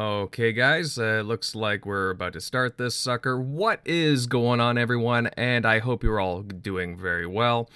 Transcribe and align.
Okay, 0.00 0.52
guys, 0.52 0.96
uh, 0.96 1.24
looks 1.26 1.56
like 1.56 1.84
we're 1.84 2.10
about 2.10 2.32
to 2.34 2.40
start 2.40 2.78
this 2.78 2.94
sucker. 2.94 3.36
What 3.36 3.80
is 3.84 4.28
going 4.28 4.60
on, 4.60 4.78
everyone? 4.78 5.26
And 5.36 5.66
I 5.66 5.80
hope 5.80 6.04
you're 6.04 6.20
all 6.20 6.42
doing 6.42 6.96
very 6.96 7.26
well. 7.26 7.68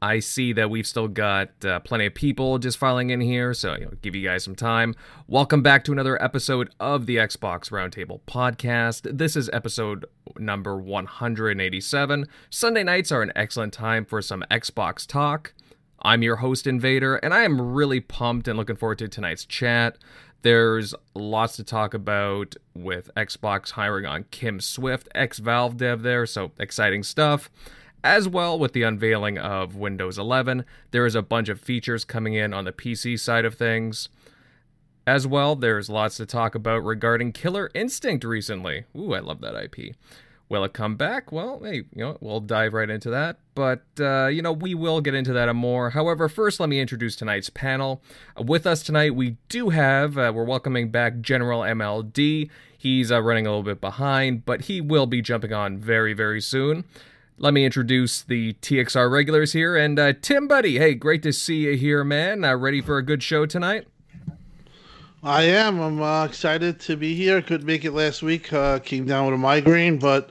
I 0.00 0.20
see 0.20 0.52
that 0.52 0.70
we've 0.70 0.86
still 0.86 1.08
got 1.08 1.48
uh, 1.64 1.80
plenty 1.80 2.06
of 2.06 2.14
people 2.14 2.60
just 2.60 2.78
filing 2.78 3.10
in 3.10 3.20
here, 3.20 3.52
so 3.52 3.74
you 3.74 3.86
know, 3.86 3.92
give 4.00 4.14
you 4.14 4.28
guys 4.28 4.44
some 4.44 4.54
time. 4.54 4.94
Welcome 5.26 5.60
back 5.60 5.82
to 5.86 5.92
another 5.92 6.22
episode 6.22 6.70
of 6.78 7.06
the 7.06 7.16
Xbox 7.16 7.72
Roundtable 7.72 8.20
podcast. 8.28 9.18
This 9.18 9.34
is 9.34 9.50
episode 9.52 10.06
number 10.38 10.76
187. 10.76 12.28
Sunday 12.48 12.84
nights 12.84 13.10
are 13.10 13.22
an 13.22 13.32
excellent 13.34 13.72
time 13.72 14.04
for 14.04 14.22
some 14.22 14.44
Xbox 14.52 15.04
talk. 15.04 15.52
I'm 16.02 16.22
your 16.22 16.36
host, 16.36 16.66
Invader, 16.66 17.16
and 17.16 17.34
I 17.34 17.42
am 17.42 17.60
really 17.60 18.00
pumped 18.00 18.48
and 18.48 18.56
looking 18.56 18.76
forward 18.76 18.98
to 18.98 19.08
tonight's 19.08 19.44
chat. 19.44 19.98
There's 20.42 20.94
lots 21.14 21.56
to 21.56 21.64
talk 21.64 21.92
about 21.92 22.56
with 22.74 23.10
Xbox 23.14 23.72
hiring 23.72 24.06
on 24.06 24.24
Kim 24.30 24.60
Swift, 24.60 25.08
ex 25.14 25.38
Valve 25.38 25.76
dev 25.76 26.02
there, 26.02 26.24
so 26.24 26.52
exciting 26.58 27.02
stuff. 27.02 27.50
As 28.02 28.26
well, 28.26 28.58
with 28.58 28.72
the 28.72 28.82
unveiling 28.82 29.36
of 29.36 29.76
Windows 29.76 30.18
11, 30.18 30.64
there 30.92 31.04
is 31.04 31.14
a 31.14 31.20
bunch 31.20 31.50
of 31.50 31.60
features 31.60 32.06
coming 32.06 32.32
in 32.32 32.54
on 32.54 32.64
the 32.64 32.72
PC 32.72 33.20
side 33.20 33.44
of 33.44 33.54
things. 33.54 34.08
As 35.06 35.26
well, 35.26 35.54
there's 35.56 35.90
lots 35.90 36.16
to 36.16 36.24
talk 36.24 36.54
about 36.54 36.84
regarding 36.84 37.32
Killer 37.32 37.70
Instinct 37.74 38.24
recently. 38.24 38.84
Ooh, 38.96 39.12
I 39.12 39.18
love 39.18 39.42
that 39.42 39.54
IP. 39.54 39.94
Will 40.50 40.64
it 40.64 40.72
come 40.72 40.96
back? 40.96 41.30
Well, 41.30 41.60
hey, 41.62 41.84
you 41.94 42.04
know, 42.04 42.18
we'll 42.20 42.40
dive 42.40 42.74
right 42.74 42.90
into 42.90 43.08
that. 43.10 43.36
But, 43.54 43.84
uh, 44.00 44.26
you 44.26 44.42
know, 44.42 44.52
we 44.52 44.74
will 44.74 45.00
get 45.00 45.14
into 45.14 45.32
that 45.32 45.48
and 45.48 45.56
more. 45.56 45.90
However, 45.90 46.28
first, 46.28 46.58
let 46.58 46.68
me 46.68 46.80
introduce 46.80 47.14
tonight's 47.14 47.50
panel. 47.50 48.02
Uh, 48.36 48.42
with 48.42 48.66
us 48.66 48.82
tonight, 48.82 49.14
we 49.14 49.36
do 49.48 49.68
have, 49.68 50.18
uh, 50.18 50.32
we're 50.34 50.42
welcoming 50.42 50.90
back 50.90 51.20
General 51.20 51.60
MLD. 51.60 52.50
He's 52.76 53.12
uh, 53.12 53.22
running 53.22 53.46
a 53.46 53.50
little 53.50 53.62
bit 53.62 53.80
behind, 53.80 54.44
but 54.44 54.62
he 54.62 54.80
will 54.80 55.06
be 55.06 55.22
jumping 55.22 55.52
on 55.52 55.78
very, 55.78 56.14
very 56.14 56.40
soon. 56.40 56.82
Let 57.38 57.54
me 57.54 57.64
introduce 57.64 58.20
the 58.20 58.54
TXR 58.54 59.08
regulars 59.08 59.52
here. 59.52 59.76
And 59.76 60.00
uh, 60.00 60.14
Tim 60.20 60.48
Buddy, 60.48 60.78
hey, 60.78 60.94
great 60.94 61.22
to 61.22 61.32
see 61.32 61.66
you 61.66 61.76
here, 61.76 62.02
man. 62.02 62.40
Ready 62.42 62.80
for 62.80 62.98
a 62.98 63.04
good 63.04 63.22
show 63.22 63.46
tonight? 63.46 63.86
I 65.22 65.42
am. 65.42 65.80
I'm 65.80 66.00
uh, 66.00 66.24
excited 66.24 66.80
to 66.80 66.96
be 66.96 67.14
here. 67.14 67.42
Couldn't 67.42 67.66
make 67.66 67.84
it 67.84 67.92
last 67.92 68.22
week. 68.22 68.50
Uh, 68.54 68.78
came 68.78 69.04
down 69.04 69.26
with 69.26 69.34
a 69.34 69.38
migraine, 69.38 69.98
but 69.98 70.30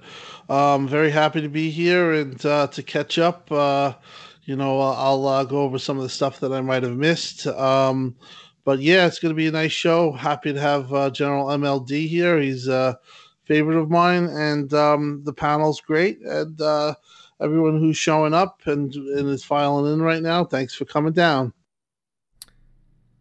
I'm 0.49 0.55
um, 0.55 0.87
very 0.87 1.11
happy 1.11 1.41
to 1.41 1.47
be 1.47 1.69
here 1.69 2.11
and 2.11 2.43
uh, 2.43 2.65
to 2.67 2.81
catch 2.81 3.19
up. 3.19 3.51
Uh, 3.51 3.93
you 4.45 4.55
know, 4.55 4.79
I'll 4.79 5.27
uh, 5.27 5.43
go 5.43 5.61
over 5.61 5.77
some 5.77 5.97
of 5.97 6.03
the 6.03 6.09
stuff 6.09 6.39
that 6.39 6.51
I 6.51 6.61
might 6.61 6.81
have 6.81 6.97
missed. 6.97 7.45
Um, 7.45 8.15
but 8.65 8.79
yeah, 8.79 9.05
it's 9.05 9.19
going 9.19 9.29
to 9.29 9.37
be 9.37 9.45
a 9.45 9.51
nice 9.51 9.71
show. 9.71 10.11
Happy 10.11 10.53
to 10.53 10.59
have 10.59 10.91
uh, 10.91 11.11
General 11.11 11.45
MLD 11.49 12.07
here. 12.07 12.39
He's 12.39 12.67
a 12.67 12.97
favorite 13.43 13.77
of 13.77 13.91
mine, 13.91 14.23
and 14.25 14.73
um, 14.73 15.21
the 15.23 15.33
panel's 15.33 15.81
great. 15.81 16.19
And 16.21 16.59
everyone 17.39 17.79
who's 17.79 17.97
showing 17.97 18.33
up 18.33 18.61
and, 18.65 18.91
and 18.95 19.29
is 19.29 19.43
filing 19.43 19.93
in 19.93 20.01
right 20.01 20.23
now, 20.23 20.45
thanks 20.45 20.73
for 20.73 20.85
coming 20.85 21.13
down. 21.13 21.53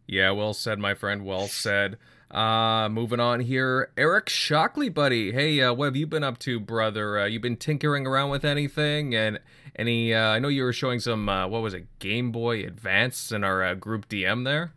Yeah, 0.09 0.31
well 0.31 0.55
said, 0.55 0.79
my 0.79 0.95
friend. 0.95 1.25
Well 1.25 1.49
said. 1.49 1.99
Uh, 2.31 2.89
moving 2.91 3.21
on 3.21 3.41
here, 3.41 3.91
Eric 3.97 4.31
Shockley, 4.31 4.89
buddy. 4.89 5.33
Hey, 5.33 5.61
uh, 5.61 5.75
what 5.75 5.85
have 5.85 5.97
you 5.97 6.07
been 6.07 6.25
up 6.25 6.39
to, 6.41 6.59
brother? 6.59 7.19
Uh, 7.19 7.27
you 7.27 7.39
been 7.39 7.57
tinkering 7.57 8.07
around 8.07 8.31
with 8.31 8.45
anything? 8.45 9.15
And 9.15 9.39
any? 9.77 10.15
Uh, 10.15 10.29
I 10.29 10.39
know 10.39 10.49
you 10.49 10.63
were 10.63 10.73
showing 10.73 10.99
some. 10.99 11.29
Uh, 11.29 11.47
what 11.47 11.61
was 11.61 11.75
it? 11.75 11.87
Game 11.99 12.33
Boy 12.33 12.65
Advance 12.65 13.33
in 13.33 13.45
our 13.45 13.63
uh, 13.63 13.75
group 13.75 14.09
DM 14.09 14.45
there. 14.45 14.73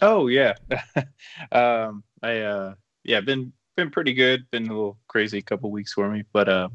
Oh 0.00 0.28
yeah, 0.28 0.54
um, 1.52 2.04
I 2.22 2.38
uh, 2.38 2.74
yeah, 3.02 3.20
been 3.20 3.52
been 3.76 3.90
pretty 3.90 4.14
good. 4.14 4.48
Been 4.52 4.66
a 4.66 4.68
little 4.68 4.98
crazy 5.08 5.38
a 5.38 5.42
couple 5.42 5.70
weeks 5.72 5.92
for 5.92 6.08
me, 6.08 6.22
but 6.32 6.48
uh, 6.48 6.68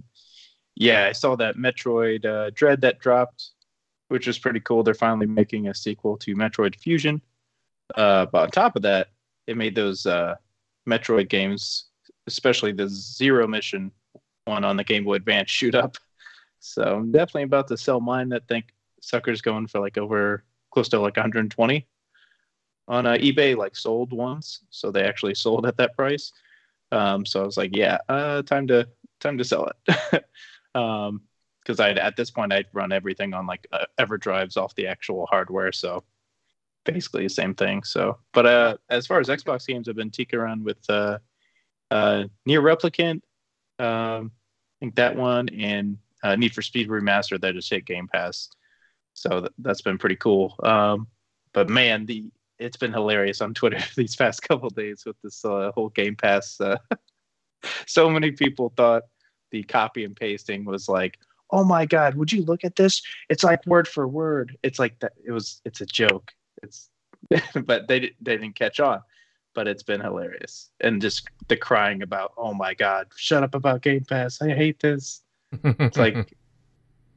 yeah, 0.75 1.05
I 1.05 1.13
saw 1.13 1.35
that 1.37 1.55
Metroid 1.55 2.25
uh, 2.25 2.51
Dread 2.53 2.81
that 2.81 2.99
dropped 2.99 3.51
which 4.11 4.27
is 4.27 4.37
pretty 4.37 4.59
cool. 4.59 4.83
They're 4.83 4.93
finally 4.93 5.25
making 5.25 5.69
a 5.69 5.73
sequel 5.73 6.17
to 6.17 6.35
Metroid 6.35 6.75
Fusion. 6.75 7.21
Uh, 7.95 8.25
but 8.25 8.43
on 8.43 8.51
top 8.51 8.75
of 8.75 8.81
that, 8.81 9.07
it 9.47 9.55
made 9.55 9.73
those 9.73 10.05
uh, 10.05 10.35
Metroid 10.87 11.29
games, 11.29 11.85
especially 12.27 12.73
the 12.73 12.89
Zero 12.89 13.47
Mission 13.47 13.89
one 14.45 14.65
on 14.65 14.75
the 14.75 14.83
Game 14.83 15.05
Boy 15.05 15.13
Advance, 15.13 15.49
shoot 15.49 15.75
up. 15.75 15.95
So 16.59 16.83
I'm 16.83 17.11
definitely 17.11 17.43
about 17.43 17.69
to 17.69 17.77
sell 17.77 18.01
mine. 18.01 18.29
That 18.29 18.47
think 18.49 18.73
sucker's 19.01 19.41
going 19.41 19.67
for 19.67 19.79
like 19.79 19.97
over 19.97 20.43
close 20.71 20.89
to 20.89 20.99
like 20.99 21.15
120 21.15 21.87
on 22.89 23.05
uh, 23.05 23.13
eBay, 23.13 23.55
like 23.55 23.77
sold 23.77 24.11
once. 24.11 24.59
So 24.71 24.91
they 24.91 25.03
actually 25.03 25.35
sold 25.35 25.65
at 25.65 25.77
that 25.77 25.95
price. 25.95 26.33
Um, 26.91 27.25
so 27.25 27.41
I 27.41 27.45
was 27.45 27.55
like, 27.55 27.73
yeah, 27.73 27.99
uh, 28.09 28.41
time 28.41 28.67
to 28.67 28.89
time 29.21 29.37
to 29.37 29.45
sell 29.45 29.71
it. 29.87 30.25
um, 30.75 31.21
because 31.61 31.79
I'd 31.79 31.97
at 31.97 32.15
this 32.15 32.31
point 32.31 32.53
I'd 32.53 32.67
run 32.73 32.91
everything 32.91 33.33
on 33.33 33.45
like 33.45 33.67
uh, 33.71 33.85
EverDrives 33.99 34.57
off 34.57 34.75
the 34.75 34.87
actual 34.87 35.25
hardware, 35.27 35.71
so 35.71 36.03
basically 36.85 37.23
the 37.23 37.29
same 37.29 37.53
thing. 37.53 37.83
So, 37.83 38.17
but 38.33 38.45
uh, 38.45 38.77
as 38.89 39.07
far 39.07 39.19
as 39.19 39.27
Xbox 39.27 39.65
games, 39.65 39.87
I've 39.87 39.95
been 39.95 40.11
teeking 40.11 40.39
around 40.39 40.63
with 40.63 40.77
uh, 40.89 41.19
uh, 41.89 42.23
NieR 42.47 42.61
Replicant, 42.61 43.21
um, 43.79 44.31
I 44.31 44.79
think 44.79 44.95
that 44.95 45.15
one, 45.15 45.49
and 45.49 45.97
uh, 46.23 46.35
Need 46.35 46.53
for 46.53 46.61
Speed 46.61 46.89
Remastered 46.89 47.41
that 47.41 47.55
just 47.55 47.69
hit 47.69 47.85
Game 47.85 48.07
Pass. 48.07 48.49
So 49.13 49.41
th- 49.41 49.51
that's 49.59 49.81
been 49.81 49.97
pretty 49.97 50.15
cool. 50.15 50.55
Um, 50.63 51.07
but 51.53 51.69
man, 51.69 52.05
the 52.05 52.31
it's 52.59 52.77
been 52.77 52.93
hilarious 52.93 53.41
on 53.41 53.53
Twitter 53.53 53.79
these 53.95 54.15
past 54.15 54.41
couple 54.43 54.69
days 54.69 55.03
with 55.05 55.15
this 55.23 55.43
uh, 55.43 55.71
whole 55.73 55.89
Game 55.89 56.15
Pass. 56.15 56.59
Uh, 56.61 56.77
so 57.87 58.09
many 58.09 58.31
people 58.31 58.71
thought 58.77 59.03
the 59.51 59.63
copy 59.63 60.03
and 60.03 60.15
pasting 60.15 60.63
was 60.63 60.87
like, 60.87 61.17
oh 61.51 61.63
my 61.63 61.85
god 61.85 62.15
would 62.15 62.31
you 62.31 62.43
look 62.43 62.63
at 62.63 62.75
this? 62.75 63.01
It's 63.29 63.43
like 63.43 63.65
word 63.65 63.87
for 63.87 64.07
word. 64.07 64.57
It's 64.63 64.79
like 64.79 64.99
that 64.99 65.13
it 65.25 65.31
was 65.31 65.61
it's 65.65 65.81
a 65.81 65.85
joke. 65.85 66.31
It's 66.63 66.89
but 67.65 67.87
they 67.87 67.99
they 68.21 68.37
didn't 68.37 68.55
catch 68.55 68.79
on 68.79 69.01
but 69.53 69.67
it's 69.67 69.83
been 69.83 69.99
hilarious. 69.99 70.69
And 70.79 71.01
just 71.01 71.27
the 71.47 71.57
crying 71.57 72.01
about 72.01 72.33
oh 72.37 72.53
my 72.53 72.73
god 72.73 73.07
shut 73.15 73.43
up 73.43 73.55
about 73.55 73.81
game 73.81 74.05
pass. 74.05 74.41
I 74.41 74.49
hate 74.49 74.79
this. 74.79 75.23
It's 75.63 75.97
like 75.97 76.33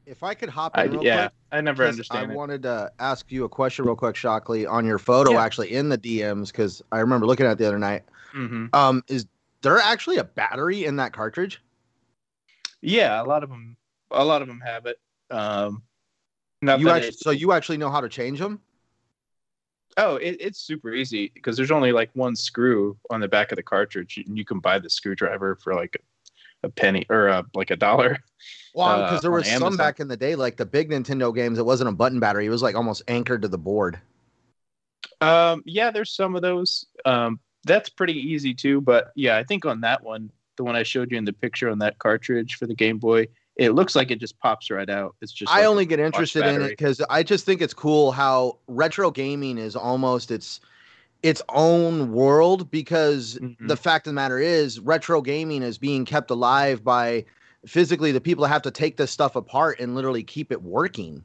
if 0.05 0.23
i 0.23 0.33
could 0.33 0.49
hop 0.49 0.77
in 0.77 0.97
I, 0.97 1.01
yeah 1.01 1.21
quick, 1.21 1.33
i 1.51 1.61
never 1.61 1.85
understand 1.85 2.29
i 2.29 2.31
it. 2.31 2.35
wanted 2.35 2.63
to 2.63 2.91
ask 2.99 3.31
you 3.31 3.43
a 3.45 3.49
question 3.49 3.85
real 3.85 3.95
quick 3.95 4.15
shockley 4.15 4.65
on 4.65 4.85
your 4.85 4.99
photo 4.99 5.33
yeah. 5.33 5.43
actually 5.43 5.73
in 5.73 5.89
the 5.89 5.97
dms 5.97 6.51
because 6.51 6.81
i 6.91 6.99
remember 6.99 7.25
looking 7.25 7.45
at 7.45 7.53
it 7.53 7.57
the 7.57 7.67
other 7.67 7.79
night. 7.79 8.03
Mm-hmm. 8.33 8.67
um 8.73 9.03
is 9.07 9.25
there 9.61 9.79
actually 9.79 10.17
a 10.17 10.23
battery 10.23 10.85
in 10.85 10.97
that 10.97 11.13
cartridge? 11.13 11.61
Yeah 12.81 13.21
a 13.21 13.25
lot 13.25 13.43
of 13.43 13.49
them 13.49 13.77
a 14.11 14.23
lot 14.23 14.41
of 14.41 14.47
them 14.47 14.61
have 14.61 14.85
it. 14.85 14.97
Um, 15.31 15.83
you 16.61 16.89
actually, 16.89 17.09
it, 17.09 17.19
so 17.19 17.31
you 17.31 17.51
actually 17.51 17.77
know 17.77 17.89
how 17.89 18.01
to 18.01 18.09
change 18.09 18.39
them? 18.39 18.59
Oh, 19.97 20.17
it, 20.17 20.37
it's 20.39 20.59
super 20.59 20.93
easy 20.93 21.31
because 21.33 21.55
there's 21.55 21.71
only 21.71 21.91
like 21.91 22.09
one 22.13 22.35
screw 22.35 22.97
on 23.09 23.21
the 23.21 23.27
back 23.27 23.51
of 23.51 23.55
the 23.55 23.63
cartridge, 23.63 24.21
and 24.25 24.37
you 24.37 24.43
can 24.43 24.59
buy 24.59 24.79
the 24.79 24.89
screwdriver 24.89 25.55
for 25.55 25.73
like 25.73 25.95
a, 26.63 26.67
a 26.67 26.69
penny 26.69 27.05
or 27.09 27.27
a, 27.27 27.45
like 27.53 27.71
a 27.71 27.75
dollar. 27.75 28.17
Well, 28.73 29.03
because 29.03 29.19
uh, 29.19 29.21
there 29.21 29.31
was 29.31 29.49
some 29.49 29.77
back 29.77 30.01
in 30.01 30.09
the 30.09 30.17
day, 30.17 30.35
like 30.35 30.57
the 30.57 30.65
big 30.65 30.89
Nintendo 30.89 31.33
games, 31.33 31.59
it 31.59 31.65
wasn't 31.65 31.89
a 31.89 31.93
button 31.93 32.19
battery; 32.19 32.45
it 32.45 32.49
was 32.49 32.61
like 32.61 32.75
almost 32.75 33.03
anchored 33.07 33.43
to 33.43 33.47
the 33.47 33.57
board. 33.57 33.99
Um, 35.21 35.63
yeah, 35.65 35.91
there's 35.91 36.11
some 36.11 36.35
of 36.35 36.41
those. 36.41 36.85
Um, 37.05 37.39
that's 37.63 37.87
pretty 37.87 38.13
easy 38.13 38.53
too. 38.53 38.81
But 38.81 39.11
yeah, 39.15 39.37
I 39.37 39.43
think 39.43 39.65
on 39.65 39.81
that 39.81 40.03
one, 40.03 40.29
the 40.57 40.65
one 40.65 40.75
I 40.75 40.83
showed 40.83 41.11
you 41.11 41.17
in 41.17 41.25
the 41.25 41.33
picture 41.33 41.69
on 41.69 41.79
that 41.79 41.99
cartridge 41.99 42.55
for 42.55 42.67
the 42.67 42.75
Game 42.75 42.97
Boy, 42.97 43.27
it 43.55 43.71
looks 43.71 43.95
like 43.95 44.11
it 44.11 44.19
just 44.19 44.37
pops 44.39 44.69
right 44.69 44.89
out. 44.89 45.15
It's 45.21 45.31
just. 45.31 45.51
I 45.51 45.59
like 45.59 45.67
only 45.67 45.85
get 45.85 45.99
interested 45.99 46.45
in 46.45 46.61
it 46.61 46.69
because 46.69 47.01
I 47.09 47.23
just 47.23 47.45
think 47.45 47.61
it's 47.61 47.73
cool 47.73 48.11
how 48.11 48.57
retro 48.67 49.11
gaming 49.11 49.57
is 49.57 49.75
almost 49.75 50.31
its 50.31 50.59
its 51.23 51.41
own 51.49 52.11
world 52.11 52.69
because 52.69 53.39
mm-hmm. 53.41 53.67
the 53.67 53.75
fact 53.77 54.05
of 54.05 54.11
the 54.11 54.15
matter 54.15 54.37
is 54.37 54.79
retro 54.79 55.21
gaming 55.21 55.63
is 55.63 55.77
being 55.77 56.05
kept 56.05 56.29
alive 56.29 56.83
by 56.83 57.25
physically 57.65 58.11
the 58.11 58.21
people 58.21 58.43
that 58.43 58.49
have 58.49 58.61
to 58.61 58.71
take 58.71 58.97
this 58.97 59.09
stuff 59.09 59.35
apart 59.35 59.79
and 59.79 59.95
literally 59.95 60.23
keep 60.23 60.51
it 60.51 60.61
working. 60.61 61.23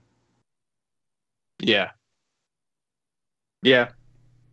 Yeah. 1.58 1.90
Yeah. 3.62 3.90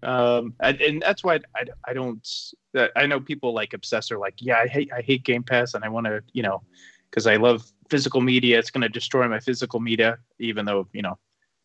Um, 0.03 0.53
and, 0.59 0.81
and 0.81 1.01
that's 1.01 1.23
why 1.23 1.39
I, 1.55 1.63
I 1.87 1.93
don't, 1.93 2.27
I 2.95 3.05
know 3.05 3.19
people 3.19 3.53
like 3.53 3.73
obsess 3.73 4.11
are 4.11 4.17
like, 4.17 4.35
yeah, 4.39 4.59
I 4.59 4.67
hate, 4.67 4.91
I 4.93 5.01
hate 5.01 5.23
Game 5.23 5.43
Pass 5.43 5.73
and 5.73 5.83
I 5.83 5.89
want 5.89 6.07
to, 6.07 6.21
you 6.33 6.43
know, 6.43 6.61
because 7.09 7.27
I 7.27 7.37
love 7.37 7.69
physical 7.89 8.21
media. 8.21 8.59
It's 8.59 8.71
going 8.71 8.81
to 8.81 8.89
destroy 8.89 9.27
my 9.27 9.39
physical 9.39 9.79
media, 9.79 10.19
even 10.39 10.65
though 10.65 10.87
you 10.93 11.01
know 11.01 11.17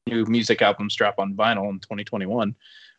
new 0.06 0.24
music 0.26 0.62
albums 0.62 0.96
drop 0.96 1.16
on 1.18 1.34
vinyl 1.34 1.70
in 1.70 1.78
2021. 1.80 2.54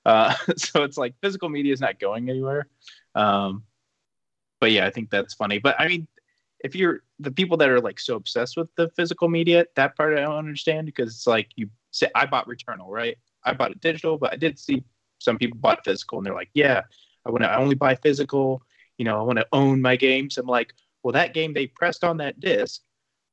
Uh, 0.05 0.33
so 0.57 0.83
it's 0.83 0.97
like 0.97 1.15
physical 1.21 1.49
media 1.49 1.73
is 1.73 1.81
not 1.81 1.99
going 1.99 2.29
anywhere. 2.29 2.67
Um, 3.15 3.63
but 4.59 4.71
yeah, 4.71 4.85
I 4.85 4.89
think 4.91 5.09
that's 5.09 5.33
funny. 5.33 5.59
But 5.59 5.75
I 5.79 5.87
mean, 5.87 6.07
if 6.63 6.75
you're 6.75 7.01
the 7.19 7.31
people 7.31 7.57
that 7.57 7.69
are 7.69 7.81
like 7.81 7.99
so 7.99 8.15
obsessed 8.15 8.55
with 8.57 8.69
the 8.75 8.89
physical 8.95 9.27
media, 9.27 9.65
that 9.75 9.95
part 9.97 10.17
I 10.17 10.21
don't 10.21 10.37
understand 10.37 10.85
because 10.85 11.09
it's 11.09 11.27
like 11.27 11.49
you 11.55 11.69
say 11.91 12.09
I 12.15 12.25
bought 12.25 12.47
Returnal, 12.47 12.87
right? 12.87 13.17
I 13.43 13.53
bought 13.53 13.71
it 13.71 13.81
digital, 13.81 14.17
but 14.17 14.31
I 14.31 14.37
did 14.37 14.57
see 14.57 14.83
some 15.19 15.37
people 15.37 15.57
bought 15.59 15.83
physical 15.83 16.17
and 16.17 16.25
they're 16.25 16.33
like, 16.33 16.49
yeah, 16.53 16.81
I 17.25 17.31
want 17.31 17.43
to 17.43 17.57
only 17.57 17.75
buy 17.75 17.95
physical. 17.95 18.61
You 18.97 19.05
know, 19.05 19.19
I 19.19 19.23
want 19.23 19.39
to 19.39 19.47
own 19.51 19.81
my 19.81 19.95
games. 19.95 20.37
I'm 20.37 20.45
like, 20.45 20.73
well, 21.03 21.13
that 21.13 21.33
game 21.33 21.53
they 21.53 21.67
pressed 21.67 22.03
on 22.03 22.17
that 22.17 22.39
disc. 22.39 22.81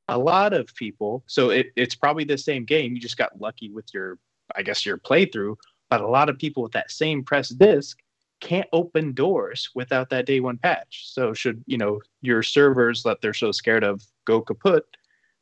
A 0.09 0.19
lot 0.19 0.53
of 0.53 0.75
people, 0.75 1.23
so 1.27 1.51
it, 1.51 1.69
it's 1.77 1.95
probably 1.95 2.25
the 2.25 2.37
same 2.37 2.65
game. 2.65 2.93
You 2.95 3.01
just 3.01 3.17
got 3.17 3.41
lucky 3.41 3.71
with 3.71 3.87
your, 3.95 4.19
I 4.57 4.63
guess, 4.63 4.85
your 4.85 4.99
playthrough. 4.99 5.57
But 5.89 6.01
a 6.01 6.09
lot 6.09 6.29
of 6.29 6.39
people 6.39 6.63
with 6.63 6.73
that 6.73 6.91
same 6.91 7.23
press 7.23 7.49
disc 7.49 7.99
can't 8.41 8.69
open 8.73 9.13
doors 9.13 9.71
without 9.75 10.11
that 10.11 10.27
day 10.27 10.41
one 10.41 10.59
patch. 10.59 11.13
So 11.13 11.33
should 11.33 11.63
you 11.67 11.79
know 11.79 12.01
your 12.23 12.43
servers 12.43 13.03
that 13.05 13.21
they're 13.21 13.35
so 13.35 13.53
scared 13.53 13.85
of 13.85 14.03
go 14.25 14.41
kaput, 14.41 14.85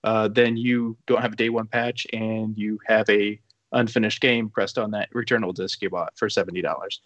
uh, 0.05 0.29
then 0.29 0.57
you 0.57 0.97
don't 1.07 1.23
have 1.23 1.33
a 1.33 1.37
day 1.37 1.49
one 1.49 1.67
patch 1.67 2.07
and 2.13 2.57
you 2.57 2.79
have 2.87 3.09
a 3.09 3.41
unfinished 3.73 4.21
game 4.21 4.49
pressed 4.49 4.79
on 4.79 4.91
that 4.93 5.13
returnal 5.13 5.55
disc 5.55 5.81
you 5.83 5.91
bought 5.91 6.13
for 6.17 6.29
seventy 6.29 6.61
dollars. 6.61 7.01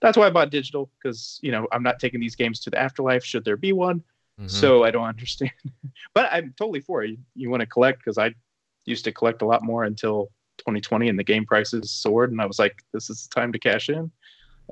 That's 0.00 0.16
why 0.16 0.26
I 0.26 0.30
bought 0.30 0.50
digital 0.50 0.90
because 1.02 1.38
you 1.42 1.52
know 1.52 1.68
I'm 1.72 1.82
not 1.82 2.00
taking 2.00 2.20
these 2.20 2.36
games 2.36 2.60
to 2.60 2.70
the 2.70 2.78
afterlife 2.78 3.24
should 3.24 3.44
there 3.44 3.56
be 3.56 3.72
one. 3.72 4.02
Mm-hmm. 4.40 4.48
So 4.48 4.84
I 4.84 4.90
don't 4.90 5.04
understand, 5.04 5.52
but 6.14 6.30
I'm 6.32 6.54
totally 6.56 6.80
for 6.80 7.04
it. 7.04 7.10
You, 7.10 7.18
you 7.34 7.50
want 7.50 7.60
to 7.60 7.66
collect 7.66 7.98
because 7.98 8.16
I 8.16 8.34
used 8.86 9.04
to 9.04 9.12
collect 9.12 9.42
a 9.42 9.46
lot 9.46 9.62
more 9.62 9.84
until 9.84 10.30
2020 10.58 11.08
and 11.08 11.18
the 11.18 11.24
game 11.24 11.44
prices 11.44 11.90
soared 11.90 12.32
and 12.32 12.40
I 12.40 12.46
was 12.46 12.58
like, 12.58 12.82
this 12.92 13.10
is 13.10 13.26
the 13.26 13.40
time 13.40 13.52
to 13.52 13.58
cash 13.58 13.88
in. 13.88 14.10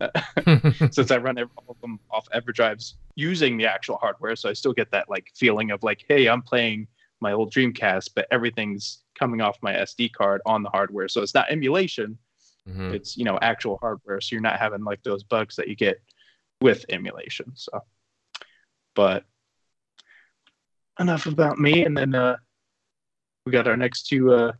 since 0.90 1.10
I 1.10 1.18
run 1.18 1.38
all 1.38 1.64
of 1.68 1.80
them 1.80 1.98
off 2.10 2.28
EverDrives 2.34 2.94
using 3.16 3.56
the 3.56 3.66
actual 3.66 3.96
hardware, 3.96 4.36
so 4.36 4.48
I 4.48 4.52
still 4.52 4.72
get 4.72 4.90
that 4.92 5.10
like 5.10 5.30
feeling 5.34 5.70
of 5.70 5.82
like, 5.82 6.04
hey, 6.08 6.28
I'm 6.28 6.42
playing 6.42 6.86
my 7.20 7.32
old 7.32 7.52
Dreamcast, 7.52 8.10
but 8.14 8.26
everything's 8.30 9.02
coming 9.18 9.40
off 9.40 9.58
my 9.60 9.72
SD 9.74 10.12
card 10.12 10.40
on 10.46 10.62
the 10.62 10.70
hardware, 10.70 11.08
so 11.08 11.22
it's 11.22 11.34
not 11.34 11.50
emulation. 11.50 12.16
Mm-hmm. 12.68 12.94
It's 12.94 13.16
you 13.16 13.24
know 13.24 13.38
actual 13.42 13.78
hardware, 13.80 14.20
so 14.20 14.34
you're 14.34 14.40
not 14.40 14.58
having 14.58 14.84
like 14.84 15.02
those 15.02 15.24
bugs 15.24 15.56
that 15.56 15.68
you 15.68 15.74
get 15.74 16.00
with 16.60 16.84
emulation. 16.90 17.50
So, 17.54 17.80
but 18.94 19.24
enough 20.98 21.26
about 21.26 21.58
me, 21.58 21.84
and 21.84 21.96
then 21.96 22.14
uh, 22.14 22.36
we 23.46 23.52
got 23.52 23.66
our 23.66 23.76
next 23.76 24.08
two. 24.08 24.32
Uh, 24.32 24.52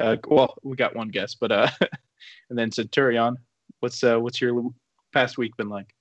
uh, 0.00 0.16
well, 0.26 0.56
we 0.62 0.76
got 0.76 0.94
one 0.94 1.08
guest, 1.08 1.38
but 1.40 1.52
uh, 1.52 1.68
and 2.50 2.58
then 2.58 2.70
Centurion 2.70 3.36
What's 3.80 4.02
uh 4.02 4.18
what's 4.18 4.40
your 4.40 4.70
past 5.12 5.38
week 5.38 5.56
been 5.56 5.68
like? 5.68 5.94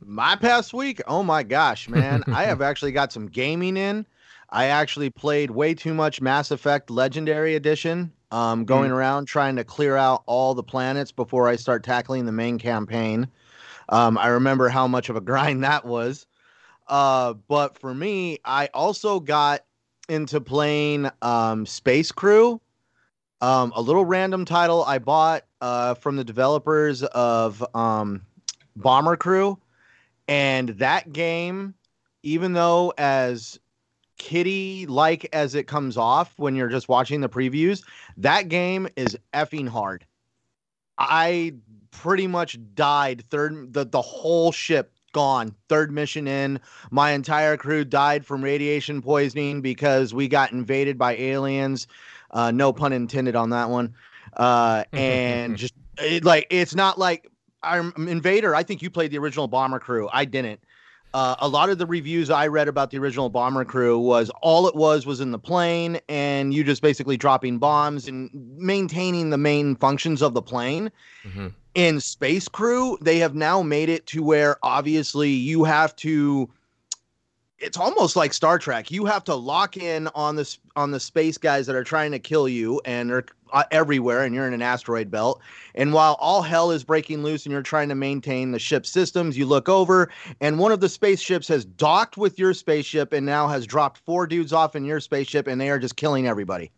My 0.00 0.36
past 0.36 0.74
week? 0.74 1.00
Oh 1.06 1.22
my 1.22 1.42
gosh, 1.42 1.88
man. 1.88 2.22
I 2.28 2.44
have 2.44 2.62
actually 2.62 2.92
got 2.92 3.12
some 3.12 3.26
gaming 3.26 3.76
in. 3.76 4.06
I 4.50 4.66
actually 4.66 5.10
played 5.10 5.50
way 5.50 5.74
too 5.74 5.94
much 5.94 6.20
Mass 6.20 6.50
Effect 6.50 6.90
Legendary 6.90 7.54
Edition. 7.56 8.12
Um, 8.30 8.64
going 8.64 8.90
mm. 8.90 8.94
around 8.94 9.26
trying 9.26 9.54
to 9.56 9.64
clear 9.64 9.96
out 9.96 10.24
all 10.26 10.54
the 10.54 10.62
planets 10.62 11.12
before 11.12 11.48
I 11.48 11.54
start 11.54 11.84
tackling 11.84 12.26
the 12.26 12.32
main 12.32 12.58
campaign. 12.58 13.28
Um, 13.90 14.18
I 14.18 14.26
remember 14.28 14.68
how 14.68 14.88
much 14.88 15.08
of 15.08 15.16
a 15.16 15.20
grind 15.32 15.62
that 15.64 15.84
was. 15.84 16.26
Uh, 16.86 17.34
but 17.48 17.78
for 17.78 17.94
me, 17.94 18.38
I 18.44 18.68
also 18.74 19.20
got 19.20 19.64
into 20.08 20.40
playing 20.40 21.10
um, 21.22 21.64
Space 21.66 22.12
Crew 22.12 22.60
um, 23.44 23.74
a 23.76 23.82
little 23.82 24.06
random 24.06 24.46
title 24.46 24.84
I 24.84 24.98
bought 24.98 25.44
uh, 25.60 25.94
from 25.94 26.16
the 26.16 26.24
developers 26.24 27.02
of 27.02 27.62
um, 27.76 28.24
Bomber 28.74 29.16
Crew, 29.18 29.58
and 30.28 30.70
that 30.70 31.12
game, 31.12 31.74
even 32.22 32.54
though 32.54 32.94
as 32.96 33.60
kitty 34.16 34.86
like 34.86 35.28
as 35.34 35.54
it 35.54 35.66
comes 35.66 35.98
off 35.98 36.32
when 36.38 36.54
you're 36.56 36.70
just 36.70 36.88
watching 36.88 37.20
the 37.20 37.28
previews, 37.28 37.84
that 38.16 38.48
game 38.48 38.88
is 38.96 39.18
effing 39.34 39.68
hard. 39.68 40.06
I 40.96 41.54
pretty 41.90 42.26
much 42.26 42.56
died 42.74 43.24
third 43.28 43.74
the 43.74 43.84
the 43.84 44.00
whole 44.00 44.52
ship 44.52 44.93
gone. 45.14 45.54
Third 45.70 45.90
mission 45.90 46.28
in. 46.28 46.60
My 46.90 47.12
entire 47.12 47.56
crew 47.56 47.86
died 47.86 48.26
from 48.26 48.44
radiation 48.44 49.00
poisoning 49.00 49.62
because 49.62 50.12
we 50.12 50.28
got 50.28 50.52
invaded 50.52 50.98
by 50.98 51.16
aliens. 51.16 51.86
Uh, 52.30 52.50
no 52.50 52.72
pun 52.72 52.92
intended 52.92 53.34
on 53.34 53.50
that 53.50 53.70
one. 53.70 53.94
Uh, 54.36 54.84
and 54.92 55.56
just 55.56 55.72
it, 55.98 56.24
like 56.24 56.46
it's 56.50 56.74
not 56.74 56.98
like 56.98 57.30
I'm 57.62 57.94
Invader. 58.08 58.54
I 58.54 58.62
think 58.62 58.82
you 58.82 58.90
played 58.90 59.10
the 59.10 59.18
original 59.18 59.48
Bomber 59.48 59.78
Crew. 59.78 60.10
I 60.12 60.26
didn't. 60.26 60.60
Uh, 61.14 61.36
a 61.38 61.46
lot 61.46 61.70
of 61.70 61.78
the 61.78 61.86
reviews 61.86 62.28
I 62.28 62.48
read 62.48 62.66
about 62.66 62.90
the 62.90 62.98
original 62.98 63.30
Bomber 63.30 63.64
Crew 63.64 64.00
was 64.00 64.30
all 64.42 64.66
it 64.66 64.74
was 64.74 65.06
was 65.06 65.20
in 65.20 65.30
the 65.30 65.38
plane, 65.38 66.00
and 66.08 66.52
you 66.52 66.64
just 66.64 66.82
basically 66.82 67.16
dropping 67.16 67.58
bombs 67.58 68.08
and 68.08 68.30
maintaining 68.34 69.30
the 69.30 69.38
main 69.38 69.76
functions 69.76 70.22
of 70.22 70.34
the 70.34 70.42
plane. 70.42 70.90
Mm-hmm. 71.24 71.48
In 71.74 72.00
Space 72.00 72.48
Crew, 72.48 72.96
they 73.00 73.18
have 73.18 73.34
now 73.34 73.62
made 73.62 73.88
it 73.88 74.06
to 74.06 74.22
where 74.22 74.56
obviously 74.62 75.30
you 75.30 75.64
have 75.64 75.94
to 75.96 76.48
it's 77.58 77.78
almost 77.78 78.14
like 78.16 78.32
Star 78.32 78.58
Trek. 78.58 78.90
You 78.90 79.06
have 79.06 79.24
to 79.24 79.34
lock 79.34 79.76
in 79.76 80.08
on 80.08 80.36
this 80.36 80.58
on 80.76 80.90
the 80.90 81.00
space 81.00 81.38
guys 81.38 81.66
that 81.66 81.74
are 81.74 81.84
trying 81.84 82.10
to 82.12 82.18
kill 82.18 82.48
you 82.48 82.80
and 82.84 83.10
are 83.10 83.24
uh, 83.52 83.64
everywhere, 83.70 84.24
and 84.24 84.34
you're 84.34 84.46
in 84.46 84.52
an 84.52 84.62
asteroid 84.62 85.10
belt. 85.10 85.40
And 85.74 85.92
while 85.92 86.16
all 86.20 86.42
hell 86.42 86.70
is 86.70 86.84
breaking 86.84 87.22
loose, 87.22 87.46
and 87.46 87.52
you're 87.52 87.62
trying 87.62 87.88
to 87.88 87.94
maintain 87.94 88.50
the 88.50 88.58
ship 88.58 88.84
systems, 88.84 89.38
you 89.38 89.46
look 89.46 89.68
over, 89.68 90.10
and 90.40 90.58
one 90.58 90.72
of 90.72 90.80
the 90.80 90.88
spaceships 90.88 91.48
has 91.48 91.64
docked 91.64 92.16
with 92.16 92.38
your 92.38 92.52
spaceship, 92.52 93.12
and 93.12 93.24
now 93.24 93.48
has 93.48 93.66
dropped 93.66 93.98
four 93.98 94.26
dudes 94.26 94.52
off 94.52 94.76
in 94.76 94.84
your 94.84 95.00
spaceship, 95.00 95.46
and 95.46 95.60
they 95.60 95.70
are 95.70 95.78
just 95.78 95.96
killing 95.96 96.26
everybody. 96.26 96.70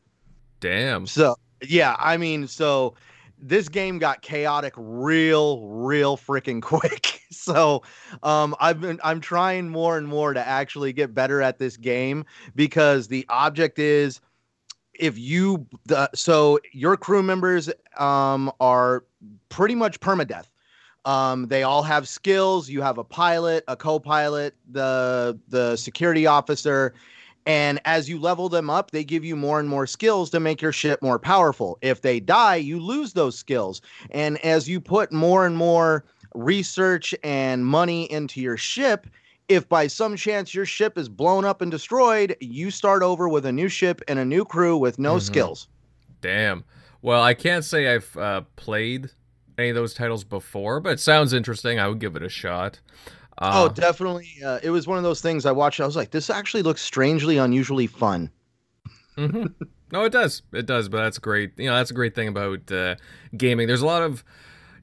Damn. 0.60 1.06
So 1.06 1.36
yeah, 1.62 1.96
I 1.98 2.16
mean, 2.16 2.46
so 2.46 2.94
this 3.38 3.68
game 3.68 3.98
got 3.98 4.22
chaotic 4.22 4.72
real 4.76 5.66
real 5.66 6.16
freaking 6.16 6.62
quick 6.62 7.20
so 7.30 7.82
um 8.22 8.54
i've 8.60 8.80
been 8.80 8.98
i'm 9.04 9.20
trying 9.20 9.68
more 9.68 9.98
and 9.98 10.08
more 10.08 10.32
to 10.32 10.46
actually 10.46 10.92
get 10.92 11.14
better 11.14 11.42
at 11.42 11.58
this 11.58 11.76
game 11.76 12.24
because 12.54 13.08
the 13.08 13.24
object 13.28 13.78
is 13.78 14.20
if 14.94 15.18
you 15.18 15.66
the 15.84 16.08
so 16.14 16.58
your 16.72 16.96
crew 16.96 17.22
members 17.22 17.70
um 17.98 18.50
are 18.60 19.04
pretty 19.48 19.74
much 19.74 20.00
permadeath 20.00 20.46
um, 21.06 21.46
they 21.46 21.62
all 21.62 21.84
have 21.84 22.08
skills. 22.08 22.68
You 22.68 22.82
have 22.82 22.98
a 22.98 23.04
pilot, 23.04 23.62
a 23.68 23.76
co-pilot, 23.76 24.56
the 24.68 25.38
the 25.48 25.76
security 25.76 26.26
officer, 26.26 26.94
and 27.46 27.80
as 27.84 28.08
you 28.08 28.18
level 28.18 28.48
them 28.48 28.68
up, 28.68 28.90
they 28.90 29.04
give 29.04 29.24
you 29.24 29.36
more 29.36 29.60
and 29.60 29.68
more 29.68 29.86
skills 29.86 30.30
to 30.30 30.40
make 30.40 30.60
your 30.60 30.72
ship 30.72 31.00
more 31.00 31.18
powerful. 31.18 31.78
If 31.80 32.02
they 32.02 32.18
die, 32.18 32.56
you 32.56 32.80
lose 32.80 33.12
those 33.12 33.38
skills. 33.38 33.80
And 34.10 34.44
as 34.44 34.68
you 34.68 34.80
put 34.80 35.12
more 35.12 35.46
and 35.46 35.56
more 35.56 36.04
research 36.34 37.14
and 37.22 37.64
money 37.64 38.10
into 38.10 38.40
your 38.40 38.56
ship, 38.56 39.06
if 39.48 39.68
by 39.68 39.86
some 39.86 40.16
chance 40.16 40.54
your 40.54 40.66
ship 40.66 40.98
is 40.98 41.08
blown 41.08 41.44
up 41.44 41.62
and 41.62 41.70
destroyed, 41.70 42.36
you 42.40 42.72
start 42.72 43.04
over 43.04 43.28
with 43.28 43.46
a 43.46 43.52
new 43.52 43.68
ship 43.68 44.02
and 44.08 44.18
a 44.18 44.24
new 44.24 44.44
crew 44.44 44.76
with 44.76 44.98
no 44.98 45.12
mm-hmm. 45.12 45.20
skills. 45.20 45.68
Damn. 46.20 46.64
Well, 47.00 47.22
I 47.22 47.34
can't 47.34 47.64
say 47.64 47.94
I've 47.94 48.16
uh, 48.16 48.42
played 48.56 49.10
any 49.56 49.68
of 49.68 49.76
those 49.76 49.94
titles 49.94 50.24
before, 50.24 50.80
but 50.80 50.94
it 50.94 51.00
sounds 51.00 51.32
interesting. 51.32 51.78
I 51.78 51.86
would 51.86 52.00
give 52.00 52.16
it 52.16 52.22
a 52.24 52.28
shot. 52.28 52.80
Uh, 53.38 53.68
oh, 53.68 53.68
definitely. 53.72 54.28
Uh, 54.44 54.58
it 54.62 54.70
was 54.70 54.86
one 54.86 54.96
of 54.96 55.04
those 55.04 55.20
things 55.20 55.44
I 55.44 55.52
watched. 55.52 55.80
I 55.80 55.86
was 55.86 55.96
like, 55.96 56.10
this 56.10 56.30
actually 56.30 56.62
looks 56.62 56.80
strangely 56.80 57.36
unusually 57.36 57.86
fun. 57.86 58.30
mm-hmm. 59.16 59.46
No, 59.92 60.04
it 60.04 60.12
does. 60.12 60.42
It 60.52 60.66
does. 60.66 60.88
But 60.88 60.98
that's 61.02 61.18
great. 61.18 61.52
You 61.56 61.66
know, 61.66 61.76
that's 61.76 61.90
a 61.90 61.94
great 61.94 62.14
thing 62.14 62.28
about 62.28 62.70
uh, 62.72 62.96
gaming. 63.36 63.66
There's 63.66 63.82
a 63.82 63.86
lot 63.86 64.02
of, 64.02 64.24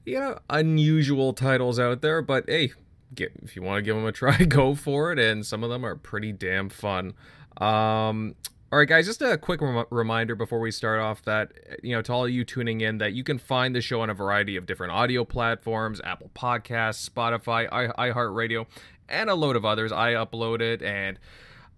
you 0.06 0.18
know, 0.18 0.38
unusual 0.48 1.32
titles 1.32 1.78
out 1.78 2.00
there. 2.00 2.22
But 2.22 2.44
hey, 2.48 2.72
get, 3.14 3.32
if 3.42 3.56
you 3.56 3.62
want 3.62 3.78
to 3.78 3.82
give 3.82 3.96
them 3.96 4.06
a 4.06 4.12
try, 4.12 4.36
go 4.48 4.74
for 4.74 5.12
it. 5.12 5.18
And 5.18 5.44
some 5.44 5.62
of 5.62 5.70
them 5.70 5.84
are 5.84 5.96
pretty 5.96 6.32
damn 6.32 6.68
fun. 6.68 7.14
Um, 7.58 8.34
all 8.74 8.78
right, 8.78 8.88
guys, 8.88 9.06
just 9.06 9.22
a 9.22 9.38
quick 9.38 9.60
rem- 9.60 9.86
reminder 9.90 10.34
before 10.34 10.58
we 10.58 10.72
start 10.72 10.98
off 10.98 11.22
that, 11.22 11.52
you 11.84 11.94
know, 11.94 12.02
to 12.02 12.12
all 12.12 12.28
you 12.28 12.44
tuning 12.44 12.80
in, 12.80 12.98
that 12.98 13.12
you 13.12 13.22
can 13.22 13.38
find 13.38 13.72
the 13.72 13.80
show 13.80 14.00
on 14.00 14.10
a 14.10 14.14
variety 14.14 14.56
of 14.56 14.66
different 14.66 14.92
audio 14.92 15.24
platforms 15.24 16.00
Apple 16.02 16.28
Podcasts, 16.34 17.08
Spotify, 17.08 17.68
I- 17.70 18.10
iHeartRadio, 18.10 18.66
and 19.08 19.30
a 19.30 19.36
load 19.36 19.54
of 19.54 19.64
others. 19.64 19.92
I 19.92 20.14
upload 20.14 20.60
it, 20.60 20.82
and 20.82 21.20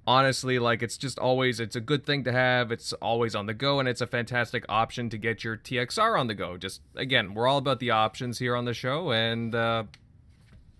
honestly, 0.06 0.58
like, 0.58 0.82
it's 0.82 0.96
just 0.96 1.18
always, 1.18 1.60
it's 1.60 1.76
a 1.76 1.82
good 1.82 2.06
thing 2.06 2.24
to 2.24 2.32
have. 2.32 2.72
It's 2.72 2.94
always 2.94 3.34
on 3.34 3.44
the 3.44 3.52
go, 3.52 3.78
and 3.78 3.86
it's 3.86 4.00
a 4.00 4.06
fantastic 4.06 4.64
option 4.66 5.10
to 5.10 5.18
get 5.18 5.44
your 5.44 5.58
TXR 5.58 6.18
on 6.18 6.28
the 6.28 6.34
go. 6.34 6.56
Just, 6.56 6.80
again, 6.94 7.34
we're 7.34 7.46
all 7.46 7.58
about 7.58 7.78
the 7.78 7.90
options 7.90 8.38
here 8.38 8.56
on 8.56 8.64
the 8.64 8.72
show, 8.72 9.12
and, 9.12 9.54
uh, 9.54 9.84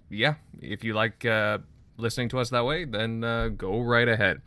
yeah, 0.09 0.37
if 0.63 0.83
you 0.83 0.95
like 0.95 1.27
uh, 1.27 1.59
listening 1.99 2.31
to 2.31 2.39
us 2.39 2.49
that 2.49 2.65
way, 2.65 2.87
then 2.87 3.23
uh, 3.23 3.49
go 3.49 3.83
right 3.83 4.09
ahead. 4.09 4.41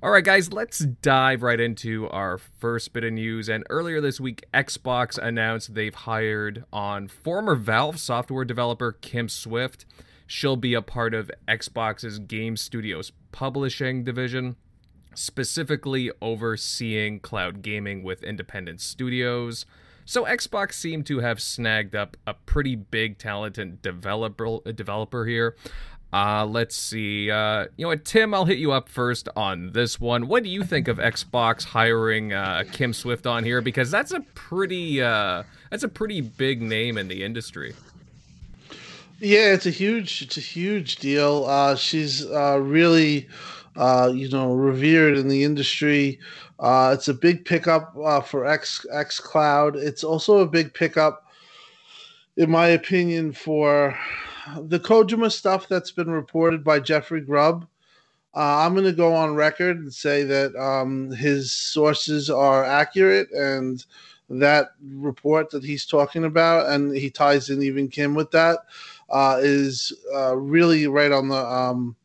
All 0.00 0.12
right, 0.12 0.22
guys, 0.22 0.52
let's 0.52 0.78
dive 0.78 1.42
right 1.42 1.58
into 1.58 2.08
our 2.10 2.38
first 2.38 2.92
bit 2.92 3.02
of 3.02 3.12
news. 3.14 3.48
And 3.48 3.64
earlier 3.68 4.00
this 4.00 4.20
week, 4.20 4.44
Xbox 4.54 5.18
announced 5.18 5.74
they've 5.74 5.92
hired 5.92 6.64
on 6.72 7.08
former 7.08 7.56
Valve 7.56 7.98
software 7.98 8.44
developer 8.44 8.92
Kim 8.92 9.28
Swift. 9.28 9.86
She'll 10.24 10.54
be 10.54 10.74
a 10.74 10.82
part 10.82 11.14
of 11.14 11.32
Xbox's 11.48 12.20
Game 12.20 12.56
Studios 12.56 13.10
publishing 13.32 14.04
division, 14.04 14.54
specifically 15.16 16.12
overseeing 16.22 17.18
cloud 17.18 17.60
gaming 17.60 18.04
with 18.04 18.22
independent 18.22 18.80
studios. 18.80 19.66
So 20.04 20.24
Xbox 20.24 20.74
seemed 20.74 21.06
to 21.06 21.18
have 21.18 21.42
snagged 21.42 21.96
up 21.96 22.16
a 22.24 22.34
pretty 22.34 22.76
big 22.76 23.18
talented 23.18 23.82
developer 23.82 24.60
developer 24.72 25.26
here. 25.26 25.56
Uh, 26.12 26.46
let's 26.46 26.74
see. 26.74 27.30
Uh, 27.30 27.66
you 27.76 27.84
know 27.84 27.88
what, 27.88 28.04
Tim? 28.04 28.32
I'll 28.32 28.46
hit 28.46 28.58
you 28.58 28.72
up 28.72 28.88
first 28.88 29.28
on 29.36 29.72
this 29.72 30.00
one. 30.00 30.26
What 30.26 30.42
do 30.42 30.48
you 30.48 30.64
think 30.64 30.88
of 30.88 30.96
Xbox 30.96 31.64
hiring 31.64 32.32
uh, 32.32 32.64
Kim 32.72 32.94
Swift 32.94 33.26
on 33.26 33.44
here? 33.44 33.60
Because 33.60 33.90
that's 33.90 34.12
a 34.12 34.20
pretty 34.34 35.02
uh, 35.02 35.42
that's 35.70 35.82
a 35.82 35.88
pretty 35.88 36.22
big 36.22 36.62
name 36.62 36.96
in 36.96 37.08
the 37.08 37.22
industry. 37.22 37.74
Yeah, 39.20 39.52
it's 39.52 39.66
a 39.66 39.70
huge 39.70 40.22
it's 40.22 40.38
a 40.38 40.40
huge 40.40 40.96
deal. 40.96 41.44
Uh, 41.46 41.76
she's 41.76 42.24
uh, 42.24 42.58
really 42.58 43.28
uh, 43.76 44.10
you 44.14 44.30
know 44.30 44.54
revered 44.54 45.18
in 45.18 45.28
the 45.28 45.44
industry. 45.44 46.20
Uh, 46.58 46.92
it's 46.96 47.08
a 47.08 47.14
big 47.14 47.44
pickup 47.44 47.94
uh, 48.02 48.20
for 48.22 48.46
X 48.46 48.86
X 48.90 49.20
Cloud. 49.20 49.76
It's 49.76 50.02
also 50.02 50.38
a 50.38 50.46
big 50.46 50.72
pickup, 50.72 51.26
in 52.38 52.50
my 52.50 52.68
opinion, 52.68 53.32
for 53.32 53.98
the 54.68 54.80
Kojima 54.80 55.30
stuff 55.30 55.68
that's 55.68 55.90
been 55.90 56.10
reported 56.10 56.64
by 56.64 56.80
Jeffrey 56.80 57.20
Grubb. 57.20 57.66
Uh, 58.34 58.64
I'm 58.64 58.74
going 58.74 58.84
to 58.84 58.92
go 58.92 59.14
on 59.14 59.34
record 59.34 59.78
and 59.78 59.92
say 59.92 60.22
that 60.24 60.54
um, 60.54 61.10
his 61.10 61.52
sources 61.52 62.30
are 62.30 62.64
accurate 62.64 63.30
and 63.32 63.84
that 64.28 64.72
report 64.82 65.50
that 65.50 65.64
he's 65.64 65.86
talking 65.86 66.24
about, 66.24 66.70
and 66.70 66.94
he 66.94 67.08
ties 67.08 67.48
in 67.48 67.62
even 67.62 67.88
Kim 67.88 68.14
with 68.14 68.30
that, 68.32 68.58
uh, 69.08 69.38
is 69.40 69.92
uh, 70.14 70.36
really 70.36 70.86
right 70.86 71.10
on 71.10 71.28
the 71.28 71.36
um, 71.36 71.96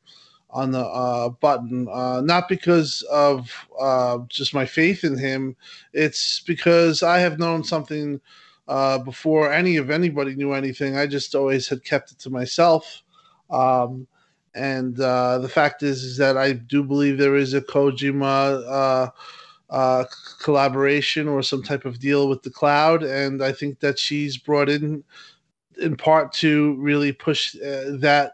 on 0.49 0.71
the 0.71 0.79
uh, 0.85 1.29
button. 1.29 1.89
Uh, 1.91 2.21
not 2.21 2.47
because 2.47 3.01
of 3.11 3.51
uh, 3.79 4.19
just 4.29 4.53
my 4.53 4.65
faith 4.65 5.03
in 5.03 5.17
him, 5.17 5.55
it's 5.91 6.39
because 6.39 7.03
I 7.03 7.19
have 7.19 7.39
known 7.39 7.63
something 7.63 8.21
uh, 8.67 8.99
before 8.99 9.51
any 9.51 9.77
of 9.77 9.89
anybody 9.89 10.35
knew 10.35 10.53
anything. 10.53 10.97
I 10.97 11.07
just 11.07 11.35
always 11.35 11.67
had 11.67 11.83
kept 11.83 12.11
it 12.11 12.19
to 12.19 12.29
myself. 12.29 13.03
Um, 13.49 14.07
and 14.55 14.99
uh, 14.99 15.39
the 15.39 15.49
fact 15.49 15.83
is, 15.83 16.03
is 16.03 16.17
that 16.17 16.37
I 16.37 16.53
do 16.53 16.83
believe 16.83 17.17
there 17.17 17.35
is 17.35 17.53
a 17.53 17.61
Kojima 17.61 18.63
uh, 18.69 19.09
uh, 19.69 20.05
collaboration 20.39 21.27
or 21.27 21.41
some 21.41 21.63
type 21.63 21.85
of 21.85 21.99
deal 21.99 22.29
with 22.29 22.43
the 22.43 22.51
cloud, 22.51 23.03
and 23.03 23.43
I 23.43 23.51
think 23.51 23.79
that 23.79 23.97
she's 23.97 24.37
brought 24.37 24.69
in 24.69 25.03
in 25.81 25.97
part 25.97 26.31
to 26.33 26.75
really 26.75 27.11
push 27.11 27.55
uh, 27.55 27.97
that, 27.97 28.33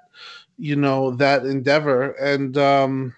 you 0.57 0.75
know, 0.75 1.11
that 1.11 1.45
endeavor. 1.45 2.11
And 2.11 2.57
um, 2.57 3.15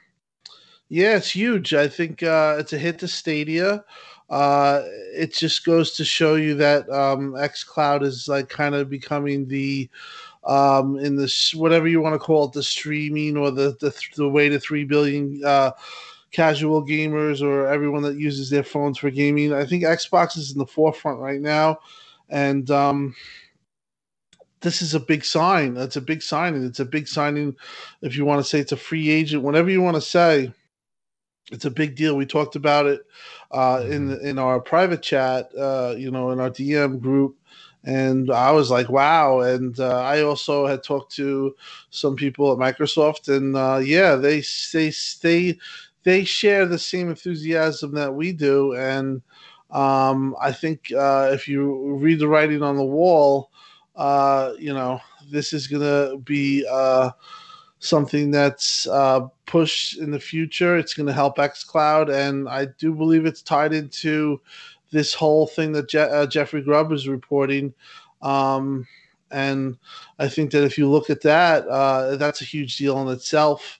yeah, 0.89 1.15
it's 1.15 1.32
huge. 1.32 1.74
I 1.74 1.88
think 1.88 2.22
uh, 2.22 2.58
it's 2.60 2.74
a 2.74 2.77
hit 2.77 3.00
to 3.00 3.08
Stadia 3.08 3.84
uh, 4.31 4.83
it 5.13 5.33
just 5.33 5.65
goes 5.65 5.91
to 5.91 6.05
show 6.05 6.35
you 6.35 6.55
that 6.55 6.89
um, 6.89 7.33
xCloud 7.33 8.01
is 8.01 8.29
like 8.29 8.47
kind 8.47 8.73
of 8.73 8.89
becoming 8.89 9.45
the 9.45 9.89
um, 10.45 10.97
in 10.97 11.17
this 11.17 11.53
whatever 11.53 11.88
you 11.88 12.00
want 12.01 12.15
to 12.15 12.19
call 12.19 12.45
it, 12.45 12.53
the 12.53 12.63
streaming 12.63 13.35
or 13.35 13.51
the 13.51 13.75
the, 13.81 13.93
the 14.15 14.29
way 14.29 14.47
to 14.47 14.57
three 14.57 14.85
billion 14.85 15.43
uh, 15.43 15.71
casual 16.31 16.83
gamers 16.83 17.41
or 17.41 17.67
everyone 17.67 18.01
that 18.03 18.17
uses 18.17 18.50
their 18.50 18.63
phones 18.63 18.97
for 18.97 19.11
gaming. 19.11 19.53
I 19.53 19.65
think 19.65 19.83
Xbox 19.83 20.38
is 20.38 20.53
in 20.53 20.57
the 20.57 20.65
forefront 20.65 21.19
right 21.19 21.41
now, 21.41 21.79
and 22.29 22.71
um, 22.71 23.13
this 24.61 24.81
is 24.81 24.95
a 24.95 25.00
big 25.00 25.25
sign. 25.25 25.75
It's 25.75 25.97
a 25.97 26.01
big 26.01 26.21
sign, 26.21 26.55
and 26.55 26.65
it's 26.65 26.79
a 26.79 26.85
big 26.85 27.09
signing. 27.09 27.53
If 28.01 28.15
you 28.15 28.23
want 28.23 28.39
to 28.39 28.50
say 28.50 28.59
it's 28.59 28.71
a 28.71 28.77
free 28.77 29.09
agent, 29.09 29.43
whatever 29.43 29.69
you 29.69 29.81
want 29.81 29.95
to 29.95 30.01
say, 30.01 30.53
it's 31.51 31.65
a 31.65 31.71
big 31.71 31.97
deal. 31.97 32.15
We 32.15 32.25
talked 32.25 32.55
about 32.55 32.85
it 32.85 33.01
uh, 33.51 33.84
in 33.88 34.10
mm-hmm. 34.10 34.25
in 34.25 34.39
our 34.39 34.60
private 34.60 35.01
chat, 35.01 35.51
uh, 35.58 35.93
you 35.98 36.12
know, 36.12 36.31
in 36.31 36.39
our 36.39 36.50
DM 36.50 37.00
group, 37.00 37.38
and 37.84 38.31
I 38.31 38.51
was 38.51 38.72
like, 38.72 38.89
"Wow!" 38.89 39.41
And 39.41 39.79
uh, 39.79 40.01
I 40.01 40.22
also 40.22 40.65
had 40.67 40.84
talked 40.84 41.13
to 41.15 41.55
some 41.89 42.15
people 42.15 42.51
at 42.51 42.58
Microsoft, 42.58 43.36
and 43.36 43.55
uh, 43.55 43.79
yeah, 43.84 44.15
they 44.15 44.43
they 44.74 44.91
they 45.22 45.58
they 46.03 46.24
share 46.24 46.65
the 46.65 46.79
same 46.79 47.10
enthusiasm 47.10 47.93
that 47.96 48.13
we 48.13 48.31
do, 48.31 48.74
and 48.74 49.22
um, 49.72 50.36
I 50.41 50.51
think 50.51 50.91
uh, 50.96 51.29
if 51.34 51.48
you 51.48 51.96
read 51.96 52.20
the 52.20 52.27
writing 52.27 52.63
on 52.63 52.77
the 52.77 52.84
wall, 52.84 53.51
uh, 53.96 54.53
you 54.58 54.74
know, 54.74 55.00
this 55.29 55.53
is 55.53 55.67
gonna 55.67 56.17
be 56.17 56.65
something 57.81 58.29
that's 58.29 58.88
uh, 58.88 59.21
pushed 59.47 59.97
in 59.97 60.11
the 60.11 60.19
future. 60.19 60.77
It's 60.77 60.93
going 60.93 61.07
to 61.07 61.13
help 61.13 61.38
xCloud, 61.38 62.13
and 62.13 62.47
I 62.47 62.65
do 62.77 62.93
believe 62.93 63.25
it's 63.25 63.41
tied 63.41 63.73
into 63.73 64.39
this 64.91 65.13
whole 65.13 65.47
thing 65.47 65.71
that 65.73 65.89
Je- 65.89 66.00
uh, 66.00 66.27
Jeffrey 66.27 66.61
Grubb 66.61 66.91
is 66.91 67.07
reporting. 67.07 67.73
Um, 68.21 68.88
and 69.31 69.77
I 70.19 70.27
think 70.27 70.51
that 70.51 70.63
if 70.63 70.77
you 70.77 70.89
look 70.89 71.09
at 71.09 71.21
that, 71.21 71.67
uh, 71.67 72.17
that's 72.17 72.41
a 72.41 72.45
huge 72.45 72.77
deal 72.77 73.01
in 73.01 73.07
itself. 73.07 73.79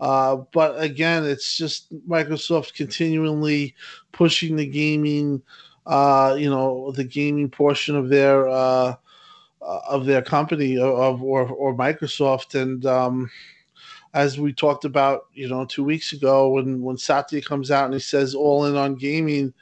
Uh, 0.00 0.36
but 0.52 0.80
again, 0.80 1.24
it's 1.24 1.56
just 1.56 1.92
Microsoft 2.08 2.74
continually 2.74 3.74
pushing 4.12 4.56
the 4.56 4.66
gaming, 4.66 5.40
uh, 5.86 6.36
you 6.38 6.50
know, 6.50 6.90
the 6.92 7.04
gaming 7.04 7.48
portion 7.48 7.94
of 7.96 8.08
their 8.08 8.48
uh, 9.66 9.76
uh, 9.76 9.80
of 9.88 10.06
their 10.06 10.22
company 10.22 10.78
of 10.78 11.22
or 11.22 11.48
or 11.48 11.74
Microsoft. 11.74 12.60
And 12.60 12.86
um, 12.86 13.30
as 14.14 14.38
we 14.38 14.52
talked 14.52 14.84
about 14.84 15.26
you 15.34 15.48
know 15.48 15.64
two 15.64 15.84
weeks 15.84 16.12
ago 16.12 16.50
when 16.50 16.82
when 16.82 16.96
Satya 16.96 17.42
comes 17.42 17.70
out 17.70 17.86
and 17.86 17.94
he 17.94 18.00
says 18.00 18.34
all 18.34 18.64
in 18.66 18.76
on 18.76 18.94
gaming 18.94 19.52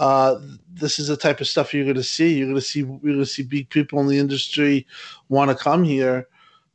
uh, 0.00 0.40
this 0.72 0.98
is 0.98 1.08
the 1.08 1.16
type 1.16 1.42
of 1.42 1.46
stuff 1.46 1.74
you're 1.74 1.84
going 1.84 1.94
to 1.94 2.02
see. 2.02 2.32
You're 2.32 2.46
going 2.46 2.54
to 2.54 2.62
see 2.62 2.80
you're 2.80 2.98
going 2.98 3.18
to 3.18 3.26
see 3.26 3.42
big 3.42 3.68
people 3.68 4.00
in 4.00 4.06
the 4.06 4.18
industry 4.18 4.86
want 5.28 5.50
to 5.50 5.54
come 5.54 5.84
here. 5.84 6.26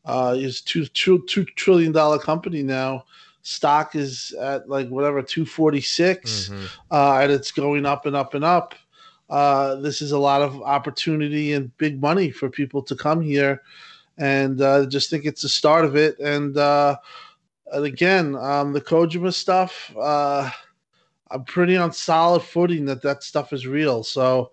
Uh, 0.06 0.36
it's 0.38 0.62
two, 0.62 0.86
two, 0.86 1.24
two 1.26 1.44
trillion 1.56 1.92
dollar 1.92 2.20
company 2.20 2.62
now. 2.62 3.06
Stock 3.42 3.96
is 3.96 4.32
at 4.40 4.70
like 4.70 4.90
whatever 4.90 5.22
246 5.22 6.50
mm-hmm. 6.50 6.66
uh, 6.92 7.20
and 7.20 7.32
it's 7.32 7.52
going 7.52 7.86
up 7.86 8.06
and 8.06 8.16
up 8.16 8.36
and 8.36 8.44
up 8.44 8.76
uh, 9.30 9.76
this 9.76 10.02
is 10.02 10.12
a 10.12 10.20
lot 10.20 10.42
of 10.42 10.62
opportunity 10.62 11.54
and 11.54 11.76
big 11.78 12.02
money 12.02 12.32
for 12.32 12.50
people 12.50 12.82
to 12.84 12.96
come 12.96 13.22
here, 13.22 13.62
and 14.18 14.62
uh, 14.62 14.86
just 14.86 15.10
think 15.10 15.26
it's 15.26 15.42
the 15.42 15.50
start 15.50 15.86
of 15.86 15.96
it. 15.96 16.20
And, 16.20 16.58
uh, 16.58 16.98
and 17.72 17.86
again, 17.86 18.36
um, 18.36 18.74
the 18.74 18.82
Kojima 18.82 19.34
stuff, 19.34 19.92
uh, 20.00 20.50
I'm 21.32 21.44
pretty 21.44 21.76
on 21.76 21.92
solid 21.92 22.44
footing 22.44 22.86
that 22.86 23.02
that 23.02 23.24
stuff 23.24 23.52
is 23.52 23.66
real. 23.66 24.04
So 24.04 24.52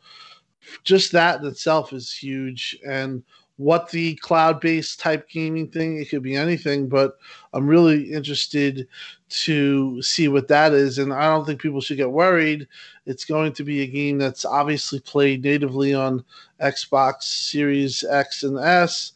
just 0.85 1.12
that 1.12 1.41
in 1.41 1.47
itself 1.47 1.93
is 1.93 2.12
huge. 2.12 2.79
And 2.88 3.23
what 3.57 3.91
the 3.91 4.14
cloud-based 4.17 4.99
type 4.99 5.29
gaming 5.29 5.69
thing, 5.69 6.00
it 6.00 6.09
could 6.09 6.23
be 6.23 6.35
anything, 6.35 6.88
but 6.88 7.19
I'm 7.52 7.67
really 7.67 8.11
interested 8.12 8.88
to 9.29 10.00
see 10.02 10.29
what 10.29 10.49
that 10.49 10.73
is. 10.73 10.99
And 10.99 11.12
I 11.12 11.26
don't 11.26 11.45
think 11.45 11.61
people 11.61 11.81
should 11.81 11.99
get 11.99 12.11
worried. 12.11 12.67
It's 13.06 13.25
going 13.25 13.52
to 13.54 13.64
be 13.64 13.82
a 13.82 13.87
game 13.87 14.18
that's 14.18 14.44
obviously 14.44 15.00
played 15.00 15.42
natively 15.42 15.94
on 15.94 16.25
Xbox 16.61 17.23
Series 17.23 18.04
X 18.04 18.42
and 18.42 18.59
S. 18.59 19.12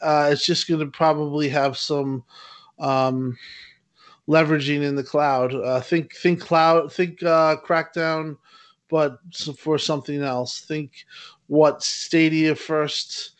Uh, 0.00 0.30
it's 0.32 0.46
just 0.46 0.68
going 0.68 0.80
to 0.80 0.86
probably 0.86 1.48
have 1.48 1.76
some 1.76 2.22
um, 2.78 3.36
leveraging 4.28 4.82
in 4.82 4.94
the 4.94 5.02
cloud. 5.02 5.54
Uh, 5.54 5.80
think, 5.80 6.14
think 6.16 6.40
cloud, 6.40 6.92
think 6.92 7.22
uh, 7.22 7.56
Crackdown, 7.64 8.36
but 8.88 9.18
for 9.58 9.78
something 9.78 10.22
else. 10.22 10.60
Think 10.60 11.04
what 11.46 11.82
Stadia 11.82 12.54
first 12.54 13.34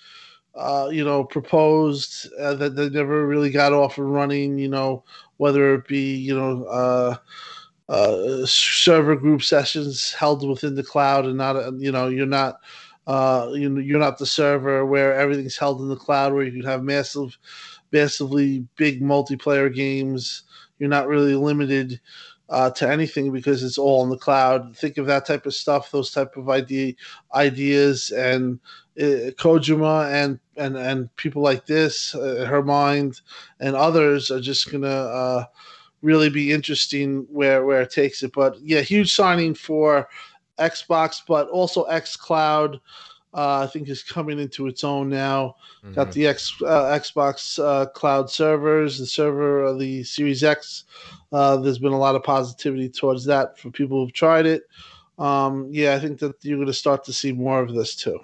uh, 0.54 0.88
you 0.92 1.04
know, 1.04 1.24
proposed 1.24 2.32
uh, 2.40 2.54
that 2.54 2.76
they 2.76 2.88
never 2.88 3.26
really 3.26 3.50
got 3.50 3.72
off 3.72 3.98
and 3.98 4.12
running. 4.12 4.58
You 4.58 4.68
know, 4.68 5.04
whether 5.38 5.74
it 5.74 5.86
be 5.88 6.14
you 6.16 6.38
know 6.38 6.64
uh, 6.64 7.16
uh, 7.88 8.47
server 8.47 9.17
group 9.17 9.43
sessions 9.43 10.12
held 10.12 10.47
within 10.49 10.75
the 10.75 10.83
cloud 10.83 11.26
and 11.26 11.37
not 11.37 11.57
you 11.79 11.93
know 11.93 12.09
you're 12.09 12.26
not 12.26 12.57
uh, 13.07 13.50
you 13.53 13.69
know 13.69 13.81
you're 13.81 13.99
not 13.99 14.19
the 14.19 14.26
server 14.26 14.87
where 14.87 15.14
everything's 15.14 15.57
held 15.59 15.81
in 15.81 15.88
the 15.88 15.97
cloud 15.97 16.33
where 16.33 16.45
you 16.45 16.53
can 16.53 16.69
have 16.69 16.83
massive, 16.83 17.38
massively 17.93 18.67
big 18.76 19.03
multiplayer 19.03 19.73
games. 19.73 20.45
You're 20.79 20.88
not 20.88 21.09
really 21.09 21.35
limited. 21.35 22.00
Uh, 22.50 22.69
to 22.71 22.87
anything 22.87 23.33
because 23.33 23.64
it's 23.64 23.79
all 23.79 24.05
in 24.05 24.11
the 24.11 24.19
cloud. 24.19 24.76
Think 24.76 24.99
of 24.99 25.07
that 25.07 25.25
type 25.25 25.47
of 25.47 25.55
stuff, 25.55 25.91
those 25.91 26.11
type 26.11 26.37
of 26.37 26.50
idea 26.50 26.93
ideas, 27.35 28.11
and 28.11 28.61
uh, 29.00 29.33
Kojima 29.41 30.12
and 30.12 30.38
and 30.59 30.76
and 30.76 31.17
people 31.17 31.41
like 31.41 31.64
this, 31.64 32.14
uh, 32.14 32.47
Hermind, 32.47 33.23
and 33.61 33.75
others 33.75 34.31
are 34.31 34.43
just 34.43 34.71
gonna 34.71 34.87
uh, 34.87 35.45
really 36.04 36.28
be 36.28 36.52
interesting 36.52 37.26
where 37.30 37.64
where 37.64 37.82
it 37.82 37.90
takes 37.90 38.23
it. 38.23 38.32
But 38.32 38.61
yeah, 38.61 38.82
huge 38.82 39.14
signing 39.14 39.54
for 39.54 40.08
Xbox, 40.58 41.23
but 41.26 41.49
also 41.49 41.84
X 41.84 42.16
Cloud. 42.16 42.80
Uh, 43.32 43.64
I 43.64 43.66
think 43.66 43.88
is 43.88 44.04
coming 44.04 44.38
into 44.38 44.68
its 44.68 44.84
own 44.84 45.08
now. 45.08 45.56
Mm-hmm. 45.82 45.94
Got 45.94 46.12
the 46.12 46.28
X 46.28 46.54
uh, 46.62 46.96
Xbox 46.96 47.58
uh, 47.58 47.87
Cloud 47.87 48.30
servers, 48.30 48.99
the 49.00 49.06
server 49.06 49.64
of 49.64 49.80
the 49.80 50.04
Series 50.04 50.44
X. 50.44 50.84
Uh, 51.32 51.56
there's 51.56 51.80
been 51.80 51.92
a 51.92 51.99
lot 51.99 52.14
of 52.14 52.23
positivity 52.23 52.88
towards 52.88 53.25
that 53.25 53.58
for 53.58 53.73
people 53.73 53.99
who've 53.99 54.12
tried 54.12 54.46
it. 54.46 54.62
um, 55.18 55.68
yeah, 55.70 55.94
I 55.94 55.99
think 55.99 56.20
that 56.20 56.37
you're 56.42 56.58
going 56.58 56.66
to 56.68 56.73
start 56.73 57.02
to 57.04 57.12
see 57.12 57.32
more 57.32 57.61
of 57.61 57.75
this 57.75 57.96
too. 57.96 58.20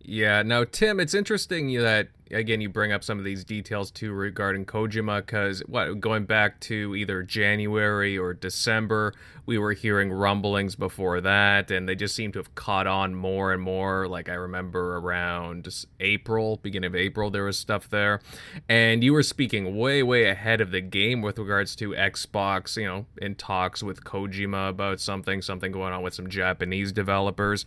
Yeah. 0.00 0.42
Now, 0.42 0.64
Tim, 0.64 1.00
it's 1.00 1.14
interesting 1.14 1.74
that 1.82 2.08
again 2.30 2.60
you 2.60 2.68
bring 2.68 2.92
up 2.92 3.04
some 3.04 3.18
of 3.18 3.24
these 3.24 3.44
details 3.44 3.90
too 3.90 4.12
regarding 4.12 4.64
Kojima 4.64 5.18
because 5.18 5.60
what 5.66 6.00
going 6.00 6.24
back 6.24 6.60
to 6.60 6.94
either 6.96 7.22
January 7.22 8.16
or 8.16 8.34
December, 8.34 9.14
we 9.46 9.58
were 9.58 9.72
hearing 9.72 10.10
rumblings 10.10 10.74
before 10.74 11.20
that, 11.20 11.70
and 11.70 11.88
they 11.88 11.94
just 11.94 12.14
seem 12.14 12.32
to 12.32 12.38
have 12.38 12.54
caught 12.54 12.86
on 12.86 13.14
more 13.14 13.52
and 13.52 13.62
more. 13.62 14.08
Like 14.08 14.28
I 14.28 14.34
remember 14.34 14.96
around 14.96 15.68
April, 16.00 16.58
beginning 16.62 16.88
of 16.88 16.94
April, 16.94 17.30
there 17.30 17.44
was 17.44 17.58
stuff 17.58 17.90
there, 17.90 18.20
and 18.68 19.04
you 19.04 19.12
were 19.12 19.22
speaking 19.22 19.76
way, 19.76 20.02
way 20.02 20.24
ahead 20.24 20.60
of 20.60 20.70
the 20.70 20.80
game 20.80 21.20
with 21.20 21.38
regards 21.38 21.76
to 21.76 21.90
Xbox. 21.90 22.76
You 22.76 22.86
know, 22.86 23.06
in 23.20 23.34
talks 23.34 23.82
with 23.82 24.04
Kojima 24.04 24.70
about 24.70 25.00
something, 25.00 25.42
something 25.42 25.72
going 25.72 25.92
on 25.92 26.02
with 26.02 26.14
some 26.14 26.28
Japanese 26.28 26.92
developers, 26.92 27.66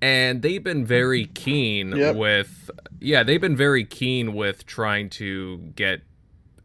and 0.00 0.42
they've 0.42 0.62
been 0.62 0.86
very 0.86 1.26
keen 1.26 1.96
yep. 1.96 2.16
with, 2.16 2.70
yeah, 3.00 3.22
they've 3.22 3.40
been 3.40 3.56
very 3.56 3.84
keen 3.84 3.97
with 4.00 4.64
trying 4.66 5.10
to 5.10 5.58
get 5.74 6.02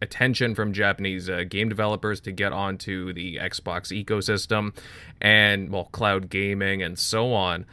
attention 0.02 0.54
from 0.54 0.74
Japanese 0.74 1.30
uh, 1.30 1.44
game 1.48 1.70
developers 1.70 2.20
to 2.22 2.32
get 2.32 2.54
onto 2.54 3.12
the 3.14 3.38
Xbox 3.38 3.92
ecosystem 4.06 4.76
and, 5.20 5.72
well, 5.72 5.86
cloud 5.86 6.30
gaming 6.30 6.84
and 6.84 7.00
so 7.00 7.34
on. 7.34 7.66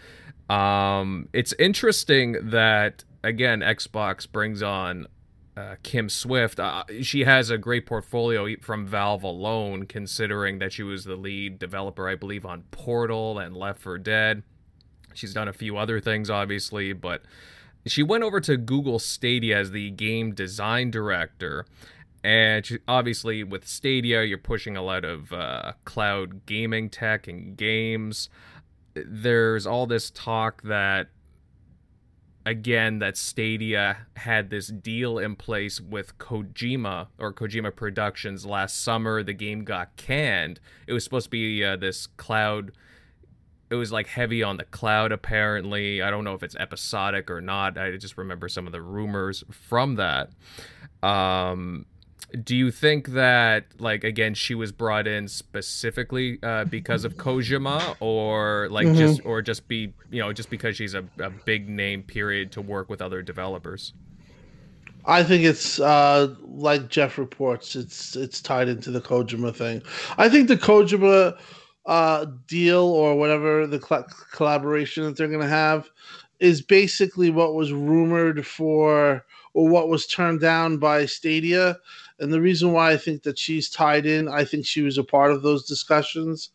Um, 0.49 1.29
it's 1.33 1.53
interesting 1.59 2.51
that, 2.51 3.05
again, 3.23 3.61
Xbox 3.61 4.31
brings 4.31 4.63
on 4.63 5.07
uh, 5.57 5.77
Kim 5.83 6.09
Swift. 6.09 6.59
Uh, 6.59 6.85
she 7.03 7.25
has 7.25 7.51
a 7.51 7.59
great 7.59 7.85
portfolio 7.85 8.57
from 8.63 8.87
Valve 8.87 9.25
alone, 9.25 9.85
considering 9.85 10.59
that 10.61 10.73
she 10.73 10.83
was 10.83 11.05
the 11.05 11.17
lead 11.17 11.59
developer, 11.59 12.09
I 12.09 12.15
believe, 12.15 12.47
on 12.47 12.63
Portal 12.71 13.39
and 13.39 13.57
Left 13.57 13.81
4 13.81 13.99
Dead. 13.99 14.43
She's 15.13 15.35
done 15.35 15.49
a 15.49 15.53
few 15.53 15.77
other 15.77 16.01
things, 16.01 16.31
obviously, 16.31 16.93
but 16.93 17.23
she 17.87 18.03
went 18.03 18.25
over 18.25 18.41
to 18.41 18.57
Google 18.57 18.99
Stadia 18.99 19.59
as 19.59 19.71
the 19.71 19.91
game 19.91 20.35
design 20.35 20.91
director. 20.91 21.67
And 22.23 22.67
she, 22.67 22.79
obviously, 22.87 23.43
with 23.43 23.67
Stadia, 23.67 24.23
you're 24.25 24.39
pushing 24.39 24.77
a 24.77 24.83
lot 24.83 25.05
of 25.05 25.33
uh, 25.33 25.73
cloud 25.85 26.45
gaming 26.45 26.91
tech 26.91 27.27
and 27.27 27.57
games. 27.57 28.29
There's 28.95 29.67
all 29.67 29.87
this 29.87 30.11
talk 30.11 30.61
that, 30.63 31.09
again, 32.45 32.99
that 32.99 33.17
Stadia 33.17 34.07
had 34.17 34.51
this 34.51 34.67
deal 34.67 35.19
in 35.19 35.35
place 35.35 35.81
with 35.81 36.19
Kojima 36.19 37.07
or 37.19 37.33
Kojima 37.33 37.75
Productions 37.75 38.45
last 38.45 38.83
summer. 38.83 39.23
The 39.23 39.33
game 39.33 39.65
got 39.65 39.97
canned. 39.97 40.61
It 40.87 40.93
was 40.93 41.05
supposed 41.05 41.27
to 41.27 41.31
be 41.31 41.65
uh, 41.65 41.77
this 41.77 42.07
cloud 42.07 42.73
it 43.71 43.75
was 43.77 43.93
like 43.93 44.09
heavy 44.09 44.43
on 44.43 44.57
the 44.57 44.65
cloud 44.65 45.13
apparently 45.13 46.03
i 46.03 46.11
don't 46.11 46.25
know 46.25 46.35
if 46.35 46.43
it's 46.43 46.57
episodic 46.57 47.31
or 47.31 47.41
not 47.41 47.79
i 47.79 47.97
just 47.97 48.19
remember 48.19 48.49
some 48.49 48.67
of 48.67 48.73
the 48.73 48.83
rumors 48.83 49.45
from 49.51 49.95
that 49.97 50.31
um 51.03 51.87
do 52.45 52.55
you 52.55 52.71
think 52.71 53.09
that 53.09 53.65
like 53.79 54.05
again 54.05 54.35
she 54.35 54.55
was 54.55 54.71
brought 54.73 55.07
in 55.07 55.27
specifically 55.27 56.39
uh, 56.43 56.65
because 56.65 57.05
of 57.05 57.17
Kojima 57.17 57.97
or 57.99 58.69
like 58.71 58.87
mm-hmm. 58.87 58.99
just 58.99 59.25
or 59.25 59.43
just 59.43 59.67
be 59.67 59.93
you 60.11 60.21
know 60.21 60.33
just 60.33 60.49
because 60.49 60.77
she's 60.77 60.95
a, 60.95 61.05
a 61.19 61.31
big 61.31 61.69
name 61.69 62.03
period 62.03 62.53
to 62.53 62.61
work 62.61 62.89
with 62.89 63.03
other 63.03 63.23
developers 63.23 63.93
I 65.07 65.23
think 65.23 65.45
it's 65.45 65.81
uh, 65.81 66.35
like 66.43 66.89
Jeff 66.89 67.17
reports. 67.17 67.75
It's 67.75 68.17
it's 68.17 68.41
tied 68.41 68.69
into 68.69 68.91
the 68.91 69.01
Kojima 69.01 69.55
thing. 69.57 69.83
I 70.19 70.29
think 70.29 70.49
the 70.49 70.59
Kojima 70.59 71.39
uh, 71.91 72.25
deal 72.47 72.85
or 72.85 73.17
whatever 73.17 73.67
the 73.67 73.81
cl- 73.81 74.07
collaboration 74.31 75.03
that 75.03 75.17
they're 75.17 75.27
going 75.27 75.41
to 75.41 75.49
have 75.49 75.91
is 76.39 76.63
basically 76.63 77.31
what 77.31 77.55
was 77.55 77.73
rumored 77.73 78.47
for 78.47 79.27
or 79.55 79.69
what 79.69 79.89
was 79.89 80.07
turned 80.07 80.41
down 80.41 80.79
by 80.79 81.05
Stadia. 81.05 81.77
And 82.21 82.33
the 82.33 82.41
reason 82.41 82.73
why 82.73 82.93
I 82.93 82.97
think 82.97 83.25
that 83.25 83.41
she's 83.41 83.69
tied 83.69 84.07
in, 84.07 84.29
I 84.29 84.45
think 84.45 84.65
she 84.65 84.83
was 84.83 84.99
a 84.99 85.03
part 85.05 85.33
of 85.33 85.43
those 85.43 85.67
discussions. 85.67 86.51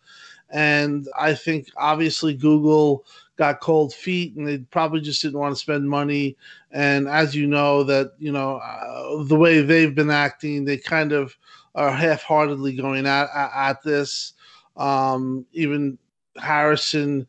And 0.52 1.06
I 1.20 1.34
think 1.34 1.68
obviously 1.76 2.34
Google 2.34 3.04
got 3.36 3.60
cold 3.60 3.94
feet 3.94 4.38
and 4.38 4.48
they 4.48 4.60
probably 4.60 5.02
just 5.02 5.22
didn't 5.22 5.40
want 5.40 5.54
to 5.54 5.60
spend 5.60 5.90
money. 5.90 6.38
And 6.72 7.10
as 7.10 7.36
you 7.36 7.46
know, 7.46 7.84
that, 7.84 8.14
you 8.20 8.32
know, 8.32 8.62
uh, 8.64 9.22
the 9.26 9.36
way 9.36 9.62
they've 9.62 9.94
been 9.94 10.12
acting, 10.12 10.64
they 10.64 10.78
kind 10.78 11.12
of 11.12 11.36
are 11.74 11.92
half 11.92 12.24
heartedly 12.24 12.74
going 12.74 13.06
at, 13.06 13.28
at, 13.36 13.52
at 13.54 13.84
this. 13.84 14.32
Um, 14.78 15.46
even 15.54 15.98
Harrison 16.38 17.28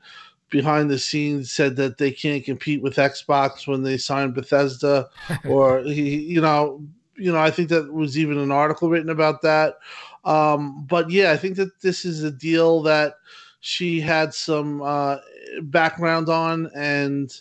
behind 0.51 0.91
the 0.91 0.99
scenes 0.99 1.51
said 1.51 1.77
that 1.77 1.99
they 1.99 2.11
can't 2.11 2.45
compete 2.45 2.83
with 2.83 2.97
Xbox 2.97 3.67
when 3.67 3.83
they 3.83 3.99
signed 3.99 4.35
Bethesda, 4.35 5.09
or 5.49 5.81
he, 5.81 6.19
you 6.19 6.41
know, 6.41 6.83
you 7.17 7.33
know, 7.33 7.39
I 7.39 7.51
think 7.51 7.69
that 7.71 7.93
was 7.93 8.19
even 8.19 8.39
an 8.39 8.53
article 8.53 8.91
written 8.91 9.11
about 9.11 9.43
that. 9.43 9.79
Um, 10.25 10.85
but 10.87 11.11
yeah, 11.11 11.33
I 11.33 11.37
think 11.37 11.57
that 11.57 11.81
this 11.81 12.05
is 12.05 12.23
a 12.23 12.31
deal 12.31 12.83
that 12.83 13.15
she 13.61 14.01
had 14.01 14.35
some 14.35 14.83
uh, 14.83 15.17
background 15.63 16.29
on, 16.29 16.71
and 16.75 17.33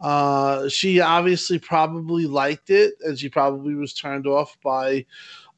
uh, 0.00 0.68
she 0.68 1.00
obviously 1.00 1.58
probably 1.58 2.26
liked 2.26 2.70
it, 2.70 2.94
and 3.04 3.18
she 3.18 3.28
probably 3.28 3.74
was 3.74 3.94
turned 3.94 4.26
off 4.26 4.56
by 4.62 5.04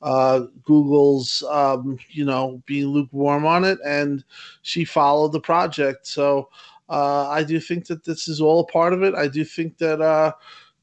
uh, 0.03 0.43
Google's, 0.65 1.43
um, 1.51 1.99
you 2.11 2.25
know, 2.25 2.63
being 2.67 2.87
lukewarm 2.87 3.47
on 3.47 3.65
it, 3.65 3.79
and 3.85 4.25
she 4.63 4.85
followed 4.85 5.33
the 5.33 5.41
project. 5.41 6.07
So 6.07 6.49
uh, 6.89 7.29
I 7.29 7.43
do 7.43 7.61
think 7.61 7.87
that 7.87 8.05
this 8.05 8.29
is 8.29 8.41
all 8.41 8.61
a 8.61 8.67
part 8.67 8.93
of 8.93 9.03
it. 9.03 9.15
I 9.15 9.29
do 9.29 9.45
think 9.45 9.79
that 9.79 10.01
uh, 10.01 10.33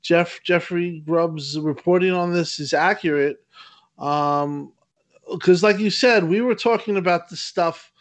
Jeff 0.02 0.40
Jeffrey 0.44 1.02
Grubb's 1.06 1.58
reporting 1.60 2.12
on 2.12 2.34
this 2.34 2.60
is 2.60 2.74
accurate. 2.74 3.38
Um, 3.98 4.74
because, 5.32 5.64
like 5.64 5.80
you 5.80 5.90
said, 5.90 6.24
we 6.24 6.42
were 6.42 6.56
talking 6.56 6.98
about 6.98 7.30
this 7.30 7.42
stuff. 7.42 7.92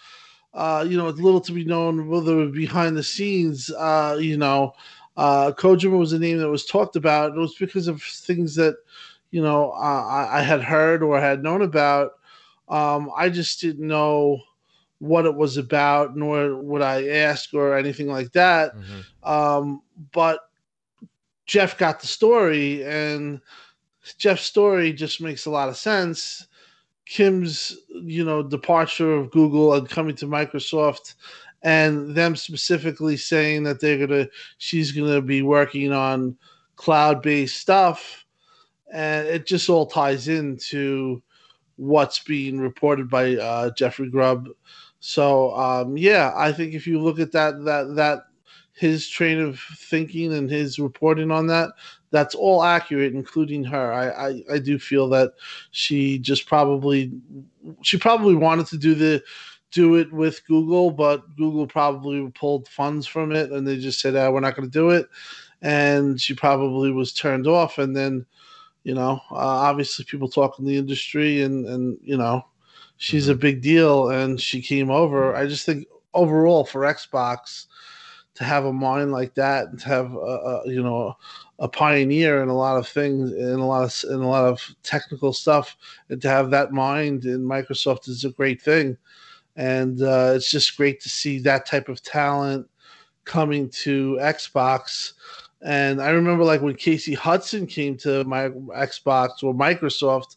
Uh, 0.53 0.85
you 0.87 0.97
know, 0.97 1.09
little 1.09 1.41
to 1.41 1.53
be 1.53 1.65
known 1.65 2.07
whether 2.09 2.47
behind 2.47 2.97
the 2.97 3.03
scenes. 3.03 3.71
Uh, 3.71 4.17
you 4.21 4.37
know, 4.37 4.73
uh, 5.17 5.51
Kojima 5.53 5.99
was 5.99 6.13
a 6.13 6.19
name 6.19 6.39
that 6.39 6.49
was 6.49 6.65
talked 6.65 6.97
about. 6.97 7.33
It 7.33 7.39
was 7.39 7.55
because 7.55 7.89
of 7.89 8.03
things 8.03 8.55
that 8.57 8.77
you 9.35 9.43
know 9.43 9.73
I, 9.73 10.39
I 10.39 10.43
had 10.43 10.63
heard 10.63 11.03
or 11.03 11.21
had 11.21 11.43
known 11.43 11.63
about. 11.63 12.13
Um, 12.69 13.11
I 13.17 13.31
just 13.31 13.61
didn't 13.61 13.87
know 13.87 14.39
what 15.01 15.27
it 15.27 15.35
was 15.35 15.57
about, 15.57 16.17
nor 16.17 16.55
would 16.63 16.83
I 16.83 17.09
ask 17.09 17.53
or 17.53 17.77
anything 17.77 18.07
like 18.07 18.31
that. 18.33 18.77
Mm-hmm. 18.77 19.29
Um, 19.29 19.83
but 20.13 20.39
Jeff 21.47 21.77
got 21.77 21.99
the 22.01 22.07
story, 22.07 22.85
and 22.85 23.41
Jeff's 24.19 24.45
story 24.45 24.93
just 24.93 25.21
makes 25.21 25.47
a 25.47 25.51
lot 25.51 25.69
of 25.69 25.77
sense. 25.77 26.47
Kim's, 27.05 27.77
you 27.93 28.25
know, 28.25 28.41
departure 28.41 29.15
of 29.15 29.33
Google 29.33 29.75
and 29.75 29.89
coming 29.89 30.15
to 30.15 30.27
Microsoft, 30.27 31.15
and 31.63 32.15
them 32.15 32.37
specifically 32.37 33.17
saying 33.17 33.65
that 33.65 33.81
they're 33.81 34.07
gonna, 34.07 34.29
she's 34.59 34.93
gonna 34.93 35.21
be 35.21 35.43
working 35.43 35.93
on 35.93 36.37
cloud-based 36.77 37.57
stuff 37.57 38.24
and 38.93 39.27
it 39.27 39.47
just 39.47 39.69
all 39.69 39.87
ties 39.87 40.29
into 40.29 41.23
what's 41.77 42.21
being 42.21 42.59
reported 42.61 43.11
by 43.11 43.37
uh, 43.37 43.71
Jeffrey 43.71 44.11
Grubb. 44.11 44.49
So 45.01 45.55
um, 45.57 45.97
yeah, 45.97 46.33
I 46.37 46.53
think 46.53 46.75
if 46.75 46.87
you 46.87 47.01
look 47.01 47.19
at 47.19 47.33
that 47.33 47.65
that 47.65 47.95
that 47.97 48.21
his 48.73 49.09
train 49.09 49.41
of 49.41 49.61
thinking 49.77 50.33
and 50.35 50.51
his 50.51 50.79
reporting 50.79 51.31
on 51.31 51.47
that, 51.47 51.71
that's 52.11 52.35
all 52.35 52.65
accurate, 52.65 53.15
including 53.15 53.63
her. 53.65 53.93
I, 53.93 54.09
I, 54.29 54.43
I 54.55 54.59
do 54.59 54.79
feel 54.79 55.09
that 55.11 55.33
she 55.71 56.19
just 56.19 56.47
probably 56.47 57.13
she 57.83 57.99
probably 57.99 58.35
wanted 58.35 58.67
to 58.69 58.79
do 58.79 58.95
the 58.95 59.23
do 59.75 59.97
it 59.97 60.13
with 60.13 60.47
Google, 60.47 60.93
but 60.93 61.37
Google 61.37 61.67
probably 61.67 62.31
pulled 62.31 62.69
funds 62.69 63.07
from 63.07 63.33
it 63.33 63.51
and 63.51 63.67
they 63.67 63.77
just 63.77 64.01
said, 64.01 64.15
ah, 64.15 64.31
we're 64.31 64.39
not 64.39 64.55
going 64.55 64.71
to 64.71 64.73
do 64.73 64.91
it. 64.91 65.07
And 65.63 66.21
she 66.21 66.33
probably 66.33 66.93
was 66.93 67.13
turned 67.13 67.49
off. 67.49 67.79
And 67.79 67.97
then 67.97 68.25
you 68.85 68.95
know, 68.95 69.21
uh, 69.31 69.35
obviously 69.35 70.05
people 70.05 70.29
talk 70.29 70.59
in 70.59 70.65
the 70.65 70.77
industry, 70.77 71.43
and 71.43 71.67
and 71.67 71.99
you 72.03 72.17
know, 72.17 72.45
she's 72.97 73.25
mm-hmm. 73.25 73.33
a 73.33 73.37
big 73.37 73.63
deal, 73.63 74.11
and 74.11 74.41
she 74.41 74.63
came 74.63 74.91
over. 74.91 75.35
I 75.35 75.47
just 75.47 75.67
think 75.67 75.87
overall 76.13 76.65
for 76.65 76.83
Xbox 76.83 77.67
to 78.35 78.45
have 78.45 78.65
a 78.65 78.73
mind 78.73 79.13
like 79.13 79.35
that 79.35 79.69
and 79.69 79.79
to 79.81 79.87
have 79.87 80.13
a, 80.15 80.17
a 80.17 80.63
you 80.67 80.83
know 80.83 81.17
a 81.61 81.69
pioneer 81.69 82.43
in 82.43 82.49
a 82.49 82.57
lot 82.57 82.77
of 82.77 82.87
things 82.87 83.33
in 83.33 83.61
a 83.61 83.67
lot 83.67 83.85
of 83.85 84.11
in 84.11 84.21
a 84.21 84.29
lot 84.29 84.45
of 84.45 84.61
technical 84.83 85.33
stuff 85.33 85.77
and 86.09 86.21
to 86.21 86.29
have 86.29 86.51
that 86.51 86.73
mind 86.73 87.25
in 87.25 87.41
Microsoft 87.41 88.09
is 88.09 88.25
a 88.25 88.31
great 88.31 88.61
thing 88.61 88.97
and 89.57 90.03
uh, 90.03 90.33
it's 90.35 90.51
just 90.51 90.77
great 90.77 91.01
to 91.01 91.09
see 91.09 91.39
that 91.39 91.65
type 91.65 91.89
of 91.89 92.03
talent 92.03 92.69
coming 93.25 93.71
to 93.71 94.19
Xbox 94.21 95.13
and 95.63 96.01
I 96.01 96.11
remember 96.11 96.45
like 96.45 96.61
when 96.61 96.75
Casey 96.75 97.15
Hudson 97.15 97.67
came 97.67 97.97
to 97.99 98.25
my 98.25 98.49
Xbox 98.49 99.43
or 99.43 99.55
Microsoft, 99.55 100.37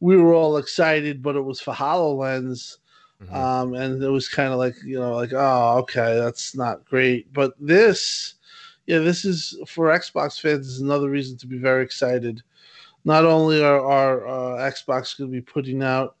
we 0.00 0.16
were 0.16 0.34
all 0.34 0.56
excited, 0.56 1.22
but 1.22 1.36
it 1.36 1.42
was 1.42 1.60
for 1.60 1.74
HoloLens. 1.74 2.78
Mm-hmm. 3.22 3.34
Um, 3.34 3.74
and 3.74 4.02
it 4.02 4.08
was 4.08 4.28
kind 4.28 4.52
of 4.52 4.58
like 4.58 4.74
you 4.84 4.98
know 4.98 5.14
like 5.14 5.32
oh 5.32 5.78
okay 5.78 6.18
that's 6.18 6.56
not 6.56 6.84
great 6.84 7.32
but 7.32 7.54
this 7.60 8.34
yeah 8.86 8.98
this 8.98 9.24
is 9.24 9.56
for 9.68 9.86
xbox 9.86 10.40
fans 10.40 10.66
is 10.66 10.80
another 10.80 11.08
reason 11.08 11.38
to 11.38 11.46
be 11.46 11.56
very 11.56 11.84
excited 11.84 12.42
not 13.04 13.24
only 13.24 13.62
are 13.62 13.80
our 13.80 14.26
uh, 14.26 14.70
xbox 14.72 15.16
going 15.16 15.30
to 15.30 15.32
be 15.32 15.40
putting 15.40 15.80
out 15.80 16.16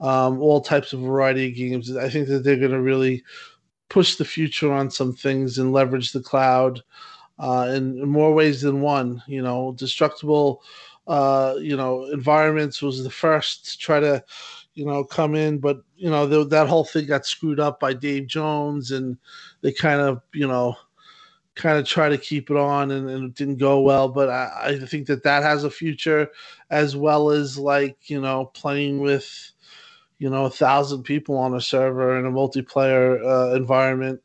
um, 0.00 0.40
all 0.40 0.60
types 0.60 0.92
of 0.92 0.98
variety 0.98 1.46
of 1.46 1.54
games 1.54 1.96
i 1.96 2.08
think 2.08 2.26
that 2.26 2.42
they're 2.42 2.56
going 2.56 2.72
to 2.72 2.82
really 2.82 3.22
push 3.88 4.16
the 4.16 4.24
future 4.24 4.72
on 4.72 4.90
some 4.90 5.12
things 5.12 5.58
and 5.58 5.72
leverage 5.72 6.10
the 6.10 6.20
cloud 6.20 6.82
uh, 7.42 7.66
in, 7.74 7.98
in 7.98 8.08
more 8.08 8.32
ways 8.32 8.62
than 8.62 8.80
one 8.80 9.22
you 9.26 9.42
know 9.42 9.74
destructible 9.76 10.62
uh, 11.06 11.54
you 11.60 11.76
know 11.76 12.06
environments 12.06 12.80
was 12.80 13.04
the 13.04 13.10
first 13.10 13.72
to 13.72 13.78
try 13.78 14.00
to 14.00 14.24
you 14.74 14.86
know, 14.86 15.04
come 15.04 15.34
in, 15.34 15.58
but 15.58 15.82
you 15.96 16.08
know 16.08 16.26
that 16.44 16.68
whole 16.68 16.84
thing 16.84 17.06
got 17.06 17.26
screwed 17.26 17.60
up 17.60 17.78
by 17.78 17.92
Dave 17.92 18.26
Jones, 18.26 18.90
and 18.90 19.18
they 19.60 19.72
kind 19.72 20.00
of 20.00 20.22
you 20.32 20.46
know 20.46 20.76
kind 21.54 21.78
of 21.78 21.86
try 21.86 22.08
to 22.08 22.16
keep 22.16 22.50
it 22.50 22.56
on, 22.56 22.90
and, 22.90 23.08
and 23.10 23.24
it 23.24 23.34
didn't 23.34 23.58
go 23.58 23.80
well. 23.80 24.08
But 24.08 24.30
I, 24.30 24.78
I, 24.82 24.86
think 24.86 25.06
that 25.08 25.24
that 25.24 25.42
has 25.42 25.64
a 25.64 25.70
future, 25.70 26.28
as 26.70 26.96
well 26.96 27.30
as 27.30 27.58
like 27.58 28.08
you 28.08 28.20
know 28.20 28.46
playing 28.46 29.00
with 29.00 29.52
you 30.18 30.30
know 30.30 30.46
a 30.46 30.50
thousand 30.50 31.02
people 31.02 31.36
on 31.36 31.54
a 31.54 31.60
server 31.60 32.18
in 32.18 32.24
a 32.24 32.30
multiplayer 32.30 33.22
uh, 33.22 33.54
environment, 33.54 34.22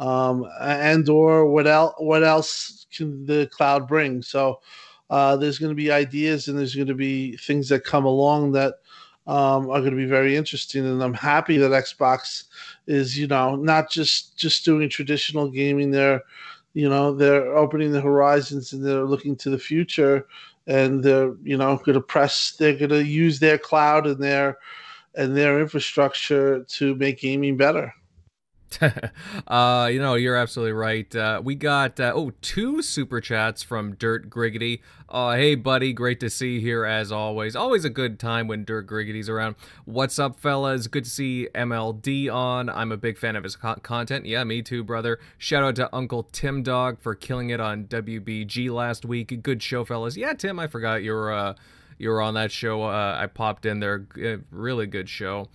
um, 0.00 0.44
and 0.60 1.08
or 1.08 1.46
what 1.46 1.68
else 1.68 1.94
what 1.98 2.24
else 2.24 2.86
can 2.92 3.24
the 3.26 3.48
cloud 3.52 3.86
bring? 3.86 4.22
So. 4.22 4.60
Uh, 5.10 5.34
there's 5.34 5.58
going 5.58 5.70
to 5.70 5.74
be 5.74 5.90
ideas 5.90 6.46
and 6.46 6.56
there's 6.56 6.76
going 6.76 6.86
to 6.86 6.94
be 6.94 7.36
things 7.38 7.68
that 7.68 7.82
come 7.82 8.04
along 8.04 8.52
that 8.52 8.74
um, 9.26 9.70
are 9.70 9.80
going 9.80 9.90
to 9.92 9.96
be 9.96 10.06
very 10.06 10.36
interesting. 10.36 10.86
And 10.86 11.02
I'm 11.02 11.14
happy 11.14 11.56
that 11.58 11.70
Xbox 11.70 12.44
is, 12.86 13.18
you 13.18 13.26
know, 13.26 13.54
not 13.56 13.90
just 13.90 14.36
just 14.36 14.64
doing 14.64 14.88
traditional 14.88 15.48
gaming. 15.48 15.90
They're, 15.90 16.22
you 16.74 16.88
know, 16.88 17.14
they're 17.14 17.56
opening 17.56 17.92
the 17.92 18.00
horizons 18.00 18.72
and 18.72 18.84
they're 18.84 19.04
looking 19.04 19.36
to 19.36 19.50
the 19.50 19.58
future. 19.58 20.26
And 20.66 21.02
they're, 21.02 21.34
you 21.42 21.56
know, 21.56 21.76
going 21.76 21.94
to 21.94 22.00
press. 22.00 22.56
They're 22.58 22.76
going 22.76 22.90
to 22.90 23.04
use 23.04 23.38
their 23.38 23.58
cloud 23.58 24.06
and 24.06 24.22
their 24.22 24.58
and 25.14 25.36
their 25.36 25.60
infrastructure 25.60 26.64
to 26.64 26.94
make 26.96 27.20
gaming 27.20 27.56
better. 27.56 27.92
uh, 29.46 29.88
you 29.90 29.98
know, 29.98 30.14
you're 30.14 30.36
absolutely 30.36 30.72
right. 30.72 31.14
Uh, 31.14 31.40
we 31.42 31.54
got 31.54 31.98
uh, 31.98 32.12
oh 32.14 32.32
two 32.40 32.82
super 32.82 33.20
chats 33.20 33.62
from 33.62 33.94
Dirt 33.94 34.30
Griggity. 34.30 34.80
Uh, 35.08 35.34
hey 35.34 35.54
buddy, 35.56 35.92
great 35.92 36.20
to 36.20 36.30
see 36.30 36.54
you 36.54 36.60
here 36.60 36.84
as 36.84 37.10
always. 37.10 37.56
Always 37.56 37.84
a 37.84 37.90
good 37.90 38.18
time 38.18 38.46
when 38.46 38.64
Dirt 38.64 38.86
Griggity's 38.86 39.28
around. 39.28 39.56
What's 39.84 40.18
up, 40.18 40.38
fellas? 40.38 40.86
Good 40.86 41.04
to 41.04 41.10
see 41.10 41.48
MLD 41.54 42.32
on. 42.32 42.68
I'm 42.68 42.92
a 42.92 42.96
big 42.96 43.18
fan 43.18 43.36
of 43.36 43.42
his 43.44 43.56
co- 43.56 43.74
content. 43.76 44.26
Yeah, 44.26 44.44
me 44.44 44.62
too, 44.62 44.84
brother. 44.84 45.18
Shout 45.36 45.64
out 45.64 45.76
to 45.76 45.94
Uncle 45.94 46.24
Tim 46.30 46.62
Dog 46.62 47.00
for 47.00 47.14
killing 47.14 47.50
it 47.50 47.60
on 47.60 47.84
WBG 47.84 48.70
last 48.70 49.04
week. 49.04 49.42
Good 49.42 49.62
show, 49.62 49.84
fellas. 49.84 50.16
Yeah, 50.16 50.32
Tim, 50.34 50.58
I 50.58 50.68
forgot 50.68 51.02
you 51.02 51.12
were. 51.12 51.32
Uh, 51.32 51.54
you 52.00 52.08
were 52.08 52.22
on 52.22 52.34
that 52.34 52.50
show. 52.50 52.82
Uh, 52.82 53.18
I 53.20 53.26
popped 53.26 53.66
in 53.66 53.80
there. 53.80 54.06
Really 54.50 54.86
good 54.86 55.08
show. 55.08 55.48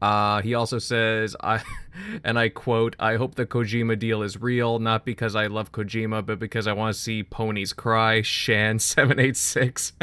Uh, 0.00 0.40
he 0.40 0.54
also 0.54 0.78
says, 0.78 1.36
"I," 1.42 1.62
and 2.24 2.38
I 2.38 2.48
quote, 2.48 2.96
"I 2.98 3.16
hope 3.16 3.34
the 3.34 3.44
Kojima 3.44 3.98
deal 3.98 4.22
is 4.22 4.40
real, 4.40 4.78
not 4.78 5.04
because 5.04 5.36
I 5.36 5.46
love 5.46 5.72
Kojima, 5.72 6.24
but 6.24 6.38
because 6.38 6.66
I 6.66 6.72
want 6.72 6.94
to 6.94 7.00
see 7.00 7.22
ponies 7.22 7.74
cry." 7.74 8.22
Shan 8.22 8.78
seven 8.78 9.18
eight 9.18 9.36
six. 9.36 9.92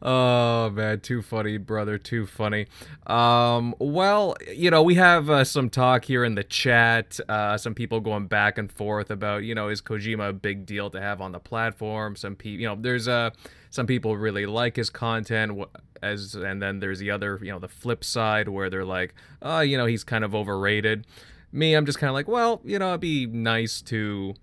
Oh 0.00 0.70
man, 0.70 1.00
too 1.00 1.22
funny, 1.22 1.56
brother, 1.58 1.98
too 1.98 2.26
funny. 2.26 2.66
Um, 3.06 3.74
well, 3.78 4.36
you 4.54 4.70
know, 4.70 4.82
we 4.82 4.94
have 4.94 5.28
uh, 5.28 5.44
some 5.44 5.70
talk 5.70 6.04
here 6.04 6.24
in 6.24 6.34
the 6.34 6.44
chat. 6.44 7.18
Uh, 7.28 7.56
some 7.58 7.74
people 7.74 8.00
going 8.00 8.26
back 8.26 8.58
and 8.58 8.70
forth 8.70 9.10
about, 9.10 9.44
you 9.44 9.54
know, 9.54 9.68
is 9.68 9.82
Kojima 9.82 10.30
a 10.30 10.32
big 10.32 10.66
deal 10.66 10.90
to 10.90 11.00
have 11.00 11.20
on 11.20 11.32
the 11.32 11.38
platform? 11.38 12.16
Some 12.16 12.36
people, 12.36 12.60
you 12.60 12.68
know, 12.68 12.76
there's 12.78 13.08
a 13.08 13.12
uh, 13.12 13.30
some 13.70 13.86
people 13.86 14.16
really 14.16 14.46
like 14.46 14.76
his 14.76 14.90
content 14.90 15.60
as 16.02 16.34
and 16.34 16.62
then 16.62 16.80
there's 16.80 16.98
the 16.98 17.10
other 17.10 17.38
you 17.42 17.50
know 17.50 17.58
the 17.58 17.68
flip 17.68 18.04
side 18.04 18.48
where 18.48 18.70
they're 18.70 18.84
like 18.84 19.14
oh 19.42 19.60
you 19.60 19.76
know 19.76 19.86
he's 19.86 20.04
kind 20.04 20.24
of 20.24 20.34
overrated 20.34 21.06
me 21.50 21.74
i'm 21.74 21.86
just 21.86 21.98
kind 21.98 22.08
of 22.08 22.14
like 22.14 22.28
well 22.28 22.60
you 22.64 22.78
know 22.78 22.90
it'd 22.90 23.00
be 23.00 23.26
nice 23.26 23.80
to 23.82 24.34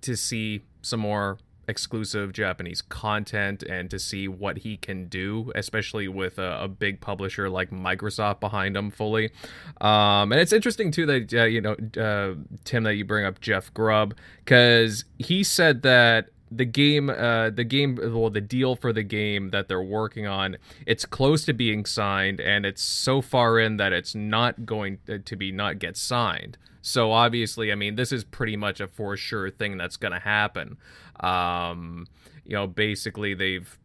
to 0.00 0.16
see 0.16 0.62
some 0.82 1.00
more 1.00 1.38
exclusive 1.68 2.32
Japanese 2.32 2.80
content 2.80 3.62
and 3.62 3.90
to 3.90 3.98
see 3.98 4.28
what 4.28 4.58
he 4.58 4.76
can 4.76 5.06
do, 5.06 5.50
especially 5.54 6.08
with 6.08 6.38
a, 6.38 6.62
a 6.62 6.68
big 6.68 7.00
publisher 7.00 7.50
like 7.50 7.70
Microsoft 7.70 8.40
behind 8.40 8.76
him 8.76 8.90
fully. 8.90 9.30
Um, 9.80 10.32
and 10.32 10.40
it's 10.40 10.52
interesting 10.52 10.90
too 10.90 11.06
that 11.06 11.34
uh, 11.34 11.44
you 11.44 11.60
know 11.60 11.76
uh, 12.00 12.34
Tim 12.64 12.84
that 12.84 12.94
you 12.94 13.04
bring 13.04 13.24
up 13.24 13.40
Jeff 13.40 13.72
Grubb 13.74 14.14
because 14.44 15.04
he 15.18 15.42
said 15.42 15.82
that 15.82 16.28
the 16.50 16.64
game 16.64 17.10
uh 17.10 17.50
the 17.50 17.64
game 17.64 17.98
well 18.00 18.30
the 18.30 18.40
deal 18.40 18.76
for 18.76 18.92
the 18.92 19.02
game 19.02 19.50
that 19.50 19.66
they're 19.68 19.82
working 19.82 20.26
on 20.26 20.56
it's 20.86 21.04
close 21.04 21.44
to 21.44 21.52
being 21.52 21.84
signed 21.84 22.40
and 22.40 22.64
it's 22.64 22.82
so 22.82 23.20
far 23.20 23.58
in 23.58 23.76
that 23.78 23.92
it's 23.92 24.14
not 24.14 24.64
going 24.64 24.98
to 25.24 25.36
be 25.36 25.50
not 25.50 25.78
get 25.78 25.96
signed. 25.96 26.56
So 26.82 27.10
obviously 27.12 27.72
i 27.72 27.74
mean 27.74 27.96
this 27.96 28.12
is 28.12 28.24
pretty 28.24 28.56
much 28.56 28.80
a 28.80 28.86
for 28.86 29.16
sure 29.16 29.50
thing 29.50 29.76
that's 29.76 29.96
going 29.96 30.12
to 30.12 30.20
happen. 30.20 30.76
Um 31.20 32.06
you 32.44 32.54
know 32.54 32.66
basically 32.66 33.34
they've 33.34 33.78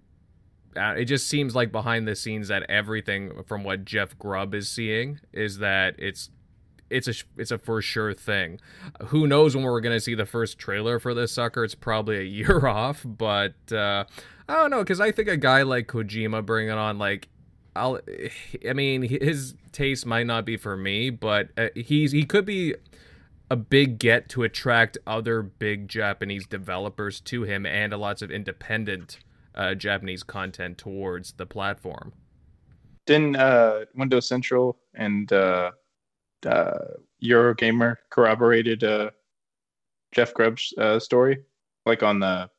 uh, 0.76 0.94
it 0.98 1.06
just 1.06 1.28
seems 1.28 1.56
like 1.56 1.72
behind 1.72 2.08
the 2.08 2.16
scenes 2.16 2.48
that 2.48 2.64
everything 2.70 3.44
from 3.46 3.64
what 3.64 3.84
Jeff 3.84 4.18
Grubb 4.18 4.54
is 4.54 4.70
seeing 4.70 5.20
is 5.34 5.58
that 5.58 5.96
it's 5.98 6.30
it's 6.92 7.08
a 7.08 7.14
it's 7.38 7.52
a 7.52 7.58
for 7.58 7.82
sure 7.82 8.14
thing. 8.14 8.60
Who 9.08 9.26
knows 9.26 9.56
when 9.56 9.66
we're 9.66 9.82
gonna 9.82 10.00
see 10.00 10.16
the 10.16 10.26
first 10.26 10.60
trailer 10.60 11.00
for 11.00 11.14
this 11.14 11.32
sucker? 11.32 11.64
It's 11.64 11.76
probably 11.76 12.18
a 12.18 12.22
year 12.24 12.68
off, 12.68 13.02
but 13.06 13.56
uh, 13.72 14.06
I 14.48 14.56
don't 14.56 14.70
know 14.70 14.80
because 14.80 15.00
I 15.00 15.12
think 15.12 15.28
a 15.28 15.38
guy 15.38 15.64
like 15.64 15.88
Kojima 15.88 16.46
bringing 16.46 16.72
on 16.72 16.98
like 16.98 17.30
I'll, 17.76 18.00
I 18.70 18.74
mean, 18.74 19.04
his 19.04 19.56
taste 19.72 20.06
might 20.06 20.28
not 20.28 20.46
be 20.46 20.58
for 20.58 20.76
me, 20.78 21.10
but 21.10 21.50
uh, 21.58 21.70
he's 21.76 22.12
he 22.12 22.26
could 22.26 22.46
be 22.46 22.76
a 23.50 23.56
big 23.56 24.00
get 24.00 24.30
to 24.30 24.44
attract 24.44 24.98
other 25.06 25.42
big 25.42 25.88
Japanese 25.88 26.48
developers 26.48 27.20
to 27.20 27.44
him 27.44 27.66
and 27.66 27.92
lots 27.94 28.22
of 28.22 28.32
independent 28.32 29.20
uh, 29.56 29.76
Japanese 29.76 30.24
content 30.24 30.78
towards 30.78 31.34
the 31.34 31.46
platform. 31.46 32.14
Didn't 33.06 33.36
uh, 33.36 33.86
Windows 33.94 34.28
Central 34.28 34.78
and 34.94 35.32
uh, 35.34 35.72
uh, 36.46 36.80
Eurogamer 37.24 37.98
corroborated 38.10 38.84
uh, 38.84 39.12
Jeff 40.12 40.34
Grubb's 40.34 40.74
uh, 40.78 41.00
story, 41.00 41.40
like 41.86 42.04
on 42.04 42.20
the 42.20 42.50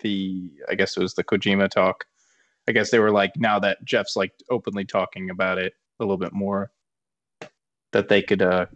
the 0.00 0.50
I 0.68 0.74
guess 0.74 0.96
it 0.96 1.00
was 1.00 1.14
the 1.14 1.24
Kojima 1.24 1.70
talk. 1.70 2.04
I 2.68 2.72
guess 2.72 2.90
they 2.90 2.98
were 2.98 3.10
like 3.10 3.32
now 3.36 3.58
that 3.58 3.84
Jeff's 3.84 4.16
like 4.16 4.32
openly 4.50 4.84
talking 4.84 5.30
about 5.30 5.58
it 5.58 5.74
a 5.98 6.04
little 6.04 6.16
bit 6.16 6.32
more, 6.32 6.70
that 7.92 8.08
they 8.08 8.22
could 8.22 8.42
uh 8.42 8.66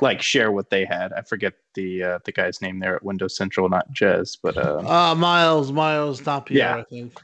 like 0.00 0.22
share 0.22 0.52
what 0.52 0.70
they 0.70 0.84
had. 0.84 1.12
I 1.12 1.22
forget 1.22 1.54
the 1.74 2.02
uh, 2.02 2.18
the 2.24 2.32
guy's 2.32 2.60
name 2.60 2.78
there 2.78 2.96
at 2.96 3.04
Windows 3.04 3.36
Central, 3.36 3.68
not 3.68 3.92
Jez, 3.92 4.38
but 4.42 4.56
uh, 4.56 4.82
uh 4.86 5.14
Miles 5.14 5.72
Miles 5.72 6.24
Napier, 6.24 6.58
yeah. 6.58 6.76
I 6.76 6.82
think. 6.84 7.20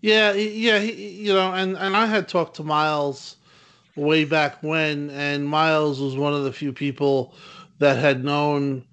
Yeah, 0.00 0.32
yeah, 0.32 0.78
he, 0.78 1.26
you 1.26 1.34
know, 1.34 1.52
and 1.52 1.76
and 1.76 1.96
I 1.96 2.06
had 2.06 2.28
talked 2.28 2.56
to 2.56 2.62
Miles 2.62 3.36
way 3.98 4.24
back 4.24 4.62
when, 4.62 5.10
and 5.10 5.46
Miles 5.46 6.00
was 6.00 6.16
one 6.16 6.32
of 6.32 6.44
the 6.44 6.52
few 6.52 6.72
people 6.72 7.34
that 7.78 7.98
had 7.98 8.24
known 8.24 8.84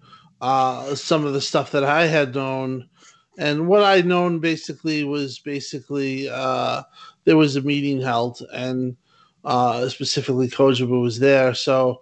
uh, 0.41 0.95
some 0.95 1.25
of 1.25 1.33
the 1.33 1.41
stuff 1.41 1.71
that 1.71 1.83
I 1.83 2.07
had 2.07 2.35
known. 2.35 2.89
And 3.37 3.67
what 3.67 3.83
I'd 3.83 4.05
known 4.05 4.39
basically 4.39 5.03
was 5.03 5.39
basically 5.39 6.29
uh, 6.29 6.83
there 7.25 7.37
was 7.37 7.55
a 7.55 7.61
meeting 7.61 8.01
held, 8.01 8.41
and 8.53 8.95
uh, 9.43 9.87
specifically 9.89 10.47
Kojima 10.47 11.01
was 11.01 11.19
there. 11.19 11.53
So 11.53 12.01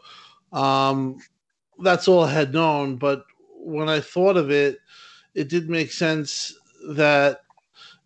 um, 0.51 1.17
that's 1.79 2.07
all 2.07 2.23
I 2.23 2.31
had 2.31 2.53
known. 2.53 2.97
But 2.97 3.25
when 3.57 3.89
I 3.89 3.99
thought 3.99 4.37
of 4.37 4.51
it, 4.51 4.77
it 5.35 5.49
did 5.49 5.69
make 5.69 5.91
sense 5.91 6.53
that 6.89 7.41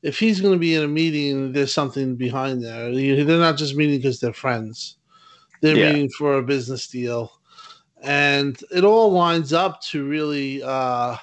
if 0.02 0.20
he's 0.20 0.42
going 0.42 0.54
to 0.54 0.60
be 0.60 0.76
in 0.76 0.84
a 0.84 0.88
meeting, 0.88 1.52
there's 1.52 1.74
something 1.74 2.16
behind 2.16 2.64
there. 2.64 2.94
They're 2.94 3.40
not 3.40 3.58
just 3.58 3.76
meeting 3.76 3.98
because 3.98 4.20
they're 4.20 4.34
friends; 4.34 4.98
they're 5.62 5.76
yeah. 5.76 5.92
meeting 5.92 6.10
for 6.10 6.38
a 6.38 6.44
business 6.44 6.88
deal, 6.88 7.40
and 8.02 8.62
it 8.72 8.84
all 8.84 9.12
lines 9.12 9.54
up 9.54 9.82
to 9.84 10.08
really 10.08 10.62
uh, 10.64 11.18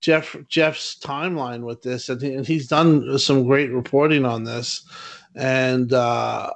Jeff 0.00 0.36
Jeff's 0.48 0.98
timeline 0.98 1.62
with 1.62 1.82
this, 1.82 2.08
and, 2.08 2.20
he, 2.20 2.34
and, 2.34 2.46
he's 2.46 2.68
done 2.68 3.18
some 3.18 3.44
great 3.46 3.70
reporting 3.72 4.24
on 4.24 4.44
this. 4.44 4.84
And 5.34 5.92
uh, 5.92 6.52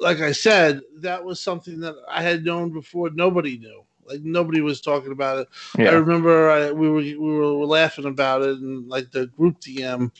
like 0.00 0.20
I 0.20 0.32
said, 0.32 0.80
that 0.98 1.24
was 1.24 1.40
something 1.40 1.80
that 1.80 1.94
I 2.08 2.22
had 2.22 2.44
known 2.44 2.72
before. 2.72 3.10
Nobody 3.10 3.58
knew 3.58 3.84
like 4.10 4.22
nobody 4.22 4.60
was 4.60 4.80
talking 4.80 5.12
about 5.12 5.38
it. 5.38 5.48
Yeah. 5.78 5.90
I 5.90 5.92
remember 5.92 6.50
I, 6.50 6.70
we 6.72 6.88
were 6.88 7.00
we 7.00 7.16
were 7.16 7.66
laughing 7.66 8.06
about 8.06 8.42
it 8.42 8.58
and 8.58 8.88
like 8.88 9.10
the 9.12 9.26
group 9.26 9.60
DM, 9.60 10.10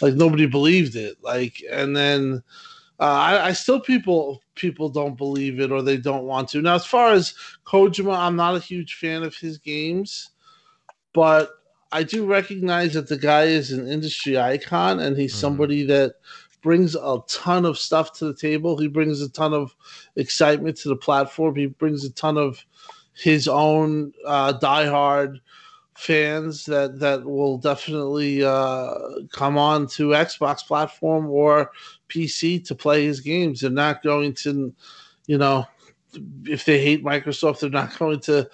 like 0.00 0.14
nobody 0.14 0.46
believed 0.46 0.96
it. 0.96 1.16
Like 1.22 1.62
and 1.70 1.96
then 1.96 2.42
uh, 3.00 3.04
I, 3.04 3.46
I, 3.46 3.52
still 3.52 3.78
people 3.78 4.42
people 4.56 4.88
don't 4.88 5.16
believe 5.16 5.60
it 5.60 5.70
or 5.70 5.82
they 5.82 5.96
don't 5.96 6.24
want 6.24 6.48
to. 6.48 6.60
Now, 6.60 6.74
as 6.74 6.84
far 6.84 7.12
as 7.12 7.34
Kojima, 7.64 8.16
I'm 8.16 8.34
not 8.34 8.56
a 8.56 8.60
huge 8.60 8.94
fan 8.94 9.22
of 9.22 9.36
his 9.36 9.56
games, 9.56 10.30
but 11.12 11.50
I 11.92 12.02
do 12.02 12.26
recognize 12.26 12.94
that 12.94 13.08
the 13.08 13.16
guy 13.16 13.44
is 13.44 13.70
an 13.70 13.86
industry 13.86 14.36
icon 14.36 14.98
and 14.98 15.16
he's 15.16 15.32
mm-hmm. 15.32 15.40
somebody 15.40 15.86
that 15.86 16.14
brings 16.60 16.96
a 16.96 17.18
ton 17.28 17.64
of 17.64 17.78
stuff 17.78 18.12
to 18.14 18.26
the 18.26 18.34
table. 18.34 18.76
He 18.76 18.88
brings 18.88 19.22
a 19.22 19.28
ton 19.28 19.54
of 19.54 19.74
excitement 20.16 20.76
to 20.78 20.88
the 20.88 20.96
platform. 20.96 21.54
He 21.54 21.66
brings 21.66 22.04
a 22.04 22.12
ton 22.12 22.36
of 22.36 22.64
his 23.18 23.48
own 23.48 24.12
uh, 24.24 24.52
diehard 24.58 25.40
fans 25.96 26.64
that 26.66 27.00
that 27.00 27.24
will 27.24 27.58
definitely 27.58 28.44
uh, 28.44 28.94
come 29.32 29.58
on 29.58 29.86
to 29.88 30.10
Xbox 30.10 30.64
platform 30.64 31.26
or 31.26 31.72
PC 32.08 32.64
to 32.66 32.74
play 32.74 33.04
his 33.04 33.20
games. 33.20 33.60
They're 33.60 33.70
not 33.70 34.02
going 34.04 34.34
to, 34.34 34.72
you 35.26 35.38
know, 35.38 35.66
if 36.44 36.64
they 36.64 36.82
hate 36.82 37.04
Microsoft, 37.04 37.60
they're 37.60 37.70
not 37.70 37.98
going 37.98 38.20
to 38.20 38.48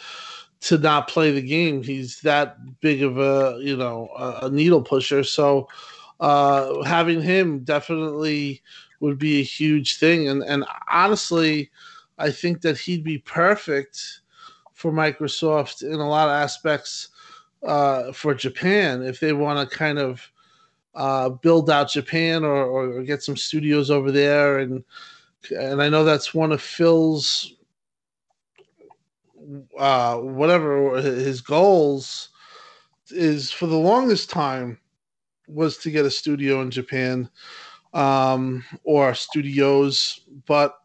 to 0.62 0.78
not 0.78 1.08
play 1.08 1.30
the 1.30 1.42
game. 1.42 1.82
He's 1.82 2.20
that 2.20 2.56
big 2.80 3.02
of 3.02 3.18
a 3.18 3.58
you 3.60 3.76
know 3.76 4.08
a, 4.16 4.48
needle 4.48 4.82
pusher. 4.82 5.22
So 5.22 5.68
uh, 6.20 6.82
having 6.84 7.20
him 7.20 7.60
definitely 7.60 8.62
would 9.00 9.18
be 9.18 9.40
a 9.40 9.44
huge 9.44 9.98
thing. 9.98 10.28
And 10.28 10.42
and 10.42 10.64
honestly, 10.90 11.70
I 12.16 12.30
think 12.30 12.62
that 12.62 12.78
he'd 12.78 13.04
be 13.04 13.18
perfect 13.18 14.22
for 14.84 14.92
Microsoft 14.92 15.82
in 15.82 15.98
a 15.98 16.06
lot 16.06 16.28
of 16.28 16.34
aspects 16.34 17.08
uh, 17.62 18.12
for 18.12 18.34
Japan 18.34 19.02
if 19.02 19.18
they 19.18 19.32
want 19.32 19.58
to 19.58 19.74
kind 19.74 19.98
of 19.98 20.30
uh, 20.94 21.30
build 21.30 21.70
out 21.70 21.90
Japan 21.90 22.44
or, 22.44 22.66
or, 22.66 23.02
get 23.02 23.22
some 23.22 23.34
studios 23.34 23.90
over 23.90 24.12
there 24.12 24.58
and 24.58 24.84
and 25.58 25.80
I 25.80 25.88
know 25.88 26.04
that's 26.04 26.34
one 26.34 26.52
of 26.52 26.60
Phil's 26.60 27.54
uh, 29.78 30.18
whatever 30.18 31.00
his 31.00 31.40
goals 31.40 32.28
is 33.08 33.50
for 33.50 33.66
the 33.66 33.78
longest 33.78 34.28
time 34.28 34.78
was 35.48 35.78
to 35.78 35.90
get 35.90 36.04
a 36.04 36.10
studio 36.10 36.60
in 36.60 36.70
Japan 36.70 37.30
um, 37.94 38.62
or 38.84 39.14
studios, 39.14 40.20
but 40.44 40.76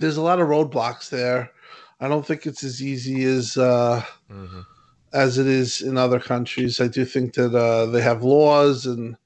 there's 0.00 0.16
a 0.16 0.22
lot 0.22 0.40
of 0.40 0.48
roadblocks 0.48 1.08
there. 1.10 1.52
I 2.00 2.08
don't 2.08 2.26
think 2.26 2.46
it's 2.46 2.64
as 2.64 2.82
easy 2.82 3.24
as 3.24 3.56
uh, 3.56 4.04
mm-hmm. 4.30 4.60
as 5.12 5.38
it 5.38 5.46
is 5.46 5.80
in 5.82 5.96
other 5.96 6.20
countries. 6.20 6.80
I 6.80 6.88
do 6.88 7.04
think 7.04 7.34
that 7.34 7.54
uh, 7.54 7.86
they 7.86 8.02
have 8.02 8.22
laws 8.22 8.86
and 8.86 9.16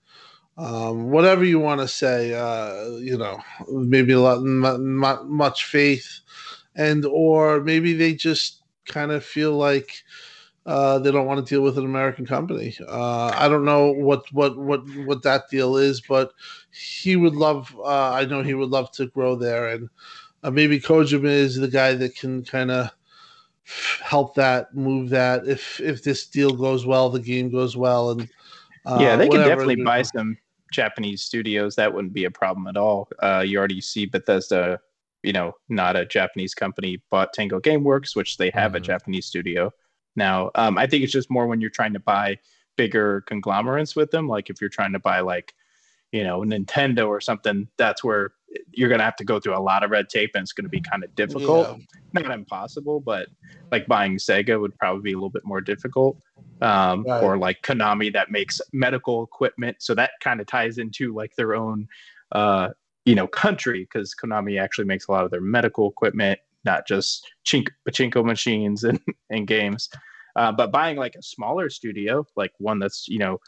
um, 0.56 1.10
whatever 1.10 1.44
you 1.44 1.58
want 1.58 1.80
to 1.80 1.88
say. 1.88 2.34
Uh, 2.34 2.96
you 2.98 3.16
know, 3.16 3.40
maybe 3.70 4.12
a 4.12 4.20
lot 4.20 4.38
m- 4.38 5.30
much 5.30 5.64
faith, 5.64 6.20
and 6.76 7.04
or 7.06 7.60
maybe 7.60 7.94
they 7.94 8.14
just 8.14 8.62
kind 8.86 9.12
of 9.12 9.24
feel 9.24 9.52
like 9.52 10.02
uh, 10.66 10.98
they 10.98 11.10
don't 11.10 11.26
want 11.26 11.44
to 11.44 11.54
deal 11.54 11.62
with 11.62 11.78
an 11.78 11.84
American 11.84 12.26
company. 12.26 12.76
Uh, 12.86 13.32
I 13.34 13.48
don't 13.48 13.64
know 13.64 13.90
what 13.92 14.30
what 14.32 14.58
what 14.58 14.82
what 15.06 15.22
that 15.22 15.48
deal 15.50 15.78
is, 15.78 16.02
but 16.02 16.32
he 16.70 17.16
would 17.16 17.34
love. 17.34 17.74
Uh, 17.78 18.10
I 18.12 18.26
know 18.26 18.42
he 18.42 18.54
would 18.54 18.68
love 18.70 18.90
to 18.92 19.06
grow 19.06 19.34
there, 19.34 19.68
and 19.68 19.88
uh, 20.48 20.50
maybe 20.50 20.80
Kojima 20.80 21.24
is 21.24 21.56
the 21.56 21.68
guy 21.68 21.94
that 21.94 22.16
can 22.16 22.42
kind 22.44 22.70
of 22.70 22.90
help 24.02 24.34
that 24.34 24.74
move 24.74 25.10
that. 25.10 25.46
If 25.46 25.80
if 25.80 26.02
this 26.02 26.26
deal 26.26 26.52
goes 26.52 26.86
well, 26.86 27.10
the 27.10 27.20
game 27.20 27.50
goes 27.50 27.76
well, 27.76 28.10
and 28.10 28.28
uh, 28.86 28.98
yeah, 29.00 29.16
they 29.16 29.28
can 29.28 29.40
definitely 29.40 29.82
buy 29.82 30.02
some 30.02 30.38
Japanese 30.72 31.22
studios. 31.22 31.76
That 31.76 31.92
wouldn't 31.92 32.14
be 32.14 32.24
a 32.24 32.30
problem 32.30 32.66
at 32.66 32.76
all. 32.76 33.08
Uh, 33.20 33.44
you 33.46 33.58
already 33.58 33.80
see 33.80 34.06
Bethesda. 34.06 34.80
You 35.22 35.32
know, 35.32 35.52
not 35.68 35.96
a 35.96 36.06
Japanese 36.06 36.54
company, 36.54 37.02
bought 37.10 37.32
Tango 37.32 37.60
GameWorks, 37.60 38.14
which 38.14 38.36
they 38.36 38.50
have 38.50 38.70
mm-hmm. 38.70 38.76
a 38.76 38.80
Japanese 38.80 39.26
studio 39.26 39.72
now. 40.16 40.50
Um, 40.54 40.78
I 40.78 40.86
think 40.86 41.02
it's 41.02 41.12
just 41.12 41.30
more 41.30 41.46
when 41.46 41.60
you're 41.60 41.70
trying 41.70 41.92
to 41.94 42.00
buy 42.00 42.38
bigger 42.76 43.22
conglomerates 43.22 43.96
with 43.96 44.12
them. 44.12 44.28
Like 44.28 44.48
if 44.48 44.60
you're 44.60 44.70
trying 44.70 44.92
to 44.92 45.00
buy 45.00 45.20
like, 45.20 45.54
you 46.12 46.22
know, 46.22 46.40
Nintendo 46.40 47.08
or 47.08 47.20
something, 47.20 47.68
that's 47.76 48.04
where 48.04 48.30
you're 48.72 48.88
going 48.88 48.98
to 48.98 49.04
have 49.04 49.16
to 49.16 49.24
go 49.24 49.40
through 49.40 49.56
a 49.56 49.60
lot 49.60 49.82
of 49.82 49.90
red 49.90 50.08
tape 50.08 50.30
and 50.34 50.42
it's 50.42 50.52
going 50.52 50.64
to 50.64 50.70
be 50.70 50.80
kind 50.80 51.04
of 51.04 51.14
difficult. 51.14 51.78
Yeah. 52.14 52.22
Not 52.22 52.30
impossible, 52.30 53.00
but 53.00 53.28
like 53.70 53.86
buying 53.86 54.16
Sega 54.16 54.60
would 54.60 54.76
probably 54.78 55.02
be 55.02 55.12
a 55.12 55.16
little 55.16 55.30
bit 55.30 55.44
more 55.44 55.60
difficult. 55.60 56.18
Um, 56.60 57.04
right. 57.04 57.22
Or 57.22 57.36
like 57.36 57.62
Konami 57.62 58.12
that 58.12 58.30
makes 58.30 58.60
medical 58.72 59.22
equipment. 59.22 59.76
So 59.80 59.94
that 59.94 60.12
kind 60.20 60.40
of 60.40 60.46
ties 60.46 60.78
into 60.78 61.14
like 61.14 61.34
their 61.36 61.54
own, 61.54 61.88
uh, 62.32 62.70
you 63.04 63.14
know, 63.14 63.26
country 63.26 63.80
because 63.80 64.14
Konami 64.14 64.60
actually 64.60 64.86
makes 64.86 65.08
a 65.08 65.12
lot 65.12 65.24
of 65.24 65.30
their 65.30 65.40
medical 65.40 65.88
equipment, 65.88 66.38
not 66.64 66.86
just 66.86 67.26
chink- 67.44 67.70
pachinko 67.88 68.24
machines 68.24 68.84
and, 68.84 69.00
and 69.30 69.46
games. 69.46 69.88
Uh, 70.36 70.52
but 70.52 70.70
buying 70.70 70.96
like 70.96 71.16
a 71.16 71.22
smaller 71.22 71.68
studio, 71.68 72.24
like 72.36 72.52
one 72.58 72.78
that's 72.78 73.08
you 73.08 73.18
know 73.18 73.40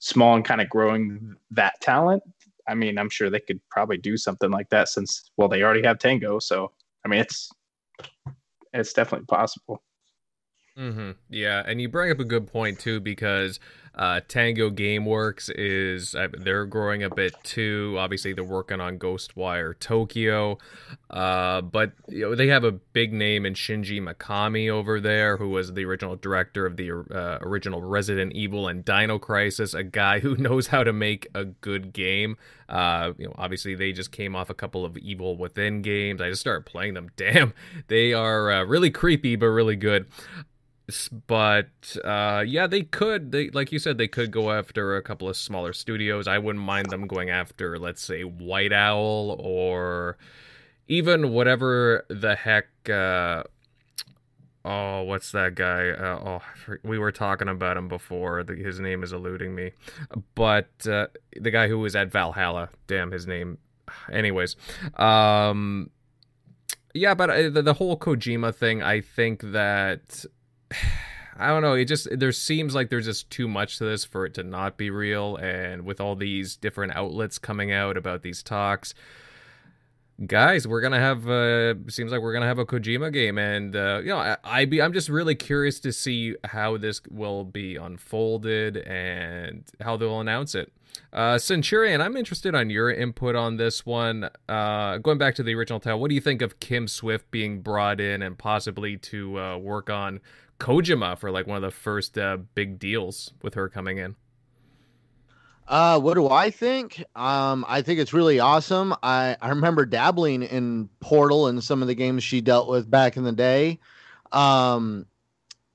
small 0.00 0.34
and 0.34 0.44
kind 0.44 0.60
of 0.60 0.68
growing 0.68 1.34
that 1.50 1.80
talent, 1.80 2.22
I 2.68 2.74
mean, 2.74 2.98
I'm 2.98 3.10
sure 3.10 3.30
they 3.30 3.40
could 3.40 3.60
probably 3.70 3.98
do 3.98 4.16
something 4.16 4.50
like 4.50 4.68
that 4.70 4.88
since 4.88 5.30
well 5.36 5.48
they 5.48 5.62
already 5.62 5.82
have 5.82 5.98
Tango. 5.98 6.38
So 6.38 6.72
I 7.04 7.08
mean, 7.08 7.20
it's 7.20 7.50
it's 8.72 8.92
definitely 8.92 9.26
possible. 9.26 9.82
Mm-hmm. 10.76 11.12
Yeah, 11.30 11.62
and 11.66 11.80
you 11.80 11.88
bring 11.88 12.10
up 12.10 12.18
a 12.18 12.24
good 12.24 12.46
point 12.46 12.80
too 12.80 13.00
because 13.00 13.60
uh, 13.96 14.20
Tango 14.26 14.70
GameWorks 14.70 15.50
is 15.54 16.14
uh, 16.14 16.28
they're 16.32 16.66
growing 16.66 17.02
a 17.02 17.10
bit 17.10 17.34
too. 17.44 17.94
Obviously, 17.98 18.32
they're 18.32 18.42
working 18.42 18.80
on 18.80 18.98
Ghostwire 18.98 19.78
Tokyo, 19.78 20.58
uh, 21.10 21.60
but 21.60 21.92
you 22.08 22.22
know 22.22 22.34
they 22.34 22.48
have 22.48 22.64
a 22.64 22.72
big 22.72 23.12
name 23.12 23.46
in 23.46 23.54
Shinji 23.54 24.00
Mikami 24.00 24.68
over 24.68 25.00
there, 25.00 25.36
who 25.36 25.50
was 25.50 25.72
the 25.74 25.84
original 25.84 26.16
director 26.16 26.66
of 26.66 26.76
the 26.76 26.90
uh, 26.90 27.38
original 27.42 27.82
Resident 27.82 28.32
Evil 28.32 28.66
and 28.66 28.84
Dino 28.84 29.18
Crisis, 29.18 29.74
a 29.74 29.84
guy 29.84 30.18
who 30.18 30.36
knows 30.38 30.66
how 30.66 30.82
to 30.82 30.92
make 30.92 31.28
a 31.34 31.44
good 31.44 31.92
game. 31.92 32.36
Uh, 32.68 33.12
you 33.18 33.26
know, 33.26 33.34
obviously 33.36 33.74
they 33.74 33.92
just 33.92 34.10
came 34.10 34.34
off 34.34 34.50
a 34.50 34.54
couple 34.54 34.84
of 34.84 34.96
Evil 34.98 35.36
Within 35.36 35.82
games. 35.82 36.20
I 36.20 36.30
just 36.30 36.40
started 36.40 36.66
playing 36.66 36.94
them. 36.94 37.10
Damn, 37.16 37.54
they 37.86 38.12
are 38.12 38.50
uh, 38.50 38.64
really 38.64 38.90
creepy 38.90 39.36
but 39.36 39.46
really 39.46 39.76
good 39.76 40.06
but 41.26 41.96
uh, 42.04 42.44
yeah, 42.46 42.66
they 42.66 42.82
could. 42.82 43.32
They 43.32 43.50
like 43.50 43.72
you 43.72 43.78
said, 43.78 43.96
they 43.96 44.08
could 44.08 44.30
go 44.30 44.50
after 44.50 44.96
a 44.96 45.02
couple 45.02 45.28
of 45.28 45.36
smaller 45.36 45.72
studios. 45.72 46.28
I 46.28 46.38
wouldn't 46.38 46.64
mind 46.64 46.90
them 46.90 47.06
going 47.06 47.30
after, 47.30 47.78
let's 47.78 48.02
say, 48.02 48.22
White 48.22 48.72
Owl 48.72 49.36
or 49.38 50.18
even 50.86 51.30
whatever 51.30 52.04
the 52.08 52.34
heck. 52.36 52.68
Uh, 52.88 53.44
oh, 54.64 55.02
what's 55.02 55.32
that 55.32 55.54
guy? 55.54 55.88
Uh, 55.88 56.40
oh, 56.68 56.76
we 56.82 56.98
were 56.98 57.12
talking 57.12 57.48
about 57.48 57.78
him 57.78 57.88
before. 57.88 58.44
his 58.44 58.78
name 58.78 59.02
is 59.02 59.12
eluding 59.12 59.54
me, 59.54 59.72
but 60.34 60.68
uh, 60.86 61.06
the 61.34 61.50
guy 61.50 61.68
who 61.68 61.78
was 61.78 61.96
at 61.96 62.12
Valhalla. 62.12 62.68
Damn, 62.86 63.10
his 63.10 63.26
name. 63.26 63.56
Anyways, 64.10 64.56
um, 64.96 65.90
yeah, 66.94 67.14
but 67.14 67.30
uh, 67.30 67.50
the, 67.50 67.62
the 67.62 67.74
whole 67.74 67.98
Kojima 67.98 68.54
thing, 68.54 68.82
I 68.82 69.00
think 69.00 69.40
that 69.52 70.24
I 71.36 71.48
don't 71.48 71.62
know. 71.62 71.74
It 71.74 71.86
just 71.86 72.08
there 72.16 72.32
seems 72.32 72.74
like 72.74 72.90
there's 72.90 73.06
just 73.06 73.28
too 73.30 73.48
much 73.48 73.78
to 73.78 73.84
this 73.84 74.04
for 74.04 74.24
it 74.24 74.34
to 74.34 74.44
not 74.44 74.76
be 74.76 74.90
real, 74.90 75.36
and 75.36 75.84
with 75.84 76.00
all 76.00 76.14
these 76.14 76.56
different 76.56 76.94
outlets 76.94 77.38
coming 77.38 77.72
out 77.72 77.96
about 77.96 78.22
these 78.22 78.42
talks, 78.42 78.94
guys, 80.26 80.66
we're 80.68 80.80
gonna 80.80 81.00
have. 81.00 81.28
Uh, 81.28 81.74
seems 81.88 82.12
like 82.12 82.20
we're 82.20 82.32
gonna 82.32 82.46
have 82.46 82.60
a 82.60 82.66
Kojima 82.66 83.12
game, 83.12 83.38
and 83.38 83.74
uh, 83.74 84.00
you 84.02 84.10
know, 84.10 84.18
I, 84.18 84.36
I 84.44 84.64
be 84.64 84.80
I'm 84.80 84.92
just 84.92 85.08
really 85.08 85.34
curious 85.34 85.80
to 85.80 85.92
see 85.92 86.36
how 86.44 86.76
this 86.76 87.00
will 87.10 87.44
be 87.44 87.76
unfolded 87.76 88.76
and 88.76 89.64
how 89.80 89.96
they'll 89.96 90.20
announce 90.20 90.54
it. 90.54 90.72
Uh, 91.12 91.38
Centurion, 91.38 92.00
I'm 92.00 92.16
interested 92.16 92.54
on 92.54 92.70
your 92.70 92.90
input 92.90 93.34
on 93.34 93.56
this 93.56 93.84
one. 93.84 94.30
Uh, 94.48 94.98
going 94.98 95.18
back 95.18 95.34
to 95.36 95.42
the 95.42 95.54
original 95.54 95.80
tale, 95.80 95.98
what 95.98 96.08
do 96.08 96.14
you 96.14 96.20
think 96.20 96.42
of 96.42 96.60
Kim 96.60 96.86
Swift 96.86 97.30
being 97.32 97.60
brought 97.60 98.00
in 98.00 98.22
and 98.22 98.38
possibly 98.38 98.96
to 98.98 99.38
uh, 99.38 99.56
work 99.56 99.90
on 99.90 100.20
Kojima 100.64 101.18
for 101.18 101.30
like 101.30 101.46
one 101.46 101.56
of 101.56 101.62
the 101.62 101.70
first 101.70 102.16
uh, 102.16 102.38
big 102.54 102.78
deals 102.78 103.32
with 103.42 103.52
her 103.52 103.68
coming 103.68 103.98
in. 103.98 104.16
Uh, 105.68 105.98
what 106.00 106.14
do 106.14 106.28
I 106.28 106.50
think? 106.50 107.04
Um, 107.14 107.64
I 107.68 107.82
think 107.82 108.00
it's 108.00 108.14
really 108.14 108.40
awesome. 108.40 108.94
I, 109.02 109.36
I 109.42 109.50
remember 109.50 109.84
dabbling 109.84 110.42
in 110.42 110.88
Portal 111.00 111.48
and 111.48 111.62
some 111.62 111.82
of 111.82 111.88
the 111.88 111.94
games 111.94 112.24
she 112.24 112.40
dealt 112.40 112.68
with 112.68 112.90
back 112.90 113.16
in 113.18 113.24
the 113.24 113.32
day. 113.32 113.78
Um, 114.32 115.06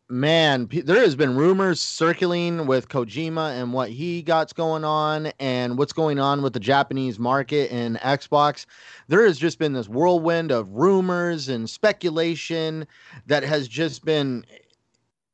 man, 0.09 0.67
p- 0.67 0.81
there 0.81 0.99
has 0.99 1.15
been 1.15 1.35
rumors 1.35 1.79
circling 1.79 2.65
with 2.65 2.89
Kojima 2.89 3.61
and 3.61 3.73
what 3.73 3.89
he 3.89 4.23
got's 4.23 4.53
going 4.53 4.83
on 4.83 5.27
and 5.39 5.77
what's 5.77 5.93
going 5.93 6.19
on 6.19 6.41
with 6.41 6.53
the 6.53 6.59
Japanese 6.59 7.19
market 7.19 7.71
and 7.71 7.97
Xbox. 7.99 8.65
There 9.07 9.25
has 9.25 9.37
just 9.37 9.59
been 9.59 9.73
this 9.73 9.87
whirlwind 9.87 10.51
of 10.51 10.71
rumors 10.71 11.47
and 11.47 11.69
speculation 11.69 12.87
that 13.27 13.43
has 13.43 13.67
just 13.67 14.03
been 14.03 14.45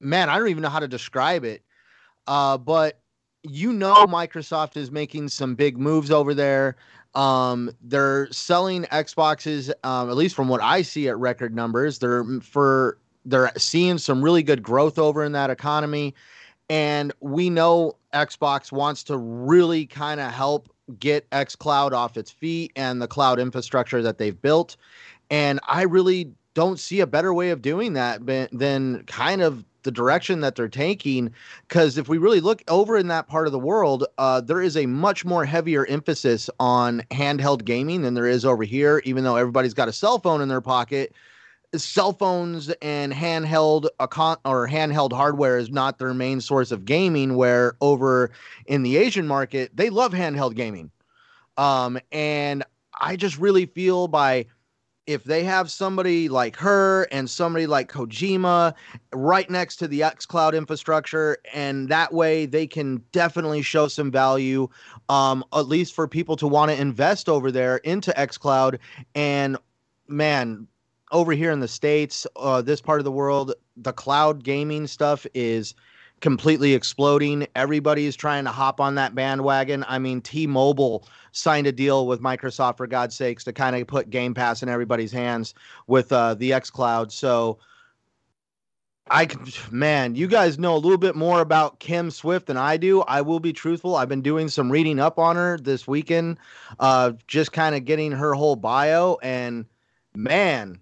man, 0.06 0.30
I 0.30 0.38
don't 0.38 0.48
even 0.48 0.64
know 0.64 0.70
how 0.70 0.80
to 0.80 0.88
describe 0.88 1.44
it. 1.44 1.64
Uh, 2.28 2.58
but 2.58 3.00
you 3.44 3.74
know, 3.74 4.06
Microsoft 4.08 4.78
is 4.78 4.92
making 4.92 5.30
some 5.30 5.56
big 5.56 5.78
moves 5.78 6.12
over 6.12 6.34
there. 6.34 6.76
Um, 7.14 7.72
they're 7.82 8.32
selling 8.32 8.84
Xboxes, 8.86 9.72
um, 9.84 10.10
at 10.10 10.16
least 10.18 10.36
from 10.36 10.48
what 10.48 10.62
I 10.62 10.82
see 10.82 11.08
at 11.08 11.18
record 11.18 11.56
numbers. 11.56 12.00
They're 12.00 12.24
for 12.42 12.98
they're 13.26 13.52
seeing 13.58 13.98
some 13.98 14.22
really 14.22 14.44
good 14.44 14.62
growth 14.62 15.00
over 15.00 15.24
in 15.24 15.32
that 15.34 15.50
economy, 15.50 16.14
and 16.70 17.14
we 17.22 17.50
know 17.50 17.96
Xbox 18.14 18.72
wants 18.72 19.04
to 19.04 19.18
really 19.18 19.86
kind 19.86 20.20
of 20.20 20.32
help 20.32 20.70
get 21.00 21.30
xCloud 21.32 21.94
off 21.94 22.18
its 22.18 22.30
feet 22.30 22.72
and 22.76 23.02
the 23.02 23.08
cloud 23.08 23.40
infrastructure 23.40 24.02
that 24.02 24.18
they've 24.18 24.40
built. 24.42 24.78
And 25.32 25.60
I 25.68 25.84
really 25.84 26.32
don't 26.54 26.80
see 26.80 27.00
a 27.00 27.08
better 27.08 27.34
way 27.34 27.50
of 27.50 27.62
doing 27.62 27.94
that 27.94 28.26
than 28.26 29.04
kind 29.06 29.42
of 29.42 29.66
the 29.86 29.92
direction 29.92 30.42
that 30.42 30.56
they're 30.56 30.68
taking. 30.68 31.32
Because 31.68 31.98
if 31.98 32.10
we 32.10 32.18
really 32.18 32.42
look 32.42 32.62
over 32.68 32.98
in 32.98 33.08
that 33.08 33.28
part 33.28 33.48
of 33.48 33.54
the 33.54 33.60
world, 33.60 34.06
uh, 34.18 34.42
there 34.42 34.62
is 34.62 34.76
a 34.76 34.86
much 34.86 35.24
more 35.24 35.46
heavier 35.46 35.86
emphasis 35.86 36.50
on 36.60 37.02
handheld 37.12 37.64
gaming 37.64 38.02
than 38.02 38.14
there 38.14 38.28
is 38.28 38.44
over 38.44 38.64
here, 38.64 39.02
even 39.06 39.24
though 39.24 39.38
everybody's 39.38 39.74
got 39.74 39.88
a 39.88 39.94
cell 39.94 40.20
phone 40.20 40.42
in 40.42 40.50
their 40.50 40.62
pocket 40.62 41.16
cell 41.74 42.14
phones 42.14 42.70
and 42.82 43.14
handheld 43.14 43.88
or 44.00 44.68
handheld 44.68 45.12
hardware 45.12 45.58
is 45.58 45.70
not 45.70 45.98
their 45.98 46.14
main 46.14 46.40
source 46.42 46.72
of 46.72 46.86
gaming 46.86 47.36
where 47.36 47.76
over 47.82 48.32
in 48.66 48.84
the 48.84 48.98
asian 48.98 49.28
market 49.28 49.76
they 49.76 49.90
love 49.90 50.14
handheld 50.14 50.56
gaming 50.56 50.90
um, 51.58 52.00
and 52.12 52.64
i 53.02 53.16
just 53.16 53.38
really 53.38 53.66
feel 53.66 54.08
by 54.08 54.46
if 55.08 55.24
they 55.24 55.44
have 55.44 55.70
somebody 55.70 56.30
like 56.30 56.56
her 56.56 57.04
and 57.12 57.30
somebody 57.30 57.68
like 57.68 57.92
kojima 57.92 58.74
right 59.14 59.50
next 59.50 59.76
to 59.78 59.88
the 59.88 60.02
xcloud 60.02 60.56
infrastructure 60.56 61.38
and 61.54 61.90
that 61.90 62.12
way 62.12 62.46
they 62.46 62.66
can 62.66 63.04
definitely 63.12 63.62
show 63.62 63.88
some 63.88 64.12
value 64.12 64.68
um, 65.10 65.44
at 65.54 65.68
least 65.68 65.94
for 65.94 66.08
people 66.08 66.36
to 66.36 66.48
want 66.48 66.72
to 66.72 66.80
invest 66.80 67.30
over 67.30 67.52
there 67.52 67.78
into 67.78 68.12
xcloud. 68.12 68.80
And 69.14 69.58
man 70.08 70.68
over 71.12 71.34
here 71.34 71.52
in 71.52 71.60
the 71.60 71.68
states, 71.68 72.26
uh, 72.36 72.62
this 72.62 72.82
part 72.82 73.00
of 73.00 73.06
the 73.06 73.12
world, 73.12 73.54
the 73.78 73.94
cloud 73.94 74.44
gaming 74.44 74.88
stuff 74.88 75.26
is 75.34 75.74
completely 76.22 76.74
exploding. 76.74 77.48
Everybody's 77.56 78.16
trying 78.16 78.46
to 78.46 78.52
hop 78.52 78.80
on 78.80 78.96
that 78.96 79.16
bandwagon. 79.16 79.86
I 79.88 80.00
mean, 80.00 80.22
T-Mobile 80.22 81.08
signed 81.32 81.68
a 81.68 81.72
deal 81.72 82.08
with 82.08 82.22
Microsoft 82.22 82.78
for 82.78 82.88
God's 82.88 83.16
sakes 83.16 83.44
to 83.44 83.54
kind 83.54 83.76
of 83.76 83.88
put 83.88 84.10
Game 84.10 84.34
Pass 84.34 84.64
in 84.64 84.70
everybody's 84.70 85.12
hands 85.12 85.54
with 85.88 86.12
uh, 86.12 86.34
the 86.36 86.54
X 86.54 86.70
Cloud. 86.70 87.12
So, 87.12 87.60
I 89.12 89.28
man, 89.70 90.16
you 90.16 90.28
guys 90.28 90.58
know 90.58 90.76
a 90.76 90.80
little 90.80 90.98
bit 90.98 91.16
more 91.16 91.42
about 91.42 91.80
Kim 91.80 92.10
Swift 92.10 92.48
than 92.48 92.58
I 92.58 92.78
do. 92.78 93.02
I 93.02 93.22
will 93.22 93.40
be 93.40 93.54
truthful. 93.54 93.96
I've 93.96 94.10
been 94.10 94.24
doing 94.24 94.48
some 94.48 94.72
reading 94.72 95.00
up 95.00 95.20
on 95.20 95.36
her 95.36 95.60
this 95.60 95.88
weekend, 95.88 96.40
uh, 96.80 97.12
just 97.28 97.52
kind 97.52 97.76
of 97.76 97.86
getting 97.86 98.12
her 98.12 98.34
whole 98.34 98.56
bio, 98.56 99.20
and 99.22 99.66
man, 100.16 100.80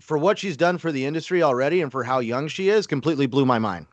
for 0.00 0.18
what 0.18 0.38
she's 0.38 0.56
done 0.56 0.78
for 0.78 0.92
the 0.92 1.04
industry 1.04 1.42
already 1.42 1.80
and 1.80 1.90
for 1.90 2.04
how 2.04 2.20
young 2.20 2.46
she 2.46 2.68
is, 2.68 2.86
completely 2.86 3.26
blew 3.26 3.44
my 3.44 3.58
mind. 3.58 3.86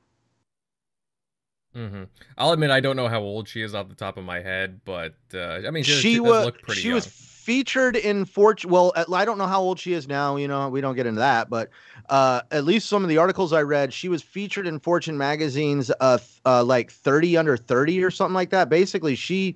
Mm-hmm. 1.76 2.04
I'll 2.38 2.52
admit 2.52 2.70
I 2.70 2.82
don't 2.82 2.96
know 2.96 3.08
how 3.08 3.22
old 3.22 3.48
she 3.48 3.62
is 3.62 3.74
off 3.74 3.88
the 3.88 3.96
top 3.96 4.18
of 4.18 4.26
my 4.26 4.42
head, 4.42 4.82
but 4.84 5.16
uh, 5.34 5.62
I 5.66 5.72
mean 5.72 5.84
she, 5.84 5.94
she, 5.94 6.20
was 6.20 6.52
she 6.74 6.88
young. 6.88 6.96
was 6.96 7.06
featured 7.08 7.96
in 7.96 8.26
Fortune. 8.26 8.70
Well, 8.70 8.94
I 8.96 9.26
don't 9.26 9.38
know 9.38 9.48
how 9.48 9.62
old 9.62 9.80
she 9.80 9.94
is 9.94 10.08
now. 10.08 10.36
You 10.36 10.48
know, 10.48 10.70
we 10.70 10.82
don't 10.82 10.96
get 10.96 11.08
into 11.08 11.20
that, 11.20 11.50
but 11.50 11.70
uh, 12.10 12.42
at 12.52 12.66
least 12.66 12.90
some 12.90 13.04
of 13.04 13.10
the 13.10 13.18
articles 13.18 13.54
I 13.54 13.62
read, 13.62 13.94
she 13.94 14.10
was 14.10 14.22
featured 14.22 14.68
in 14.68 14.80
Fortune 14.80 15.18
magazine's 15.18 15.92
uh, 16.02 16.18
uh, 16.46 16.64
like 16.64 16.92
thirty 16.92 17.38
under 17.38 17.56
thirty 17.56 18.04
or 18.04 18.12
something 18.12 18.36
like 18.36 18.50
that. 18.50 18.70
Basically, 18.70 19.16
she 19.16 19.56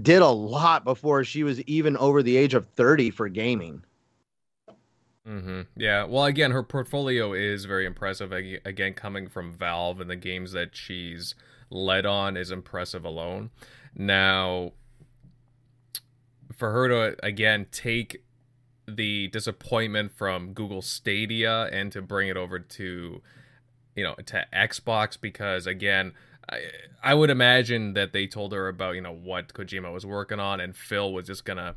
did 0.00 0.22
a 0.22 0.28
lot 0.28 0.84
before 0.84 1.24
she 1.24 1.42
was 1.42 1.60
even 1.62 1.96
over 1.98 2.22
the 2.22 2.36
age 2.36 2.54
of 2.54 2.66
thirty 2.66 3.10
for 3.10 3.28
gaming. 3.28 3.82
Mm-hmm. 5.28 5.62
Yeah. 5.76 6.04
Well, 6.04 6.24
again, 6.24 6.50
her 6.50 6.62
portfolio 6.62 7.32
is 7.34 7.66
very 7.66 7.84
impressive. 7.86 8.32
Again, 8.32 8.94
coming 8.94 9.28
from 9.28 9.52
Valve 9.52 10.00
and 10.00 10.08
the 10.08 10.16
games 10.16 10.52
that 10.52 10.74
she's 10.74 11.34
led 11.68 12.06
on 12.06 12.36
is 12.36 12.50
impressive 12.50 13.04
alone. 13.04 13.50
Now, 13.94 14.72
for 16.56 16.72
her 16.72 16.88
to 16.88 17.26
again 17.26 17.66
take 17.70 18.24
the 18.88 19.28
disappointment 19.28 20.10
from 20.12 20.52
Google 20.52 20.82
Stadia 20.82 21.64
and 21.70 21.92
to 21.92 22.02
bring 22.02 22.28
it 22.28 22.36
over 22.36 22.58
to, 22.58 23.22
you 23.94 24.02
know, 24.02 24.14
to 24.26 24.46
Xbox 24.52 25.20
because 25.20 25.66
again. 25.66 26.12
I, 26.48 26.62
I 27.02 27.14
would 27.14 27.30
imagine 27.30 27.94
that 27.94 28.12
they 28.12 28.26
told 28.26 28.52
her 28.52 28.68
about 28.68 28.94
you 28.96 29.00
know 29.00 29.14
what 29.14 29.54
Kojima 29.54 29.92
was 29.92 30.04
working 30.04 30.40
on, 30.40 30.60
and 30.60 30.76
Phil 30.76 31.12
was 31.12 31.26
just 31.26 31.44
gonna 31.44 31.76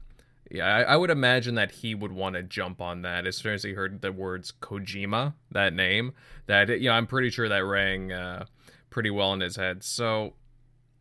yeah, 0.54 0.68
I, 0.68 0.82
I, 0.84 0.96
would 0.96 1.10
imagine 1.10 1.56
that 1.56 1.72
he 1.72 1.96
would 1.96 2.12
want 2.12 2.36
to 2.36 2.44
jump 2.44 2.80
on 2.80 3.02
that 3.02 3.26
as 3.26 3.38
soon 3.38 3.56
as 3.56 3.64
he 3.64 3.74
heard 3.74 4.02
the 4.02 4.12
words 4.12 4.54
Kojima, 4.62 5.34
that 5.50 5.74
name. 5.74 6.14
That 6.46 6.70
you 6.70 6.90
know, 6.90 6.94
I'm 6.94 7.08
pretty 7.08 7.32
sure 7.32 7.50
that 7.50 7.66
rang 7.66 8.12
uh, 8.12 8.46
pretty 8.92 9.10
well 9.10 9.34
in 9.34 9.40
his 9.40 9.56
head. 9.56 9.84
So, 9.84 10.36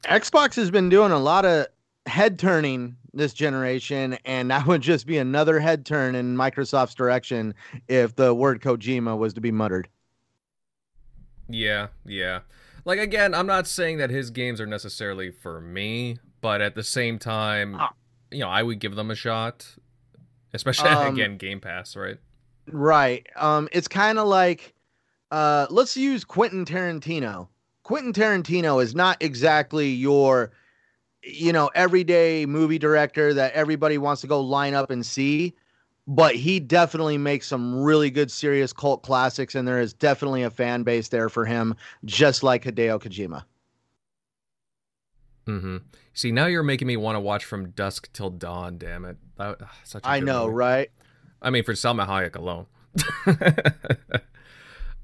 Xbox 0.05 0.55
has 0.57 0.71
been 0.71 0.88
doing 0.88 1.12
a 1.12 1.19
lot 1.19 1.45
of 1.45 1.67
head 2.07 2.38
turning 2.38 2.97
this 3.12 3.35
generation, 3.35 4.17
and 4.25 4.51
that 4.51 4.67
would 4.67 4.81
just 4.81 5.07
be 5.07 5.19
another 5.19 5.61
head 5.61 5.85
turn 5.85 6.15
in 6.15 6.35
Microsoft's 6.35 6.95
direction 6.95 7.55
if 7.88 8.17
the 8.17 8.35
word 8.35 8.62
Kojima 8.62 9.19
was 9.19 9.35
to 9.35 9.43
be 9.43 9.53
muttered. 9.53 9.87
Yeah, 11.51 11.88
yeah. 12.07 12.41
Like 12.87 13.01
again, 13.01 13.35
I'm 13.35 13.47
not 13.47 13.67
saying 13.67 13.99
that 13.99 14.09
his 14.09 14.31
games 14.31 14.62
are 14.62 14.67
necessarily 14.67 15.31
for 15.31 15.61
me, 15.61 16.17
but 16.41 16.62
at 16.62 16.75
the 16.75 16.83
same 16.83 17.19
time, 17.19 17.77
ah 17.79 17.93
you 18.33 18.40
know, 18.40 18.49
I 18.49 18.62
would 18.62 18.79
give 18.79 18.97
them 18.97 19.11
a 19.11 19.14
shot, 19.14 19.66
especially 20.53 20.88
um, 20.90 21.14
again 21.14 21.37
Game 21.37 21.61
Pass, 21.61 21.97
right? 21.97 22.18
Right. 22.71 23.27
Um, 23.37 23.68
it's 23.73 23.88
kind 23.88 24.18
of 24.18 24.29
like, 24.29 24.75
uh, 25.31 25.66
let's 25.71 25.97
use 25.97 26.25
Quentin 26.25 26.64
Tarantino. 26.64 27.49
Quentin 27.83 28.12
Tarantino 28.12 28.83
is 28.83 28.95
not 28.95 29.21
exactly 29.21 29.88
your, 29.88 30.53
you 31.23 31.53
know, 31.53 31.71
everyday 31.75 32.47
movie 32.47 32.79
director 32.79 33.35
that 33.35 33.53
everybody 33.53 33.99
wants 33.99 34.21
to 34.21 34.27
go 34.27 34.40
line 34.40 34.75
up 34.75 34.90
and 34.90 35.05
see, 35.05 35.55
but 36.07 36.35
he 36.35 36.61
definitely 36.61 37.18
makes 37.18 37.47
some 37.47 37.83
really 37.83 38.11
good, 38.11 38.31
serious 38.31 38.73
cult 38.73 39.03
classics, 39.03 39.55
and 39.55 39.66
there 39.66 39.81
is 39.81 39.92
definitely 39.92 40.42
a 40.42 40.51
fan 40.51 40.83
base 40.85 41.09
there 41.09 41.29
for 41.29 41.45
him, 41.45 41.75
just 42.05 42.42
like 42.42 42.64
Hideo 42.64 43.01
Kojima. 43.01 43.45
Mm-hmm. 45.47 45.77
See, 46.14 46.31
now 46.33 46.46
you're 46.46 46.62
making 46.62 46.87
me 46.88 46.96
want 46.96 47.16
to 47.16 47.20
watch 47.20 47.44
From 47.44 47.70
Dusk 47.70 48.12
Till 48.12 48.31
Dawn. 48.31 48.79
Damn 48.79 49.05
it! 49.05 49.16
That, 49.38 49.61
such 49.85 50.03
I 50.05 50.20
know, 50.20 50.44
movie. 50.44 50.55
right? 50.55 50.90
I 51.40 51.51
mean, 51.51 51.64
for 51.64 51.72
Salma 51.72 52.07
Hayek 52.07 52.37
alone. 52.37 52.66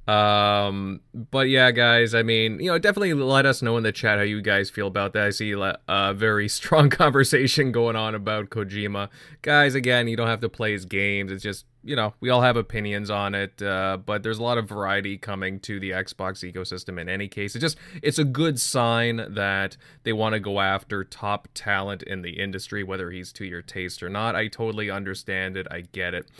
um, 0.08 1.00
but 1.30 1.50
yeah, 1.50 1.70
guys. 1.70 2.14
I 2.14 2.22
mean, 2.22 2.60
you 2.60 2.70
know, 2.70 2.78
definitely 2.78 3.12
let 3.12 3.44
us 3.44 3.60
know 3.60 3.76
in 3.76 3.82
the 3.82 3.92
chat 3.92 4.16
how 4.16 4.24
you 4.24 4.40
guys 4.40 4.70
feel 4.70 4.86
about 4.86 5.12
that. 5.12 5.26
I 5.26 5.30
see 5.30 5.52
a 5.52 6.14
very 6.14 6.48
strong 6.58 6.88
conversation 6.88 7.72
going 7.72 7.94
on 7.94 8.14
about 8.14 8.48
Kojima, 8.48 9.10
guys. 9.42 9.74
Again, 9.74 10.08
you 10.08 10.16
don't 10.16 10.28
have 10.28 10.40
to 10.40 10.48
play 10.48 10.72
his 10.72 10.86
games. 10.86 11.30
It's 11.30 11.42
just 11.42 11.66
you 11.84 11.94
know, 11.94 12.12
we 12.20 12.28
all 12.28 12.42
have 12.42 12.56
opinions 12.56 13.08
on 13.08 13.34
it, 13.34 13.62
uh, 13.62 13.98
but 14.04 14.22
there's 14.22 14.38
a 14.38 14.42
lot 14.42 14.58
of 14.58 14.68
variety 14.68 15.16
coming 15.16 15.60
to 15.60 15.78
the 15.78 15.90
Xbox 15.90 16.50
ecosystem 16.50 17.00
in 17.00 17.08
any 17.08 17.28
case. 17.28 17.54
It 17.54 17.60
just 17.60 17.76
it's 18.02 18.18
a 18.18 18.24
good 18.24 18.58
sign 18.58 19.34
that 19.34 19.76
they 20.02 20.12
want 20.12 20.32
to 20.32 20.40
go 20.40 20.60
after 20.60 21.04
top 21.04 21.48
talent 21.54 22.02
in 22.02 22.22
the 22.22 22.40
industry, 22.40 22.82
whether 22.82 23.10
he's 23.10 23.32
to 23.34 23.44
your 23.44 23.62
taste 23.62 24.02
or 24.02 24.08
not. 24.08 24.34
I 24.34 24.48
totally 24.48 24.90
understand 24.90 25.56
it. 25.56 25.66
I 25.70 25.82
get 25.82 26.14
it. 26.14 26.30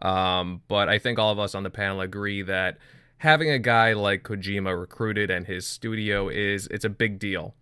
Um, 0.00 0.62
but 0.68 0.88
I 0.88 0.98
think 0.98 1.18
all 1.18 1.32
of 1.32 1.38
us 1.38 1.54
on 1.54 1.64
the 1.64 1.70
panel 1.70 2.00
agree 2.00 2.42
that 2.42 2.78
having 3.18 3.50
a 3.50 3.58
guy 3.58 3.92
like 3.92 4.22
Kojima 4.22 4.78
recruited 4.78 5.30
and 5.30 5.46
his 5.46 5.66
studio 5.66 6.28
is 6.28 6.66
it's 6.68 6.84
a 6.84 6.90
big 6.90 7.18
deal. 7.18 7.54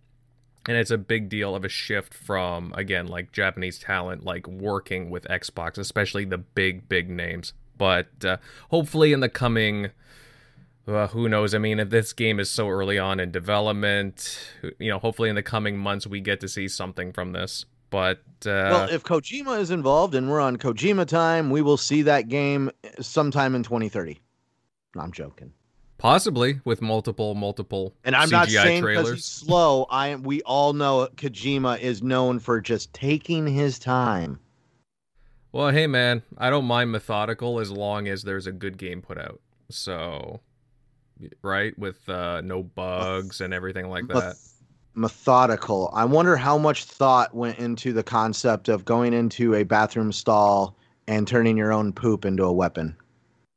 And 0.67 0.75
it's 0.75 0.91
a 0.91 0.97
big 0.97 1.29
deal 1.29 1.55
of 1.55 1.63
a 1.63 1.69
shift 1.69 2.11
from 2.11 2.73
again 2.75 3.07
like 3.07 3.31
japanese 3.31 3.77
talent 3.77 4.25
like 4.25 4.47
working 4.47 5.11
with 5.11 5.23
xbox 5.25 5.77
especially 5.77 6.25
the 6.25 6.39
big 6.39 6.89
big 6.89 7.07
names. 7.09 7.53
But 7.77 8.25
uh, 8.25 8.37
hopefully 8.71 9.13
in 9.13 9.19
the 9.19 9.29
coming 9.29 9.91
uh, 10.87 11.07
who 11.07 11.29
knows? 11.29 11.53
I 11.53 11.59
mean 11.59 11.79
if 11.79 11.91
this 11.91 12.13
game 12.13 12.39
is 12.39 12.49
so 12.49 12.67
early 12.67 12.97
on 12.97 13.19
in 13.19 13.29
development 13.29 14.39
you 14.79 14.89
know 14.89 14.97
hopefully 14.97 15.29
in 15.29 15.35
the 15.35 15.43
coming 15.43 15.77
months 15.77 16.07
we 16.07 16.19
get 16.19 16.39
to 16.41 16.47
see 16.47 16.67
something 16.67 17.13
from 17.13 17.33
this. 17.33 17.65
But 17.91 18.23
uh, 18.47 18.73
well 18.73 18.89
if 18.89 19.03
kojima 19.03 19.59
is 19.59 19.69
involved 19.69 20.15
and 20.15 20.27
we're 20.27 20.41
on 20.41 20.57
kojima 20.57 21.05
time 21.05 21.51
we 21.51 21.61
will 21.61 21.77
see 21.77 22.01
that 22.01 22.27
game 22.27 22.71
sometime 22.99 23.53
in 23.53 23.61
2030 23.61 24.19
i'm 24.99 25.11
joking 25.11 25.51
Possibly 25.97 26.59
with 26.65 26.81
multiple, 26.81 27.35
multiple. 27.35 27.95
And 28.03 28.15
I'm 28.15 28.27
CGI 28.27 28.31
not 28.31 28.49
saying 28.49 28.83
because 28.83 29.11
he's 29.11 29.25
slow. 29.25 29.85
I 29.89 30.15
we 30.15 30.41
all 30.41 30.73
know 30.73 31.07
Kojima 31.15 31.79
is 31.79 32.03
known 32.03 32.39
for 32.39 32.59
just 32.59 32.93
taking 32.93 33.47
his 33.47 33.79
time. 33.79 34.39
Well, 35.51 35.69
hey 35.69 35.87
man, 35.87 36.21
I 36.37 36.49
don't 36.49 36.65
mind 36.65 36.91
methodical 36.91 37.59
as 37.59 37.71
long 37.71 38.09
as 38.09 38.23
there's 38.23 38.45
a 38.45 38.51
good 38.51 38.77
game 38.77 39.01
put 39.01 39.17
out. 39.17 39.39
So, 39.69 40.41
right 41.41 41.77
with 41.79 42.07
uh, 42.09 42.41
no 42.41 42.61
bugs 42.61 43.39
and 43.39 43.53
everything 43.53 43.89
like 43.89 44.07
that. 44.07 44.35
methodical. 44.95 45.89
I 45.93 46.03
wonder 46.03 46.35
how 46.35 46.57
much 46.57 46.83
thought 46.83 47.33
went 47.33 47.57
into 47.57 47.93
the 47.93 48.03
concept 48.03 48.67
of 48.67 48.83
going 48.83 49.13
into 49.13 49.55
a 49.55 49.63
bathroom 49.63 50.11
stall 50.11 50.75
and 51.07 51.25
turning 51.25 51.55
your 51.55 51.71
own 51.71 51.93
poop 51.93 52.25
into 52.25 52.43
a 52.43 52.53
weapon. 52.53 52.97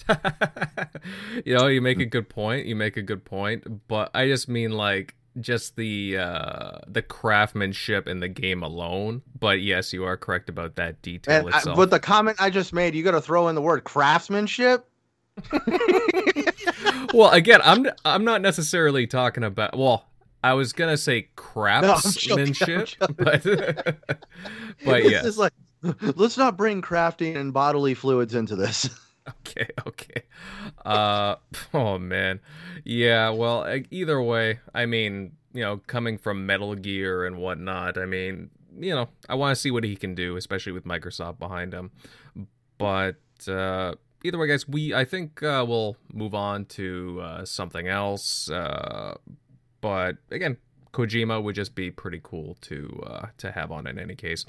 you 1.44 1.56
know, 1.56 1.66
you 1.66 1.80
make 1.80 2.00
a 2.00 2.06
good 2.06 2.28
point. 2.28 2.66
You 2.66 2.76
make 2.76 2.96
a 2.96 3.02
good 3.02 3.24
point, 3.24 3.88
but 3.88 4.10
I 4.14 4.26
just 4.26 4.48
mean 4.48 4.72
like 4.72 5.14
just 5.40 5.76
the 5.76 6.16
uh 6.18 6.78
the 6.86 7.02
craftsmanship 7.02 8.08
in 8.08 8.20
the 8.20 8.28
game 8.28 8.62
alone. 8.62 9.22
But 9.38 9.60
yes, 9.60 9.92
you 9.92 10.04
are 10.04 10.16
correct 10.16 10.48
about 10.48 10.76
that 10.76 11.00
detail 11.02 11.46
and 11.46 11.54
itself. 11.54 11.76
I, 11.76 11.80
but 11.80 11.90
the 11.90 12.00
comment 12.00 12.38
I 12.40 12.50
just 12.50 12.72
made, 12.72 12.94
you 12.94 13.02
got 13.02 13.12
to 13.12 13.20
throw 13.20 13.48
in 13.48 13.54
the 13.54 13.62
word 13.62 13.84
craftsmanship. 13.84 14.86
well, 17.14 17.30
again, 17.30 17.60
I'm 17.62 17.86
I'm 18.04 18.24
not 18.24 18.42
necessarily 18.42 19.06
talking 19.06 19.44
about. 19.44 19.76
Well, 19.78 20.06
I 20.42 20.54
was 20.54 20.72
gonna 20.72 20.96
say 20.96 21.28
craftsmanship, 21.36 22.90
no, 23.00 23.06
but 23.16 23.44
but 24.84 25.10
yeah, 25.10 25.22
like 25.36 25.52
let's 26.16 26.36
not 26.36 26.56
bring 26.56 26.82
crafting 26.82 27.36
and 27.36 27.52
bodily 27.52 27.94
fluids 27.94 28.34
into 28.34 28.56
this. 28.56 28.90
Okay, 29.46 29.68
okay. 29.86 30.22
Uh, 30.84 31.36
oh 31.74 31.98
man, 31.98 32.40
yeah. 32.84 33.30
Well, 33.30 33.66
either 33.90 34.22
way, 34.22 34.60
I 34.74 34.86
mean, 34.86 35.32
you 35.52 35.62
know, 35.62 35.78
coming 35.86 36.18
from 36.18 36.46
Metal 36.46 36.74
Gear 36.74 37.24
and 37.26 37.38
whatnot, 37.38 37.98
I 37.98 38.06
mean, 38.06 38.50
you 38.78 38.94
know, 38.94 39.08
I 39.28 39.34
want 39.34 39.54
to 39.54 39.60
see 39.60 39.70
what 39.70 39.84
he 39.84 39.96
can 39.96 40.14
do, 40.14 40.36
especially 40.36 40.72
with 40.72 40.84
Microsoft 40.84 41.38
behind 41.38 41.72
him. 41.72 41.90
But 42.78 43.16
uh, 43.48 43.94
either 44.24 44.38
way, 44.38 44.48
guys, 44.48 44.68
we 44.68 44.94
I 44.94 45.04
think 45.04 45.42
uh, 45.42 45.64
we'll 45.66 45.96
move 46.12 46.34
on 46.34 46.64
to 46.66 47.20
uh, 47.22 47.44
something 47.44 47.88
else. 47.88 48.50
Uh, 48.50 49.16
but 49.80 50.16
again, 50.30 50.56
Kojima 50.92 51.42
would 51.42 51.54
just 51.54 51.74
be 51.74 51.90
pretty 51.90 52.20
cool 52.22 52.56
to 52.62 53.02
uh, 53.06 53.26
to 53.38 53.52
have 53.52 53.70
on 53.70 53.86
in 53.86 53.98
any 53.98 54.14
case. 54.14 54.44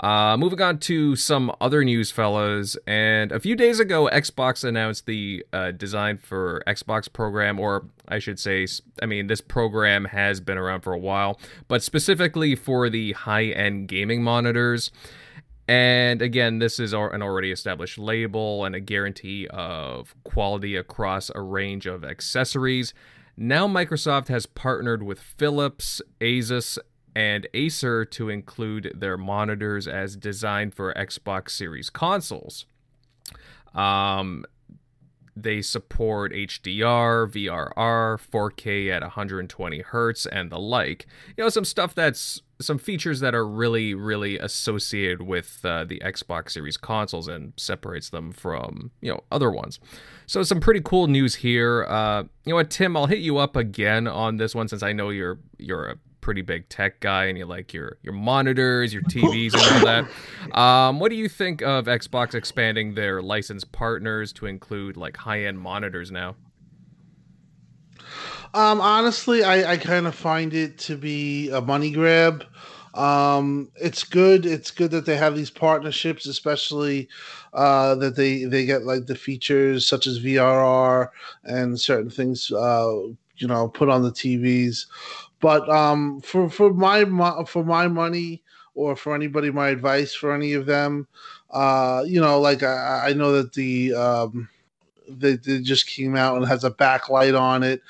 Uh, 0.00 0.36
moving 0.36 0.60
on 0.60 0.78
to 0.78 1.16
some 1.16 1.52
other 1.60 1.84
news, 1.84 2.10
fellas. 2.10 2.76
And 2.86 3.32
a 3.32 3.40
few 3.40 3.56
days 3.56 3.80
ago, 3.80 4.08
Xbox 4.12 4.64
announced 4.64 5.06
the 5.06 5.44
uh, 5.52 5.72
design 5.72 6.18
for 6.18 6.62
Xbox 6.66 7.12
program, 7.12 7.58
or 7.58 7.86
I 8.08 8.18
should 8.18 8.38
say, 8.38 8.66
I 9.02 9.06
mean, 9.06 9.26
this 9.26 9.40
program 9.40 10.06
has 10.06 10.40
been 10.40 10.58
around 10.58 10.80
for 10.82 10.92
a 10.92 10.98
while, 10.98 11.38
but 11.68 11.82
specifically 11.82 12.54
for 12.54 12.88
the 12.88 13.12
high 13.12 13.46
end 13.46 13.88
gaming 13.88 14.22
monitors. 14.22 14.90
And 15.68 16.20
again, 16.20 16.58
this 16.58 16.80
is 16.80 16.92
an 16.92 17.22
already 17.22 17.52
established 17.52 17.96
label 17.96 18.64
and 18.64 18.74
a 18.74 18.80
guarantee 18.80 19.46
of 19.46 20.16
quality 20.24 20.74
across 20.74 21.30
a 21.32 21.40
range 21.40 21.86
of 21.86 22.04
accessories. 22.04 22.92
Now, 23.42 23.66
Microsoft 23.66 24.28
has 24.28 24.44
partnered 24.44 25.02
with 25.02 25.18
Philips, 25.18 26.02
Asus, 26.20 26.76
and 27.16 27.48
Acer 27.54 28.04
to 28.04 28.28
include 28.28 28.92
their 28.94 29.16
monitors 29.16 29.88
as 29.88 30.14
designed 30.14 30.74
for 30.74 30.92
Xbox 30.92 31.52
Series 31.52 31.88
consoles. 31.88 32.66
Um, 33.74 34.44
they 35.34 35.62
support 35.62 36.34
HDR, 36.34 37.26
VRR, 37.32 38.20
4K 38.20 38.90
at 38.90 39.00
120 39.00 39.80
hertz, 39.80 40.26
and 40.26 40.52
the 40.52 40.58
like. 40.58 41.06
You 41.34 41.44
know, 41.44 41.48
some 41.48 41.64
stuff 41.64 41.94
that's 41.94 42.42
some 42.60 42.78
features 42.78 43.20
that 43.20 43.34
are 43.34 43.46
really, 43.46 43.94
really 43.94 44.38
associated 44.38 45.22
with 45.22 45.60
uh, 45.64 45.84
the 45.84 46.00
Xbox 46.04 46.50
Series 46.50 46.76
consoles 46.76 47.28
and 47.28 47.52
separates 47.56 48.10
them 48.10 48.32
from 48.32 48.90
you 49.00 49.10
know 49.10 49.22
other 49.30 49.50
ones. 49.50 49.80
So 50.26 50.42
some 50.42 50.60
pretty 50.60 50.80
cool 50.84 51.06
news 51.06 51.36
here. 51.36 51.84
Uh, 51.88 52.22
you 52.44 52.50
know 52.50 52.56
what, 52.56 52.70
Tim? 52.70 52.96
I'll 52.96 53.06
hit 53.06 53.20
you 53.20 53.38
up 53.38 53.56
again 53.56 54.06
on 54.06 54.36
this 54.36 54.54
one 54.54 54.68
since 54.68 54.82
I 54.82 54.92
know 54.92 55.10
you're 55.10 55.38
you're 55.58 55.86
a 55.86 55.96
pretty 56.20 56.42
big 56.42 56.68
tech 56.68 57.00
guy 57.00 57.24
and 57.24 57.38
you 57.38 57.46
like 57.46 57.72
your 57.72 57.98
your 58.02 58.14
monitors, 58.14 58.92
your 58.92 59.02
TVs, 59.10 59.54
and 59.54 59.62
all 59.62 59.84
that. 59.84 60.58
Um, 60.58 61.00
what 61.00 61.10
do 61.10 61.16
you 61.16 61.28
think 61.28 61.62
of 61.62 61.86
Xbox 61.86 62.34
expanding 62.34 62.94
their 62.94 63.22
licensed 63.22 63.72
partners 63.72 64.32
to 64.34 64.46
include 64.46 64.96
like 64.96 65.16
high 65.16 65.44
end 65.44 65.58
monitors 65.58 66.10
now? 66.10 66.36
Um, 68.52 68.80
honestly, 68.80 69.44
I, 69.44 69.72
I 69.72 69.76
kind 69.76 70.06
of 70.06 70.14
find 70.14 70.52
it 70.54 70.78
to 70.80 70.96
be 70.96 71.50
a 71.50 71.60
money 71.60 71.90
grab. 71.90 72.44
Um, 72.94 73.70
it's 73.76 74.02
good. 74.02 74.44
It's 74.44 74.72
good 74.72 74.90
that 74.90 75.06
they 75.06 75.16
have 75.16 75.36
these 75.36 75.50
partnerships, 75.50 76.26
especially 76.26 77.08
uh, 77.54 77.94
that 77.96 78.16
they 78.16 78.44
they 78.44 78.66
get 78.66 78.84
like 78.84 79.06
the 79.06 79.14
features 79.14 79.86
such 79.86 80.08
as 80.08 80.18
VRR 80.18 81.10
and 81.44 81.78
certain 81.78 82.10
things, 82.10 82.50
uh, 82.50 82.92
you 83.36 83.46
know, 83.46 83.68
put 83.68 83.88
on 83.88 84.02
the 84.02 84.10
TVs. 84.10 84.86
But 85.40 85.68
um, 85.70 86.20
for 86.22 86.50
for 86.50 86.72
my 86.74 87.04
for 87.46 87.64
my 87.64 87.86
money 87.86 88.42
or 88.74 88.96
for 88.96 89.14
anybody, 89.14 89.50
my 89.52 89.68
advice 89.68 90.12
for 90.12 90.34
any 90.34 90.54
of 90.54 90.66
them, 90.66 91.06
uh, 91.50 92.02
you 92.06 92.20
know, 92.20 92.40
like 92.40 92.64
I, 92.64 93.10
I 93.10 93.12
know 93.12 93.30
that 93.32 93.52
the 93.52 93.94
um, 93.94 94.48
they, 95.08 95.36
they 95.36 95.60
just 95.60 95.86
came 95.86 96.16
out 96.16 96.36
and 96.36 96.46
has 96.46 96.64
a 96.64 96.70
backlight 96.70 97.38
on 97.38 97.62
it. 97.62 97.82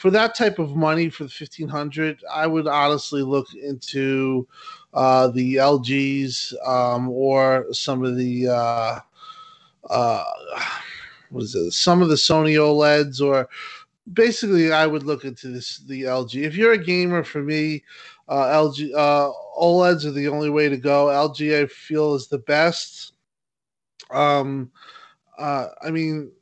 For 0.00 0.10
that 0.12 0.34
type 0.34 0.58
of 0.58 0.76
money, 0.76 1.10
for 1.10 1.24
the 1.24 1.30
fifteen 1.30 1.68
hundred, 1.68 2.24
I 2.32 2.46
would 2.46 2.66
honestly 2.66 3.22
look 3.22 3.48
into 3.52 4.48
uh, 4.94 5.28
the 5.28 5.56
LGs 5.56 6.54
um, 6.66 7.10
or 7.10 7.66
some 7.72 8.02
of 8.02 8.16
the 8.16 8.48
uh, 8.48 9.00
uh, 9.90 10.24
what 11.28 11.42
is 11.42 11.54
it? 11.54 11.72
Some 11.72 12.00
of 12.00 12.08
the 12.08 12.14
Sony 12.14 12.54
OLEDs 12.54 13.20
or 13.20 13.46
basically, 14.14 14.72
I 14.72 14.86
would 14.86 15.02
look 15.02 15.26
into 15.26 15.48
this 15.48 15.80
the 15.80 16.04
LG. 16.04 16.44
If 16.44 16.56
you're 16.56 16.72
a 16.72 16.78
gamer, 16.78 17.22
for 17.22 17.42
me, 17.42 17.84
uh, 18.26 18.46
LG 18.46 18.94
uh, 18.96 19.30
OLEDs 19.60 20.06
are 20.06 20.12
the 20.12 20.28
only 20.28 20.48
way 20.48 20.70
to 20.70 20.78
go. 20.78 21.08
LG, 21.08 21.62
I 21.62 21.66
feel, 21.66 22.14
is 22.14 22.26
the 22.26 22.38
best. 22.38 23.12
Um, 24.10 24.70
uh, 25.38 25.66
I 25.82 25.90
mean, 25.90 26.32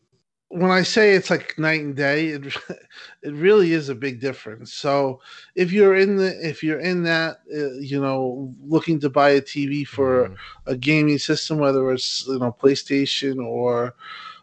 when 0.50 0.70
I 0.70 0.82
say 0.82 1.12
it's 1.12 1.28
like 1.28 1.58
night 1.58 1.82
and 1.82 1.94
day, 1.94 2.28
it 2.28 2.46
it 3.22 3.32
really 3.32 3.72
is 3.72 3.88
a 3.88 3.94
big 3.94 4.20
difference. 4.20 4.72
So 4.72 5.20
if 5.54 5.72
you're 5.72 5.96
in 5.96 6.16
the 6.16 6.34
if 6.46 6.62
you're 6.62 6.80
in 6.80 7.02
that 7.04 7.40
uh, 7.54 7.74
you 7.74 8.00
know 8.00 8.54
looking 8.66 8.98
to 9.00 9.10
buy 9.10 9.30
a 9.30 9.42
TV 9.42 9.86
for 9.86 10.28
mm. 10.28 10.36
a 10.66 10.76
gaming 10.76 11.18
system, 11.18 11.58
whether 11.58 11.90
it's 11.92 12.26
you 12.26 12.38
know 12.38 12.56
PlayStation 12.58 13.44
or 13.44 13.94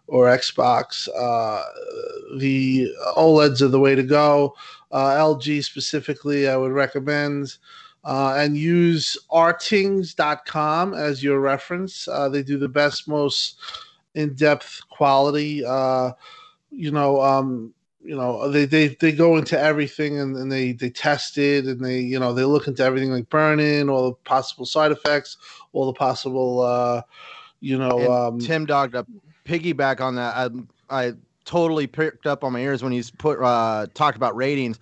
or 0.08 0.28
Xbox, 0.28 1.10
uh, 1.18 1.64
the 2.38 2.88
OLEDs 3.18 3.62
are 3.62 3.68
the 3.68 3.80
way 3.80 3.96
to 3.96 4.04
go. 4.04 4.56
Uh, 4.92 5.16
LG 5.16 5.64
specifically, 5.64 6.48
I 6.48 6.58
would 6.58 6.72
recommend. 6.72 7.58
Uh, 8.04 8.36
and 8.38 8.56
use 8.56 9.18
rtings.com 9.32 10.94
as 10.94 11.24
your 11.24 11.40
reference. 11.40 12.08
Uh, 12.08 12.30
they 12.30 12.44
do 12.44 12.60
the 12.60 12.70
best, 12.70 13.08
most 13.08 13.58
in-depth 14.16 14.82
quality. 14.90 15.64
Uh, 15.64 16.12
you 16.72 16.92
know, 16.92 17.22
um, 17.22 17.74
you 18.04 18.16
know, 18.16 18.50
they, 18.50 18.66
they, 18.66 18.90
they 19.00 19.12
go 19.12 19.38
into 19.38 19.60
everything 19.60 20.20
and, 20.20 20.36
and 20.36 20.52
they, 20.52 20.74
they 20.74 20.90
test 20.90 21.38
it 21.38 21.66
and 21.66 21.84
they, 21.84 22.00
you 22.00 22.20
know, 22.20 22.34
they 22.34 22.44
look 22.44 22.68
into 22.68 22.84
everything 22.84 23.12
like 23.12 23.30
burn-in, 23.30 23.90
all 23.90 24.10
the 24.10 24.14
possible 24.14 24.66
side 24.66 24.92
effects, 24.92 25.38
all 25.74 25.86
the 25.88 25.94
possible, 25.94 26.62
uh, 26.62 27.02
you 27.62 27.78
know, 27.78 28.12
um, 28.12 28.40
Tim 28.40 28.66
Dog 28.66 28.92
to 28.92 29.06
piggyback 29.46 30.02
on 30.02 30.16
that. 30.16 30.36
I, 30.36 30.50
I 31.08 31.14
totally 31.46 31.88
picked 31.88 32.28
up 32.28 32.44
on 32.44 32.54
my 32.54 32.60
ears 32.60 32.84
when 32.84 32.92
he's 32.92 33.10
put 33.10 33.42
uh, 33.42 33.88
talked 33.94 34.18
about 34.18 34.36
Rtings. 34.36 34.78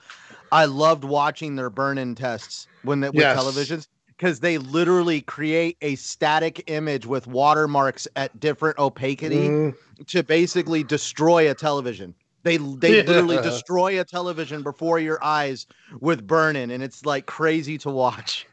I 0.51 0.65
loved 0.65 1.03
watching 1.03 1.55
their 1.55 1.69
burn-in 1.69 2.15
tests 2.15 2.67
when 2.83 2.99
they, 2.99 3.09
with 3.09 3.19
yes. 3.19 3.39
televisions 3.39 3.87
because 4.17 4.39
they 4.39 4.57
literally 4.57 5.21
create 5.21 5.77
a 5.81 5.95
static 5.95 6.63
image 6.67 7.05
with 7.05 7.27
watermarks 7.27 8.07
at 8.15 8.39
different 8.39 8.77
opacity 8.79 9.47
mm. 9.47 9.75
to 10.07 10.23
basically 10.23 10.83
destroy 10.83 11.49
a 11.49 11.53
television. 11.53 12.13
They 12.43 12.57
they 12.57 12.97
yeah. 12.97 13.03
literally 13.03 13.37
destroy 13.37 13.99
a 13.99 14.03
television 14.03 14.63
before 14.63 14.99
your 14.99 15.23
eyes 15.23 15.65
with 15.99 16.27
burn-in, 16.27 16.71
and 16.71 16.83
it's 16.83 17.05
like 17.05 17.25
crazy 17.25 17.77
to 17.79 17.89
watch. 17.89 18.47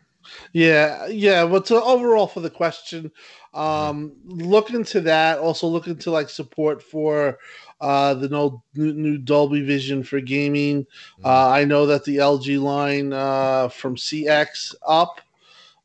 Yeah, 0.53 1.07
yeah. 1.07 1.45
But 1.45 1.67
so 1.67 1.83
overall, 1.83 2.29
for 2.29 2.39
the 2.39 2.51
question, 2.51 3.11
um, 3.53 4.13
look 4.25 4.71
into 4.71 5.01
that. 5.03 5.41
Also, 5.41 5.67
look 5.67 5.89
into 5.89 6.13
like 6.13 6.31
support 6.31 6.83
for 6.83 7.39
uh, 7.81 8.15
the 8.15 8.29
no, 8.29 8.63
new, 8.75 8.93
new 8.93 9.19
Dolby 9.19 9.63
Vision 9.63 10.05
for 10.05 10.21
gaming. 10.21 10.85
Mm-hmm. 10.85 11.27
Uh, 11.27 11.49
I 11.49 11.65
know 11.65 11.87
that 11.87 12.05
the 12.05 12.19
LG 12.19 12.61
line 12.61 13.13
uh, 13.13 13.69
from 13.69 13.97
CX 13.97 14.75
up 14.87 15.21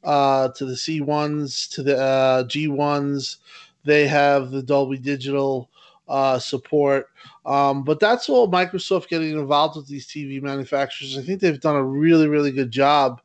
uh, 0.06 0.50
to 0.50 0.66
the 0.66 0.74
C1s 0.74 1.70
to 1.72 1.84
the 1.84 1.98
uh, 1.98 2.44
G1s, 2.44 3.38
they 3.84 4.08
have 4.08 4.52
the 4.52 4.64
Dolby 4.64 4.98
Digital 4.98 5.70
uh, 6.08 6.40
support. 6.40 7.10
Um, 7.46 7.84
but 7.84 8.00
that's 8.00 8.30
all 8.30 8.50
Microsoft 8.50 9.08
getting 9.08 9.32
involved 9.32 9.76
with 9.76 9.88
these 9.88 10.08
TV 10.08 10.42
manufacturers. 10.42 11.18
I 11.18 11.22
think 11.22 11.42
they've 11.42 11.60
done 11.60 11.76
a 11.76 11.84
really, 11.84 12.28
really 12.28 12.52
good 12.52 12.72
job. 12.72 13.22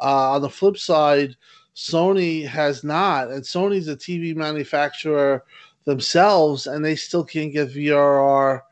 Uh, 0.00 0.32
on 0.32 0.42
the 0.42 0.50
flip 0.50 0.76
side, 0.76 1.36
Sony 1.74 2.46
has 2.46 2.84
not, 2.84 3.30
and 3.30 3.42
Sony's 3.42 3.88
a 3.88 3.96
TV 3.96 4.34
manufacturer 4.34 5.44
themselves, 5.84 6.66
and 6.66 6.84
they 6.84 6.96
still 6.96 7.24
can't 7.24 7.52
get 7.52 7.70
VRR 7.70 8.62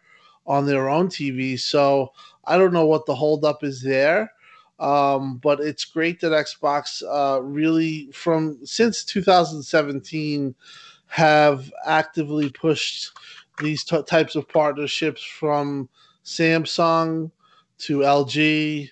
on 0.47 0.67
their 0.67 0.89
own 0.89 1.09
TV. 1.09 1.59
So 1.59 2.13
I 2.45 2.59
don't 2.59 2.73
know 2.73 2.87
what 2.87 3.07
the 3.07 3.15
holdup 3.15 3.65
is 3.65 3.83
there. 3.83 4.33
Um, 4.79 5.39
but 5.39 5.61
it's 5.61 5.85
great 5.85 6.21
that 6.21 6.33
Xbox 6.33 7.03
uh, 7.09 7.41
really, 7.43 8.11
from 8.13 8.59
since 8.65 9.05
2017, 9.05 10.55
have 11.07 11.73
actively 11.87 12.51
pushed 12.51 13.13
these 13.63 13.85
t- 13.85 14.03
types 14.03 14.35
of 14.35 14.49
partnerships 14.49 15.23
from 15.23 15.89
Samsung 16.25 17.31
to 17.79 17.99
LG 17.99 18.91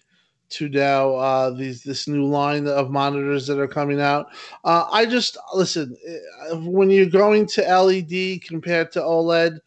to 0.52 0.68
now 0.68 1.14
uh, 1.14 1.50
these 1.50 1.82
this 1.82 2.06
new 2.06 2.26
line 2.26 2.68
of 2.68 2.90
monitors 2.90 3.46
that 3.46 3.58
are 3.58 3.68
coming 3.68 4.00
out. 4.00 4.26
Uh, 4.64 4.86
I 4.92 5.06
just 5.06 5.38
listen 5.54 5.96
eh, 6.06 6.54
when 6.54 6.90
you're 6.90 7.06
going 7.06 7.46
to 7.46 7.62
LED 7.62 8.42
compared 8.42 8.92
to 8.92 9.00
OLED. 9.00 9.58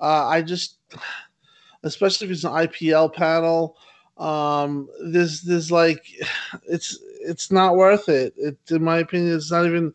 Uh, 0.00 0.26
I 0.26 0.40
just, 0.42 0.78
especially 1.82 2.26
if 2.26 2.32
it's 2.32 2.44
an 2.44 2.56
IPS 2.56 3.16
panel, 3.16 3.76
um, 4.20 4.88
there's 5.02 5.40
there's 5.42 5.72
like 5.72 6.04
it's 6.68 6.98
it's 7.22 7.50
not 7.50 7.76
worth 7.76 8.08
it. 8.08 8.34
It 8.36 8.58
in 8.70 8.84
my 8.84 8.98
opinion, 8.98 9.34
it's 9.34 9.50
not 9.50 9.66
even 9.66 9.92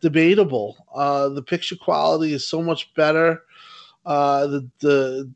debatable. 0.00 0.76
Uh, 0.94 1.28
the 1.28 1.42
picture 1.42 1.76
quality 1.76 2.32
is 2.32 2.48
so 2.48 2.62
much 2.62 2.92
better. 2.94 3.42
Uh, 4.04 4.46
the 4.46 4.68
the 4.80 5.30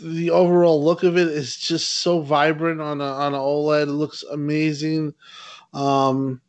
the 0.00 0.30
overall 0.30 0.82
look 0.82 1.04
of 1.04 1.16
it 1.16 1.28
is 1.28 1.56
just 1.56 1.98
so 1.98 2.20
vibrant 2.20 2.80
on 2.80 3.00
a 3.00 3.04
on 3.04 3.32
an 3.32 3.40
OLED. 3.40 3.84
It 3.84 3.92
looks 3.92 4.24
amazing. 4.24 5.14
Um, 5.72 6.40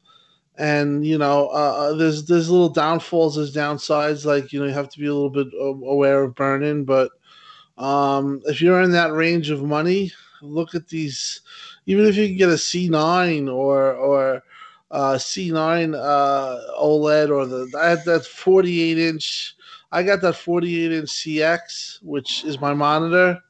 and 0.57 1.05
you 1.05 1.17
know, 1.17 1.49
uh, 1.49 1.91
uh, 1.91 1.93
there's 1.93 2.25
there's 2.25 2.49
little 2.49 2.69
downfalls, 2.69 3.35
there's 3.35 3.53
downsides. 3.53 4.25
Like 4.25 4.51
you 4.51 4.59
know, 4.59 4.65
you 4.65 4.73
have 4.73 4.89
to 4.89 4.99
be 4.99 5.05
a 5.05 5.13
little 5.13 5.29
bit 5.29 5.47
aware 5.59 6.23
of 6.23 6.33
burn-in. 6.33 6.85
But 6.85 7.11
um, 7.77 8.41
if 8.45 8.61
you're 8.61 8.81
in 8.81 8.91
that 8.91 9.13
range 9.13 9.49
of 9.49 9.63
money, 9.63 10.11
look 10.45 10.75
at 10.75 10.87
these. 10.87 11.41
Even 11.85 12.05
if 12.05 12.15
you 12.15 12.27
can 12.27 12.37
get 12.37 12.49
a 12.49 12.53
C9 12.53 13.53
or 13.53 13.93
or 13.93 14.43
uh, 14.91 15.13
C9 15.15 15.95
uh, 15.95 16.81
OLED 16.81 17.29
or 17.29 17.45
the 17.45 17.71
I 17.79 17.89
had 17.89 18.05
that 18.05 18.25
48 18.25 18.97
inch 18.97 19.55
I 19.95 20.03
got 20.03 20.19
that 20.21 20.35
48 20.35 20.91
inch 20.91 21.09
CX, 21.09 22.03
which 22.03 22.43
is 22.43 22.59
my 22.59 22.73
monitor. 22.73 23.41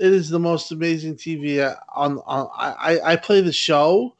It 0.00 0.12
is 0.12 0.28
the 0.28 0.38
most 0.38 0.72
amazing 0.72 1.14
TV 1.14 1.76
on. 1.94 2.18
on 2.26 2.48
I, 2.56 2.98
I 3.04 3.16
play 3.16 3.40
the 3.40 3.52
show, 3.52 4.16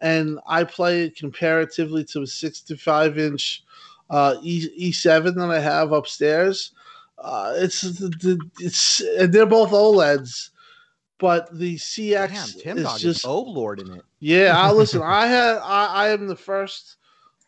and 0.00 0.38
I 0.46 0.62
play 0.62 1.02
it 1.02 1.16
comparatively 1.16 2.04
to 2.06 2.22
a 2.22 2.26
65 2.28 3.18
inch 3.18 3.64
uh, 4.08 4.36
e, 4.42 4.90
E7 4.92 5.34
that 5.34 5.50
I 5.50 5.58
have 5.58 5.90
upstairs. 5.90 6.72
Uh, 7.18 7.54
it's 7.56 7.82
it's 8.60 9.00
and 9.18 9.32
they're 9.32 9.46
both 9.46 9.70
OLEDs, 9.70 10.50
but 11.20 11.56
the 11.56 11.76
CX 11.76 12.28
Damn, 12.28 12.62
Tim 12.62 12.78
is 12.78 12.84
Dog 12.84 12.98
just 12.98 13.20
is 13.20 13.24
oh 13.24 13.42
lord 13.42 13.78
in 13.78 13.92
it. 13.92 14.02
Yeah, 14.18 14.54
I 14.58 14.72
listen. 14.72 15.02
I 15.02 15.26
had 15.26 15.58
I, 15.58 15.86
I 15.86 16.08
am 16.08 16.26
the 16.26 16.34
first. 16.34 16.96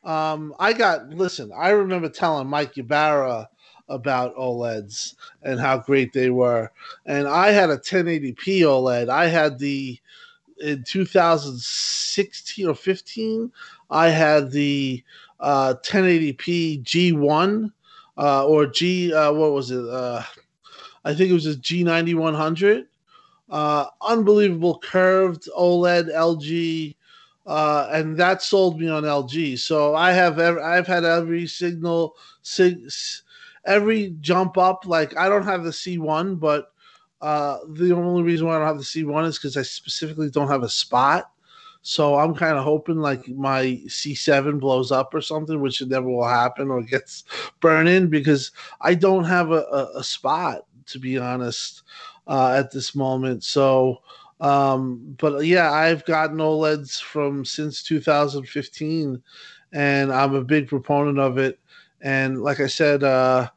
Um, 0.05 0.55
I 0.59 0.73
got 0.73 1.09
listen. 1.09 1.51
I 1.57 1.70
remember 1.70 2.09
telling 2.09 2.47
Mike 2.47 2.77
Ybarra 2.77 3.49
about 3.89 4.37
OLEDs 4.37 5.14
and 5.43 5.59
how 5.59 5.79
great 5.79 6.12
they 6.12 6.31
were. 6.31 6.70
And 7.07 7.27
I 7.27 7.51
had 7.51 7.70
a 7.70 7.79
1080p 7.79 8.37
OLED. 8.61 9.09
I 9.09 9.27
had 9.27 9.59
the 9.59 9.99
in 10.61 10.85
2016 10.85 12.68
or 12.68 12.75
15. 12.75 13.53
I 13.91 14.09
had 14.09 14.51
the 14.51 15.03
uh, 15.41 15.75
1080p 15.85 16.83
G1 16.85 17.73
uh, 18.18 18.47
or 18.47 18.66
G. 18.66 19.12
Uh, 19.12 19.33
what 19.33 19.53
was 19.53 19.70
it? 19.70 19.85
Uh, 19.85 20.23
I 21.05 21.14
think 21.14 21.31
it 21.31 21.35
was 21.35 21.47
a 21.47 21.55
G9100. 21.55 22.87
Uh, 23.53 23.84
unbelievable 24.00 24.78
curved 24.78 25.46
OLED 25.55 26.11
LG. 26.14 26.96
Uh, 27.46 27.88
and 27.92 28.16
that 28.16 28.40
sold 28.40 28.80
me 28.80 28.88
on 28.88 29.03
LG. 29.03 29.59
So 29.59 29.94
I 29.94 30.11
have 30.12 30.38
ever, 30.38 30.62
I've 30.62 30.86
had 30.86 31.05
every 31.05 31.46
signal 31.46 32.16
sig, 32.40 32.88
every 33.66 34.16
jump 34.22 34.57
up, 34.57 34.86
like 34.86 35.14
I 35.18 35.28
don't 35.28 35.44
have 35.44 35.64
the 35.64 35.70
C1, 35.70 36.40
but 36.40 36.72
uh, 37.20 37.59
the 37.68 37.92
only 37.92 38.22
reason 38.22 38.46
why 38.46 38.57
I 38.57 38.59
don't 38.59 38.68
have 38.68 38.78
the 38.78 38.84
C1 38.84 39.26
is 39.26 39.38
because 39.38 39.59
I 39.59 39.62
specifically 39.62 40.30
don't 40.30 40.48
have 40.48 40.62
a 40.62 40.68
spot. 40.68 41.30
So 41.82 42.14
I'm 42.14 42.34
kind 42.34 42.57
of 42.57 42.64
hoping 42.64 43.00
like 43.00 43.28
my 43.28 43.82
C7 43.86 44.61
blows 44.61 44.90
up 44.92 45.12
or 45.12 45.20
something, 45.20 45.61
which 45.61 45.82
never 45.82 46.09
will 46.09 46.26
happen 46.26 46.70
or 46.70 46.82
gets 46.82 47.24
burned 47.61 47.90
in 47.90 48.09
because 48.09 48.53
I 48.80 48.94
don't 48.94 49.24
have 49.24 49.50
a, 49.50 49.64
a, 49.64 49.98
a 49.98 50.05
spot 50.05 50.64
to 50.86 50.98
be 50.98 51.18
honest 51.18 51.82
uh, 52.27 52.55
at 52.59 52.70
this 52.70 52.95
moment. 52.95 53.45
So, 53.45 54.03
um, 54.41 55.16
but 55.18 55.45
yeah, 55.45 55.70
I've 55.70 56.05
gotten 56.05 56.39
OLEDs 56.39 57.01
from 57.01 57.45
since 57.45 57.83
2015, 57.83 59.23
and 59.73 60.12
I'm 60.12 60.35
a 60.35 60.45
big 60.45 60.68
proponent 60.68 61.18
of 61.18 61.39
it. 61.39 61.59
And 62.01 62.43
like 62.43 62.61
I 62.61 62.66
said, 62.66 63.05
uh, 63.05 63.49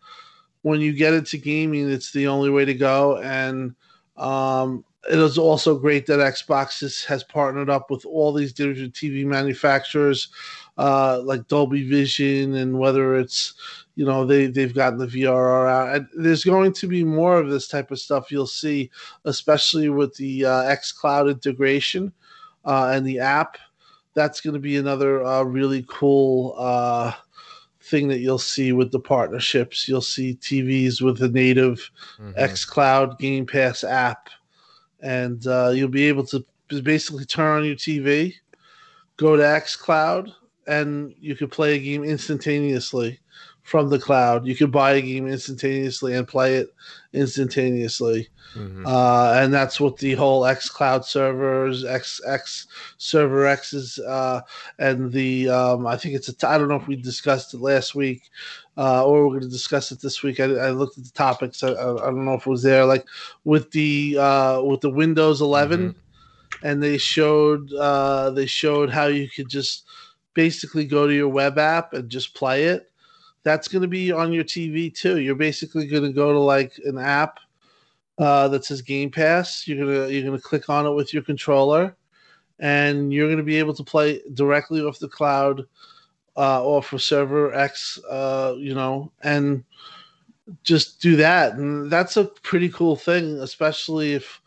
when 0.62 0.82
you 0.82 0.94
get 0.94 1.14
into 1.14 1.38
gaming, 1.38 1.90
it's 1.90 2.12
the 2.12 2.28
only 2.28 2.50
way 2.50 2.66
to 2.66 2.74
go. 2.74 3.18
And 3.18 3.76
um, 4.18 4.86
it 5.10 5.20
is 5.20 5.38
also 5.38 5.78
great 5.78 6.06
that 6.08 6.20
Xbox 6.20 7.06
has 7.06 7.24
partnered 7.24 7.70
up 7.70 7.92
with 7.92 8.06
all 8.06 8.34
these 8.34 8.54
different 8.54 8.94
TV 8.94 9.26
manufacturers, 9.26 10.30
uh, 10.78 11.22
like 11.24 11.48
Dolby 11.48 11.88
Vision, 11.88 12.56
and 12.56 12.78
whether 12.78 13.16
it's 13.16 13.54
you 13.96 14.06
know 14.06 14.26
they 14.26 14.48
they've 14.48 14.74
gotten 14.74 15.00
the 15.00 15.08
VRR 15.08 15.70
out. 15.70 15.96
And 15.96 16.08
there's 16.16 16.44
going 16.44 16.74
to 16.74 16.88
be 16.88 17.04
more 17.04 17.38
of 17.38 17.50
this 17.50 17.68
type 17.68 17.92
of 17.92 18.00
stuff 18.00 18.32
you'll 18.32 18.48
see, 18.48 18.92
especially 19.26 19.90
with 19.90 20.14
the 20.16 20.46
uh, 20.46 20.62
X 20.64 20.92
Cloud 20.92 21.30
integration 21.30 22.12
uh, 22.66 22.92
and 22.94 23.06
the 23.06 23.20
app. 23.20 23.58
That's 24.14 24.42
going 24.42 24.54
to 24.54 24.60
be 24.60 24.78
another 24.78 25.26
uh, 25.26 25.44
really 25.44 25.86
cool 25.90 26.56
uh, 26.58 27.14
thing 27.82 28.08
that 28.08 28.20
you'll 28.20 28.38
see 28.38 28.72
with 28.72 28.92
the 28.92 29.00
partnerships. 29.00 29.88
You'll 29.88 30.02
see 30.02 30.36
TVs 30.36 31.02
with 31.02 31.20
the 31.20 31.30
native 31.30 31.90
mm-hmm. 32.20 32.32
xCloud 32.40 33.20
Game 33.20 33.46
Pass 33.46 33.84
app, 33.84 34.30
and 35.02 35.46
uh, 35.48 35.72
you'll 35.74 35.90
be 35.90 36.08
able 36.08 36.26
to 36.28 36.46
basically 36.82 37.26
turn 37.26 37.60
on 37.60 37.66
your 37.66 37.76
TV, 37.76 38.34
go 39.18 39.36
to 39.36 39.44
xCloud, 39.44 40.34
and 40.68 41.14
you 41.20 41.36
could 41.36 41.52
play 41.52 41.76
a 41.76 41.80
game 41.80 42.04
instantaneously 42.04 43.20
from 43.66 43.90
the 43.90 44.00
cloud. 44.00 44.46
You 44.46 44.56
could 44.56 44.72
buy 44.72 44.94
a 44.94 45.02
game 45.02 45.28
instantaneously 45.28 46.14
and 46.14 46.28
play 46.28 46.56
it 46.56 46.74
instantaneously. 47.14 48.30
Mm-hmm. 48.54 48.86
Uh, 48.86 49.34
and 49.34 49.54
that's 49.54 49.80
what 49.82 49.98
the 49.98 50.14
whole 50.14 50.46
X 50.46 50.70
Cloud 50.70 51.04
servers, 51.04 51.84
X 51.84 52.22
X 52.26 52.68
Server 52.98 53.46
X's, 53.48 54.00
uh, 54.00 54.42
and 54.80 55.12
the 55.12 55.50
um, 55.50 55.86
I 55.86 55.98
think 55.98 56.16
it's 56.16 56.30
a. 56.30 56.48
I 56.48 56.58
don't 56.58 56.70
know 56.70 56.76
if 56.76 56.88
we 56.88 56.96
discussed 56.96 57.54
it 57.54 57.60
last 57.60 57.96
week, 57.96 58.30
uh, 58.78 59.06
or 59.06 59.24
we're 59.24 59.40
going 59.40 59.42
to 59.42 59.50
discuss 59.50 59.92
it 59.92 60.00
this 60.00 60.24
week. 60.24 60.40
I, 60.40 60.46
I 60.46 60.70
looked 60.70 60.98
at 60.98 61.04
the 61.04 61.12
topics. 61.12 61.64
I, 61.64 61.72
I, 61.72 61.74
don't 61.74 62.24
know 62.24 62.36
if 62.36 62.48
it 62.48 62.50
was 62.50 62.64
there, 62.64 62.86
like 62.86 63.06
with 63.44 63.72
the 63.72 64.18
uh, 64.20 64.62
with 64.62 64.80
the 64.80 64.90
Windows 64.90 65.42
11, 65.42 65.90
mm-hmm. 65.90 66.66
and 66.66 66.82
they 66.82 66.98
showed 66.98 67.74
uh, 67.74 68.30
they 68.30 68.46
showed 68.46 68.90
how 68.90 69.08
you 69.08 69.28
could 69.28 69.50
just 69.50 69.86
basically 70.36 70.86
go 70.86 71.08
to 71.08 71.14
your 71.14 71.30
web 71.30 71.58
app 71.58 71.94
and 71.94 72.10
just 72.10 72.36
play 72.36 72.66
it. 72.66 72.92
That's 73.42 73.68
going 73.68 73.82
to 73.82 73.88
be 73.88 74.12
on 74.12 74.32
your 74.32 74.44
TV 74.44 74.94
too. 74.94 75.20
You're 75.20 75.36
basically 75.36 75.88
going 75.88 76.04
to 76.04 76.14
go 76.14 76.32
to 76.32 76.40
like 76.40 76.74
an 76.86 77.00
app 77.00 77.40
uh, 78.18 78.48
that 78.50 78.66
says 78.66 78.82
Game 78.82 79.12
Pass. 79.12 79.68
You're 79.68 79.78
gonna 79.86 80.08
you're 80.08 80.24
gonna 80.24 80.40
click 80.40 80.70
on 80.70 80.86
it 80.86 80.92
with 80.92 81.14
your 81.14 81.24
controller, 81.24 81.96
and 82.60 83.12
you're 83.12 83.30
gonna 83.30 83.44
be 83.44 83.60
able 83.60 83.74
to 83.74 83.84
play 83.84 84.22
directly 84.34 84.82
off 84.82 85.00
the 85.00 85.08
cloud 85.08 85.66
uh, 86.38 86.64
or 86.64 86.82
for 86.82 86.98
Server 86.98 87.54
X. 87.54 88.00
Uh, 88.10 88.56
you 88.58 88.74
know, 88.74 89.12
and 89.24 89.64
just 90.64 91.02
do 91.02 91.16
that, 91.18 91.56
and 91.56 91.92
that's 91.92 92.18
a 92.18 92.26
pretty 92.26 92.70
cool 92.70 92.96
thing, 92.96 93.40
especially 93.40 94.14
if 94.14 94.42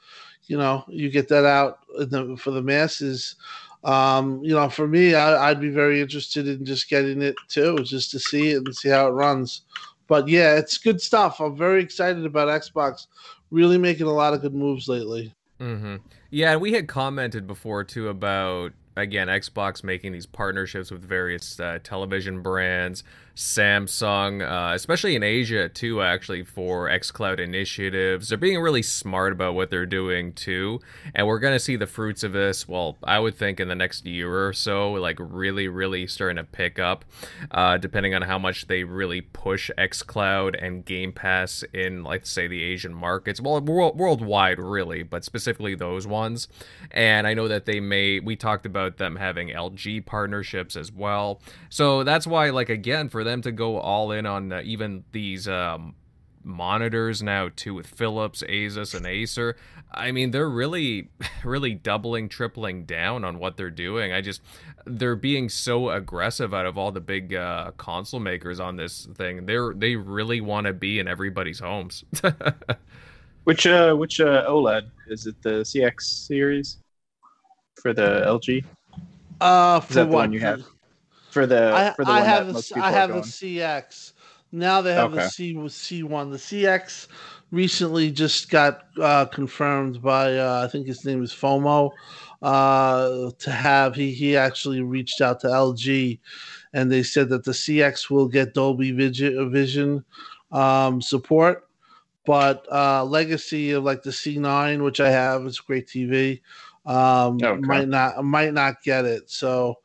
you 0.47 0.57
know 0.57 0.85
you 0.89 1.11
get 1.11 1.29
that 1.29 1.45
out 1.45 1.81
the, 1.99 2.37
for 2.39 2.51
the 2.51 2.63
masses. 2.63 3.37
Um, 3.85 4.43
you 4.43 4.55
know, 4.55 4.69
for 4.69 4.89
me, 4.89 5.15
I, 5.15 5.51
I'd 5.51 5.61
be 5.61 5.71
very 5.71 6.01
interested 6.01 6.49
in 6.49 6.65
just 6.65 6.89
getting 6.91 7.23
it 7.23 7.37
too, 7.49 7.79
just 7.85 8.11
to 8.11 8.19
see 8.19 8.51
it 8.51 8.59
and 8.59 8.75
see 8.75 8.89
how 8.89 9.07
it 9.07 9.13
runs. 9.13 9.63
But 10.09 10.29
yeah, 10.29 10.57
it's 10.57 10.79
good 10.79 11.01
stuff. 11.01 11.41
I'm 11.41 11.57
very 11.57 11.83
excited 11.83 12.25
about 12.25 12.49
Xbox 12.49 13.07
really 13.51 13.79
making 13.79 14.07
a 14.07 14.13
lot 14.13 14.35
of 14.35 14.41
good 14.41 14.55
moves 14.55 14.89
lately. 14.89 15.35
Mm-hmm. 15.61 15.97
Yeah, 16.31 16.57
we 16.57 16.73
had 16.73 16.89
commented 16.89 17.47
before 17.47 17.85
too 17.85 18.09
about 18.09 18.73
again 18.97 19.29
Xbox 19.29 19.83
making 19.83 20.13
these 20.13 20.27
partnerships 20.27 20.91
with 20.91 21.03
various 21.03 21.59
uh, 21.61 21.79
television 21.83 22.43
brands. 22.43 23.05
Samsung, 23.39 24.43
uh, 24.43 24.75
especially 24.75 25.15
in 25.15 25.23
Asia 25.23 25.69
too, 25.69 26.03
actually 26.03 26.43
for 26.43 26.89
xCloud 26.89 27.39
initiatives. 27.39 28.29
They're 28.29 28.37
being 28.37 28.61
really 28.61 28.83
smart 28.83 29.33
about 29.33 29.55
what 29.55 29.71
they're 29.71 29.87
doing 29.87 30.33
too, 30.33 30.81
and 31.15 31.25
we're 31.25 31.39
gonna 31.39 31.61
see 31.61 31.77
the 31.77 31.87
fruits 31.87 32.25
of 32.25 32.33
this. 32.33 32.67
Well, 32.67 32.97
I 33.05 33.21
would 33.21 33.37
think 33.37 33.61
in 33.61 33.69
the 33.69 33.77
next 33.77 34.05
year 34.07 34.49
or 34.49 34.53
so, 34.53 34.91
like 34.91 35.19
really, 35.21 35.69
really 35.69 36.09
starting 36.09 36.39
to 36.39 36.43
pick 36.43 36.81
up, 36.81 37.05
uh, 37.53 37.77
depending 37.77 38.13
on 38.13 38.23
how 38.23 38.41
much 38.41 38.67
they 38.67 38.83
really 38.83 39.21
push 39.21 39.71
xCloud 39.79 40.61
and 40.61 40.85
Game 40.85 41.13
Pass 41.13 41.63
in, 41.73 42.03
like 42.03 42.27
say, 42.27 42.49
the 42.49 42.65
Asian 42.65 42.93
markets. 42.93 43.41
Well, 43.41 43.61
world, 43.61 43.97
worldwide, 43.97 44.59
really, 44.59 45.05
but 45.05 45.23
specifically 45.23 45.77
those 45.77 46.09
ones. 46.09 46.49
And 46.91 47.25
I 47.25 47.35
know 47.35 47.47
that 47.47 47.67
they 47.67 47.79
may. 47.79 48.19
We 48.19 48.35
talked 48.35 48.67
about 48.67 48.97
them 48.97 49.15
having 49.15 49.51
LG 49.51 50.07
partnerships 50.07 50.75
as 50.75 50.91
well, 50.91 51.41
so 51.69 52.03
that's 52.03 52.27
why, 52.27 52.51
like 52.51 52.69
again, 52.69 53.09
for 53.09 53.28
them 53.29 53.43
to 53.43 53.53
go 53.53 53.79
all 53.79 54.11
in 54.13 54.27
on 54.27 54.53
uh, 54.53 54.63
even 54.65 55.05
these 55.13 55.47
um, 55.47 55.95
monitors 56.43 57.23
now 57.23 57.51
too 57.55 57.75
with 57.75 57.87
Philips, 57.87 58.43
Asus, 58.49 58.95
and 58.95 59.07
Acer. 59.07 59.57
I 59.93 60.13
mean, 60.13 60.31
they're 60.31 60.49
really, 60.49 61.11
really 61.45 61.75
doubling, 61.75 62.29
tripling 62.29 62.85
down 62.85 63.25
on 63.25 63.39
what 63.39 63.57
they're 63.57 63.71
doing. 63.71 64.13
I 64.13 64.21
just, 64.21 64.41
they're 64.85 65.17
being 65.17 65.49
so 65.49 65.91
aggressive 65.91 66.53
out 66.53 66.67
of 66.67 66.77
all 66.77 66.91
the 66.91 67.01
big 67.01 67.35
uh, 67.35 67.73
console 67.77 68.21
makers 68.21 68.61
on 68.61 68.77
this 68.77 69.07
thing. 69.15 69.47
They're 69.47 69.73
they 69.75 69.97
really 69.97 70.41
want 70.41 70.67
to 70.67 70.73
be 70.73 70.99
in 70.99 71.07
everybody's 71.07 71.61
homes. 71.61 72.05
which 73.45 73.67
uh, 73.67 73.95
which 73.95 74.21
uh, 74.21 74.47
OLED 74.49 74.91
is 75.09 75.27
it? 75.27 75.41
The 75.43 75.61
CX 75.61 76.01
series 76.03 76.79
for 77.81 77.93
the 77.93 78.23
LG. 78.27 78.65
Uh, 79.41 79.81
for 79.81 79.91
is 79.91 79.95
that 79.95 80.05
what? 80.05 80.11
the 80.11 80.17
one 80.17 80.33
you 80.33 80.41
have? 80.41 80.65
For 81.31 81.47
the 81.47 81.85
I, 81.87 81.95
for 81.95 82.05
the 82.05 82.15
I 82.15 82.17
one 82.17 82.31
have 82.31 82.47
that 82.47 82.47
the 82.47 82.53
most 82.53 82.73
people 82.73 82.89
I 82.91 82.91
have 82.93 83.11
going. 83.11 83.23
CX. 83.23 84.13
Now 84.51 84.81
they 84.81 84.95
have 84.95 85.13
Okay. 85.13 85.21
the 85.21 85.21
C 85.21 85.55
C1. 85.55 86.31
The 86.31 86.39
CX 86.39 87.09
recently 87.51 88.11
just 88.11 88.51
got 88.51 88.85
uh, 89.01 89.27
confirmed 89.27 90.01
by 90.03 90.37
uh, 90.39 90.63
I 90.65 90.69
think 90.71 90.87
his 90.87 91.05
name 91.05 91.23
is 91.23 91.33
FOMO 91.33 91.93
uh, 92.43 93.31
to 93.39 93.51
have 93.51 93.95
he 93.95 94.13
he 94.13 94.37
actually 94.37 94.81
reached 94.81 95.21
out 95.21 95.41
to 95.41 95.49
LG 95.49 96.21
and 96.73 96.91
they 96.91 97.03
said 97.03 97.29
that 97.31 97.45
the 97.45 97.53
CX 97.53 98.11
will 98.11 98.29
get 98.29 98.55
Dolby 98.55 98.93
Vision, 98.93 99.51
Vision 99.53 100.05
um, 100.53 101.03
support. 101.03 101.65
But 102.25 102.67
uh, 102.71 103.05
legacy 103.05 103.73
of 103.73 103.85
like 103.85 104.03
the 104.03 104.13
C9, 104.13 104.83
which 104.85 105.01
I 105.01 105.11
have, 105.11 105.47
it's 105.47 105.61
a 105.61 105.63
great 105.63 105.87
TV, 105.89 106.43
um, 106.85 107.39
Okay. 107.43 107.61
might 107.67 107.89
not 107.89 108.23
might 108.25 108.53
not 108.53 108.83
get 108.83 109.07
it. 109.07 109.31
So 109.31 109.77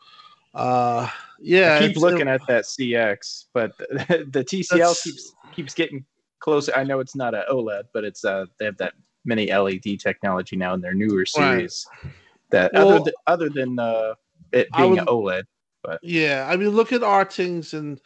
uh, 0.54 1.10
yeah, 1.44 1.76
I 1.82 1.88
keep 1.88 1.98
looking 1.98 2.28
at 2.28 2.42
that 2.48 2.64
CX, 2.64 3.46
but 3.54 3.78
the, 3.78 4.26
the 4.32 4.44
TCL 4.44 4.78
That's- 4.78 5.04
keeps 5.04 5.34
keeps 5.54 5.74
getting 5.74 6.06
closer. 6.40 6.72
I 6.76 6.84
know 6.84 7.00
it's 7.00 7.16
not 7.16 7.34
an 7.36 7.44
OLED, 7.52 7.84
but 7.94 8.04
it's 8.04 8.24
uh 8.26 8.46
they 8.60 8.66
have 8.66 8.78
that 8.78 8.94
mini 9.26 9.54
LED 9.54 10.00
technology 10.00 10.56
now 10.56 10.74
in 10.74 10.82
their 10.82 10.94
newer 10.94 11.20
Right. 11.20 11.28
series. 11.28 11.86
That 12.52 12.72
Well, 12.74 12.90
other 12.90 13.00
than, 13.04 13.14
other 13.28 13.50
than 13.50 13.80
uh, 13.80 14.14
it 14.52 14.68
being 14.76 14.92
would- 14.92 15.00
an 15.00 15.06
OLED, 15.06 15.44
but 15.84 16.00
Yeah, 16.04 16.48
I 16.50 16.56
mean, 16.56 16.70
look 16.70 16.92
at 16.94 17.02
Rtings 17.02 17.74
and 17.74 18.00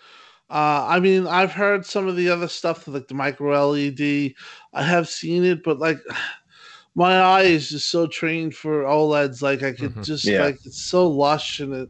uh, 0.49 0.85
I 0.87 0.99
mean, 1.01 1.27
I've 1.27 1.51
heard 1.51 1.85
some 1.85 2.07
of 2.07 2.15
the 2.15 2.29
other 2.29 2.47
stuff 2.47 2.87
like 2.87 3.07
the 3.09 3.13
micro 3.13 3.69
LED. 3.71 4.33
I 4.73 4.81
have 4.83 5.09
seen 5.09 5.43
it, 5.43 5.61
but 5.63 5.77
like 5.79 5.99
my 6.95 7.19
eye 7.19 7.41
is 7.43 7.69
just 7.69 7.89
so 7.89 8.07
trained 8.07 8.55
for 8.55 8.83
OLEDs. 8.83 9.41
Like 9.41 9.61
I 9.63 9.71
could 9.73 9.93
Mhm. 9.95 10.05
just 10.05 10.23
Yeah. 10.25 10.43
like 10.45 10.57
it's 10.65 10.81
so 10.81 11.07
lush 11.07 11.59
and 11.59 11.73
it 11.73 11.89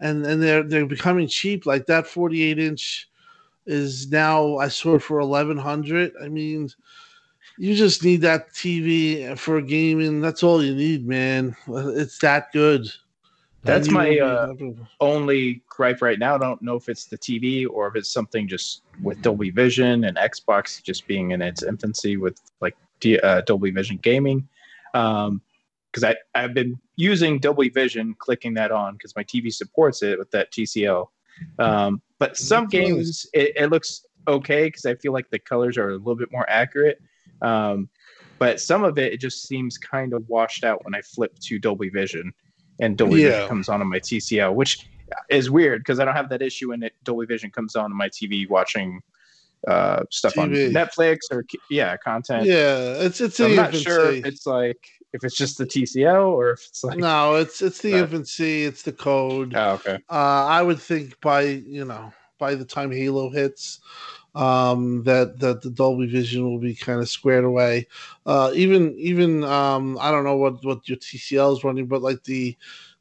and 0.00 0.26
and 0.26 0.42
they're 0.42 0.62
they're 0.62 0.86
becoming 0.86 1.28
cheap. 1.28 1.66
Like 1.66 1.86
that 1.86 2.06
48 2.06 2.58
inch 2.58 3.08
is 3.66 4.10
now 4.10 4.56
I 4.58 4.68
saw 4.68 4.94
it 4.96 5.02
for 5.02 5.18
1100. 5.20 6.12
I 6.22 6.28
mean. 6.28 6.70
You 7.58 7.74
just 7.74 8.04
need 8.04 8.20
that 8.20 8.50
TV 8.52 9.38
for 9.38 9.62
gaming. 9.62 10.20
That's 10.20 10.42
all 10.42 10.62
you 10.62 10.74
need, 10.74 11.06
man. 11.06 11.56
It's 11.66 12.18
that 12.18 12.52
good. 12.52 12.86
That's 13.62 13.88
my, 13.90 14.18
uh, 14.18 14.52
only 15.00 15.62
gripe 15.66 16.02
right 16.02 16.18
now. 16.18 16.34
I 16.34 16.38
don't 16.38 16.60
know 16.60 16.76
if 16.76 16.90
it's 16.90 17.06
the 17.06 17.16
TV 17.16 17.66
or 17.68 17.88
if 17.88 17.96
it's 17.96 18.10
something 18.10 18.46
just 18.46 18.82
with 19.02 19.22
Dolby 19.22 19.50
Vision 19.50 20.04
and 20.04 20.18
Xbox 20.18 20.82
just 20.82 21.06
being 21.06 21.30
in 21.30 21.40
its 21.40 21.62
infancy 21.62 22.18
with 22.18 22.38
like 22.60 22.76
D, 23.00 23.18
uh, 23.20 23.40
Dolby 23.40 23.70
Vision 23.70 23.98
gaming. 24.02 24.46
Um, 24.92 25.40
because 25.96 26.14
I 26.34 26.38
I've 26.38 26.52
been 26.54 26.78
using 26.96 27.38
Dolby 27.38 27.70
Vision, 27.70 28.14
clicking 28.18 28.54
that 28.54 28.70
on 28.70 28.94
because 28.94 29.16
my 29.16 29.24
TV 29.24 29.52
supports 29.52 30.02
it 30.02 30.18
with 30.18 30.30
that 30.32 30.52
TCL. 30.52 31.06
Um, 31.58 32.02
but 32.18 32.36
some 32.36 32.66
games 32.66 33.26
it, 33.32 33.52
it 33.56 33.70
looks 33.70 34.04
okay 34.28 34.66
because 34.66 34.84
I 34.86 34.94
feel 34.96 35.12
like 35.12 35.30
the 35.30 35.38
colors 35.38 35.78
are 35.78 35.90
a 35.90 35.96
little 35.96 36.16
bit 36.16 36.32
more 36.32 36.48
accurate. 36.48 36.98
Um, 37.42 37.88
but 38.38 38.60
some 38.60 38.84
of 38.84 38.98
it 38.98 39.14
it 39.14 39.20
just 39.20 39.46
seems 39.46 39.78
kind 39.78 40.12
of 40.12 40.28
washed 40.28 40.64
out 40.64 40.84
when 40.84 40.94
I 40.94 41.00
flip 41.00 41.38
to 41.40 41.58
Dolby 41.58 41.88
Vision, 41.88 42.32
and 42.80 42.96
Dolby 42.96 43.22
Yeah. 43.22 43.30
Vision 43.30 43.48
comes 43.48 43.68
on 43.68 43.80
on 43.80 43.88
my 43.88 44.00
TCL, 44.00 44.54
which 44.54 44.86
is 45.30 45.50
weird 45.50 45.80
because 45.80 45.98
I 46.00 46.04
don't 46.04 46.16
have 46.16 46.28
that 46.28 46.42
issue 46.42 46.70
when 46.70 46.82
it 46.82 46.92
Dolby 47.04 47.26
Vision 47.26 47.50
comes 47.50 47.74
on 47.74 47.86
on 47.86 47.96
my 47.96 48.08
TV 48.08 48.48
watching 48.48 49.00
uh, 49.66 50.02
stuff 50.10 50.36
on 50.38 50.50
Netflix 50.50 51.18
or 51.30 51.44
yeah 51.70 51.96
content. 51.96 52.46
Yeah, 52.46 53.02
it's 53.04 53.20
it's 53.20 53.36
So 53.36 53.46
I'm 53.46 53.56
not 53.56 53.74
sure 53.74 54.12
it's 54.12 54.46
like 54.46 54.78
if 55.16 55.24
it's 55.24 55.36
just 55.36 55.58
the 55.58 55.66
TCL 55.66 56.28
or 56.28 56.50
if 56.52 56.66
it's 56.68 56.84
like 56.84 56.98
no, 56.98 57.34
it's 57.36 57.60
it's 57.62 57.80
the 57.80 57.92
But- 57.92 58.00
infancy. 58.00 58.64
It's 58.64 58.82
the 58.82 58.92
code. 58.92 59.54
oh 59.56 59.72
okay 59.74 59.98
Uh, 60.10 60.46
I 60.46 60.62
would 60.62 60.78
think 60.80 61.20
by 61.20 61.42
you 61.42 61.84
know 61.84 62.12
by 62.38 62.54
the 62.54 62.64
time 62.66 62.92
Halo 62.92 63.30
hits, 63.30 63.80
um, 64.34 65.02
that 65.04 65.40
that 65.40 65.62
the 65.62 65.70
Dolby 65.70 66.06
Vision 66.06 66.44
will 66.44 66.58
be 66.58 66.74
kind 66.74 67.00
of 67.00 67.08
squared 67.08 67.44
away. 67.44 67.88
Uh, 68.26 68.50
even 68.54 68.94
even 68.98 69.42
um, 69.44 69.96
I 70.00 70.10
don't 70.10 70.24
know 70.24 70.36
what 70.36 70.62
what 70.64 70.86
your 70.88 70.98
TCL 70.98 71.56
is 71.56 71.64
running, 71.64 71.86
but 71.86 72.02
like 72.02 72.22
the 72.24 72.56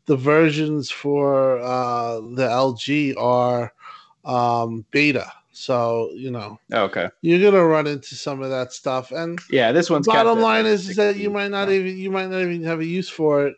the 0.05 0.15
versions 0.15 0.89
for 0.89 1.59
uh, 1.59 2.15
the 2.21 2.47
LG 2.47 3.15
are 3.17 3.73
um, 4.23 4.85
beta. 4.91 5.31
So 5.57 6.11
you 6.13 6.31
know 6.31 6.59
Oh, 6.73 6.83
okay. 6.83 7.09
you're 7.21 7.39
gonna 7.51 7.63
run 7.65 7.87
into 7.87 8.15
some 8.15 8.41
of 8.41 8.49
that 8.49 8.73
stuff, 8.73 9.11
and 9.11 9.39
yeah 9.49 9.71
this 9.71 9.89
one's 9.89 10.05
bottom 10.05 10.39
line 10.39 10.65
is, 10.65 10.89
is 10.89 10.95
that 10.97 11.15
you 11.15 11.29
might 11.29 11.51
not 11.51 11.69
so- 11.69 11.73
even 11.73 11.97
you 11.97 12.11
might 12.11 12.29
not 12.29 12.41
even 12.41 12.63
have 12.63 12.81
a 12.81 12.85
use 12.85 13.09
for 13.09 13.47
it, 13.47 13.55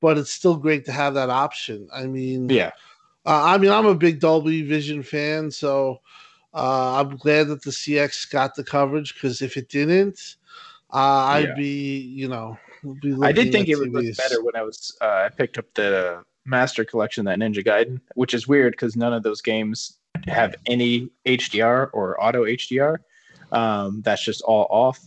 but 0.00 0.16
it's 0.16 0.30
still 0.32 0.56
great 0.56 0.84
to 0.86 0.92
have 0.92 1.14
that 1.14 1.28
option. 1.30 1.88
I 1.92 2.06
mean, 2.06 2.48
yeah. 2.48 2.70
uh, 3.26 3.42
I 3.44 3.58
mean, 3.58 3.70
I'm 3.70 3.86
a 3.86 3.94
big 3.94 4.20
Dolby 4.20 4.62
Vision 4.62 5.02
fan, 5.02 5.50
so 5.50 6.00
uh, 6.54 7.00
I'm 7.00 7.16
glad 7.16 7.48
that 7.48 7.62
the 7.62 7.70
CX 7.70 8.30
got 8.30 8.54
the 8.54 8.64
coverage 8.64 9.14
because 9.14 9.42
if 9.42 9.56
it 9.56 9.68
didn't, 9.68 10.36
uh, 10.92 10.96
I'd 11.34 11.48
Yeah. 11.48 11.54
be, 11.54 11.98
you 11.98 12.28
know, 12.28 12.58
be 13.00 13.14
I 13.22 13.32
did 13.32 13.52
think 13.52 13.68
it 13.68 13.76
would 13.76 13.92
look 13.92 14.16
better 14.16 14.42
when 14.42 14.56
I 14.56 14.62
was 14.62 14.96
uh, 15.00 15.26
I 15.26 15.28
picked 15.28 15.58
up 15.58 15.66
the 15.74 16.24
Master 16.46 16.84
Collection 16.84 17.24
that 17.26 17.38
Ninja 17.38 17.64
Gaiden, 17.64 18.00
which 18.14 18.34
is 18.34 18.48
weird 18.48 18.72
because 18.72 18.96
none 18.96 19.12
of 19.12 19.22
those 19.22 19.42
games 19.42 19.98
have 20.28 20.54
any 20.66 21.10
HDR 21.26 21.90
or 21.92 22.22
auto 22.22 22.44
HDR. 22.44 22.98
Um, 23.52 24.02
that's 24.02 24.24
just 24.24 24.42
all 24.42 24.66
off. 24.70 25.00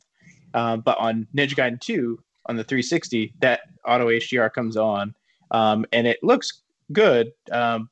Um, 0.54 0.82
but 0.82 0.98
on 1.00 1.28
Ninja 1.36 1.56
Gaiden 1.56 1.80
2 1.80 2.20
on 2.46 2.56
the 2.56 2.64
360, 2.64 3.34
that 3.40 3.62
auto 3.86 4.08
HDR 4.08 4.52
comes 4.54 4.78
on, 4.78 5.16
um, 5.52 5.86
and 5.94 6.06
it 6.06 6.20
looks 6.24 6.62
good. 6.92 7.32
Um, 7.52 7.90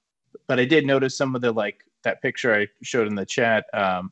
but 0.47 0.59
I 0.59 0.65
did 0.65 0.85
notice 0.85 1.15
some 1.17 1.35
of 1.35 1.41
the 1.41 1.51
like 1.51 1.83
that 2.03 2.21
picture 2.21 2.53
I 2.53 2.67
showed 2.81 3.07
in 3.07 3.15
the 3.15 3.25
chat 3.25 3.65
um, 3.73 4.11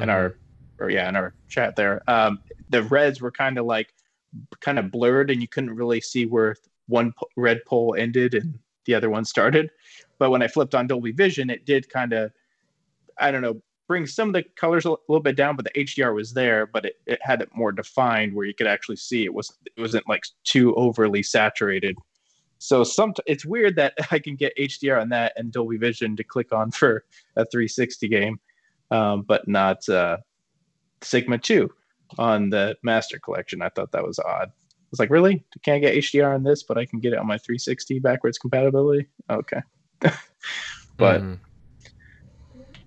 in 0.00 0.08
our 0.08 0.36
or 0.78 0.90
yeah 0.90 1.08
in 1.08 1.16
our 1.16 1.34
chat 1.48 1.76
there. 1.76 2.02
Um, 2.08 2.40
the 2.70 2.82
reds 2.84 3.20
were 3.20 3.30
kind 3.30 3.58
of 3.58 3.66
like 3.66 3.92
kind 4.60 4.78
of 4.78 4.90
blurred, 4.90 5.30
and 5.30 5.40
you 5.40 5.48
couldn't 5.48 5.74
really 5.74 6.00
see 6.00 6.26
where 6.26 6.56
one 6.86 7.12
po- 7.12 7.28
red 7.36 7.60
pole 7.66 7.94
ended 7.98 8.34
and 8.34 8.58
the 8.86 8.94
other 8.94 9.10
one 9.10 9.24
started. 9.24 9.70
But 10.20 10.30
when 10.30 10.42
I 10.42 10.46
flipped 10.46 10.76
on 10.76 10.86
Dolby 10.86 11.12
Vision, 11.12 11.50
it 11.50 11.66
did 11.66 11.88
kind 11.88 12.12
of 12.12 12.30
I 13.18 13.32
don't 13.32 13.42
know 13.42 13.60
bring 13.88 14.06
some 14.06 14.28
of 14.28 14.34
the 14.34 14.44
colors 14.54 14.84
a 14.84 14.90
little 15.08 15.20
bit 15.20 15.34
down, 15.34 15.56
but 15.56 15.64
the 15.64 15.84
HDR 15.84 16.14
was 16.14 16.32
there, 16.32 16.64
but 16.64 16.84
it, 16.84 17.00
it 17.06 17.18
had 17.22 17.42
it 17.42 17.48
more 17.56 17.72
defined 17.72 18.32
where 18.32 18.46
you 18.46 18.54
could 18.54 18.68
actually 18.68 18.94
see 18.94 19.24
it 19.24 19.34
was 19.34 19.52
it 19.66 19.80
wasn't 19.80 20.08
like 20.08 20.22
too 20.44 20.72
overly 20.76 21.24
saturated. 21.24 21.96
So 22.58 22.84
some 22.84 23.14
it's 23.26 23.44
weird 23.44 23.74
that 23.76 23.94
I 24.12 24.20
can 24.20 24.36
get 24.36 24.56
HDR 24.56 25.00
on 25.00 25.08
that 25.08 25.32
and 25.36 25.50
Dolby 25.50 25.78
Vision 25.78 26.14
to 26.16 26.22
click 26.22 26.52
on 26.52 26.70
for 26.70 27.04
a 27.34 27.44
360 27.46 28.06
game, 28.06 28.38
um, 28.92 29.22
but 29.22 29.48
not 29.48 29.88
uh, 29.88 30.18
Sigma 31.02 31.38
2 31.38 31.68
on 32.18 32.50
the 32.50 32.76
Master 32.84 33.18
Collection. 33.18 33.62
I 33.62 33.70
thought 33.70 33.90
that 33.90 34.06
was 34.06 34.18
odd. 34.18 34.50
I 34.50 34.90
was 34.90 35.00
like, 35.00 35.10
really? 35.10 35.44
Can't 35.64 35.76
I 35.76 35.78
get 35.78 35.96
HDR 35.96 36.34
on 36.34 36.44
this, 36.44 36.62
but 36.62 36.76
I 36.76 36.84
can 36.84 37.00
get 37.00 37.12
it 37.12 37.18
on 37.18 37.26
my 37.26 37.38
360 37.38 37.98
backwards 38.00 38.38
compatibility? 38.38 39.08
Okay. 39.30 39.62
But 40.96 41.22
Mhm. 41.22 41.38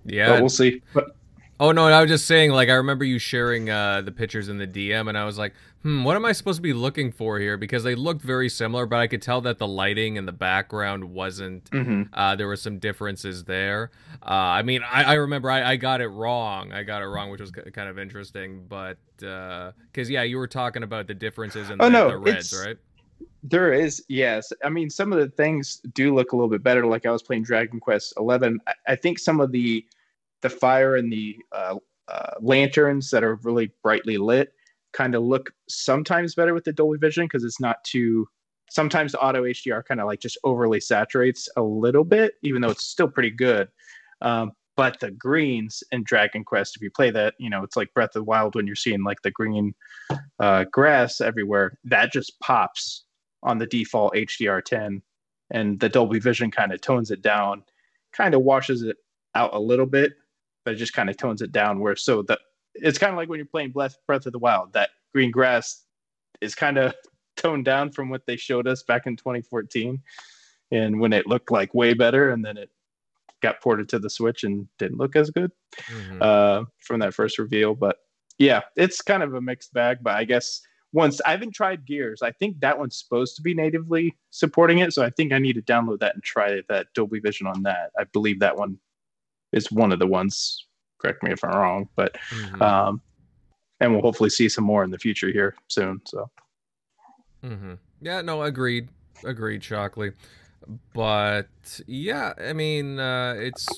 yeah, 0.04 0.28
but 0.30 0.40
we'll 0.40 0.48
see. 0.48 0.82
But 0.92 1.16
Oh 1.60 1.70
no, 1.70 1.86
I 1.86 2.00
was 2.00 2.10
just 2.10 2.26
saying. 2.26 2.50
Like, 2.50 2.68
I 2.68 2.74
remember 2.74 3.04
you 3.04 3.18
sharing 3.18 3.70
uh, 3.70 4.00
the 4.02 4.10
pictures 4.10 4.48
in 4.48 4.58
the 4.58 4.66
DM, 4.66 5.08
and 5.08 5.16
I 5.16 5.24
was 5.24 5.38
like, 5.38 5.54
"Hmm, 5.82 6.02
what 6.02 6.16
am 6.16 6.24
I 6.24 6.32
supposed 6.32 6.58
to 6.58 6.62
be 6.62 6.72
looking 6.72 7.12
for 7.12 7.38
here?" 7.38 7.56
Because 7.56 7.84
they 7.84 7.94
looked 7.94 8.22
very 8.22 8.48
similar, 8.48 8.86
but 8.86 8.98
I 8.98 9.06
could 9.06 9.22
tell 9.22 9.40
that 9.42 9.58
the 9.58 9.66
lighting 9.66 10.16
in 10.16 10.26
the 10.26 10.32
background 10.32 11.04
wasn't. 11.04 11.70
Mm-hmm. 11.70 12.12
Uh, 12.12 12.34
there 12.34 12.48
were 12.48 12.56
some 12.56 12.78
differences 12.78 13.44
there. 13.44 13.92
Uh, 14.20 14.30
I 14.30 14.62
mean, 14.62 14.82
I, 14.82 15.04
I 15.04 15.12
remember 15.14 15.48
I, 15.48 15.72
I, 15.72 15.76
got 15.76 16.00
it 16.00 16.08
wrong. 16.08 16.72
I 16.72 16.82
got 16.82 17.02
it 17.02 17.06
wrong, 17.06 17.30
which 17.30 17.40
was 17.40 17.52
kind 17.52 17.88
of 17.88 18.00
interesting. 18.00 18.66
But 18.68 18.98
because 19.16 20.08
uh, 20.08 20.12
yeah, 20.12 20.22
you 20.22 20.38
were 20.38 20.48
talking 20.48 20.82
about 20.82 21.06
the 21.06 21.14
differences 21.14 21.70
in 21.70 21.80
oh, 21.80 21.84
the, 21.84 21.90
no, 21.90 22.08
the 22.10 22.18
reds, 22.18 22.52
right? 22.66 22.76
There 23.42 23.72
is, 23.72 24.04
yes. 24.08 24.52
I 24.64 24.70
mean, 24.70 24.88
some 24.88 25.12
of 25.12 25.18
the 25.18 25.28
things 25.28 25.80
do 25.92 26.14
look 26.14 26.32
a 26.32 26.36
little 26.36 26.48
bit 26.48 26.62
better. 26.62 26.86
Like 26.86 27.06
I 27.06 27.10
was 27.10 27.22
playing 27.22 27.42
Dragon 27.42 27.80
Quest 27.80 28.14
Eleven. 28.16 28.58
I, 28.86 28.96
think 28.96 29.18
some 29.18 29.40
of 29.40 29.52
the 29.52 29.84
the 30.40 30.50
fire 30.50 30.96
and 30.96 31.12
the 31.12 31.36
uh, 31.52 31.76
uh, 32.08 32.30
lanterns 32.40 33.10
that 33.10 33.24
are 33.24 33.36
really 33.36 33.70
brightly 33.82 34.16
lit 34.16 34.52
kind 34.92 35.14
of 35.14 35.22
look 35.22 35.50
sometimes 35.68 36.34
better 36.34 36.54
with 36.54 36.64
the 36.64 36.72
Dolby 36.72 36.98
Vision 36.98 37.26
because 37.26 37.44
it's 37.44 37.60
not 37.60 37.82
too. 37.84 38.26
Sometimes 38.70 39.12
the 39.12 39.20
auto 39.20 39.44
HDR 39.44 39.84
kind 39.84 40.00
of 40.00 40.06
like 40.06 40.20
just 40.20 40.38
overly 40.44 40.80
saturates 40.80 41.48
a 41.56 41.62
little 41.62 42.04
bit, 42.04 42.34
even 42.42 42.62
though 42.62 42.70
it's 42.70 42.86
still 42.86 43.08
pretty 43.08 43.30
good. 43.30 43.68
Um, 44.22 44.52
but 44.76 44.98
the 45.00 45.10
greens 45.12 45.82
in 45.92 46.02
Dragon 46.02 46.44
Quest, 46.44 46.76
if 46.76 46.82
you 46.82 46.90
play 46.90 47.10
that, 47.10 47.34
you 47.38 47.48
know, 47.48 47.62
it's 47.62 47.76
like 47.76 47.94
Breath 47.94 48.10
of 48.16 48.20
the 48.20 48.24
Wild 48.24 48.54
when 48.54 48.66
you're 48.66 48.74
seeing 48.74 49.04
like 49.04 49.22
the 49.22 49.30
green 49.30 49.74
uh, 50.40 50.64
grass 50.72 51.20
everywhere. 51.20 51.78
That 51.84 52.12
just 52.12 52.38
pops 52.40 53.04
on 53.44 53.58
the 53.58 53.66
default 53.66 54.14
HDR10, 54.14 55.02
and 55.50 55.78
the 55.78 55.88
Dolby 55.88 56.18
Vision 56.18 56.50
kind 56.50 56.72
of 56.72 56.80
tones 56.80 57.10
it 57.10 57.22
down, 57.22 57.62
kind 58.12 58.34
of 58.34 58.42
washes 58.42 58.82
it 58.82 58.96
out 59.34 59.54
a 59.54 59.60
little 59.60 59.86
bit, 59.86 60.14
but 60.64 60.74
it 60.74 60.76
just 60.76 60.94
kind 60.94 61.10
of 61.10 61.16
tones 61.16 61.42
it 61.42 61.52
down. 61.52 61.78
Where 61.80 61.94
so 61.96 62.22
that 62.22 62.40
it's 62.74 62.98
kind 62.98 63.12
of 63.12 63.16
like 63.16 63.28
when 63.28 63.38
you're 63.38 63.46
playing 63.46 63.70
Breath 63.70 63.96
Breath 64.06 64.26
of 64.26 64.32
the 64.32 64.38
Wild, 64.38 64.72
that 64.72 64.90
green 65.12 65.30
grass 65.30 65.84
is 66.40 66.54
kind 66.54 66.78
of 66.78 66.94
toned 67.36 67.64
down 67.64 67.90
from 67.90 68.08
what 68.08 68.26
they 68.26 68.36
showed 68.36 68.66
us 68.66 68.82
back 68.82 69.06
in 69.06 69.16
2014, 69.16 70.02
and 70.72 70.98
when 70.98 71.12
it 71.12 71.26
looked 71.26 71.50
like 71.50 71.74
way 71.74 71.94
better, 71.94 72.30
and 72.30 72.44
then 72.44 72.56
it 72.56 72.70
got 73.42 73.60
ported 73.60 73.88
to 73.90 73.98
the 73.98 74.08
Switch 74.10 74.42
and 74.42 74.66
didn't 74.78 74.96
look 74.96 75.14
as 75.14 75.30
good 75.30 75.52
mm-hmm. 75.76 76.18
uh, 76.20 76.64
from 76.78 77.00
that 77.00 77.12
first 77.12 77.38
reveal. 77.38 77.74
But 77.74 77.98
yeah, 78.38 78.62
it's 78.74 79.02
kind 79.02 79.22
of 79.22 79.34
a 79.34 79.40
mixed 79.40 79.72
bag. 79.74 79.98
But 80.02 80.14
I 80.14 80.24
guess 80.24 80.62
once 80.94 81.20
I 81.26 81.32
haven't 81.32 81.50
tried 81.50 81.84
Gears, 81.84 82.22
I 82.22 82.30
think 82.30 82.60
that 82.60 82.78
one's 82.78 82.96
supposed 82.96 83.34
to 83.34 83.42
be 83.42 83.52
natively 83.52 84.16
supporting 84.30 84.78
it. 84.78 84.92
So 84.94 85.04
I 85.04 85.10
think 85.10 85.32
I 85.32 85.38
need 85.38 85.54
to 85.54 85.62
download 85.62 85.98
that 85.98 86.14
and 86.14 86.22
try 86.22 86.62
that 86.68 86.86
Dolby 86.94 87.18
Vision 87.18 87.48
on 87.48 87.64
that. 87.64 87.90
I 87.98 88.04
believe 88.04 88.38
that 88.38 88.56
one 88.56 88.78
is 89.52 89.70
one 89.72 89.90
of 89.92 89.98
the 89.98 90.06
ones. 90.06 90.66
Correct 90.98 91.20
me 91.24 91.32
if 91.32 91.42
I'm 91.42 91.50
wrong, 91.50 91.88
but 91.96 92.16
mm-hmm. 92.30 92.62
um, 92.62 93.02
and 93.80 93.92
we'll 93.92 94.02
hopefully 94.02 94.30
see 94.30 94.48
some 94.48 94.62
more 94.62 94.84
in 94.84 94.90
the 94.90 94.98
future 94.98 95.32
here 95.32 95.56
soon. 95.66 96.00
So. 96.06 96.30
Mm-hmm. 97.44 97.74
Yeah. 98.00 98.22
No. 98.22 98.44
Agreed. 98.44 98.88
Agreed. 99.24 99.64
Shockley. 99.64 100.12
But 100.94 101.48
yeah, 101.88 102.34
I 102.40 102.52
mean, 102.52 103.00
uh, 103.00 103.34
it's 103.36 103.68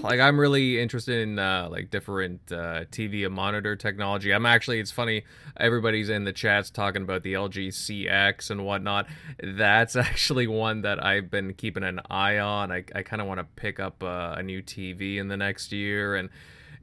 like 0.00 0.20
I'm 0.20 0.38
really 0.38 0.80
interested 0.80 1.22
in 1.22 1.38
uh, 1.38 1.68
like 1.70 1.90
different 1.90 2.40
uh, 2.50 2.84
TV 2.90 3.24
and 3.26 3.34
monitor 3.34 3.76
technology. 3.76 4.32
I'm 4.32 4.46
actually 4.46 4.80
it's 4.80 4.90
funny 4.90 5.24
everybody's 5.56 6.08
in 6.08 6.24
the 6.24 6.32
chats 6.32 6.70
talking 6.70 7.02
about 7.02 7.22
the 7.22 7.34
LG 7.34 7.68
CX 7.68 8.50
and 8.50 8.64
whatnot. 8.64 9.06
That's 9.42 9.96
actually 9.96 10.46
one 10.46 10.82
that 10.82 11.04
I've 11.04 11.30
been 11.30 11.54
keeping 11.54 11.82
an 11.82 12.00
eye 12.10 12.38
on. 12.38 12.72
I 12.72 12.84
I 12.94 13.02
kind 13.02 13.20
of 13.20 13.28
want 13.28 13.40
to 13.40 13.44
pick 13.56 13.80
up 13.80 14.02
uh, 14.02 14.34
a 14.36 14.42
new 14.42 14.62
TV 14.62 15.16
in 15.16 15.28
the 15.28 15.36
next 15.36 15.72
year 15.72 16.16
and. 16.16 16.30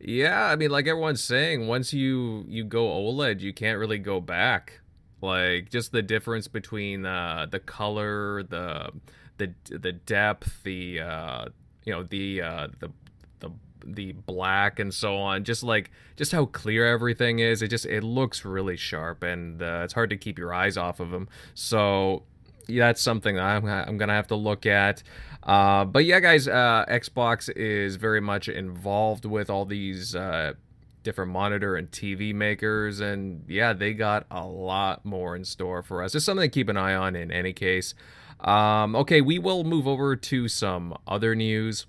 Yeah, 0.02 0.45
I 0.45 0.56
mean, 0.56 0.72
like 0.72 0.88
everyone's 0.88 1.22
saying, 1.22 1.68
once 1.68 1.91
you 1.91 2.45
you 2.47 2.64
go 2.64 2.86
OLED, 2.88 3.41
you 3.41 3.52
can't 3.52 3.78
really 3.78 3.97
go 3.97 4.22
back. 4.22 4.80
Like 5.22 5.70
just 5.70 5.91
the 5.91 6.02
difference 6.02 6.47
between 6.47 7.06
uh, 7.06 7.47
the 7.52 7.60
color, 7.60 8.43
the 8.43 8.91
the 9.38 9.54
the 9.70 9.91
depth, 9.91 10.64
the 10.64 11.02
uh, 11.02 11.45
you 11.90 11.96
know 11.96 12.04
the 12.04 12.40
uh, 12.42 12.68
the 12.80 12.92
the 13.40 13.50
the 13.84 14.12
black 14.12 14.78
and 14.78 14.94
so 14.94 15.16
on 15.16 15.44
just 15.44 15.64
like 15.64 15.90
just 16.16 16.32
how 16.32 16.46
clear 16.46 16.86
everything 16.86 17.40
is. 17.40 17.64
It 17.64 17.70
just 17.70 17.88
it 17.88 18.04
looks 18.04 18.46
really 18.46 18.78
sharp 18.78 19.24
and 19.24 19.60
uh, 19.60 19.82
it's 19.84 19.94
hard 19.94 20.12
to 20.12 20.18
keep 20.18 20.38
your 20.38 20.54
eyes 20.54 20.78
off 20.78 21.00
of 21.00 21.10
them 21.10 21.28
so 21.56 22.24
yeah, 22.68 22.86
that's 22.86 23.02
something 23.02 23.36
that 23.38 23.44
I'm, 23.44 23.66
I'm 23.66 23.98
gonna 23.98 24.14
have 24.14 24.28
to 24.28 24.36
look 24.36 24.68
at. 24.68 25.02
Uh, 25.42 25.84
but 25.86 26.06
yeah 26.06 26.20
guys 26.20 26.48
uh, 26.48 26.86
xbox 26.90 27.50
is 27.56 27.96
very 27.96 28.22
much 28.22 28.48
involved 28.50 29.26
with 29.26 29.50
all 29.50 29.66
these 29.66 30.14
uh, 30.14 30.54
different 31.02 31.32
monitor 31.32 31.76
and 31.76 31.90
tv 31.90 32.36
makers 32.36 33.00
and 33.00 33.46
yeah 33.48 33.74
they 33.74 33.94
got 33.94 34.28
a 34.30 34.46
lot 34.46 35.04
more 35.04 35.36
in 35.36 35.44
store 35.44 35.82
for 35.82 36.04
us. 36.04 36.14
It's 36.14 36.26
something 36.26 36.48
to 36.48 36.54
keep 36.54 36.70
an 36.70 36.78
eye 36.78 36.94
on 36.94 37.16
in 37.16 37.32
any 37.32 37.54
case 37.54 37.96
um, 38.42 38.96
okay, 38.96 39.22
we 39.22 39.40
will 39.40 39.64
move 39.64 39.88
over 39.88 40.16
to 40.16 40.48
some 40.48 40.96
other 41.08 41.36
news. 41.36 41.86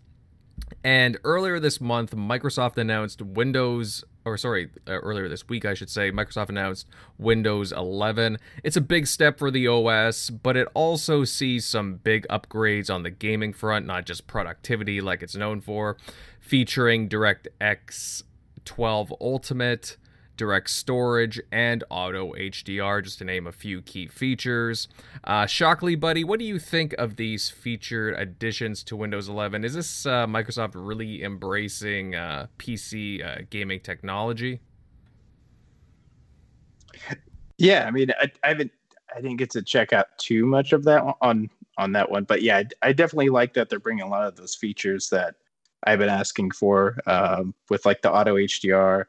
And 0.82 1.18
earlier 1.24 1.60
this 1.60 1.80
month, 1.80 2.14
Microsoft 2.14 2.76
announced 2.76 3.20
Windows, 3.20 4.04
or 4.24 4.36
sorry, 4.36 4.70
uh, 4.86 4.92
earlier 4.92 5.28
this 5.28 5.48
week, 5.48 5.64
I 5.64 5.74
should 5.74 5.90
say, 5.90 6.10
Microsoft 6.10 6.48
announced 6.48 6.86
Windows 7.18 7.72
11. 7.72 8.38
It's 8.64 8.76
a 8.76 8.80
big 8.80 9.06
step 9.06 9.38
for 9.38 9.50
the 9.50 9.66
OS, 9.68 10.30
but 10.30 10.56
it 10.56 10.68
also 10.74 11.24
sees 11.24 11.66
some 11.66 11.96
big 11.96 12.26
upgrades 12.28 12.92
on 12.92 13.02
the 13.02 13.10
gaming 13.10 13.52
front, 13.52 13.86
not 13.86 14.06
just 14.06 14.26
productivity 14.26 15.00
like 15.00 15.22
it's 15.22 15.36
known 15.36 15.60
for, 15.60 15.96
featuring 16.40 17.08
DirectX 17.08 18.22
12 18.64 19.14
Ultimate, 19.20 19.96
direct 20.40 20.70
storage, 20.70 21.38
and 21.52 21.84
auto 21.90 22.32
HDR, 22.32 23.04
just 23.04 23.18
to 23.18 23.24
name 23.24 23.46
a 23.46 23.52
few 23.52 23.82
key 23.82 24.06
features. 24.06 24.88
Uh, 25.22 25.44
Shockley, 25.44 25.96
buddy, 25.96 26.24
what 26.24 26.38
do 26.38 26.46
you 26.46 26.58
think 26.58 26.94
of 26.94 27.16
these 27.16 27.50
featured 27.50 28.14
additions 28.14 28.82
to 28.84 28.96
Windows 28.96 29.28
11? 29.28 29.66
Is 29.66 29.74
this 29.74 30.06
uh, 30.06 30.26
Microsoft 30.26 30.70
really 30.74 31.22
embracing 31.22 32.14
uh, 32.14 32.46
PC 32.58 33.22
uh, 33.22 33.42
gaming 33.50 33.80
technology? 33.80 34.60
Yeah, 37.58 37.84
I 37.86 37.90
mean, 37.90 38.10
I, 38.18 38.32
I, 38.42 38.48
haven't, 38.48 38.72
I 39.14 39.20
didn't 39.20 39.36
get 39.36 39.50
to 39.50 39.60
check 39.60 39.92
out 39.92 40.06
too 40.16 40.46
much 40.46 40.72
of 40.72 40.84
that 40.84 41.04
on 41.20 41.50
on 41.76 41.92
that 41.92 42.10
one, 42.10 42.24
but 42.24 42.40
yeah, 42.40 42.56
I, 42.56 42.88
I 42.88 42.92
definitely 42.94 43.28
like 43.28 43.52
that 43.54 43.68
they're 43.68 43.78
bringing 43.78 44.04
a 44.04 44.08
lot 44.08 44.26
of 44.26 44.36
those 44.36 44.54
features 44.54 45.10
that 45.10 45.34
I've 45.84 45.98
been 45.98 46.08
asking 46.08 46.52
for 46.52 46.98
um, 47.06 47.54
with 47.68 47.84
like 47.84 48.00
the 48.00 48.10
auto 48.10 48.36
HDR 48.36 49.04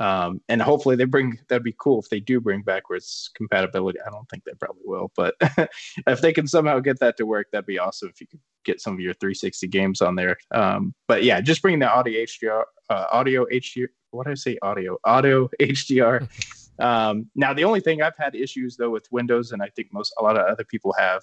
um, 0.00 0.40
and 0.48 0.62
hopefully 0.62 0.96
they 0.96 1.04
bring 1.04 1.38
that'd 1.48 1.62
be 1.62 1.74
cool 1.78 2.00
if 2.00 2.08
they 2.08 2.20
do 2.20 2.40
bring 2.40 2.62
backwards 2.62 3.30
compatibility. 3.34 3.98
I 4.06 4.10
don't 4.10 4.28
think 4.30 4.44
they 4.44 4.52
probably 4.58 4.82
will, 4.84 5.10
but 5.16 5.34
if 6.06 6.20
they 6.20 6.32
can 6.32 6.46
somehow 6.46 6.78
get 6.78 7.00
that 7.00 7.16
to 7.16 7.26
work, 7.26 7.48
that'd 7.50 7.66
be 7.66 7.78
awesome. 7.78 8.08
If 8.08 8.20
you 8.20 8.26
could 8.26 8.40
get 8.64 8.80
some 8.80 8.94
of 8.94 9.00
your 9.00 9.14
360 9.14 9.66
games 9.68 10.00
on 10.00 10.14
there. 10.14 10.36
Um, 10.52 10.94
but 11.08 11.24
yeah, 11.24 11.40
just 11.40 11.62
bring 11.62 11.78
the 11.78 11.90
audio 11.90 12.24
HDR, 12.24 12.64
uh, 12.90 13.06
audio 13.10 13.46
HDR. 13.46 13.88
What 14.10 14.26
did 14.26 14.32
I 14.32 14.34
say? 14.34 14.58
Audio, 14.62 14.98
audio 15.04 15.48
HDR. 15.60 16.28
um, 16.78 17.28
now 17.34 17.52
the 17.52 17.64
only 17.64 17.80
thing 17.80 18.02
I've 18.02 18.16
had 18.16 18.34
issues 18.34 18.76
though 18.76 18.90
with 18.90 19.10
Windows, 19.10 19.52
and 19.52 19.62
I 19.62 19.70
think 19.74 19.88
most 19.92 20.12
a 20.18 20.22
lot 20.22 20.36
of 20.36 20.46
other 20.46 20.64
people 20.64 20.94
have 20.98 21.22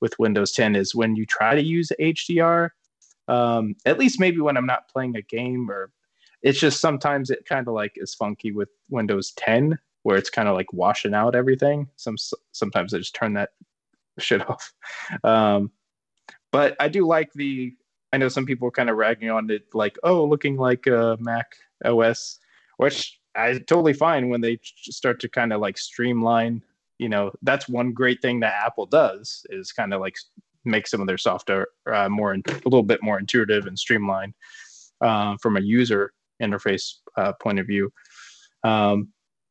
with 0.00 0.18
Windows 0.18 0.52
10 0.52 0.76
is 0.76 0.94
when 0.94 1.16
you 1.16 1.24
try 1.26 1.54
to 1.54 1.62
use 1.62 1.90
HDR. 2.00 2.70
Um, 3.28 3.76
at 3.86 3.98
least 3.98 4.18
maybe 4.18 4.40
when 4.40 4.56
I'm 4.56 4.66
not 4.66 4.88
playing 4.88 5.16
a 5.16 5.22
game 5.22 5.70
or 5.70 5.92
it's 6.42 6.58
just 6.58 6.80
sometimes 6.80 7.30
it 7.30 7.44
kind 7.46 7.68
of 7.68 7.74
like 7.74 7.92
is 7.96 8.14
funky 8.14 8.52
with 8.52 8.68
Windows 8.88 9.32
10 9.32 9.78
where 10.02 10.16
it's 10.16 10.30
kind 10.30 10.48
of 10.48 10.54
like 10.54 10.72
washing 10.72 11.14
out 11.14 11.34
everything. 11.34 11.88
Some 11.96 12.16
sometimes 12.52 12.94
I 12.94 12.98
just 12.98 13.14
turn 13.14 13.34
that 13.34 13.50
shit 14.18 14.48
off. 14.48 14.72
Um, 15.24 15.70
but 16.52 16.76
I 16.80 16.88
do 16.88 17.06
like 17.06 17.32
the. 17.32 17.74
I 18.12 18.16
know 18.16 18.28
some 18.28 18.46
people 18.46 18.66
are 18.66 18.72
kind 18.72 18.90
of 18.90 18.96
ragging 18.96 19.30
on 19.30 19.50
it, 19.50 19.66
like, 19.72 19.96
oh, 20.02 20.24
looking 20.24 20.56
like 20.56 20.88
a 20.88 21.16
Mac 21.20 21.54
OS, 21.84 22.40
which 22.76 23.20
I 23.36 23.52
totally 23.52 23.92
fine 23.92 24.30
when 24.30 24.40
they 24.40 24.58
start 24.64 25.20
to 25.20 25.28
kind 25.28 25.52
of 25.52 25.60
like 25.60 25.78
streamline. 25.78 26.62
You 26.98 27.08
know, 27.08 27.30
that's 27.42 27.68
one 27.68 27.92
great 27.92 28.20
thing 28.20 28.40
that 28.40 28.64
Apple 28.66 28.86
does 28.86 29.46
is 29.50 29.70
kind 29.70 29.94
of 29.94 30.00
like 30.00 30.16
make 30.64 30.88
some 30.88 31.00
of 31.00 31.06
their 31.06 31.18
software 31.18 31.68
uh, 31.90 32.08
more 32.08 32.34
a 32.34 32.42
little 32.64 32.82
bit 32.82 33.02
more 33.02 33.18
intuitive 33.18 33.66
and 33.66 33.78
streamlined 33.78 34.34
uh, 35.00 35.36
from 35.40 35.56
a 35.56 35.60
user 35.60 36.12
interface 36.40 36.94
uh, 37.16 37.32
point 37.34 37.58
of 37.58 37.66
view. 37.66 37.92
Um, 38.64 39.08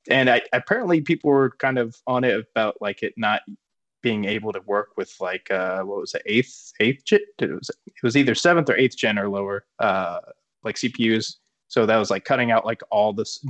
and 0.09 0.29
I, 0.29 0.41
apparently 0.53 1.01
people 1.01 1.29
were 1.29 1.51
kind 1.59 1.77
of 1.77 1.95
on 2.07 2.23
it 2.23 2.45
about 2.51 2.77
like 2.81 3.03
it 3.03 3.13
not 3.17 3.41
being 4.01 4.25
able 4.25 4.53
to 4.53 4.61
work 4.61 4.89
with 4.97 5.13
like 5.19 5.49
uh, 5.51 5.81
what 5.81 5.99
was 5.99 6.13
it 6.13 6.21
eighth 6.25 6.71
eighth 6.79 7.05
gen? 7.05 7.19
It 7.39 7.51
was 7.51 7.69
it 7.85 7.93
was 8.03 8.15
either 8.15 8.35
seventh 8.35 8.69
or 8.69 8.77
eighth 8.77 8.97
gen 8.97 9.19
or 9.19 9.29
lower 9.29 9.65
uh, 9.79 10.19
like 10.63 10.75
CPUs. 10.75 11.35
So 11.67 11.85
that 11.85 11.97
was 11.97 12.09
like 12.09 12.25
cutting 12.25 12.51
out 12.51 12.65
like 12.65 12.81
all 12.89 13.13
this 13.13 13.45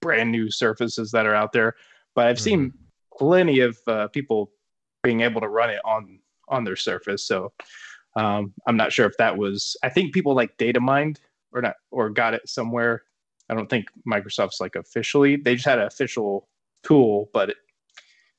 brand 0.00 0.30
new 0.30 0.50
surfaces 0.50 1.10
that 1.12 1.26
are 1.26 1.34
out 1.34 1.52
there. 1.52 1.74
But 2.14 2.26
I've 2.26 2.36
mm-hmm. 2.36 2.44
seen 2.44 2.72
plenty 3.16 3.60
of 3.60 3.78
uh, 3.86 4.08
people 4.08 4.52
being 5.02 5.22
able 5.22 5.40
to 5.40 5.48
run 5.48 5.70
it 5.70 5.80
on 5.84 6.20
on 6.48 6.64
their 6.64 6.76
surface. 6.76 7.26
So 7.26 7.52
um, 8.16 8.52
I'm 8.66 8.76
not 8.76 8.92
sure 8.92 9.06
if 9.06 9.16
that 9.18 9.36
was. 9.36 9.76
I 9.82 9.88
think 9.88 10.14
people 10.14 10.34
like 10.34 10.56
data 10.56 10.80
mined 10.80 11.20
or 11.56 11.62
not 11.62 11.74
or 11.90 12.10
got 12.10 12.34
it 12.34 12.48
somewhere. 12.48 13.02
I 13.48 13.54
don't 13.54 13.70
think 13.70 13.86
Microsoft's 14.06 14.60
like 14.60 14.76
officially. 14.76 15.36
They 15.36 15.54
just 15.54 15.66
had 15.66 15.78
an 15.78 15.86
official 15.86 16.48
tool, 16.84 17.30
but 17.32 17.50
it 17.50 17.56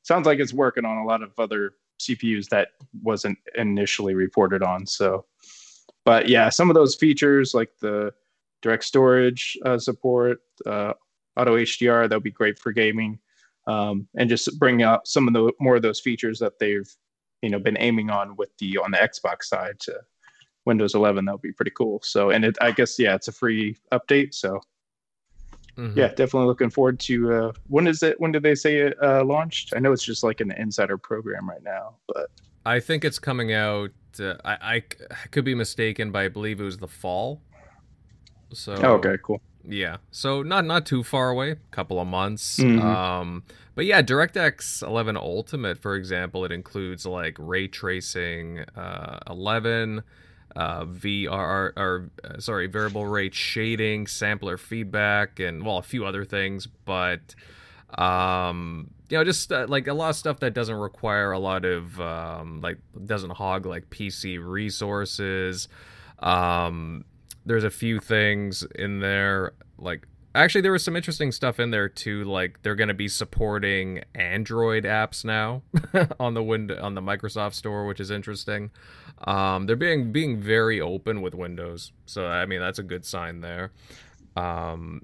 sounds 0.04 0.26
like 0.26 0.40
it's 0.40 0.54
working 0.54 0.86
on 0.86 0.98
a 0.98 1.06
lot 1.06 1.24
of 1.24 1.32
other 1.38 1.74
CPUs 2.00 2.48
that 2.50 2.70
wasn't 3.02 3.38
initially 3.56 4.14
reported 4.14 4.62
on. 4.62 4.86
So, 4.86 5.26
but 6.06 6.30
yeah, 6.30 6.50
some 6.50 6.70
of 6.70 6.76
those 6.76 6.96
features 6.96 7.54
like 7.54 7.72
the 7.82 8.14
direct 8.62 8.84
storage 8.84 9.58
uh, 9.66 9.80
support, 9.80 10.40
uh, 10.66 10.94
auto 11.36 11.58
HDR, 11.58 12.08
that 12.08 12.16
would 12.16 12.24
be 12.24 12.32
great 12.32 12.60
for 12.60 12.72
gaming, 12.72 13.20
um, 13.66 14.08
and 14.16 14.30
just 14.30 14.60
bring 14.60 14.84
out 14.84 15.08
some 15.08 15.28
of 15.28 15.34
the 15.34 15.52
more 15.60 15.76
of 15.76 15.82
those 15.82 16.00
features 16.00 16.40
that 16.40 16.60
they've 16.60 16.90
you 17.42 17.50
know 17.50 17.60
been 17.60 17.78
aiming 17.80 18.10
on 18.10 18.36
with 18.36 18.50
the 18.60 18.78
on 18.78 18.92
the 18.92 18.98
Xbox 18.98 19.44
side 19.44 19.80
to 19.82 19.94
Windows 20.68 20.94
11. 20.94 21.26
That 21.26 21.32
would 21.32 21.42
be 21.42 21.52
pretty 21.52 21.72
cool. 21.72 22.00
So, 22.04 22.30
and 22.30 22.46
it 22.46 22.58
I 22.62 22.72
guess 22.72 23.00
yeah, 23.00 23.16
it's 23.16 23.28
a 23.28 23.32
free 23.32 23.78
update. 23.92 24.36
So. 24.36 24.62
Mm-hmm. 25.78 26.00
Yeah, 26.00 26.08
definitely 26.08 26.48
looking 26.48 26.72
forward 26.72 27.00
to. 27.02 27.32
Uh, 27.32 27.52
when 27.68 27.86
is 27.86 28.02
it? 28.02 28.20
When 28.20 28.32
did 28.32 28.42
they 28.42 28.56
say 28.56 28.78
it 28.78 28.98
uh, 29.00 29.24
launched? 29.24 29.74
I 29.76 29.80
know 29.80 29.92
it's 29.92 30.04
just 30.04 30.24
like 30.24 30.42
an 30.42 30.52
insider 30.52 30.98
program 30.98 31.48
right 31.48 31.62
now, 31.62 31.98
but 32.08 32.32
I 32.66 32.80
think 32.80 33.06
it's 33.06 33.20
coming 33.20 33.54
out. 33.54 33.92
Uh, 34.20 34.34
I, 34.44 34.54
I, 34.54 34.76
I 35.12 35.28
could 35.30 35.46
be 35.46 35.54
mistaken, 35.54 36.12
but 36.12 36.20
I 36.20 36.30
believe 36.30 36.60
it 36.60 36.64
was 36.64 36.80
the 36.80 36.88
fall. 36.88 37.44
So 38.54 38.74
oh, 38.74 38.94
okay, 38.94 39.18
cool. 39.22 39.40
Yeah, 39.64 39.98
so 40.10 40.42
not 40.42 40.66
not 40.66 40.88
too 40.88 41.04
far 41.04 41.30
away, 41.30 41.58
couple 41.70 42.00
of 42.00 42.08
months. 42.08 42.58
Mm-hmm. 42.58 42.82
Um, 42.84 43.44
but 43.76 43.86
yeah, 43.86 44.02
DirectX 44.02 44.82
11 44.82 45.18
Ultimate, 45.18 45.78
for 45.78 45.96
example, 45.96 46.44
it 46.46 46.52
includes 46.52 47.06
like 47.06 47.36
ray 47.38 47.68
tracing 47.68 48.62
uh, 48.76 49.20
11, 49.30 50.02
uh, 50.58 50.86
VRR 50.86 51.74
or 51.78 52.10
uh, 52.24 52.40
sorry, 52.40 52.66
variable 52.66 53.06
rate 53.06 53.36
shading, 53.36 54.08
sampler 54.08 54.58
feedback, 54.58 55.40
and 55.40 55.64
well, 55.64 55.78
a 55.78 55.84
few 55.84 56.04
other 56.04 56.26
things. 56.26 56.66
But 56.66 57.36
um, 57.96 58.90
you 59.10 59.18
know, 59.18 59.24
just 59.24 59.52
uh, 59.52 59.68
like 59.70 59.88
a 59.88 59.94
lot 59.94 60.10
of 60.10 60.16
stuff 60.16 60.40
that 60.40 60.56
doesn't 60.56 60.76
require 60.76 61.32
a 61.32 61.38
lot 61.38 61.64
of 61.64 62.02
um, 62.02 62.60
like 62.62 62.80
doesn't 63.06 63.30
hog 63.30 63.68
like 63.68 63.92
PC 63.92 64.44
resources. 64.44 65.68
Um, 66.20 67.06
there's 67.46 67.64
a 67.64 67.70
few 67.70 68.00
things 68.00 68.66
in 68.74 69.00
there 69.00 69.54
like 69.78 70.08
actually 70.38 70.62
there 70.62 70.72
was 70.72 70.84
some 70.84 70.96
interesting 70.96 71.32
stuff 71.32 71.60
in 71.60 71.72
there 71.72 71.90
too 71.90 72.24
like 72.24 72.62
they're 72.62 72.76
going 72.76 72.88
to 72.88 72.94
be 72.94 73.08
supporting 73.08 74.04
android 74.16 74.84
apps 74.84 75.26
now 75.26 75.62
on 76.20 76.34
the 76.34 76.44
window 76.44 76.82
on 76.82 76.96
the 76.96 77.02
microsoft 77.02 77.54
store 77.54 77.86
which 77.86 78.00
is 78.00 78.12
interesting. 78.12 78.72
Um, 79.26 79.66
they're 79.66 79.76
being 79.76 80.12
being 80.12 80.40
very 80.40 80.80
open 80.80 81.22
with 81.22 81.34
windows 81.34 81.92
so 82.06 82.28
i 82.28 82.46
mean 82.46 82.60
that's 82.60 82.80
a 82.80 82.84
good 82.84 83.06
sign 83.06 83.42
there. 83.42 83.72
Um, 84.36 85.02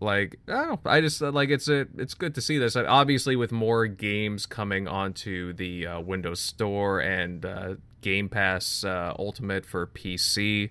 like 0.00 0.38
I 0.46 0.64
don't 0.64 0.80
I 0.84 1.00
just 1.00 1.20
like 1.20 1.50
it's 1.50 1.68
a 1.68 1.86
it's 1.96 2.14
good 2.14 2.34
to 2.36 2.40
see 2.40 2.58
this. 2.58 2.76
Obviously, 2.76 3.36
with 3.36 3.52
more 3.52 3.86
games 3.86 4.46
coming 4.46 4.86
onto 4.86 5.52
the 5.52 5.86
uh, 5.86 6.00
Windows 6.00 6.40
Store 6.40 7.00
and 7.00 7.44
uh, 7.44 7.74
Game 8.00 8.28
Pass 8.28 8.84
uh, 8.84 9.14
Ultimate 9.18 9.66
for 9.66 9.86
PC. 9.86 10.70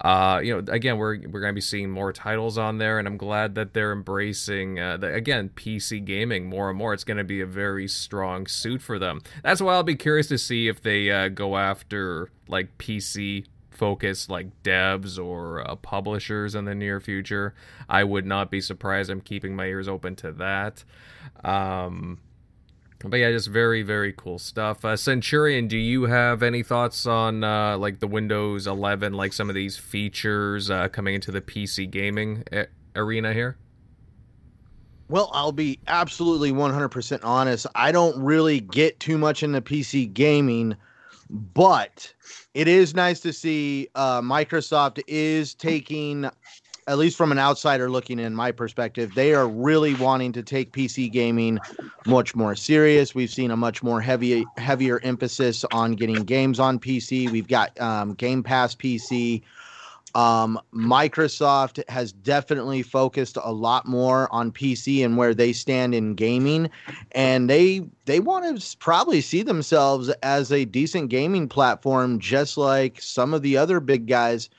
Uh, 0.00 0.40
you 0.42 0.54
know, 0.54 0.72
again, 0.72 0.96
we're 0.96 1.18
we're 1.28 1.40
to 1.52 1.52
be 1.52 1.60
seeing 1.60 1.90
more 1.90 2.12
titles 2.12 2.56
on 2.56 2.78
there, 2.78 2.98
and 2.98 3.06
I'm 3.06 3.18
glad 3.18 3.54
that 3.56 3.74
they're 3.74 3.92
embracing 3.92 4.80
uh, 4.80 4.96
the, 4.96 5.12
again 5.12 5.50
PC 5.54 6.04
gaming 6.04 6.46
more 6.46 6.70
and 6.70 6.78
more. 6.78 6.94
It's 6.94 7.04
to 7.18 7.24
be 7.24 7.40
a 7.40 7.46
very 7.46 7.88
strong 7.88 8.46
suit 8.46 8.80
for 8.80 8.98
them. 8.98 9.20
That's 9.42 9.60
why 9.60 9.74
I'll 9.74 9.82
be 9.82 9.96
curious 9.96 10.28
to 10.28 10.38
see 10.38 10.68
if 10.68 10.82
they 10.82 11.10
uh, 11.10 11.28
go 11.28 11.58
after 11.58 12.30
like 12.48 12.78
PC 12.78 13.46
focused 13.72 14.30
like 14.30 14.62
devs 14.62 15.22
or 15.22 15.68
uh, 15.68 15.76
publishers 15.76 16.54
in 16.54 16.64
the 16.64 16.74
near 16.74 17.00
future. 17.00 17.54
I 17.88 18.04
would 18.04 18.26
not 18.26 18.50
be 18.50 18.60
surprised. 18.60 19.10
I'm 19.10 19.20
keeping 19.20 19.56
my 19.56 19.66
ears 19.66 19.88
open 19.88 20.16
to 20.16 20.32
that. 20.32 20.84
Um, 21.44 22.18
but 23.04 23.16
yeah, 23.18 23.30
just 23.30 23.48
very 23.48 23.82
very 23.82 24.12
cool 24.12 24.38
stuff. 24.38 24.84
Uh, 24.84 24.96
Centurion, 24.96 25.66
do 25.68 25.76
you 25.76 26.04
have 26.04 26.42
any 26.42 26.62
thoughts 26.62 27.06
on 27.06 27.42
uh, 27.42 27.76
like 27.78 28.00
the 28.00 28.06
Windows 28.06 28.66
11, 28.66 29.12
like 29.12 29.32
some 29.32 29.48
of 29.48 29.54
these 29.54 29.76
features 29.76 30.70
uh, 30.70 30.88
coming 30.88 31.14
into 31.14 31.32
the 31.32 31.40
PC 31.40 31.90
gaming 31.90 32.44
a- 32.52 32.66
arena 32.94 33.32
here? 33.32 33.56
Well, 35.08 35.30
I'll 35.34 35.52
be 35.52 35.78
absolutely 35.88 36.52
100% 36.52 37.20
honest. 37.22 37.66
I 37.74 37.92
don't 37.92 38.18
really 38.22 38.60
get 38.60 38.98
too 38.98 39.18
much 39.18 39.42
into 39.42 39.60
PC 39.60 40.10
gaming, 40.14 40.74
but 41.32 42.12
it 42.54 42.68
is 42.68 42.94
nice 42.94 43.20
to 43.20 43.32
see 43.32 43.88
uh, 43.94 44.20
Microsoft 44.20 45.00
is 45.08 45.54
taking 45.54 46.30
at 46.88 46.98
least 46.98 47.16
from 47.16 47.30
an 47.30 47.38
outsider 47.38 47.88
looking 47.88 48.18
in 48.18 48.34
my 48.34 48.50
perspective, 48.50 49.14
they 49.14 49.34
are 49.34 49.48
really 49.48 49.94
wanting 49.94 50.32
to 50.32 50.42
take 50.42 50.72
PC 50.72 51.10
gaming 51.10 51.58
much 52.06 52.34
more 52.34 52.56
serious. 52.56 53.14
We've 53.14 53.30
seen 53.30 53.50
a 53.50 53.56
much 53.56 53.82
more 53.82 54.00
heavy, 54.00 54.44
heavier 54.56 54.98
emphasis 55.04 55.64
on 55.72 55.92
getting 55.92 56.24
games 56.24 56.58
on 56.58 56.80
PC. 56.80 57.30
We've 57.30 57.46
got 57.46 57.78
um, 57.80 58.14
Game 58.14 58.42
Pass 58.42 58.74
PC. 58.74 59.42
Um, 60.14 60.60
Microsoft 60.74 61.82
has 61.88 62.12
definitely 62.12 62.82
focused 62.82 63.38
a 63.42 63.52
lot 63.52 63.86
more 63.86 64.32
on 64.32 64.52
PC 64.52 65.04
and 65.04 65.16
where 65.16 65.34
they 65.34 65.52
stand 65.52 65.94
in 65.94 66.14
gaming, 66.14 66.70
and 67.12 67.48
they 67.48 67.86
they 68.04 68.20
want 68.20 68.60
to 68.60 68.76
probably 68.78 69.20
see 69.20 69.42
themselves 69.42 70.10
as 70.22 70.52
a 70.52 70.66
decent 70.66 71.08
gaming 71.08 71.48
platform, 71.48 72.18
just 72.18 72.58
like 72.58 73.00
some 73.00 73.32
of 73.32 73.42
the 73.42 73.56
other 73.56 73.80
big 73.80 74.06
guys. 74.06 74.50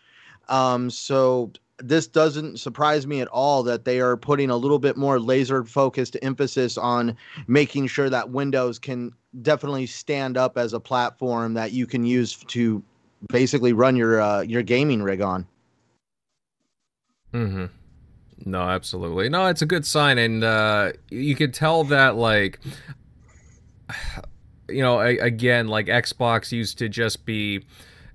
Um, 0.50 0.90
so 0.90 1.52
this 1.80 2.08
doesn't 2.08 2.60
surprise 2.60 3.06
me 3.06 3.20
at 3.22 3.28
all 3.28 3.64
that 3.64 3.86
they 3.86 4.00
are 4.00 4.16
putting 4.16 4.50
a 4.50 4.58
little 4.58 4.80
bit 4.80 4.96
more 4.96 5.20
laser 5.20 5.64
focused 5.64 6.18
emphasis 6.22 6.78
on 6.78 7.16
making 7.48 7.88
sure 7.88 8.10
that 8.10 8.30
Windows 8.30 8.80
can 8.80 9.12
definitely 9.42 9.86
stand 9.86 10.38
up 10.38 10.58
as 10.58 10.74
a 10.74 10.80
platform 10.80 11.54
that 11.56 11.72
you 11.72 11.86
can 11.86 12.06
use 12.06 12.36
to 12.48 12.84
basically 13.30 13.74
run 13.74 13.96
your 13.96 14.22
uh, 14.22 14.42
your 14.42 14.64
gaming 14.64 15.02
rig 15.04 15.22
on. 15.22 15.48
Mhm. 17.34 17.70
No, 18.46 18.62
absolutely. 18.62 19.30
No, 19.30 19.48
it's 19.48 19.62
a 19.62 19.66
good 19.66 19.86
sign 19.86 20.18
and 20.18 20.44
uh 20.44 20.92
you 21.10 21.36
could 21.36 21.54
tell 21.54 21.84
that 21.86 22.16
like 22.16 22.60
you 24.70 24.82
know, 24.82 25.00
again, 25.00 25.68
like 25.68 25.88
Xbox 25.88 26.52
used 26.52 26.78
to 26.80 26.90
just 26.90 27.26
be 27.26 27.66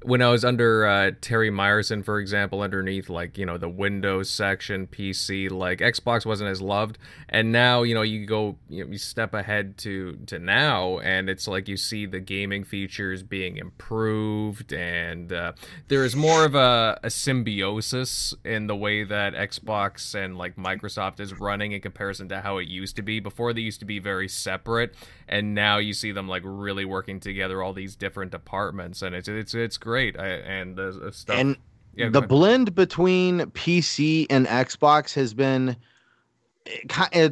when 0.02 0.22
I 0.22 0.28
was 0.28 0.44
under 0.44 0.86
uh, 0.86 1.10
Terry 1.20 1.50
Myerson, 1.50 2.04
for 2.04 2.20
example, 2.20 2.60
underneath 2.60 3.08
like 3.08 3.36
you 3.36 3.44
know 3.44 3.58
the 3.58 3.68
Windows 3.68 4.30
section, 4.30 4.86
PC, 4.86 5.50
like 5.50 5.80
Xbox 5.80 6.24
wasn't 6.24 6.50
as 6.50 6.62
loved, 6.62 6.98
and 7.28 7.50
now 7.50 7.82
you 7.82 7.94
know 7.94 8.02
you 8.02 8.24
go 8.24 8.56
you, 8.68 8.84
know, 8.84 8.92
you 8.92 8.98
step 8.98 9.34
ahead 9.34 9.76
to 9.78 10.16
to 10.26 10.38
now, 10.38 10.98
and 10.98 11.28
it's 11.28 11.48
like 11.48 11.68
you 11.68 11.76
see 11.76 12.06
the 12.06 12.20
gaming 12.20 12.62
features 12.62 13.22
being 13.22 13.56
improved, 13.56 14.72
and 14.72 15.32
uh, 15.32 15.52
there 15.88 16.04
is 16.04 16.14
more 16.14 16.44
of 16.44 16.54
a, 16.54 17.00
a 17.02 17.10
symbiosis 17.10 18.34
in 18.44 18.68
the 18.68 18.76
way 18.76 19.02
that 19.02 19.34
Xbox 19.34 20.14
and 20.14 20.38
like 20.38 20.56
Microsoft 20.56 21.18
is 21.18 21.34
running 21.40 21.72
in 21.72 21.80
comparison 21.80 22.28
to 22.28 22.40
how 22.40 22.58
it 22.58 22.68
used 22.68 22.94
to 22.96 23.02
be. 23.02 23.18
Before 23.18 23.52
they 23.52 23.62
used 23.62 23.80
to 23.80 23.86
be 23.86 23.98
very 23.98 24.28
separate, 24.28 24.94
and 25.26 25.54
now 25.54 25.78
you 25.78 25.92
see 25.92 26.12
them 26.12 26.28
like 26.28 26.42
really 26.44 26.84
working 26.84 27.18
together, 27.18 27.62
all 27.62 27.72
these 27.72 27.96
different 27.96 28.30
departments, 28.30 29.02
and 29.02 29.14
it's 29.14 29.26
it's 29.26 29.54
it's 29.54 29.76
great. 29.88 30.18
I, 30.18 30.26
and 30.26 30.78
uh, 30.78 31.10
stuff. 31.10 31.38
And 31.38 31.56
yeah, 31.94 32.10
the 32.10 32.20
blend 32.20 32.74
between 32.74 33.40
PC 33.52 34.26
and 34.28 34.46
Xbox 34.46 35.14
has 35.14 35.32
been 35.32 35.76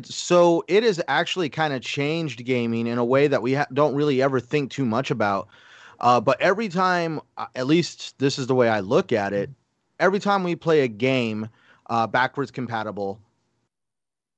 so 0.05 0.65
it 0.67 0.83
has 0.83 1.01
actually 1.07 1.51
kind 1.51 1.75
of 1.75 1.83
changed 1.83 2.43
gaming 2.47 2.87
in 2.87 2.97
a 2.97 3.05
way 3.05 3.27
that 3.29 3.43
we 3.43 3.53
ha- 3.53 3.67
don't 3.75 3.95
really 3.95 4.23
ever 4.23 4.41
think 4.41 4.71
too 4.71 4.87
much 4.87 5.11
about. 5.11 5.49
Uh, 6.01 6.19
but 6.19 6.41
every 6.41 6.69
time, 6.69 7.21
uh, 7.37 7.47
at 7.55 7.67
least 7.67 8.19
this 8.19 8.39
is 8.39 8.47
the 8.47 8.55
way 8.55 8.71
I 8.71 8.81
look 8.81 9.13
at 9.13 9.35
it, 9.35 9.51
every 10.01 10.19
time 10.19 10.43
we 10.43 10.57
play 10.57 10.81
a 10.81 10.89
game 10.89 11.49
uh, 11.91 12.07
backwards 12.07 12.51
compatible, 12.51 13.21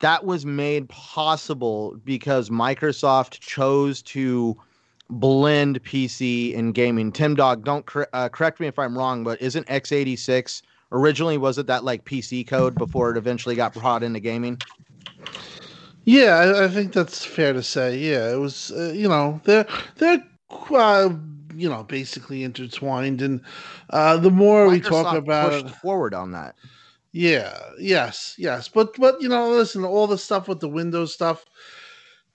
that 0.01 0.25
was 0.25 0.45
made 0.45 0.89
possible 0.89 1.97
because 2.05 2.51
Microsoft 2.51 3.39
chose 3.39 4.03
to 4.03 4.57
blend 5.11 5.83
PC 5.85 6.57
and 6.57 6.75
gaming. 6.75 7.13
Tim 7.13 7.35
Dog, 7.35 7.65
don't 7.65 7.87
cor- 7.87 8.09
uh, 8.13 8.29
correct 8.29 8.61
me 8.61 8.67
if 8.67 8.79
I'm 8.79 8.97
wrong, 8.97 9.25
but 9.25 9.41
isn't 9.41 9.67
x86 9.67 10.63
originally 10.93 11.39
was 11.39 11.59
it 11.59 11.67
that 11.67 11.85
like 11.85 12.05
PC 12.05 12.47
code 12.47 12.75
before 12.75 13.11
it 13.11 13.17
eventually 13.17 13.55
got 13.55 13.75
brought 13.75 14.03
into 14.03 14.21
gaming? 14.21 14.61
Yeah, 16.05 16.37
I, 16.37 16.65
I 16.65 16.69
think 16.69 16.93
that's 16.93 17.25
fair 17.25 17.53
to 17.53 17.63
say. 17.63 17.99
Yeah, 17.99 18.33
it 18.33 18.37
was. 18.37 18.73
Uh, 18.73 18.93
you 18.95 19.09
know, 19.09 19.41
they're 19.45 19.67
they're 19.97 20.25
uh, 20.71 21.11
you 21.55 21.69
know 21.69 21.85
basically 21.85 22.45
intertwined, 22.45 23.21
and 23.21 23.43
uh, 23.91 24.17
the 24.17 24.31
more 24.31 24.69
Microsoft 24.69 24.73
we 24.73 24.81
talk 24.81 25.17
about 25.17 25.53
it, 25.53 25.71
forward 25.71 26.15
on 26.15 26.33
that. 26.33 26.55
Yeah. 27.13 27.59
Yes. 27.79 28.35
Yes. 28.39 28.69
But 28.69 28.95
but 28.99 29.21
you 29.21 29.29
know, 29.29 29.51
listen, 29.51 29.85
all 29.85 30.07
the 30.07 30.19
stuff 30.19 30.49
with 30.49 30.61
the 30.61 30.69
Windows 30.69 31.13
stuff 31.13 31.45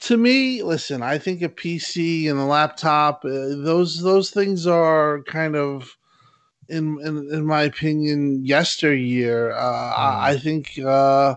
to 0.04 0.18
me, 0.18 0.62
listen, 0.64 1.02
I 1.02 1.18
think 1.18 1.42
a 1.42 1.48
PC 1.48 2.30
and 2.30 2.38
a 2.38 2.44
laptop, 2.44 3.24
uh, 3.24 3.30
those 3.30 4.02
those 4.02 4.32
things 4.32 4.68
are 4.68 5.24
kind 5.24 5.56
of 5.56 5.98
in, 6.68 7.00
in 7.02 7.30
in 7.32 7.46
my 7.46 7.64
opinion, 7.64 8.46
yesteryear. 8.46 9.54
Uh, 9.54 9.94
mm. 9.94 9.96
I 9.98 10.38
think 10.38 10.78
uh, 10.80 11.36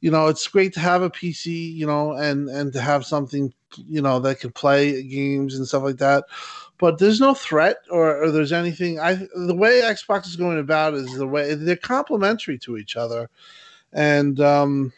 you 0.00 0.10
know 0.10 0.26
it's 0.26 0.48
great 0.48 0.72
to 0.74 0.80
have 0.80 1.02
a 1.02 1.10
PC, 1.10 1.74
you 1.74 1.86
know, 1.86 2.12
and 2.14 2.48
and 2.48 2.72
to 2.72 2.80
have 2.80 3.06
something 3.06 3.54
you 3.88 4.02
know 4.02 4.18
that 4.18 4.40
can 4.40 4.50
play 4.50 5.04
games 5.04 5.56
and 5.56 5.66
stuff 5.66 5.84
like 5.84 5.98
that. 5.98 6.24
But 6.78 6.98
there's 6.98 7.20
no 7.20 7.34
threat 7.34 7.76
or, 7.88 8.24
or 8.24 8.32
there's 8.32 8.52
anything. 8.52 8.98
I 8.98 9.14
the 9.36 9.54
way 9.54 9.80
Xbox 9.80 10.26
is 10.26 10.34
going 10.34 10.58
about 10.58 10.94
is 10.94 11.16
the 11.16 11.28
way 11.28 11.54
they're 11.54 11.76
complementary 11.76 12.58
to 12.60 12.76
each 12.76 12.96
other, 12.96 13.30
and 13.92 14.40
um, 14.40 14.92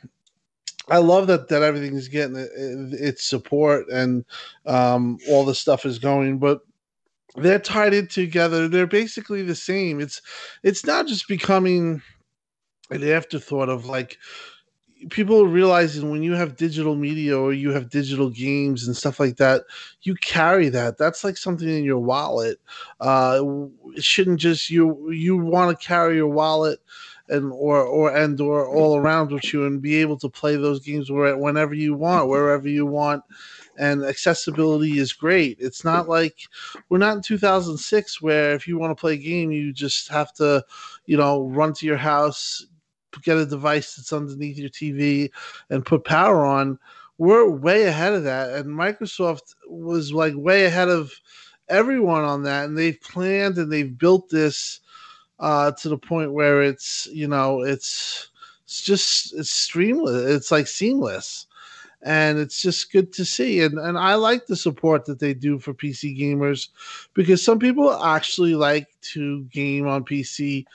I 0.89 0.99
love 0.99 1.27
that 1.29 1.49
that 1.49 1.63
everything 1.63 1.95
is 1.95 2.09
getting 2.09 2.37
its 2.37 3.25
support 3.25 3.89
and 3.89 4.25
um, 4.67 5.19
all 5.29 5.45
the 5.45 5.55
stuff 5.55 5.87
is 5.87 5.99
going, 5.99 6.39
but 6.39 6.61
they're 7.37 7.59
tied 7.59 7.95
in 7.95 8.07
together. 8.07 8.69
They're 8.69 8.87
basically 8.87 9.43
the 9.43 9.55
same. 9.55 10.01
It's 10.01 10.21
it's 10.63 10.85
not 10.85 11.07
just 11.07 11.27
becoming 11.27 12.03
an 12.91 13.09
afterthought 13.09 13.69
of 13.69 13.87
like 13.87 14.19
people 15.11 15.47
realizing 15.47 16.11
when 16.11 16.23
you 16.23 16.33
have 16.35 16.57
digital 16.57 16.95
media 16.97 17.39
or 17.39 17.53
you 17.53 17.71
have 17.71 17.91
digital 17.91 18.31
games 18.31 18.87
and 18.87 18.97
stuff 18.97 19.21
like 19.21 19.37
that, 19.37 19.63
you 20.03 20.15
carry 20.17 20.69
that. 20.71 20.99
That's 20.99 21.25
like 21.25 21.37
something 21.37 21.69
in 21.69 21.85
your 21.85 21.99
wallet. 21.99 22.59
Uh, 23.01 23.43
it 23.95 24.05
shouldn't 24.05 24.41
just 24.41 24.71
you 24.71 25.11
you 25.11 25.37
want 25.37 25.79
to 25.79 25.87
carry 25.87 26.17
your 26.17 26.29
wallet 26.29 26.79
and 27.29 27.53
or 27.53 27.83
or 27.83 28.15
and 28.15 28.41
or 28.41 28.69
all 28.69 28.97
around 28.97 29.31
with 29.31 29.53
you 29.53 29.67
and 29.67 29.81
be 29.81 29.97
able 29.97 30.19
to 30.19 30.29
play 30.29 30.57
those 30.57 30.81
games 30.81 31.11
whenever 31.11 31.75
you 31.75 31.95
want, 31.95 32.29
wherever 32.29 32.69
you 32.69 32.87
want. 32.87 33.23
And 33.77 34.05
accessibility 34.05 34.99
is 34.99 35.13
great. 35.13 35.57
It's 35.59 35.85
not 35.85 36.09
like 36.09 36.43
we're 36.89 36.99
not 36.99 37.17
in 37.17 37.23
2006 37.23 38.23
where 38.23 38.53
if 38.53 38.69
you 38.69 38.79
want 38.79 38.93
to 38.93 39.01
play 39.01 39.15
a 39.15 39.17
game, 39.17 39.51
you 39.51 39.73
just 39.73 40.09
have 40.09 40.33
to, 40.35 40.65
you 41.07 41.17
know, 41.17 41.47
run 41.49 41.73
to 41.75 41.87
your 41.87 41.97
house, 41.97 42.67
get 43.23 43.37
a 43.37 43.47
device 43.47 43.97
that's 43.97 44.13
underneath 44.13 44.59
your 44.59 44.71
TV, 44.71 45.31
and 45.71 45.85
put 45.85 46.05
power 46.05 46.45
on. 46.45 46.79
We're 47.19 47.49
way 47.49 47.85
ahead 47.85 48.13
of 48.13 48.25
that, 48.25 48.51
and 48.51 48.67
Microsoft 48.67 49.55
was 49.69 50.13
like 50.13 50.35
way 50.37 50.67
ahead 50.67 50.89
of 50.89 51.13
everyone 51.69 52.25
on 52.25 52.43
that, 52.45 52.67
and 52.67 52.77
they've 52.77 53.01
planned 53.01 53.57
and 53.59 53.73
they've 53.73 53.97
built 53.97 54.29
this 54.29 54.81
uh, 55.41 55.73
to 55.73 55.89
the 55.89 55.99
point 55.99 56.33
where 56.33 56.63
it's 56.63 57.09
you 57.13 57.29
know 57.29 57.63
it's 57.63 58.29
it's 58.65 58.83
just 58.83 59.35
it's 59.35 59.69
streamless. 59.69 60.35
It's 60.35 60.51
like 60.51 60.67
seamless, 60.67 61.47
and 62.03 62.39
it's 62.39 62.63
just 62.63 62.93
good 62.93 63.13
to 63.15 63.25
see. 63.25 63.63
And 63.63 63.79
and 63.79 63.99
I 63.99 64.15
like 64.15 64.47
the 64.47 64.57
support 64.57 65.05
that 65.07 65.19
they 65.19 65.35
do 65.35 65.59
for 65.59 65.75
PC 65.75 66.19
gamers 66.19 66.69
because 67.15 67.45
some 67.45 67.59
people 67.59 67.93
actually 68.05 68.55
like 68.55 68.89
to 69.13 69.45
game 69.45 69.87
on 69.87 70.05
PC 70.05 70.67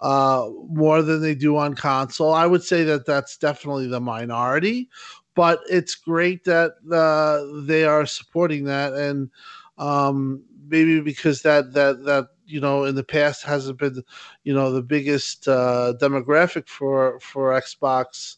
uh, 0.00 0.48
more 0.68 1.02
than 1.02 1.22
they 1.22 1.34
do 1.34 1.56
on 1.56 1.74
console. 1.74 2.32
I 2.34 2.46
would 2.46 2.62
say 2.62 2.84
that 2.84 3.06
that's 3.06 3.36
definitely 3.36 3.86
the 3.86 4.00
minority, 4.00 4.88
but 5.34 5.60
it's 5.68 5.94
great 5.94 6.44
that 6.44 6.72
uh, 6.90 7.64
they 7.66 7.84
are 7.84 8.06
supporting 8.06 8.64
that 8.64 8.92
and 8.92 9.30
um, 9.78 10.42
maybe 10.68 11.00
because 11.00 11.42
that 11.42 11.72
that 11.72 12.04
that 12.04 12.28
you 12.46 12.60
know 12.60 12.84
in 12.84 12.94
the 12.94 13.04
past 13.04 13.42
hasn't 13.42 13.78
been 13.78 14.02
you 14.44 14.54
know 14.54 14.70
the 14.72 14.82
biggest 14.82 15.48
uh, 15.48 15.94
demographic 16.00 16.68
for 16.68 17.18
for 17.20 17.50
Xbox. 17.52 18.36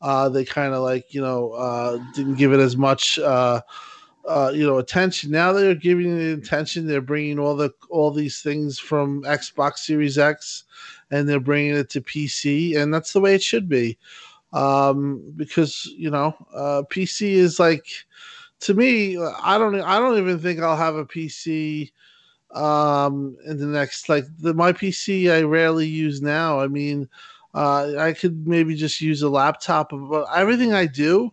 Uh, 0.00 0.28
they 0.28 0.44
kind 0.44 0.74
of 0.74 0.82
like 0.82 1.14
you 1.14 1.20
know 1.20 1.52
uh, 1.52 1.98
didn't 2.14 2.34
give 2.34 2.52
it 2.52 2.60
as 2.60 2.76
much 2.76 3.18
uh, 3.18 3.60
uh, 4.26 4.52
you 4.54 4.66
know 4.66 4.78
attention. 4.78 5.30
Now 5.30 5.52
they're 5.52 5.74
giving 5.74 6.18
it 6.18 6.38
attention. 6.38 6.86
They're 6.86 7.00
bringing 7.00 7.38
all 7.38 7.56
the 7.56 7.72
all 7.88 8.10
these 8.10 8.42
things 8.42 8.78
from 8.78 9.22
Xbox 9.22 9.78
Series 9.78 10.18
X, 10.18 10.64
and 11.10 11.28
they're 11.28 11.40
bringing 11.40 11.76
it 11.76 11.90
to 11.90 12.00
PC, 12.00 12.76
and 12.76 12.92
that's 12.92 13.12
the 13.12 13.20
way 13.20 13.34
it 13.34 13.42
should 13.42 13.68
be. 13.68 13.98
Um, 14.52 15.32
because 15.36 15.86
you 15.96 16.10
know 16.10 16.34
uh, 16.54 16.82
PC 16.90 17.32
is 17.32 17.58
like 17.58 17.86
to 18.60 18.74
me. 18.74 19.18
I 19.18 19.58
don't. 19.58 19.80
I 19.80 19.98
don't 19.98 20.18
even 20.18 20.38
think 20.38 20.60
I'll 20.60 20.76
have 20.76 20.96
a 20.96 21.04
PC 21.04 21.92
um 22.54 23.36
in 23.46 23.58
the 23.58 23.66
next 23.66 24.08
like 24.08 24.24
the 24.38 24.54
my 24.54 24.72
pc 24.72 25.32
i 25.32 25.42
rarely 25.42 25.86
use 25.86 26.22
now 26.22 26.60
i 26.60 26.68
mean 26.68 27.08
uh 27.54 27.92
i 27.98 28.12
could 28.12 28.46
maybe 28.46 28.74
just 28.74 29.00
use 29.00 29.22
a 29.22 29.28
laptop 29.28 29.90
but 29.90 30.26
everything 30.34 30.72
i 30.72 30.86
do 30.86 31.30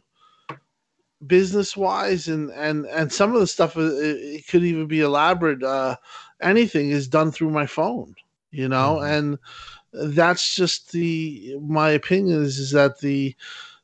business 1.27 1.77
wise 1.77 2.27
and 2.27 2.49
and 2.51 2.85
and 2.87 3.11
some 3.11 3.33
of 3.33 3.39
the 3.39 3.45
stuff 3.45 3.77
uh, 3.77 3.81
it, 3.81 4.17
it, 4.17 4.47
could 4.47 4.63
even 4.63 4.87
be 4.87 5.01
elaborate 5.01 5.61
uh 5.63 5.95
anything 6.41 6.89
is 6.89 7.07
done 7.07 7.31
through 7.31 7.51
my 7.51 7.65
phone 7.65 8.15
you 8.49 8.67
know 8.67 8.97
mm-hmm. 8.99 9.13
and 9.13 9.39
that's 10.15 10.55
just 10.55 10.91
the 10.91 11.55
my 11.61 11.89
opinion 11.89 12.41
is 12.41 12.57
is 12.57 12.71
that 12.71 12.99
the 12.99 13.35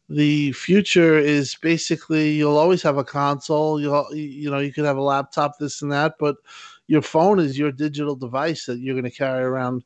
the 0.10 0.54
future 0.54 1.18
is 1.18 1.56
basically 1.56 2.32
you'll 2.32 2.58
always 2.58 2.82
have 2.82 2.98
a 2.98 3.04
console 3.04 3.80
you'll 3.80 4.08
you 4.16 4.50
know 4.50 4.60
you 4.60 4.72
could 4.72 4.86
have 4.86 4.98
a 4.98 5.02
laptop 5.02 5.58
this 5.60 5.82
and 5.82 5.92
that 5.92 6.16
but 6.18 6.38
your 6.88 7.02
phone 7.02 7.40
is 7.40 7.58
your 7.58 7.72
digital 7.72 8.16
device 8.16 8.66
that 8.66 8.80
you're 8.80 8.96
going 8.96 9.04
to 9.04 9.12
carry 9.12 9.44
around, 9.44 9.84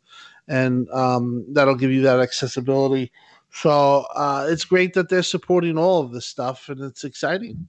and 0.48 0.90
um, 0.92 1.46
that'll 1.50 1.76
give 1.76 1.92
you 1.92 2.02
that 2.04 2.20
accessibility. 2.20 3.12
So 3.52 4.06
uh, 4.16 4.48
it's 4.50 4.66
great 4.66 4.94
that 4.94 5.10
they're 5.10 5.24
supporting 5.24 5.78
all 5.78 6.02
of 6.02 6.12
this 6.12 6.26
stuff, 6.26 6.70
and 6.70 6.80
it's 6.82 7.04
exciting. 7.04 7.68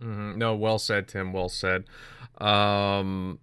Mm-hmm. 0.00 0.38
No, 0.38 0.54
well 0.54 0.78
said, 0.78 1.08
Tim. 1.08 1.32
Well 1.32 1.48
said. 1.48 1.84
Um, 2.38 3.38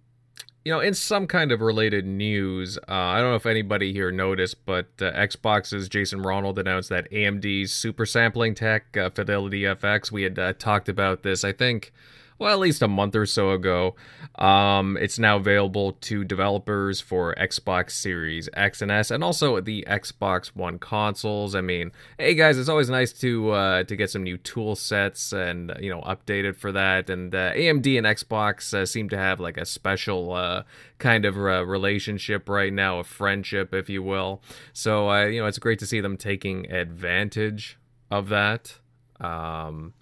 you 0.64 0.72
know, 0.72 0.80
in 0.80 0.94
some 0.94 1.26
kind 1.26 1.52
of 1.52 1.60
related 1.60 2.06
news, 2.06 2.78
uh, 2.88 2.92
I 2.92 3.20
don't 3.20 3.30
know 3.30 3.36
if 3.36 3.46
anybody 3.46 3.92
here 3.92 4.10
noticed, 4.10 4.64
but 4.64 4.86
uh, 5.00 5.12
Xbox's 5.12 5.88
Jason 5.88 6.22
Ronald 6.22 6.58
announced 6.58 6.88
that 6.88 7.10
AMD's 7.10 7.72
super 7.72 8.06
sampling 8.06 8.54
tech, 8.54 8.96
uh, 8.96 9.10
Fidelity 9.10 9.62
FX, 9.62 10.10
we 10.10 10.22
had 10.22 10.38
uh, 10.38 10.54
talked 10.54 10.88
about 10.88 11.22
this, 11.22 11.44
I 11.44 11.52
think, 11.52 11.92
well, 12.38 12.52
at 12.52 12.58
least 12.58 12.82
a 12.82 12.88
month 12.88 13.14
or 13.14 13.26
so 13.26 13.50
ago. 13.50 13.94
Um, 14.36 14.96
it's 15.00 15.18
now 15.18 15.36
available 15.36 15.92
to 15.92 16.24
developers 16.24 17.00
for 17.00 17.34
Xbox 17.36 17.92
Series 17.92 18.48
X 18.54 18.82
and 18.82 18.90
S, 18.90 19.10
and 19.10 19.22
also 19.22 19.60
the 19.60 19.84
Xbox 19.88 20.48
One 20.48 20.78
consoles. 20.78 21.54
I 21.54 21.60
mean, 21.60 21.92
hey 22.18 22.34
guys, 22.34 22.58
it's 22.58 22.68
always 22.68 22.90
nice 22.90 23.12
to 23.20 23.50
uh, 23.50 23.84
to 23.84 23.94
get 23.96 24.10
some 24.10 24.24
new 24.24 24.36
tool 24.36 24.74
sets 24.74 25.32
and 25.32 25.72
you 25.80 25.90
know 25.90 26.00
updated 26.00 26.56
for 26.56 26.72
that. 26.72 27.08
And 27.08 27.34
uh, 27.34 27.52
AMD 27.52 27.96
and 27.96 28.06
Xbox 28.06 28.74
uh, 28.74 28.86
seem 28.86 29.08
to 29.10 29.16
have 29.16 29.38
like 29.38 29.56
a 29.56 29.64
special 29.64 30.32
uh, 30.32 30.64
kind 30.98 31.24
of 31.24 31.36
uh, 31.36 31.64
relationship 31.64 32.48
right 32.48 32.72
now, 32.72 32.98
a 32.98 33.04
friendship, 33.04 33.72
if 33.72 33.88
you 33.88 34.02
will. 34.02 34.42
So 34.72 35.10
uh, 35.10 35.26
you 35.26 35.40
know, 35.40 35.46
it's 35.46 35.58
great 35.58 35.78
to 35.78 35.86
see 35.86 36.00
them 36.00 36.16
taking 36.16 36.70
advantage 36.72 37.78
of 38.10 38.28
that. 38.30 38.78
Um, 39.20 39.94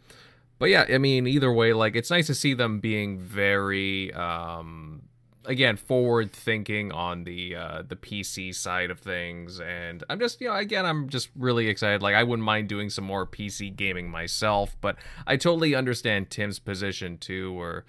but 0.62 0.70
yeah, 0.70 0.84
I 0.88 0.98
mean, 0.98 1.26
either 1.26 1.52
way, 1.52 1.72
like 1.72 1.96
it's 1.96 2.08
nice 2.08 2.28
to 2.28 2.36
see 2.36 2.54
them 2.54 2.78
being 2.78 3.18
very, 3.18 4.12
um, 4.14 5.02
again, 5.44 5.76
forward 5.76 6.30
thinking 6.30 6.92
on 6.92 7.24
the 7.24 7.56
uh, 7.56 7.82
the 7.82 7.96
PC 7.96 8.54
side 8.54 8.88
of 8.88 9.00
things, 9.00 9.58
and 9.58 10.04
I'm 10.08 10.20
just, 10.20 10.40
you 10.40 10.46
know, 10.46 10.54
again, 10.54 10.86
I'm 10.86 11.08
just 11.08 11.30
really 11.34 11.66
excited. 11.66 12.00
Like, 12.00 12.14
I 12.14 12.22
wouldn't 12.22 12.46
mind 12.46 12.68
doing 12.68 12.90
some 12.90 13.02
more 13.02 13.26
PC 13.26 13.74
gaming 13.74 14.08
myself, 14.08 14.76
but 14.80 14.94
I 15.26 15.36
totally 15.36 15.74
understand 15.74 16.30
Tim's 16.30 16.60
position 16.60 17.18
too, 17.18 17.52
where 17.52 17.84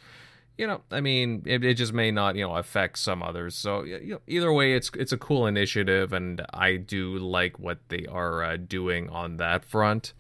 you 0.57 0.65
know, 0.65 0.82
I 0.91 0.99
mean, 0.99 1.43
it, 1.45 1.63
it, 1.63 1.76
just 1.76 1.93
may 1.93 2.09
not, 2.09 2.36
you 2.36 2.43
know, 2.47 2.55
affect 2.55 2.97
some 2.97 3.21
others. 3.21 3.55
So, 3.55 3.84
you 3.84 4.13
know, 4.13 4.21
either 4.28 4.51
way, 4.51 4.74
it's 4.74 4.89
it's 4.95 5.11
a 5.11 5.17
cool 5.17 5.45
initiative, 5.45 6.11
and 6.11 6.43
I 6.51 6.78
do 6.78 7.19
like 7.19 7.59
what 7.59 7.78
they 7.89 8.07
are 8.07 8.43
uh, 8.43 8.57
doing 8.57 9.09
on 9.09 9.38
that 9.38 9.63
front. 9.63 10.13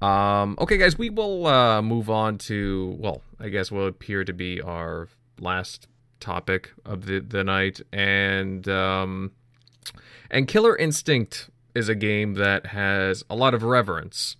Um, 0.00 0.56
okay, 0.60 0.76
guys, 0.76 0.96
we 0.96 1.10
will 1.10 1.46
uh, 1.46 1.82
move 1.82 2.08
on 2.08 2.38
to, 2.38 2.96
well, 2.98 3.22
I 3.40 3.48
guess 3.48 3.70
will 3.70 3.86
appear 3.86 4.24
to 4.24 4.32
be 4.32 4.60
our 4.60 5.08
last 5.40 5.88
topic 6.20 6.70
of 6.84 7.06
the, 7.06 7.20
the 7.20 7.42
night. 7.42 7.80
And, 7.92 8.68
um, 8.68 9.32
and 10.30 10.46
Killer 10.46 10.76
Instinct 10.76 11.50
is 11.74 11.88
a 11.88 11.94
game 11.94 12.34
that 12.34 12.66
has 12.66 13.24
a 13.28 13.34
lot 13.34 13.54
of 13.54 13.62
reverence. 13.62 14.36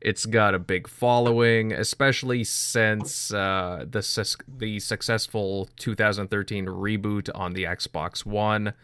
It's 0.00 0.26
got 0.26 0.54
a 0.54 0.58
big 0.58 0.88
following, 0.88 1.72
especially 1.72 2.44
since 2.44 3.32
uh, 3.32 3.84
the, 3.88 4.36
the 4.46 4.78
successful 4.80 5.68
2013 5.76 6.66
reboot 6.66 7.28
on 7.34 7.54
the 7.54 7.64
Xbox 7.64 8.24
One. 8.24 8.74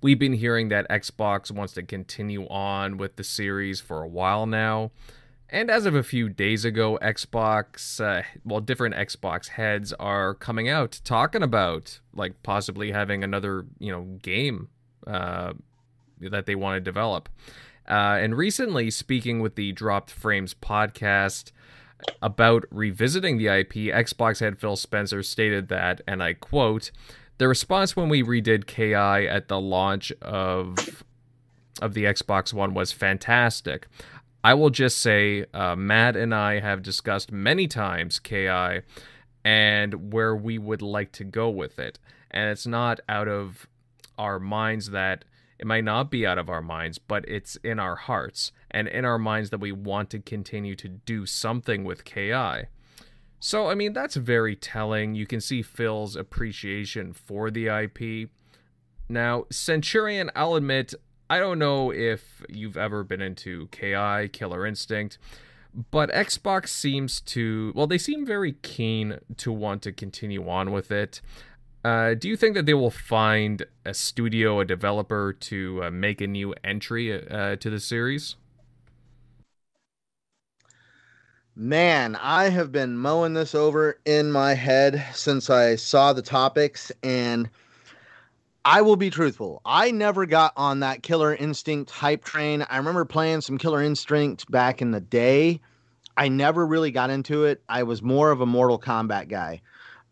We've 0.00 0.18
been 0.18 0.34
hearing 0.34 0.68
that 0.68 0.88
Xbox 0.88 1.50
wants 1.50 1.72
to 1.74 1.82
continue 1.82 2.46
on 2.46 2.98
with 2.98 3.16
the 3.16 3.24
series 3.24 3.80
for 3.80 4.02
a 4.02 4.08
while 4.08 4.46
now. 4.46 4.92
And 5.50 5.70
as 5.70 5.86
of 5.86 5.94
a 5.94 6.02
few 6.02 6.28
days 6.28 6.64
ago, 6.64 6.98
Xbox, 7.00 8.00
uh, 8.04 8.22
well, 8.44 8.60
different 8.60 8.94
Xbox 8.94 9.48
heads 9.48 9.94
are 9.94 10.34
coming 10.34 10.68
out 10.68 11.00
talking 11.04 11.42
about 11.42 12.00
like 12.12 12.42
possibly 12.42 12.92
having 12.92 13.24
another, 13.24 13.64
you 13.78 13.90
know, 13.90 14.02
game 14.20 14.68
uh, 15.06 15.54
that 16.20 16.44
they 16.46 16.54
want 16.54 16.76
to 16.76 16.80
develop. 16.80 17.30
Uh, 17.88 18.18
and 18.20 18.36
recently, 18.36 18.90
speaking 18.90 19.40
with 19.40 19.54
the 19.54 19.72
Dropped 19.72 20.10
Frames 20.10 20.52
podcast 20.52 21.52
about 22.20 22.64
revisiting 22.70 23.38
the 23.38 23.46
IP, 23.46 23.72
Xbox 23.72 24.40
head 24.40 24.58
Phil 24.58 24.76
Spencer 24.76 25.22
stated 25.22 25.68
that, 25.68 26.02
and 26.06 26.22
I 26.22 26.34
quote, 26.34 26.90
the 27.38 27.48
response 27.48 27.96
when 27.96 28.10
we 28.10 28.22
redid 28.22 28.66
KI 28.66 28.94
at 29.28 29.48
the 29.48 29.60
launch 29.60 30.12
of 30.20 31.04
of 31.80 31.94
the 31.94 32.04
Xbox 32.04 32.52
One 32.52 32.74
was 32.74 32.90
fantastic. 32.90 33.86
I 34.48 34.54
will 34.54 34.70
just 34.70 34.96
say, 35.00 35.44
uh, 35.52 35.76
Matt 35.76 36.16
and 36.16 36.34
I 36.34 36.60
have 36.60 36.82
discussed 36.82 37.30
many 37.30 37.68
times 37.68 38.18
KI 38.18 38.80
and 39.44 40.10
where 40.10 40.34
we 40.34 40.56
would 40.56 40.80
like 40.80 41.12
to 41.12 41.24
go 41.24 41.50
with 41.50 41.78
it. 41.78 41.98
And 42.30 42.48
it's 42.48 42.66
not 42.66 42.98
out 43.10 43.28
of 43.28 43.68
our 44.16 44.38
minds 44.38 44.88
that 44.92 45.26
it 45.58 45.66
might 45.66 45.84
not 45.84 46.10
be 46.10 46.26
out 46.26 46.38
of 46.38 46.48
our 46.48 46.62
minds, 46.62 46.96
but 46.96 47.28
it's 47.28 47.56
in 47.56 47.78
our 47.78 47.96
hearts 47.96 48.50
and 48.70 48.88
in 48.88 49.04
our 49.04 49.18
minds 49.18 49.50
that 49.50 49.60
we 49.60 49.70
want 49.70 50.08
to 50.12 50.18
continue 50.18 50.74
to 50.76 50.88
do 50.88 51.26
something 51.26 51.84
with 51.84 52.06
KI. 52.06 52.68
So, 53.40 53.68
I 53.68 53.74
mean, 53.74 53.92
that's 53.92 54.16
very 54.16 54.56
telling. 54.56 55.14
You 55.14 55.26
can 55.26 55.42
see 55.42 55.60
Phil's 55.60 56.16
appreciation 56.16 57.12
for 57.12 57.50
the 57.50 57.66
IP. 57.66 58.30
Now, 59.10 59.44
Centurion, 59.50 60.30
I'll 60.34 60.54
admit, 60.54 60.94
I 61.30 61.38
don't 61.38 61.58
know 61.58 61.92
if 61.92 62.42
you've 62.48 62.76
ever 62.76 63.04
been 63.04 63.20
into 63.20 63.68
KI, 63.68 64.28
Killer 64.28 64.66
Instinct, 64.66 65.18
but 65.90 66.10
Xbox 66.10 66.68
seems 66.68 67.20
to, 67.22 67.72
well, 67.74 67.86
they 67.86 67.98
seem 67.98 68.24
very 68.24 68.52
keen 68.62 69.18
to 69.36 69.52
want 69.52 69.82
to 69.82 69.92
continue 69.92 70.48
on 70.48 70.72
with 70.72 70.90
it. 70.90 71.20
Uh, 71.84 72.14
do 72.14 72.28
you 72.28 72.36
think 72.36 72.54
that 72.54 72.66
they 72.66 72.74
will 72.74 72.90
find 72.90 73.64
a 73.84 73.94
studio, 73.94 74.60
a 74.60 74.64
developer 74.64 75.32
to 75.32 75.84
uh, 75.84 75.90
make 75.90 76.20
a 76.20 76.26
new 76.26 76.54
entry 76.64 77.26
uh, 77.28 77.56
to 77.56 77.70
the 77.70 77.78
series? 77.80 78.36
Man, 81.54 82.16
I 82.16 82.50
have 82.50 82.72
been 82.72 82.96
mowing 82.96 83.34
this 83.34 83.54
over 83.54 83.98
in 84.04 84.30
my 84.30 84.54
head 84.54 85.04
since 85.12 85.50
I 85.50 85.74
saw 85.76 86.12
the 86.12 86.22
topics, 86.22 86.92
and 87.02 87.50
I 88.70 88.82
will 88.82 88.96
be 88.96 89.08
truthful. 89.08 89.62
I 89.64 89.92
never 89.92 90.26
got 90.26 90.52
on 90.54 90.80
that 90.80 91.02
Killer 91.02 91.34
Instinct 91.34 91.90
hype 91.90 92.22
train. 92.22 92.66
I 92.68 92.76
remember 92.76 93.06
playing 93.06 93.40
some 93.40 93.56
Killer 93.56 93.82
Instinct 93.82 94.50
back 94.50 94.82
in 94.82 94.90
the 94.90 95.00
day. 95.00 95.62
I 96.18 96.28
never 96.28 96.66
really 96.66 96.90
got 96.90 97.08
into 97.08 97.46
it. 97.46 97.62
I 97.70 97.84
was 97.84 98.02
more 98.02 98.30
of 98.30 98.42
a 98.42 98.46
Mortal 98.46 98.78
Kombat 98.78 99.28
guy. 99.30 99.62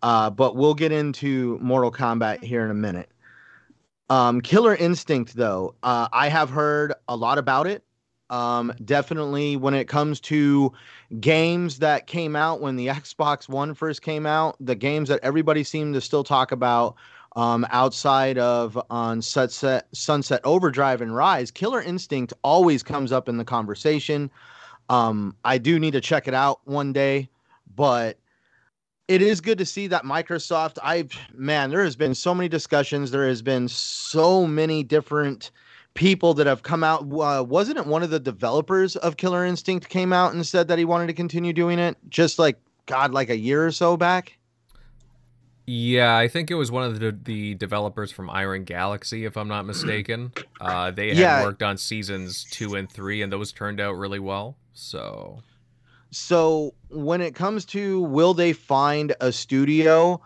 Uh, 0.02 0.30
but 0.30 0.56
we'll 0.56 0.72
get 0.72 0.90
into 0.90 1.58
Mortal 1.60 1.92
Kombat 1.92 2.42
here 2.42 2.64
in 2.64 2.70
a 2.70 2.74
minute. 2.74 3.10
Um, 4.08 4.40
Killer 4.40 4.74
Instinct, 4.74 5.34
though, 5.34 5.74
uh, 5.82 6.08
I 6.10 6.30
have 6.30 6.48
heard 6.48 6.94
a 7.08 7.14
lot 7.16 7.36
about 7.36 7.66
it. 7.66 7.84
Um, 8.30 8.72
definitely 8.82 9.58
when 9.58 9.74
it 9.74 9.86
comes 9.86 10.18
to 10.20 10.72
games 11.20 11.80
that 11.80 12.06
came 12.06 12.34
out 12.34 12.62
when 12.62 12.76
the 12.76 12.86
Xbox 12.86 13.50
One 13.50 13.74
first 13.74 14.00
came 14.00 14.24
out, 14.24 14.56
the 14.60 14.74
games 14.74 15.10
that 15.10 15.20
everybody 15.22 15.62
seemed 15.62 15.92
to 15.92 16.00
still 16.00 16.24
talk 16.24 16.52
about 16.52 16.96
um, 17.36 17.66
outside 17.70 18.38
of 18.38 18.80
on 18.90 19.20
Sunset, 19.20 19.86
Sunset 19.92 20.40
Overdrive 20.42 21.02
and 21.02 21.12
Ryse, 21.12 21.52
Killer 21.52 21.82
Instinct 21.82 22.32
always 22.42 22.82
comes 22.82 23.12
up 23.12 23.28
in 23.28 23.36
the 23.36 23.44
conversation. 23.44 24.30
Um, 24.88 25.36
I 25.44 25.58
do 25.58 25.78
need 25.78 25.92
to 25.92 26.00
check 26.00 26.26
it 26.26 26.34
out 26.34 26.60
one 26.64 26.92
day, 26.94 27.28
but 27.74 28.18
it 29.06 29.20
is 29.20 29.40
good 29.40 29.58
to 29.58 29.66
see 29.66 29.86
that 29.88 30.04
Microsoft. 30.04 30.78
I've 30.82 31.12
man, 31.34 31.70
there 31.70 31.84
has 31.84 31.94
been 31.94 32.14
so 32.14 32.34
many 32.34 32.48
discussions. 32.48 33.10
There 33.10 33.28
has 33.28 33.42
been 33.42 33.68
so 33.68 34.46
many 34.46 34.82
different 34.82 35.50
people 35.92 36.32
that 36.34 36.46
have 36.46 36.62
come 36.62 36.82
out. 36.82 37.02
Uh, 37.02 37.44
wasn't 37.44 37.78
it 37.78 37.86
one 37.86 38.02
of 38.02 38.10
the 38.10 38.20
developers 38.20 38.96
of 38.96 39.18
Killer 39.18 39.44
Instinct 39.44 39.88
came 39.90 40.12
out 40.12 40.32
and 40.32 40.46
said 40.46 40.68
that 40.68 40.78
he 40.78 40.84
wanted 40.86 41.06
to 41.08 41.12
continue 41.12 41.52
doing 41.52 41.78
it? 41.78 41.96
Just 42.08 42.38
like 42.38 42.58
God, 42.86 43.12
like 43.12 43.28
a 43.28 43.36
year 43.36 43.66
or 43.66 43.72
so 43.72 43.96
back. 43.96 44.38
Yeah, 45.66 46.16
I 46.16 46.28
think 46.28 46.50
it 46.52 46.54
was 46.54 46.70
one 46.70 46.84
of 46.84 47.00
the, 47.00 47.10
the 47.10 47.54
developers 47.54 48.12
from 48.12 48.30
Iron 48.30 48.62
Galaxy, 48.62 49.24
if 49.24 49.36
I'm 49.36 49.48
not 49.48 49.66
mistaken. 49.66 50.32
Uh, 50.60 50.92
they 50.92 51.08
had 51.08 51.16
yeah. 51.16 51.42
worked 51.42 51.62
on 51.62 51.76
seasons 51.76 52.44
two 52.44 52.76
and 52.76 52.90
three, 52.90 53.22
and 53.22 53.32
those 53.32 53.50
turned 53.50 53.80
out 53.80 53.96
really 53.96 54.20
well. 54.20 54.56
So, 54.74 55.42
so 56.10 56.72
when 56.88 57.20
it 57.20 57.34
comes 57.34 57.64
to 57.66 58.02
will 58.02 58.32
they 58.32 58.52
find 58.52 59.14
a 59.20 59.32
studio? 59.32 60.20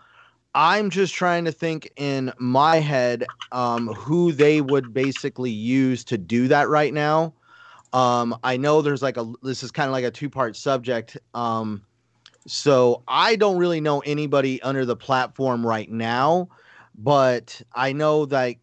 I'm 0.53 0.89
just 0.89 1.15
trying 1.15 1.45
to 1.45 1.51
think 1.51 1.91
in 1.95 2.31
my 2.37 2.77
head 2.77 3.25
um, 3.51 3.87
who 3.87 4.33
they 4.33 4.61
would 4.61 4.93
basically 4.93 5.51
use 5.51 6.03
to 6.05 6.17
do 6.17 6.49
that 6.49 6.69
right 6.69 6.93
now. 6.93 7.33
Um, 7.93 8.37
I 8.43 8.57
know 8.57 8.81
there's 8.81 9.01
like 9.01 9.17
a 9.17 9.31
this 9.41 9.63
is 9.63 9.71
kind 9.71 9.87
of 9.87 9.93
like 9.93 10.05
a 10.05 10.11
two 10.11 10.29
part 10.29 10.55
subject. 10.55 11.17
Um, 11.33 11.83
so 12.47 13.03
I 13.07 13.35
don't 13.35 13.57
really 13.57 13.81
know 13.81 13.99
anybody 13.99 14.61
under 14.61 14.85
the 14.85 14.95
platform 14.95 15.65
right 15.65 15.89
now, 15.89 16.49
but 16.95 17.61
I 17.73 17.93
know 17.93 18.25
that 18.27 18.55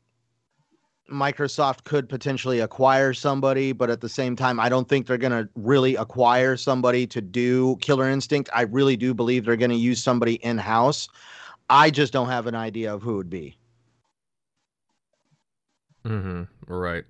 Microsoft 1.10 1.84
could 1.84 2.08
potentially 2.08 2.60
acquire 2.60 3.14
somebody, 3.14 3.72
but 3.72 3.88
at 3.88 4.00
the 4.00 4.08
same 4.08 4.36
time, 4.36 4.60
I 4.60 4.68
don't 4.68 4.88
think 4.88 5.06
they're 5.06 5.16
going 5.16 5.32
to 5.32 5.48
really 5.54 5.94
acquire 5.96 6.56
somebody 6.56 7.06
to 7.06 7.20
do 7.20 7.76
Killer 7.76 8.08
Instinct. 8.08 8.50
I 8.54 8.62
really 8.62 8.96
do 8.96 9.14
believe 9.14 9.44
they're 9.44 9.56
going 9.56 9.70
to 9.70 9.76
use 9.76 10.02
somebody 10.02 10.34
in 10.34 10.58
house. 10.58 11.08
I 11.70 11.90
just 11.90 12.12
don't 12.12 12.28
have 12.28 12.46
an 12.46 12.54
idea 12.54 12.92
of 12.92 13.02
who 13.02 13.16
would 13.16 13.30
be. 13.30 13.56
Mm-hmm. 16.04 16.44
Right. 16.72 17.04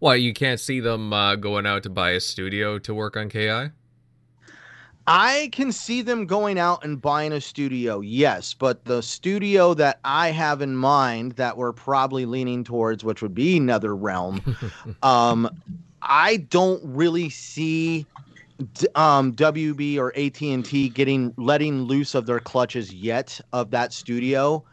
Well, 0.00 0.16
you 0.16 0.32
can't 0.32 0.60
see 0.60 0.80
them 0.80 1.12
uh, 1.12 1.36
going 1.36 1.66
out 1.66 1.82
to 1.84 1.90
buy 1.90 2.10
a 2.10 2.20
studio 2.20 2.78
to 2.80 2.94
work 2.94 3.16
on 3.16 3.28
KI? 3.28 3.70
I 5.06 5.48
can 5.52 5.72
see 5.72 6.02
them 6.02 6.26
going 6.26 6.58
out 6.58 6.84
and 6.84 7.00
buying 7.00 7.32
a 7.32 7.40
studio, 7.40 8.00
yes, 8.00 8.54
but 8.54 8.84
the 8.84 9.02
studio 9.02 9.74
that 9.74 9.98
I 10.04 10.28
have 10.30 10.62
in 10.62 10.76
mind 10.76 11.32
that 11.32 11.56
we're 11.56 11.72
probably 11.72 12.24
leaning 12.24 12.62
towards, 12.62 13.02
which 13.02 13.20
would 13.20 13.34
be 13.34 13.58
NetherRealm, 13.58 14.56
um, 15.02 15.50
I 16.02 16.36
don't 16.36 16.80
really 16.84 17.30
see 17.30 18.06
um, 18.94 19.32
WB 19.34 19.98
or 19.98 20.16
AT 20.16 20.40
and 20.42 20.64
T 20.64 20.88
getting 20.88 21.34
letting 21.36 21.82
loose 21.82 22.14
of 22.14 22.26
their 22.26 22.40
clutches 22.40 22.94
yet 22.94 23.40
of 23.52 23.70
that 23.72 23.92
studio, 23.92 24.64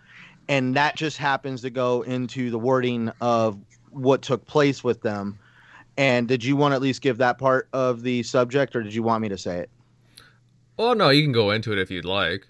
and 0.48 0.76
that 0.76 0.96
just 0.96 1.18
happens 1.18 1.62
to 1.62 1.72
go 1.72 2.04
into 2.04 2.52
the 2.52 2.60
wording 2.60 3.12
of 3.20 3.58
what 3.90 4.22
took 4.22 4.46
place 4.46 4.84
with 4.84 5.02
them. 5.02 5.40
And 5.98 6.28
did 6.28 6.44
you 6.44 6.56
want 6.56 6.72
to 6.74 6.76
at 6.76 6.82
least 6.82 7.02
give 7.02 7.18
that 7.18 7.40
part 7.40 7.68
of 7.74 8.04
the 8.04 8.24
subject, 8.24 8.76
or 8.76 8.84
did 8.84 8.94
you 8.94 9.04
want 9.04 9.22
me 9.24 9.30
to 9.30 9.38
say 9.38 9.60
it? 9.60 9.70
Oh 10.80 10.94
no, 10.94 11.10
you 11.10 11.22
can 11.22 11.34
go 11.34 11.52
into 11.52 11.74
it 11.74 11.78
if 11.78 11.92
you'd 11.92 12.06
like. 12.06 12.48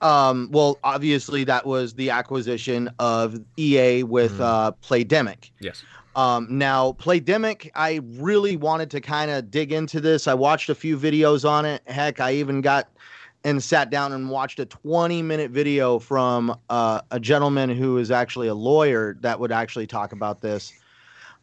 Um, 0.00 0.48
well, 0.50 0.78
obviously 0.82 1.44
that 1.44 1.66
was 1.66 1.94
the 1.94 2.10
acquisition 2.10 2.90
of 2.98 3.38
EA 3.58 4.02
with 4.02 4.38
mm. 4.38 4.40
uh, 4.40 4.72
Playdemic. 4.82 5.50
Yes. 5.60 5.84
Um, 6.16 6.46
now, 6.50 6.92
Playdemic, 6.92 7.70
I 7.74 8.00
really 8.04 8.56
wanted 8.56 8.90
to 8.92 9.00
kind 9.00 9.30
of 9.30 9.50
dig 9.50 9.72
into 9.72 10.00
this. 10.00 10.26
I 10.26 10.34
watched 10.34 10.70
a 10.70 10.74
few 10.74 10.98
videos 10.98 11.48
on 11.48 11.64
it. 11.66 11.82
Heck, 11.86 12.18
I 12.18 12.32
even 12.34 12.60
got 12.60 12.88
and 13.44 13.62
sat 13.62 13.90
down 13.90 14.12
and 14.12 14.30
watched 14.30 14.58
a 14.58 14.64
20 14.64 15.20
minute 15.20 15.50
video 15.50 15.98
from 15.98 16.58
uh, 16.70 17.02
a 17.10 17.20
gentleman 17.20 17.68
who 17.68 17.98
is 17.98 18.10
actually 18.10 18.48
a 18.48 18.54
lawyer 18.54 19.18
that 19.20 19.38
would 19.38 19.52
actually 19.52 19.86
talk 19.86 20.12
about 20.12 20.40
this. 20.40 20.72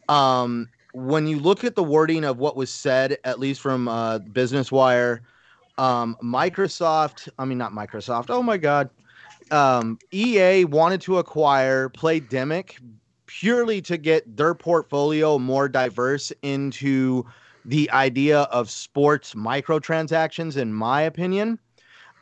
Um, 0.09 0.67
when 0.93 1.27
you 1.27 1.39
look 1.39 1.63
at 1.63 1.75
the 1.75 1.83
wording 1.83 2.23
of 2.23 2.39
what 2.39 2.55
was 2.55 2.71
said, 2.71 3.17
at 3.23 3.39
least 3.39 3.61
from 3.61 3.87
uh, 3.87 4.19
Business 4.19 4.71
Wire, 4.71 5.21
um, 5.77 6.17
Microsoft, 6.23 7.29
I 7.39 7.45
mean, 7.45 7.57
not 7.57 7.71
Microsoft, 7.71 8.25
oh 8.29 8.43
my 8.43 8.57
God. 8.57 8.89
Um, 9.51 9.99
EA 10.11 10.65
wanted 10.65 11.01
to 11.01 11.17
acquire 11.17 11.89
Playdemic 11.89 12.77
purely 13.25 13.81
to 13.81 13.97
get 13.97 14.37
their 14.37 14.53
portfolio 14.53 15.39
more 15.39 15.69
diverse 15.69 16.31
into 16.41 17.25
the 17.65 17.89
idea 17.91 18.41
of 18.43 18.69
sports 18.69 19.33
microtransactions, 19.33 20.57
in 20.57 20.73
my 20.73 21.01
opinion. 21.01 21.59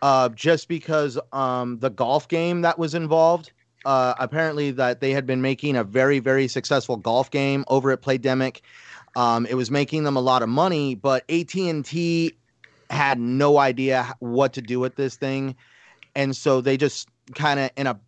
Uh, 0.01 0.29
just 0.29 0.69
because 0.69 1.19
um, 1.33 1.77
the 1.79 1.89
golf 1.89 2.27
game 2.29 2.61
that 2.61 2.79
was 2.79 2.93
involved, 2.95 3.51
uh, 3.83 4.13
apparently 4.17 4.71
that 4.71 5.01
they 5.01 5.11
had 5.11 5.25
been 5.25 5.41
making 5.41 5.75
a 5.75 5.83
very, 5.83 6.19
very 6.19 6.47
successful 6.47 6.95
golf 6.95 7.29
game 7.31 7.65
over 7.67 7.91
at 7.91 8.01
Playdemic. 8.01 8.61
Um, 9.17 9.45
it 9.47 9.55
was 9.55 9.69
making 9.69 10.03
them 10.03 10.15
a 10.15 10.21
lot 10.21 10.41
of 10.41 10.47
money, 10.47 10.95
but 10.95 11.29
AT 11.29 11.53
and 11.55 11.83
T 11.83 12.33
had 12.89 13.19
no 13.19 13.57
idea 13.57 14.15
what 14.19 14.53
to 14.53 14.61
do 14.61 14.79
with 14.79 14.95
this 14.95 15.15
thing, 15.15 15.55
and 16.15 16.35
so 16.35 16.61
they 16.61 16.77
just 16.77 17.07
kind 17.35 17.59
of 17.59 17.69
in 17.77 17.87
a 17.87 17.99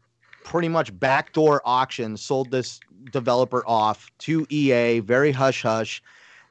pretty 0.43 0.67
much 0.67 0.97
backdoor 0.99 1.61
auction 1.65 2.17
sold 2.17 2.51
this 2.51 2.79
developer 3.11 3.63
off 3.67 4.11
to 4.19 4.45
EA, 4.49 4.99
very 4.99 5.31
hush 5.31 5.61
hush. 5.61 6.01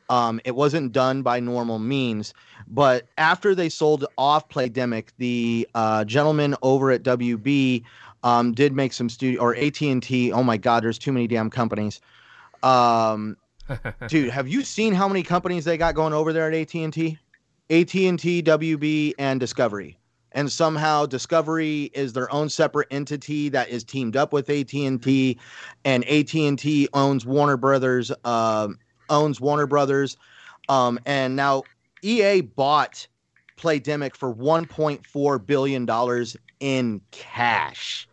Um, 0.08 0.40
it 0.44 0.56
wasn't 0.56 0.92
done 0.92 1.22
by 1.22 1.38
normal 1.38 1.78
means, 1.78 2.34
but 2.66 3.06
after 3.16 3.54
they 3.54 3.68
sold 3.68 4.06
off 4.18 4.48
Playdemic, 4.48 5.08
the 5.18 5.68
uh, 5.74 6.04
gentleman 6.04 6.56
over 6.62 6.90
at 6.90 7.04
WB 7.04 7.84
um, 8.24 8.52
did 8.52 8.72
make 8.72 8.92
some 8.92 9.08
studio 9.08 9.40
or 9.40 9.54
AT 9.56 9.80
and 9.82 10.02
T. 10.02 10.32
Oh 10.32 10.42
my 10.42 10.56
God, 10.56 10.82
there's 10.82 10.98
too 10.98 11.12
many 11.12 11.28
damn 11.28 11.48
companies. 11.48 12.00
Um, 12.62 13.36
dude, 14.08 14.30
have 14.30 14.48
you 14.48 14.62
seen 14.62 14.92
how 14.94 15.06
many 15.06 15.22
companies 15.22 15.64
they 15.64 15.76
got 15.76 15.94
going 15.94 16.12
over 16.12 16.32
there 16.32 16.48
at 16.48 16.54
AT 16.54 16.74
and 16.74 16.92
T? 16.92 17.18
AT 17.70 17.94
and 17.94 18.18
T, 18.18 18.42
WB, 18.42 19.14
and 19.18 19.38
Discovery. 19.38 19.96
and 20.32 20.50
somehow 20.50 21.06
Discovery 21.06 21.90
is 21.94 22.12
their 22.12 22.32
own 22.32 22.48
separate 22.48 22.88
entity 22.90 23.48
that 23.50 23.68
is 23.68 23.84
teamed 23.84 24.16
up 24.16 24.32
with 24.32 24.48
AT&T 24.50 25.38
and 25.84 26.04
AT&T 26.04 26.88
owns 26.92 27.26
Warner 27.26 27.56
Brothers 27.56 28.12
uh, 28.24 28.68
owns 29.08 29.40
Warner 29.40 29.66
Brothers 29.66 30.16
um, 30.68 30.98
and 31.06 31.34
now 31.36 31.62
EA 32.02 32.40
bought 32.42 33.06
Playdemic 33.56 34.16
for 34.16 34.34
1.4 34.34 35.46
billion 35.46 35.84
dollars 35.86 36.36
in 36.60 37.00
cash 37.10 38.08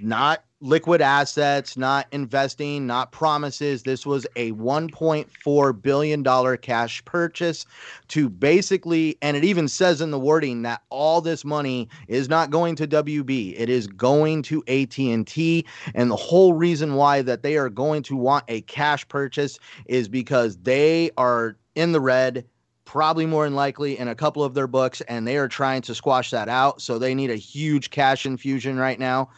not 0.00 0.44
liquid 0.60 1.02
assets, 1.02 1.76
not 1.76 2.06
investing, 2.12 2.86
not 2.86 3.12
promises. 3.12 3.82
This 3.82 4.06
was 4.06 4.26
a 4.36 4.52
$1.4 4.52 5.82
billion 5.82 6.56
cash 6.58 7.04
purchase 7.04 7.66
to 8.08 8.28
basically, 8.28 9.18
and 9.20 9.36
it 9.36 9.44
even 9.44 9.68
says 9.68 10.00
in 10.00 10.10
the 10.10 10.18
wording 10.18 10.62
that 10.62 10.82
all 10.88 11.20
this 11.20 11.44
money 11.44 11.88
is 12.08 12.28
not 12.28 12.50
going 12.50 12.74
to 12.76 12.86
WB. 12.86 13.54
It 13.58 13.68
is 13.68 13.86
going 13.86 14.42
to 14.44 14.64
AT&T. 14.66 15.66
And 15.94 16.10
the 16.10 16.16
whole 16.16 16.54
reason 16.54 16.94
why 16.94 17.22
that 17.22 17.42
they 17.42 17.56
are 17.56 17.68
going 17.68 18.02
to 18.04 18.16
want 18.16 18.44
a 18.48 18.62
cash 18.62 19.06
purchase 19.08 19.58
is 19.86 20.08
because 20.08 20.56
they 20.58 21.10
are 21.18 21.56
in 21.74 21.92
the 21.92 22.00
red 22.00 22.46
probably 22.86 23.26
more 23.26 23.44
than 23.44 23.54
likely 23.54 23.98
in 23.98 24.08
a 24.08 24.14
couple 24.14 24.42
of 24.42 24.54
their 24.54 24.68
books, 24.68 25.02
and 25.02 25.26
they 25.26 25.36
are 25.36 25.48
trying 25.48 25.82
to 25.82 25.94
squash 25.94 26.30
that 26.30 26.48
out. 26.48 26.80
So 26.80 26.98
they 26.98 27.14
need 27.14 27.30
a 27.30 27.36
huge 27.36 27.90
cash 27.90 28.24
infusion 28.24 28.78
right 28.78 28.98
now. 28.98 29.28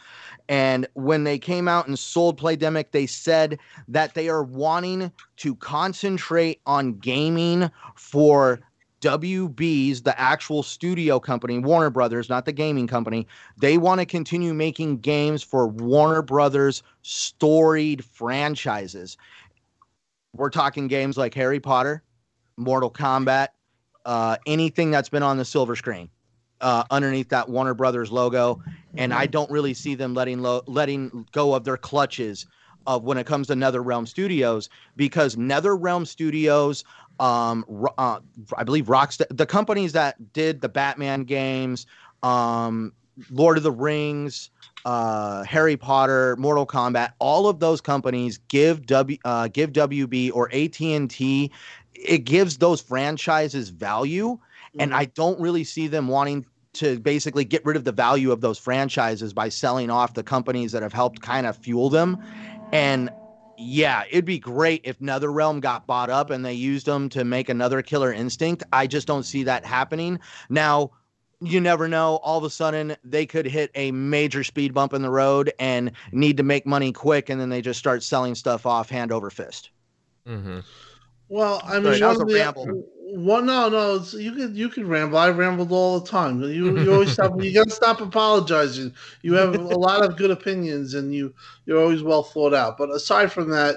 And 0.49 0.87
when 0.95 1.25
they 1.25 1.39
came 1.39 1.69
out 1.69 1.87
and 1.87 1.99
sold 1.99 2.41
Playdemic, 2.41 2.91
they 2.91 3.07
said 3.07 3.59
that 3.89 4.15
they 4.15 4.29
are 4.29 4.43
wanting 4.43 5.13
to 5.37 5.55
concentrate 5.57 6.61
on 6.65 6.99
gaming 6.99 7.71
for 7.97 8.61
WB's, 9.01 10.03
the 10.03 10.19
actual 10.19 10.63
studio 10.63 11.21
company, 11.21 11.59
Warner 11.59 11.91
Brothers, 11.91 12.29
not 12.29 12.47
the 12.47 12.53
gaming 12.53 12.87
company. 12.87 13.27
They 13.59 13.79
want 13.79 14.01
to 14.01 14.07
continue 14.07 14.55
making 14.55 14.99
games 14.99 15.43
for 15.43 15.69
Warner 15.69 16.23
Brothers 16.23 16.83
storied 17.03 18.05
franchises. 18.05 19.17
We're 20.35 20.51
talking 20.51 20.89
games 20.89 21.17
like 21.17 21.35
Harry 21.35 21.61
Potter, 21.61 22.03
Mortal 22.57 22.91
Kombat, 22.91 23.49
uh, 24.05 24.39
anything 24.47 24.91
that's 24.91 25.09
been 25.09 25.23
on 25.23 25.37
the 25.37 25.45
silver 25.45 25.77
screen 25.77 26.09
uh, 26.61 26.85
underneath 26.91 27.29
that 27.31 27.49
Warner 27.49 27.75
Brothers 27.75 28.11
logo, 28.11 28.63
and 28.97 29.13
I 29.15 29.27
don't 29.27 29.51
really 29.51 29.75
see 29.75 29.95
them 29.95 30.15
letting 30.15 30.41
lo- 30.41 30.63
letting 30.67 31.27
go 31.33 31.55
of 31.55 31.65
their 31.65 31.77
clutches 31.77 32.47
of 32.87 33.05
when 33.05 33.19
it 33.19 33.27
comes 33.27 33.47
to 33.49 33.55
NetherRealm 33.55 34.09
Studios 34.09 34.69
because 34.97 35.37
NetherRealm 35.37 36.07
Studios, 36.07 36.85
um, 37.21 37.65
uh, 37.99 38.21
I 38.57 38.65
believe 38.65 38.87
Rockstar, 38.87 39.27
the 39.31 39.47
companies 39.47 39.93
that 39.93 40.33
did 40.33 40.61
the 40.61 40.69
Batman 40.69 41.25
games, 41.25 41.87
um, 42.23 42.93
Lord 43.31 43.57
of 43.57 43.63
the 43.63 43.73
Rings, 43.73 44.51
uh, 44.85 45.45
Harry 45.45 45.77
Potter, 45.77 46.37
Mortal 46.37 46.67
Kombat, 46.67 47.13
all 47.19 47.47
of 47.47 47.61
those 47.61 47.81
companies 47.81 48.39
give 48.49 48.87
W 48.87 49.19
uh, 49.25 49.49
give 49.49 49.73
WB 49.73 50.31
or 50.33 50.49
AT 50.55 50.81
and 50.81 51.11
T, 51.11 51.51
it 51.95 52.19
gives 52.25 52.59
those 52.59 52.81
franchises 52.81 53.69
value 53.69 54.39
and. 54.79 54.95
I 54.95 55.05
don't 55.07 55.41
really 55.41 55.65
see 55.65 55.87
them 55.87 56.09
wanting 56.09 56.45
to 56.75 56.99
basically 57.01 57.45
get 57.45 57.65
rid 57.65 57.77
of 57.77 57.85
the 57.85 57.93
value 57.93 58.33
of 58.33 58.41
those 58.41 58.59
franchises 58.59 59.33
by 59.33 59.49
selling 59.49 59.91
off 59.91 60.15
the 60.15 60.23
companies 60.23 60.73
that 60.73 60.83
have 60.83 60.93
helped 60.93 61.23
kind 61.23 61.47
of 61.47 61.57
fuel 61.57 61.91
them. 61.91 62.19
And 62.73 63.11
yeah, 63.57 64.05
it'd 64.11 64.25
be 64.25 64.39
great 64.39 64.83
if 64.85 64.99
NetherRealm 65.01 65.61
got 65.61 65.87
bought 65.87 66.11
up 66.11 66.31
and 66.31 66.45
they 66.45 66.53
used 66.53 66.87
them 66.87 67.09
to 67.11 67.25
make 67.25 67.49
another 67.49 67.83
Killer 67.83 68.13
Instinct. 68.13 68.63
I 68.73 68.87
just 68.87 69.07
don't 69.07 69.25
see 69.25 69.43
that 69.45 69.65
happening. 69.65 70.21
Now, 70.49 70.93
you 71.41 71.61
never 71.61 71.89
know. 71.89 72.17
All 72.17 72.39
of 72.39 72.45
a 72.45 72.51
sudden, 72.51 72.97
they 73.05 73.27
could 73.27 73.47
hit 73.47 73.71
a 73.75 73.91
major 73.93 74.45
speed 74.45 74.75
bump 74.75 74.93
in 74.93 75.03
the 75.03 75.11
road 75.11 75.53
and 75.59 75.93
need 76.13 76.37
to 76.37 76.43
make 76.43 76.67
money 76.67 76.93
quick, 76.93 77.29
and 77.29 77.41
then 77.41 77.49
they 77.49 77.61
just 77.61 77.79
start 77.79 78.03
selling 78.03 78.35
stuff 78.35 78.67
off 78.67 78.89
hand 78.91 79.13
over 79.13 79.31
fist. 79.31 79.71
Mm-hmm. 80.27 80.61
Well, 81.29 81.61
I 81.65 81.79
mean, 81.79 81.99
Sorry, 81.99 82.17
the, 82.17 82.85
well, 83.11 83.43
no, 83.43 83.69
no, 83.69 84.05
you 84.19 84.33
can 84.33 84.55
you 84.55 84.69
can 84.69 84.87
ramble. 84.87 85.19
I 85.19 85.31
rambled 85.31 85.73
all 85.73 86.01
the 86.01 86.07
time. 86.07 86.43
You 86.43 86.77
you 86.77 86.93
always 86.93 87.13
stop. 87.13 87.33
You 87.41 87.53
gotta 87.55 87.71
stop 87.71 88.01
apologizing. 88.01 88.95
You 89.23 89.35
have 89.35 89.55
a 89.55 89.79
lot 89.79 90.05
of 90.05 90.17
good 90.17 90.31
opinions, 90.31 90.95
and 90.95 91.15
you 91.15 91.35
you're 91.65 91.81
always 91.81 92.03
well 92.03 92.23
thought 92.23 92.55
out. 92.55 92.77
But 92.77 92.91
aside 92.91 93.33
from 93.33 93.51
that, 93.51 93.77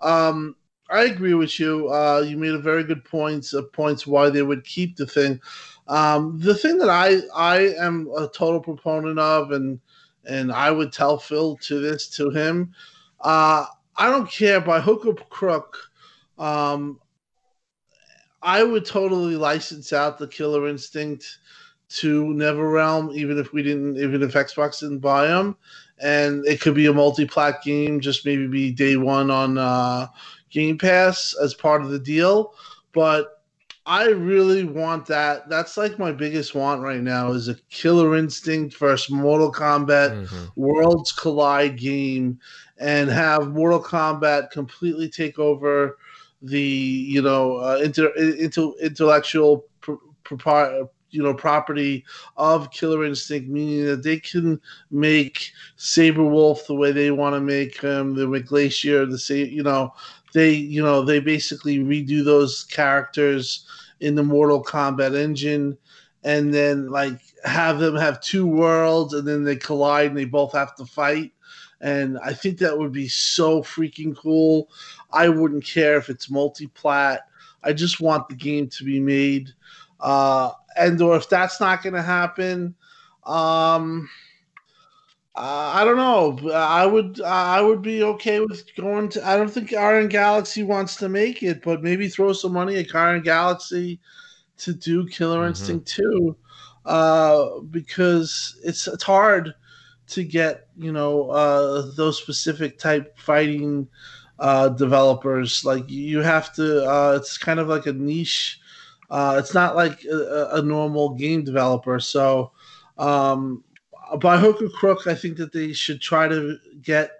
um, 0.00 0.54
I 0.90 1.04
agree 1.04 1.34
with 1.34 1.58
you. 1.58 1.88
Uh, 1.88 2.24
you 2.26 2.36
made 2.36 2.54
a 2.54 2.58
very 2.58 2.84
good 2.84 3.04
points 3.04 3.52
of 3.52 3.72
points 3.72 4.06
why 4.06 4.30
they 4.30 4.42
would 4.42 4.64
keep 4.64 4.96
the 4.96 5.06
thing. 5.06 5.40
Um, 5.88 6.38
the 6.38 6.54
thing 6.54 6.78
that 6.78 6.90
I 6.90 7.20
I 7.34 7.74
am 7.80 8.08
a 8.16 8.28
total 8.28 8.60
proponent 8.60 9.18
of, 9.18 9.50
and 9.50 9.80
and 10.24 10.52
I 10.52 10.70
would 10.70 10.92
tell 10.92 11.18
Phil 11.18 11.56
to 11.62 11.80
this 11.80 12.08
to 12.16 12.30
him. 12.30 12.74
Uh, 13.20 13.66
I 13.96 14.10
don't 14.10 14.30
care 14.30 14.60
by 14.60 14.80
hook 14.80 15.04
or 15.04 15.14
crook. 15.14 15.90
Um, 16.38 17.00
I 18.42 18.62
would 18.62 18.84
totally 18.84 19.36
license 19.36 19.92
out 19.92 20.18
the 20.18 20.28
Killer 20.28 20.68
Instinct 20.68 21.38
to 21.90 22.24
NetherRealm, 22.26 23.14
even 23.14 23.38
if 23.38 23.52
we 23.52 23.62
didn't, 23.62 23.96
even 23.96 24.22
if 24.22 24.34
Xbox 24.34 24.80
didn't 24.80 24.98
buy 24.98 25.26
them, 25.26 25.56
and 26.00 26.46
it 26.46 26.60
could 26.60 26.74
be 26.74 26.86
a 26.86 26.92
multi-plat 26.92 27.62
game, 27.62 28.00
just 28.00 28.26
maybe 28.26 28.46
be 28.46 28.70
day 28.70 28.96
one 28.96 29.30
on 29.30 29.58
uh, 29.58 30.06
Game 30.50 30.78
Pass 30.78 31.34
as 31.42 31.54
part 31.54 31.82
of 31.82 31.90
the 31.90 31.98
deal. 31.98 32.54
But 32.92 33.42
I 33.86 34.08
really 34.08 34.64
want 34.64 35.06
that. 35.06 35.48
That's 35.48 35.78
like 35.78 35.98
my 35.98 36.12
biggest 36.12 36.54
want 36.54 36.82
right 36.82 37.00
now 37.00 37.32
is 37.32 37.48
a 37.48 37.54
Killer 37.70 38.16
Instinct 38.16 38.76
versus 38.76 39.10
Mortal 39.10 39.50
Kombat 39.50 40.10
mm-hmm. 40.10 40.44
Worlds 40.56 41.10
Collide 41.10 41.78
game, 41.78 42.38
and 42.78 43.08
have 43.10 43.48
Mortal 43.48 43.82
Kombat 43.82 44.50
completely 44.50 45.08
take 45.08 45.38
over 45.38 45.96
the 46.42 46.60
you 46.60 47.22
know 47.22 47.56
uh, 47.56 47.80
inter, 47.82 48.08
inter, 48.16 48.70
intellectual 48.80 49.64
you 51.10 51.22
know 51.22 51.34
property 51.34 52.04
of 52.36 52.70
Killer 52.70 53.04
Instinct, 53.04 53.48
meaning 53.48 53.86
that 53.86 54.02
they 54.02 54.18
can 54.18 54.60
make 54.90 55.52
Sabrewulf 55.76 56.66
the 56.66 56.74
way 56.74 56.92
they 56.92 57.10
want 57.10 57.34
to 57.34 57.40
make 57.40 57.80
him, 57.80 58.14
the 58.14 58.26
Glacier, 58.40 59.06
the 59.06 59.18
same 59.18 59.48
you 59.48 59.62
know 59.62 59.92
they 60.34 60.50
you 60.50 60.82
know 60.82 61.02
they 61.02 61.20
basically 61.20 61.78
redo 61.78 62.24
those 62.24 62.64
characters 62.64 63.66
in 64.00 64.14
the 64.14 64.22
Mortal 64.22 64.62
Kombat 64.62 65.16
engine, 65.16 65.76
and 66.24 66.52
then 66.52 66.90
like 66.90 67.20
have 67.44 67.78
them 67.78 67.96
have 67.96 68.20
two 68.20 68.46
worlds, 68.46 69.14
and 69.14 69.26
then 69.26 69.44
they 69.44 69.56
collide 69.56 70.08
and 70.08 70.18
they 70.18 70.24
both 70.24 70.52
have 70.52 70.74
to 70.76 70.84
fight. 70.84 71.32
And 71.80 72.18
I 72.24 72.32
think 72.32 72.58
that 72.58 72.76
would 72.76 72.90
be 72.90 73.06
so 73.06 73.62
freaking 73.62 74.16
cool. 74.16 74.68
I 75.10 75.28
wouldn't 75.28 75.64
care 75.64 75.96
if 75.96 76.08
it's 76.08 76.30
multi-plat. 76.30 77.22
I 77.62 77.72
just 77.72 78.00
want 78.00 78.28
the 78.28 78.34
game 78.34 78.68
to 78.68 78.84
be 78.84 79.00
made. 79.00 79.50
Uh, 80.00 80.52
and 80.76 81.00
or 81.00 81.16
if 81.16 81.28
that's 81.28 81.60
not 81.60 81.82
going 81.82 81.94
to 81.94 82.02
happen, 82.02 82.74
um, 83.24 84.08
uh, 85.34 85.72
I 85.74 85.84
don't 85.84 85.96
know. 85.96 86.50
I 86.52 86.84
would 86.84 87.20
I 87.20 87.60
would 87.60 87.80
be 87.82 88.02
okay 88.02 88.40
with 88.40 88.74
going 88.74 89.08
to. 89.10 89.26
I 89.26 89.36
don't 89.36 89.50
think 89.50 89.72
Iron 89.72 90.08
Galaxy 90.08 90.62
wants 90.62 90.96
to 90.96 91.08
make 91.08 91.42
it, 91.42 91.62
but 91.62 91.82
maybe 91.82 92.08
throw 92.08 92.32
some 92.32 92.52
money 92.52 92.76
at 92.76 92.94
Iron 92.94 93.22
Galaxy 93.22 94.00
to 94.58 94.72
do 94.72 95.06
Killer 95.06 95.38
mm-hmm. 95.38 95.48
Instinct 95.48 95.86
two, 95.86 96.36
uh, 96.86 97.60
because 97.70 98.58
it's 98.64 98.88
it's 98.88 99.04
hard 99.04 99.54
to 100.08 100.24
get 100.24 100.66
you 100.76 100.90
know 100.90 101.30
uh, 101.30 101.90
those 101.94 102.18
specific 102.18 102.78
type 102.78 103.16
fighting 103.18 103.86
uh, 104.38 104.68
developers. 104.70 105.64
Like 105.64 105.88
you 105.90 106.20
have 106.20 106.52
to. 106.54 106.84
Uh, 106.84 107.14
it's 107.16 107.38
kind 107.38 107.60
of 107.60 107.68
like 107.68 107.86
a 107.86 107.92
niche. 107.92 108.60
Uh, 109.10 109.36
it's 109.38 109.54
not 109.54 109.76
like 109.76 110.04
a, 110.04 110.50
a 110.52 110.62
normal 110.62 111.10
game 111.10 111.42
developer. 111.44 111.98
So 111.98 112.52
um, 112.98 113.64
by 114.20 114.38
hook 114.38 114.60
or 114.62 114.68
crook, 114.68 115.06
I 115.06 115.14
think 115.14 115.36
that 115.38 115.52
they 115.52 115.72
should 115.72 116.00
try 116.00 116.28
to 116.28 116.58
get 116.82 117.12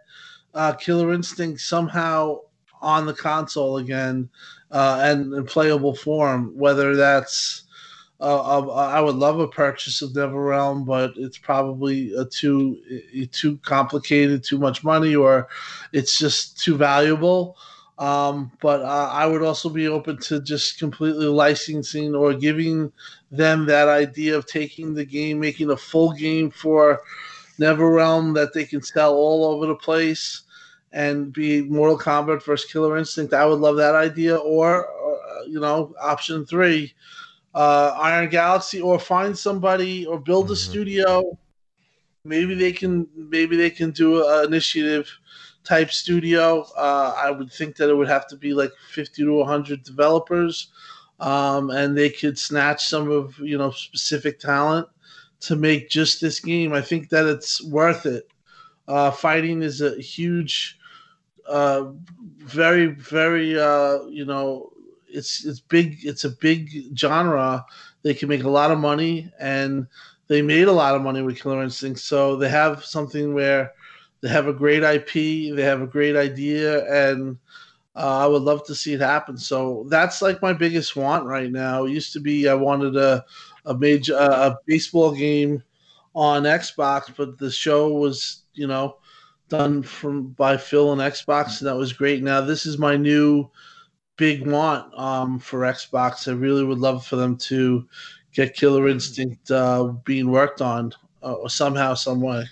uh, 0.54 0.72
Killer 0.74 1.12
Instinct 1.12 1.60
somehow 1.60 2.40
on 2.80 3.06
the 3.06 3.14
console 3.14 3.78
again 3.78 4.28
uh, 4.70 5.00
and 5.02 5.32
in 5.32 5.44
playable 5.44 5.94
form. 5.94 6.52
Whether 6.56 6.94
that's 6.94 7.64
uh, 8.20 8.58
uh, 8.68 8.70
I 8.70 9.00
would 9.00 9.14
love 9.14 9.38
a 9.38 9.46
purchase 9.46 10.02
of 10.02 10.10
NetherRealm, 10.10 10.84
but 10.84 11.12
it's 11.16 11.38
probably 11.38 12.12
a 12.14 12.24
too 12.24 12.78
too 13.30 13.58
complicated, 13.58 14.42
too 14.42 14.58
much 14.58 14.82
money, 14.82 15.14
or 15.14 15.48
it's 15.92 16.18
just 16.18 16.58
too 16.58 16.76
valuable. 16.76 17.56
Um, 17.98 18.52
but 18.60 18.82
uh, 18.82 19.10
I 19.12 19.26
would 19.26 19.42
also 19.42 19.68
be 19.68 19.88
open 19.88 20.18
to 20.18 20.40
just 20.40 20.78
completely 20.78 21.26
licensing 21.26 22.14
or 22.14 22.32
giving 22.32 22.92
them 23.30 23.66
that 23.66 23.88
idea 23.88 24.36
of 24.36 24.46
taking 24.46 24.94
the 24.94 25.04
game, 25.04 25.40
making 25.40 25.70
a 25.70 25.76
full 25.76 26.12
game 26.12 26.50
for 26.50 27.02
NetherRealm 27.58 28.34
that 28.34 28.54
they 28.54 28.64
can 28.64 28.82
sell 28.82 29.14
all 29.14 29.44
over 29.44 29.66
the 29.66 29.74
place 29.74 30.42
and 30.92 31.32
be 31.32 31.62
Mortal 31.62 31.98
Kombat 31.98 32.44
versus 32.44 32.70
Killer 32.70 32.96
Instinct. 32.96 33.34
I 33.34 33.44
would 33.44 33.58
love 33.58 33.76
that 33.76 33.96
idea. 33.96 34.36
Or, 34.36 34.86
uh, 34.88 35.42
you 35.46 35.60
know, 35.60 35.92
option 36.00 36.46
three 36.46 36.94
uh, 37.54 37.96
Iron 38.00 38.28
Galaxy, 38.28 38.80
or 38.80 38.98
find 38.98 39.36
somebody 39.36 40.06
or 40.06 40.18
build 40.18 40.50
a 40.50 40.54
mm-hmm. 40.54 40.70
studio. 40.70 41.38
Maybe 42.24 42.54
they 42.54 42.72
can 42.72 43.06
maybe 43.14 43.56
they 43.56 43.70
can 43.70 43.90
do 43.90 44.26
an 44.28 44.46
initiative 44.46 45.10
type 45.64 45.90
studio. 45.90 46.62
Uh, 46.76 47.14
I 47.16 47.30
would 47.30 47.52
think 47.52 47.76
that 47.76 47.90
it 47.90 47.94
would 47.94 48.08
have 48.08 48.26
to 48.28 48.36
be 48.36 48.52
like 48.52 48.72
fifty 48.92 49.22
to 49.22 49.44
hundred 49.44 49.82
developers, 49.82 50.68
um, 51.20 51.70
and 51.70 51.96
they 51.96 52.10
could 52.10 52.38
snatch 52.38 52.86
some 52.86 53.10
of 53.10 53.38
you 53.38 53.58
know 53.58 53.70
specific 53.70 54.40
talent 54.40 54.88
to 55.40 55.56
make 55.56 55.88
just 55.88 56.20
this 56.20 56.40
game. 56.40 56.72
I 56.72 56.80
think 56.80 57.08
that 57.10 57.26
it's 57.26 57.64
worth 57.64 58.06
it. 58.06 58.28
Uh, 58.88 59.10
fighting 59.10 59.62
is 59.62 59.80
a 59.80 60.00
huge, 60.00 60.78
uh, 61.46 61.84
very 62.38 62.86
very 62.86 63.58
uh, 63.58 64.04
you 64.04 64.24
know 64.24 64.72
it's 65.08 65.44
it's 65.44 65.60
big. 65.60 65.98
It's 66.02 66.24
a 66.24 66.30
big 66.30 66.96
genre. 66.96 67.64
They 68.02 68.14
can 68.14 68.28
make 68.28 68.44
a 68.44 68.50
lot 68.50 68.70
of 68.70 68.78
money, 68.78 69.30
and 69.38 69.86
they 70.28 70.42
made 70.42 70.68
a 70.68 70.72
lot 70.72 70.94
of 70.94 71.02
money 71.02 71.22
with 71.22 71.40
Killer 71.40 71.62
Instinct. 71.62 72.00
So 72.00 72.36
they 72.36 72.48
have 72.48 72.84
something 72.84 73.34
where 73.34 73.72
they 74.20 74.28
have 74.28 74.48
a 74.48 74.52
great 74.52 74.82
IP, 74.82 75.54
they 75.56 75.62
have 75.62 75.80
a 75.80 75.86
great 75.86 76.16
idea, 76.16 76.84
and 76.92 77.38
uh, 77.96 78.18
I 78.18 78.26
would 78.26 78.42
love 78.42 78.64
to 78.66 78.74
see 78.74 78.94
it 78.94 79.00
happen. 79.00 79.36
So 79.36 79.86
that's 79.88 80.22
like 80.22 80.42
my 80.42 80.52
biggest 80.52 80.96
want 80.96 81.24
right 81.24 81.50
now. 81.50 81.84
It 81.84 81.92
used 81.92 82.12
to 82.12 82.20
be 82.20 82.48
I 82.48 82.54
wanted 82.54 82.96
a 82.96 83.24
a 83.64 83.76
major 83.76 84.14
a 84.16 84.56
baseball 84.66 85.12
game 85.12 85.62
on 86.14 86.44
Xbox, 86.44 87.14
but 87.16 87.38
the 87.38 87.50
show 87.50 87.88
was 87.88 88.42
you 88.54 88.66
know 88.66 88.96
done 89.48 89.82
from 89.82 90.28
by 90.28 90.56
Phil 90.56 90.92
and 90.92 91.00
Xbox, 91.00 91.60
and 91.60 91.68
that 91.68 91.76
was 91.76 91.92
great. 91.92 92.22
Now 92.22 92.40
this 92.40 92.66
is 92.66 92.78
my 92.78 92.96
new 92.96 93.50
big 94.18 94.46
want 94.46 94.92
um, 94.98 95.38
for 95.38 95.60
Xbox. 95.60 96.28
I 96.28 96.32
really 96.32 96.64
would 96.64 96.78
love 96.78 97.06
for 97.06 97.16
them 97.16 97.36
to 97.38 97.88
get 98.34 98.54
Killer 98.54 98.88
Instinct 98.88 99.50
uh, 99.50 99.84
being 100.04 100.30
worked 100.30 100.60
on 100.60 100.92
uh, 101.22 101.48
somehow, 101.48 101.94
some 101.94 102.20
way. 102.20 102.44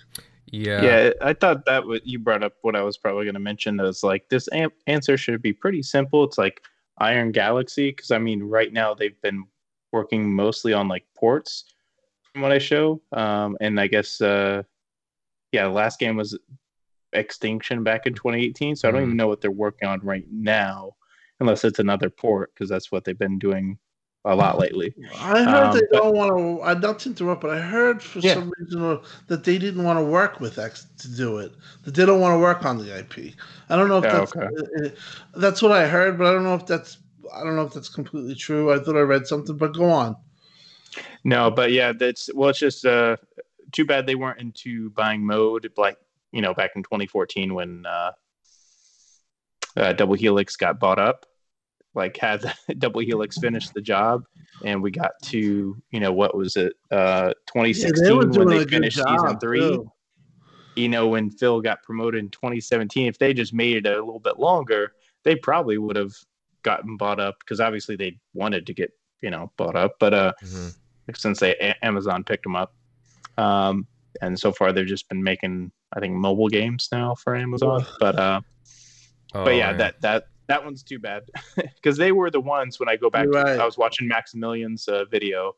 Yeah, 0.47 0.82
yeah. 0.82 1.10
I 1.20 1.34
thought 1.34 1.66
that 1.66 1.86
what 1.86 2.06
you 2.06 2.18
brought 2.18 2.43
up, 2.43 2.55
what 2.62 2.76
I 2.76 2.82
was 2.82 2.97
probably 2.97 3.24
going 3.24 3.34
to 3.34 3.40
mention 3.40 3.78
is 3.80 4.02
like 4.02 4.28
this 4.28 4.48
am- 4.52 4.70
answer 4.86 5.18
should 5.18 5.43
be 5.43 5.52
pretty 5.52 5.82
simple. 5.82 6.24
It's 6.24 6.38
like 6.38 6.62
Iron 6.98 7.32
Galaxy 7.32 7.90
because 7.90 8.10
I 8.10 8.18
mean, 8.18 8.43
right 8.43 8.72
now 8.72 8.94
they've 8.94 9.20
been 9.20 9.44
working 9.93 10.32
mostly 10.32 10.72
on 10.72 10.88
like 10.88 11.05
ports 11.14 11.64
from 12.32 12.43
what 12.43 12.52
I 12.52 12.59
show, 12.59 13.02
um, 13.12 13.56
and 13.60 13.78
I 13.80 13.88
guess 13.88 14.20
uh, 14.20 14.62
yeah, 15.52 15.64
the 15.64 15.70
last 15.70 15.98
game 15.98 16.16
was 16.16 16.38
Extinction 17.12 17.82
back 17.82 18.06
in 18.06 18.14
2018, 18.14 18.76
so 18.76 18.88
I 18.88 18.93
don't 18.93 19.01
mm-hmm. 19.01 19.09
even 19.09 19.16
know 19.16 19.28
what 19.28 19.40
they're 19.40 19.51
working 19.51 19.88
on 19.88 20.01
right 20.01 20.26
now, 20.30 20.93
unless 21.40 21.64
it's 21.64 21.78
another 21.78 22.10
port 22.10 22.52
because 22.54 22.68
that's 22.68 22.90
what 22.90 23.04
they've 23.04 23.18
been 23.18 23.38
doing 23.38 23.78
a 24.26 24.34
lot 24.34 24.58
lately. 24.58 24.92
I 25.20 25.44
heard 25.44 25.66
um, 25.66 25.74
they 25.74 25.82
but, 25.90 26.02
don't 26.02 26.16
want 26.16 26.36
to. 26.36 26.62
I 26.62 26.74
don't 26.74 26.98
to 26.98 27.08
interrupt, 27.10 27.40
but 27.40 27.50
I 27.50 27.60
heard 27.60 28.02
for 28.02 28.18
yeah. 28.18 28.34
some 28.34 28.52
reason 28.58 28.98
that 29.28 29.44
they 29.44 29.56
didn't 29.56 29.84
want 29.84 29.98
to 29.98 30.04
work 30.04 30.40
with 30.40 30.58
X 30.58 30.86
to 30.98 31.14
do 31.14 31.38
it. 31.38 31.52
That 31.84 31.94
they 31.94 32.04
don't 32.04 32.20
want 32.20 32.34
to 32.34 32.38
work 32.38 32.64
on 32.64 32.78
the 32.78 32.98
IP. 32.98 33.34
I 33.68 33.76
don't 33.76 33.88
know 33.88 33.98
if 33.98 34.04
yeah, 34.04 34.18
that's 34.18 34.36
okay. 34.36 34.46
Uh, 34.46 34.86
uh, 34.86 34.90
that's 35.36 35.62
what 35.62 35.70
I 35.70 35.86
heard, 35.86 36.18
but 36.18 36.26
I 36.26 36.32
don't 36.32 36.42
know 36.42 36.54
if 36.54 36.66
that's 36.66 36.98
I 37.34 37.44
don't 37.44 37.56
know 37.56 37.62
if 37.62 37.72
that's 37.72 37.88
completely 37.88 38.34
true. 38.34 38.72
I 38.72 38.78
thought 38.78 38.96
I 38.96 39.00
read 39.00 39.26
something, 39.26 39.56
but 39.56 39.74
go 39.74 39.88
on. 39.90 40.16
No, 41.24 41.50
but 41.50 41.72
yeah, 41.72 41.92
that's 41.92 42.28
well. 42.34 42.50
It's 42.50 42.58
just 42.58 42.84
uh, 42.84 43.16
too 43.72 43.84
bad 43.84 44.06
they 44.06 44.14
weren't 44.16 44.40
into 44.40 44.90
buying 44.90 45.24
mode 45.24 45.70
like 45.76 45.98
you 46.32 46.40
know 46.40 46.52
back 46.52 46.72
in 46.74 46.82
2014 46.82 47.54
when 47.54 47.86
uh, 47.86 48.12
uh, 49.76 49.92
Double 49.92 50.14
Helix 50.14 50.56
got 50.56 50.78
bought 50.78 50.98
up 50.98 51.26
like 51.96 52.16
had 52.18 52.52
Double 52.78 53.00
Helix 53.00 53.38
finish 53.38 53.70
the 53.70 53.80
job, 53.80 54.24
and 54.64 54.80
we 54.80 54.92
got 54.92 55.12
to 55.24 55.76
you 55.90 56.00
know 56.00 56.12
what 56.12 56.36
was 56.36 56.54
it, 56.54 56.74
uh, 56.92 57.32
2016 57.46 58.04
yeah, 58.04 58.20
they 58.20 58.38
when 58.38 58.48
they 58.48 58.64
finished 58.64 58.98
season 58.98 59.38
three. 59.40 59.60
Too. 59.60 59.90
You 60.76 60.90
know 60.90 61.08
when 61.08 61.30
Phil 61.30 61.60
got 61.62 61.82
promoted 61.82 62.20
in 62.20 62.28
2017, 62.28 63.08
if 63.08 63.18
they 63.18 63.32
just 63.32 63.54
made 63.54 63.86
it 63.86 63.86
a 63.86 64.04
little 64.04 64.20
bit 64.20 64.38
longer, 64.38 64.92
they 65.24 65.34
probably 65.34 65.78
would 65.78 65.96
have 65.96 66.12
gotten 66.62 66.96
bought 66.98 67.18
up 67.18 67.36
because 67.40 67.60
obviously 67.60 67.96
they 67.96 68.18
wanted 68.34 68.66
to 68.66 68.74
get 68.74 68.92
you 69.22 69.30
know 69.30 69.50
bought 69.56 69.74
up, 69.74 69.96
but 69.98 70.14
uh, 70.14 70.32
mm-hmm. 70.44 70.68
since 71.14 71.40
they 71.40 71.74
Amazon 71.82 72.22
picked 72.22 72.44
them 72.44 72.56
up, 72.56 72.74
um, 73.38 73.86
and 74.20 74.38
so 74.38 74.52
far 74.52 74.72
they've 74.72 74.86
just 74.86 75.08
been 75.08 75.22
making 75.22 75.72
I 75.94 76.00
think 76.00 76.14
mobile 76.14 76.48
games 76.48 76.88
now 76.92 77.14
for 77.14 77.34
Amazon, 77.34 77.86
but 77.98 78.18
uh. 78.18 78.40
Oh, 79.34 79.44
but 79.44 79.50
yeah, 79.50 79.70
yeah, 79.70 79.76
that 79.76 80.00
that 80.00 80.28
that 80.48 80.64
one's 80.64 80.82
too 80.82 80.98
bad 80.98 81.24
because 81.56 81.96
they 81.96 82.12
were 82.12 82.30
the 82.30 82.40
ones 82.40 82.78
when 82.78 82.88
I 82.88 82.96
go 82.96 83.10
back. 83.10 83.28
Right. 83.28 83.56
To, 83.56 83.62
I 83.62 83.64
was 83.64 83.78
watching 83.78 84.08
Maximilian's 84.08 84.88
uh, 84.88 85.04
video, 85.10 85.54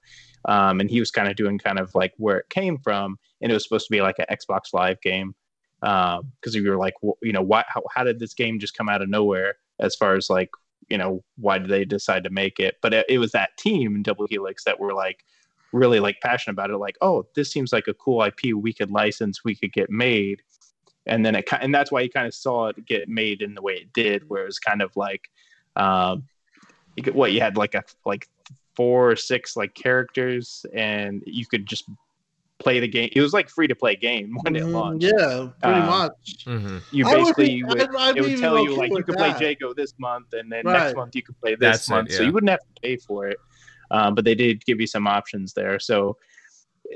um, 0.47 0.81
and 0.81 0.91
he 0.91 1.01
was 1.01 1.11
kind 1.11 1.29
of 1.29 1.37
doing 1.37 1.59
kind 1.59 1.79
of 1.79 1.95
like 1.95 2.15
where 2.17 2.39
it 2.39 2.49
came 2.49 2.79
from, 2.79 3.19
and 3.41 3.51
it 3.51 3.55
was 3.55 3.65
supposed 3.65 3.87
to 3.87 3.93
be 3.93 4.01
like 4.01 4.19
an 4.19 4.27
Xbox 4.31 4.73
Live 4.73 5.01
game 5.01 5.35
because 5.81 6.21
um, 6.21 6.63
we 6.63 6.69
were 6.69 6.77
like, 6.77 6.95
well, 7.03 7.19
you 7.23 7.33
know, 7.33 7.43
why? 7.43 7.65
How, 7.69 7.83
how 7.95 8.05
did 8.05 8.19
this 8.19 8.35
game 8.35 8.59
just 8.59 8.77
come 8.77 8.89
out 8.89 9.03
of 9.03 9.09
nowhere? 9.09 9.57
As 9.81 9.95
far 9.95 10.15
as 10.17 10.29
like, 10.29 10.51
you 10.89 10.99
know, 10.99 11.23
why 11.37 11.59
did 11.59 11.69
they 11.69 11.85
decide 11.85 12.25
to 12.25 12.31
make 12.31 12.59
it? 12.59 12.77
But 12.83 12.95
it, 12.95 13.07
it 13.09 13.19
was 13.19 13.33
that 13.33 13.57
team 13.59 13.95
in 13.95 14.03
Double 14.03 14.27
Helix 14.29 14.65
that 14.65 14.81
were 14.81 14.95
like 14.95 15.25
really 15.73 16.01
like 16.01 16.17
passionate 16.21 16.55
about 16.55 16.71
it. 16.71 16.79
Like, 16.79 16.97
oh, 17.01 17.27
this 17.35 17.53
seems 17.53 17.73
like 17.73 17.87
a 17.87 17.95
cool 17.95 18.23
IP 18.23 18.55
we 18.55 18.73
could 18.73 18.91
license, 18.91 19.45
we 19.45 19.55
could 19.55 19.73
get 19.73 19.91
made 19.91 20.43
and 21.09 21.25
then 21.25 21.35
it 21.35 21.49
and 21.61 21.75
that's 21.75 21.91
why 21.91 22.01
you 22.01 22.11
kind 22.11 22.27
of 22.27 22.35
saw 22.35 22.69
it 22.69 22.87
get 22.87 23.09
made 23.09 23.43
in 23.43 23.55
the 23.55 23.63
way 23.63 23.75
it 23.75 23.93
did, 23.93 24.29
where 24.29 24.43
it 24.43 24.47
was 24.47 24.59
kind 24.59 24.83
of 24.83 24.95
like, 24.97 25.29
um, 25.77 26.25
you 26.97 27.03
could, 27.03 27.15
what 27.15 27.33
you 27.33 27.41
had 27.41 27.57
like 27.57 27.75
a 27.75 27.83
like 28.05 28.29
four 28.77 29.11
or 29.11 29.17
six 29.17 29.57
like 29.57 29.75
characters, 29.75 30.65
and 30.75 31.23
you 31.27 31.47
could 31.47 31.67
just 31.67 31.85
play 32.59 32.81
the 32.81 32.89
game. 32.89 33.09
It 33.13 33.21
was 33.21 33.33
like 33.33 33.49
free 33.49 33.67
to 33.67 33.75
play 33.75 33.97
game 33.97 34.37
when 34.43 34.57
it 34.57 34.63
mm, 34.63 34.73
launched. 34.73 35.05
Yeah, 35.05 35.49
pretty 35.63 35.81
um, 35.81 35.87
much. 35.87 36.45
Mm-hmm. 36.45 36.79
You 36.93 37.05
basically 37.05 37.65
would, 37.65 37.79
would, 37.79 38.17
it 38.17 38.23
would 38.23 38.39
tell 38.39 38.63
you 38.63 38.77
like 38.77 38.91
you 38.91 39.03
could 39.03 39.17
play 39.17 39.35
Jago 39.41 39.75
this 39.75 39.95
month, 39.99 40.33
and 40.33 40.51
then 40.51 40.65
right. 40.65 40.85
next 40.85 40.97
month 40.97 41.17
you 41.17 41.23
could 41.23 41.41
play 41.41 41.55
this 41.55 41.61
That's 41.61 41.91
month. 41.91 42.09
It, 42.09 42.13
yeah. 42.13 42.19
So 42.19 42.25
you 42.25 42.33
wouldn't 42.33 42.51
have 42.51 42.61
to 42.61 42.81
pay 42.83 42.97
for 42.97 43.27
it. 43.29 43.39
Um, 43.91 44.15
but 44.15 44.25
they 44.25 44.35
did 44.35 44.65
give 44.67 44.81
you 44.81 44.87
some 44.87 45.07
options 45.07 45.55
there. 45.55 45.79
So 45.79 46.19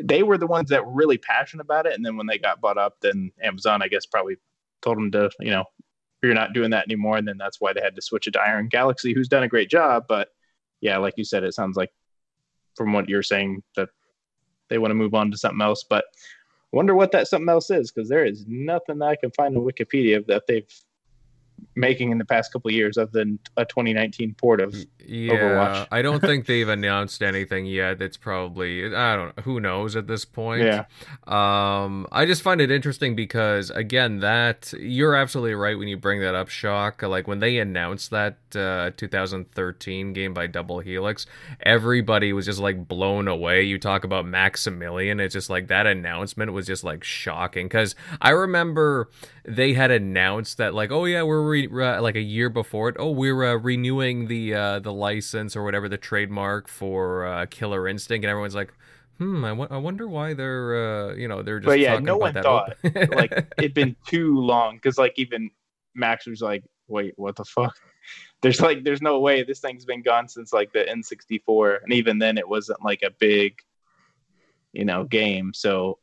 they 0.02 0.22
were 0.22 0.38
the 0.38 0.46
ones 0.46 0.70
that 0.70 0.84
were 0.84 0.92
really 0.92 1.18
passionate 1.18 1.64
about 1.64 1.86
it. 1.86 1.94
And 1.94 2.04
then 2.04 2.16
when 2.16 2.26
they 2.26 2.38
got 2.38 2.60
bought 2.60 2.78
up, 2.78 2.96
then 3.02 3.32
Amazon, 3.42 3.82
I 3.82 3.88
guess, 3.88 4.06
probably 4.06 4.36
told 4.80 4.96
them 4.96 5.10
to, 5.12 5.30
you 5.40 5.50
know, 5.50 5.64
you're 6.22 6.34
not 6.34 6.52
doing 6.52 6.70
that 6.70 6.84
anymore. 6.84 7.16
And 7.16 7.26
then 7.26 7.36
that's 7.38 7.60
why 7.60 7.72
they 7.72 7.80
had 7.80 7.96
to 7.96 8.02
switch 8.02 8.26
it 8.26 8.32
to 8.32 8.40
Iron 8.40 8.68
Galaxy, 8.68 9.12
who's 9.12 9.28
done 9.28 9.42
a 9.42 9.48
great 9.48 9.68
job. 9.68 10.04
But 10.08 10.28
yeah, 10.80 10.98
like 10.98 11.14
you 11.16 11.24
said, 11.24 11.44
it 11.44 11.54
sounds 11.54 11.76
like 11.76 11.90
from 12.76 12.92
what 12.92 13.08
you're 13.08 13.22
saying 13.22 13.62
that 13.76 13.88
they 14.68 14.78
want 14.78 14.90
to 14.90 14.96
move 14.96 15.14
on 15.14 15.30
to 15.30 15.36
something 15.36 15.60
else. 15.60 15.84
But 15.88 16.04
wonder 16.70 16.94
what 16.94 17.12
that 17.12 17.28
something 17.28 17.48
else 17.48 17.70
is 17.70 17.90
because 17.90 18.08
there 18.08 18.24
is 18.24 18.44
nothing 18.46 18.98
that 18.98 19.08
I 19.08 19.16
can 19.16 19.30
find 19.32 19.56
on 19.56 19.64
Wikipedia 19.64 20.26
that 20.26 20.46
they've 20.46 20.66
making 21.74 22.10
in 22.10 22.18
the 22.18 22.24
past 22.24 22.52
couple 22.52 22.70
years 22.70 22.96
of 22.96 23.12
the 23.12 23.38
a 23.56 23.64
2019 23.64 24.34
port 24.34 24.60
of 24.60 24.74
yeah, 25.06 25.34
Overwatch. 25.34 25.88
I 25.90 26.02
don't 26.02 26.20
think 26.20 26.46
they've 26.46 26.68
announced 26.68 27.22
anything 27.22 27.66
yet. 27.66 28.00
It's 28.00 28.16
probably 28.16 28.94
I 28.94 29.16
don't 29.16 29.36
know 29.36 29.42
who 29.42 29.60
knows 29.60 29.96
at 29.96 30.06
this 30.06 30.24
point. 30.24 30.62
Yeah. 30.62 30.84
Um, 31.26 32.06
I 32.12 32.26
just 32.26 32.42
find 32.42 32.60
it 32.60 32.70
interesting 32.70 33.16
because 33.16 33.70
again, 33.70 34.20
that 34.20 34.72
you're 34.78 35.14
absolutely 35.14 35.54
right 35.54 35.78
when 35.78 35.88
you 35.88 35.96
bring 35.96 36.20
that 36.20 36.34
up, 36.34 36.48
Shock. 36.48 37.02
Like 37.02 37.26
when 37.26 37.40
they 37.40 37.58
announced 37.58 38.10
that 38.10 38.38
uh, 38.54 38.90
2013 38.96 40.12
game 40.12 40.34
by 40.34 40.46
Double 40.46 40.80
Helix, 40.80 41.26
everybody 41.60 42.32
was 42.32 42.46
just 42.46 42.60
like 42.60 42.86
blown 42.86 43.28
away. 43.28 43.62
You 43.62 43.78
talk 43.78 44.04
about 44.04 44.26
Maximilian, 44.26 45.20
it's 45.20 45.34
just 45.34 45.50
like 45.50 45.68
that 45.68 45.86
announcement 45.86 46.52
was 46.52 46.66
just 46.66 46.84
like 46.84 47.04
shocking 47.04 47.66
because 47.66 47.94
I 48.20 48.30
remember 48.30 49.10
they 49.44 49.74
had 49.74 49.90
announced 49.90 50.58
that 50.58 50.74
like 50.74 50.92
oh 50.92 51.04
yeah 51.04 51.22
we're 51.22 51.48
re- 51.48 51.68
uh, 51.68 52.00
like 52.00 52.14
a 52.16 52.20
year 52.20 52.48
before 52.48 52.88
it. 52.88 52.96
Oh 52.98 53.10
we're 53.10 53.44
uh, 53.44 53.54
renewing 53.56 54.28
the 54.28 54.54
uh, 54.54 54.78
the 54.78 54.92
license 54.92 55.56
or 55.56 55.64
whatever 55.64 55.88
the 55.88 55.98
trademark 55.98 56.68
for 56.68 57.26
uh, 57.26 57.46
Killer 57.46 57.88
Instinct. 57.88 58.24
And 58.24 58.30
everyone's 58.30 58.54
like 58.54 58.72
hmm 59.18 59.44
I, 59.44 59.50
w- 59.50 59.68
I 59.70 59.76
wonder 59.78 60.08
why 60.08 60.34
they're 60.34 61.10
uh, 61.10 61.14
you 61.14 61.28
know 61.28 61.42
they're 61.42 61.60
just 61.60 61.66
but 61.66 61.78
yeah 61.78 61.98
no 61.98 62.16
one 62.16 62.34
thought 62.34 62.76
like 63.08 63.32
it'd 63.58 63.74
been 63.74 63.96
too 64.06 64.38
long 64.38 64.76
because 64.76 64.98
like 64.98 65.14
even 65.16 65.50
Max 65.94 66.26
was 66.26 66.40
like 66.40 66.64
wait 66.88 67.14
what 67.16 67.36
the 67.36 67.44
fuck? 67.44 67.76
There's 68.42 68.60
like 68.60 68.82
there's 68.82 69.00
no 69.00 69.20
way 69.20 69.44
this 69.44 69.60
thing's 69.60 69.84
been 69.84 70.02
gone 70.02 70.26
since 70.26 70.52
like 70.52 70.72
the 70.72 70.88
N64 70.88 71.78
and 71.84 71.92
even 71.92 72.18
then 72.18 72.38
it 72.38 72.48
wasn't 72.48 72.84
like 72.84 73.02
a 73.02 73.10
big 73.10 73.54
you 74.72 74.84
know 74.84 75.04
game. 75.04 75.52
So 75.54 75.98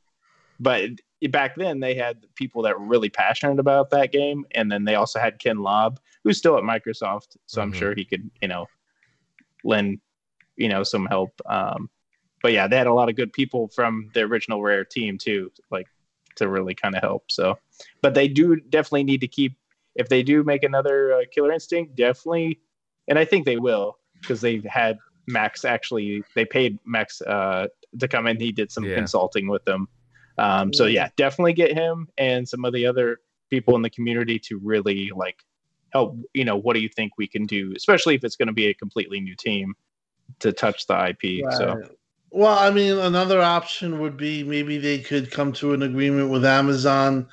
but 0.60 0.90
back 1.28 1.56
then 1.56 1.80
they 1.80 1.96
had 1.96 2.26
people 2.36 2.62
that 2.64 2.80
were 2.80 2.86
really 2.86 3.10
passionate 3.10 3.60
about 3.60 3.90
that 3.90 4.12
game, 4.12 4.46
and 4.52 4.72
then 4.72 4.86
they 4.86 4.96
also 4.96 5.20
had 5.20 5.40
Ken 5.40 5.60
Lobb, 5.60 6.00
who's 6.24 6.38
still 6.38 6.58
at 6.58 6.64
Microsoft, 6.64 7.38
so 7.46 7.60
mm-hmm. 7.60 7.62
I'm 7.62 7.74
sure 7.74 7.94
he 7.94 8.06
could, 8.06 8.30
you 8.42 8.48
know, 8.48 8.68
lend, 9.64 10.00
you 10.56 10.70
know, 10.70 10.84
some 10.84 11.06
help. 11.06 11.32
Um, 11.46 11.90
but 12.42 12.54
yeah, 12.54 12.68
they 12.68 12.78
had 12.78 12.88
a 12.88 12.94
lot 12.94 13.10
of 13.10 13.16
good 13.16 13.34
people 13.34 13.68
from 13.68 14.10
the 14.14 14.22
original 14.22 14.62
Rare 14.62 14.86
team 14.86 15.18
too, 15.18 15.52
like 15.72 15.88
to 16.36 16.48
really 16.48 16.74
kind 16.74 16.96
of 16.96 17.02
help. 17.02 17.32
So, 17.32 17.58
but 18.02 18.14
they 18.14 18.28
do 18.28 18.56
definitely 18.58 19.04
need 19.04 19.22
to 19.22 19.28
keep 19.28 19.56
if 19.96 20.08
they 20.08 20.24
do 20.24 20.44
make 20.44 20.64
another 20.64 21.14
uh, 21.14 21.22
Killer 21.32 21.52
Instinct, 21.52 21.96
definitely, 21.96 22.60
and 23.10 23.20
I 23.20 23.26
think 23.26 23.46
they 23.46 23.58
will 23.58 23.98
because 24.22 24.40
they've 24.40 24.64
had 24.64 24.98
Max 25.28 25.66
actually 25.66 26.24
they 26.36 26.46
paid 26.46 26.80
Max 26.86 27.22
uh, 27.22 27.68
to 28.00 28.08
come 28.08 28.28
in. 28.28 28.40
He 28.40 28.52
did 28.52 28.72
some 28.72 28.86
yeah. 28.86 28.96
consulting 28.96 29.48
with 29.48 29.66
them. 29.66 29.88
Um, 30.40 30.74
so 30.74 30.86
yeah, 30.86 31.10
definitely 31.16 31.54
get 31.54 31.74
him 31.74 32.08
and 32.18 32.48
some 32.48 32.66
of 32.66 32.74
the 32.74 32.86
other 32.86 33.20
people 33.50 33.76
in 33.76 33.82
the 33.82 33.90
community 33.90 34.40
to 34.40 34.60
really 34.60 35.12
like 35.16 35.44
help. 35.92 36.18
You 36.34 36.46
know, 36.46 36.56
what 36.56 36.74
do 36.74 36.80
you 36.80 36.90
think 36.90 37.14
we 37.18 37.28
can 37.28 37.46
do, 37.46 37.74
especially 37.76 38.16
if 38.16 38.24
it's 38.24 38.36
going 38.36 38.48
to 38.48 38.54
be 38.54 38.68
a 38.68 38.74
completely 38.74 39.20
new 39.20 39.36
team 39.36 39.76
to 40.40 40.52
touch 40.52 40.88
the 40.88 41.10
IP. 41.10 41.46
Right. 41.46 41.58
So. 41.58 41.82
Well, 42.32 42.58
I 42.60 42.70
mean, 42.70 42.98
another 43.00 43.42
option 43.42 44.00
would 44.00 44.16
be 44.16 44.44
maybe 44.44 44.78
they 44.78 45.00
could 45.00 45.32
come 45.32 45.52
to 45.54 45.74
an 45.74 45.82
agreement 45.82 46.30
with 46.30 46.46
Amazon 46.46 47.28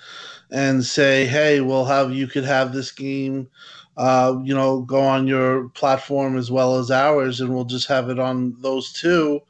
and 0.50 0.82
say, 0.82 1.26
"Hey, 1.26 1.60
we'll 1.60 1.84
have 1.84 2.12
you 2.12 2.26
could 2.26 2.44
have 2.44 2.72
this 2.72 2.90
game 2.90 3.48
uh, 3.96 4.38
you 4.44 4.54
know, 4.54 4.82
go 4.82 5.00
on 5.00 5.26
your 5.26 5.68
platform 5.70 6.36
as 6.36 6.50
well 6.50 6.76
as 6.78 6.90
ours, 6.90 7.40
and 7.40 7.54
we'll 7.54 7.64
just 7.64 7.88
have 7.88 8.10
it 8.10 8.18
on 8.18 8.54
those 8.60 8.92
two, 8.92 9.40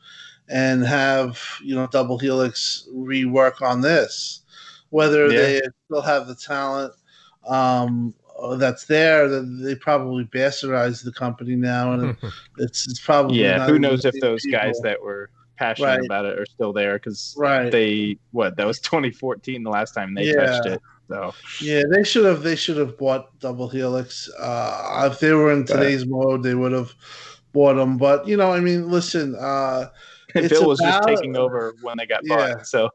and 0.48 0.85
have 0.85 1.40
you 1.62 1.74
know 1.74 1.86
Double 1.89 2.18
Helix 2.18 2.89
rework 2.94 3.62
on 3.62 3.81
this. 3.81 4.43
Whether 4.90 5.27
yeah. 5.27 5.39
they 5.39 5.60
still 5.86 6.02
have 6.02 6.27
the 6.27 6.35
talent 6.35 6.94
um, 7.47 8.14
that's 8.56 8.86
there, 8.86 9.28
they 9.28 9.74
probably 9.74 10.24
bastardize 10.24 11.05
the 11.05 11.12
company 11.12 11.56
now, 11.56 11.93
and 11.93 12.16
it's 12.59 12.86
it's 12.89 13.01
probably 13.01 13.40
yeah. 13.40 13.66
Who 13.66 13.78
knows 13.78 14.05
if 14.05 14.14
those 14.20 14.43
people. 14.43 14.60
guys 14.60 14.81
that 14.82 15.02
were 15.02 15.31
passionate 15.59 15.86
right. 15.86 16.05
about 16.05 16.27
it 16.27 16.39
are 16.39 16.47
still 16.47 16.73
there 16.73 16.98
because 16.98 17.35
right. 17.39 17.73
they 17.73 18.18
what 18.32 18.56
that 18.59 18.66
was 18.66 18.78
2014 18.81 19.62
the 19.62 19.70
last 19.70 19.93
time 19.93 20.14
they 20.14 20.27
yeah. 20.27 20.35
touched 20.35 20.66
it 20.66 20.82
so 21.09 21.35
yeah, 21.60 21.82
they 21.90 22.05
should 22.05 22.24
have 22.24 22.43
they 22.43 22.56
should 22.56 22.77
have 22.77 22.98
bought 22.98 23.39
Double 23.39 23.68
Helix. 23.68 24.28
Uh, 24.39 25.09
if 25.10 25.20
they 25.20 25.32
were 25.32 25.52
in 25.52 25.64
today's 25.64 26.06
mode, 26.06 26.43
they 26.43 26.55
would 26.55 26.73
have 26.73 26.93
bought 27.52 27.74
them. 27.74 27.97
But 27.97 28.27
you 28.27 28.36
know, 28.36 28.52
I 28.52 28.60
mean, 28.60 28.90
listen, 28.90 29.36
uh, 29.39 29.89
Bill 30.42 30.68
was 30.68 30.80
about, 30.80 31.06
just 31.06 31.20
taking 31.20 31.36
over 31.36 31.74
when 31.82 31.98
they 31.98 32.06
got 32.06 32.20
yeah. 32.24 32.54
bought. 32.54 32.66
So 32.66 32.90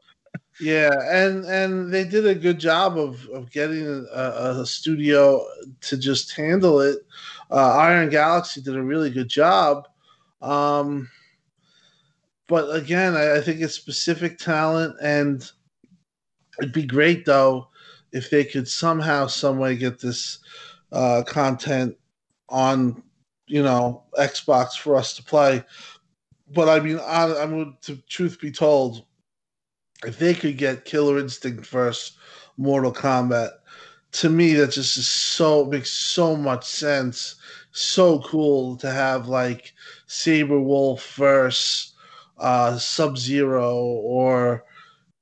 yeah, 0.60 0.90
and 1.10 1.44
and 1.44 1.92
they 1.92 2.04
did 2.04 2.26
a 2.26 2.34
good 2.34 2.58
job 2.58 2.98
of 2.98 3.26
of 3.30 3.50
getting 3.50 4.06
a, 4.12 4.60
a 4.60 4.66
studio 4.66 5.44
to 5.82 5.96
just 5.96 6.34
handle 6.34 6.80
it. 6.80 6.98
Uh, 7.50 7.76
Iron 7.76 8.08
Galaxy 8.08 8.60
did 8.60 8.76
a 8.76 8.82
really 8.82 9.10
good 9.10 9.28
job. 9.28 9.88
Um, 10.40 11.08
but 12.48 12.74
again, 12.74 13.16
I, 13.16 13.36
I 13.36 13.40
think 13.40 13.60
it's 13.60 13.74
specific 13.74 14.38
talent, 14.38 14.96
and 15.02 15.50
it'd 16.58 16.72
be 16.72 16.84
great 16.84 17.24
though 17.24 17.68
if 18.12 18.28
they 18.30 18.44
could 18.44 18.68
somehow, 18.68 19.26
some 19.26 19.58
way 19.58 19.74
get 19.76 19.98
this 19.98 20.38
uh, 20.92 21.22
content 21.26 21.96
on, 22.48 23.02
you 23.46 23.62
know, 23.62 24.04
Xbox 24.18 24.78
for 24.78 24.96
us 24.96 25.14
to 25.16 25.22
play. 25.22 25.64
But 26.54 26.68
I 26.68 26.80
mean, 26.80 26.98
I, 26.98 27.42
I 27.42 27.46
mean, 27.46 27.76
to 27.82 27.96
truth 28.08 28.40
be 28.40 28.50
told, 28.50 29.04
if 30.04 30.18
they 30.18 30.34
could 30.34 30.58
get 30.58 30.84
Killer 30.84 31.18
Instinct 31.18 31.66
versus 31.66 32.16
Mortal 32.56 32.92
Kombat, 32.92 33.50
to 34.12 34.28
me 34.28 34.52
that 34.54 34.72
just 34.72 34.96
is 34.96 35.08
so 35.08 35.64
makes 35.64 35.90
so 35.90 36.36
much 36.36 36.64
sense. 36.64 37.36
So 37.70 38.20
cool 38.20 38.76
to 38.76 38.90
have 38.90 39.28
like 39.28 39.72
Sabrewulf 40.06 41.14
versus 41.14 41.94
uh, 42.38 42.76
Sub 42.76 43.16
Zero 43.16 43.76
or 43.76 44.64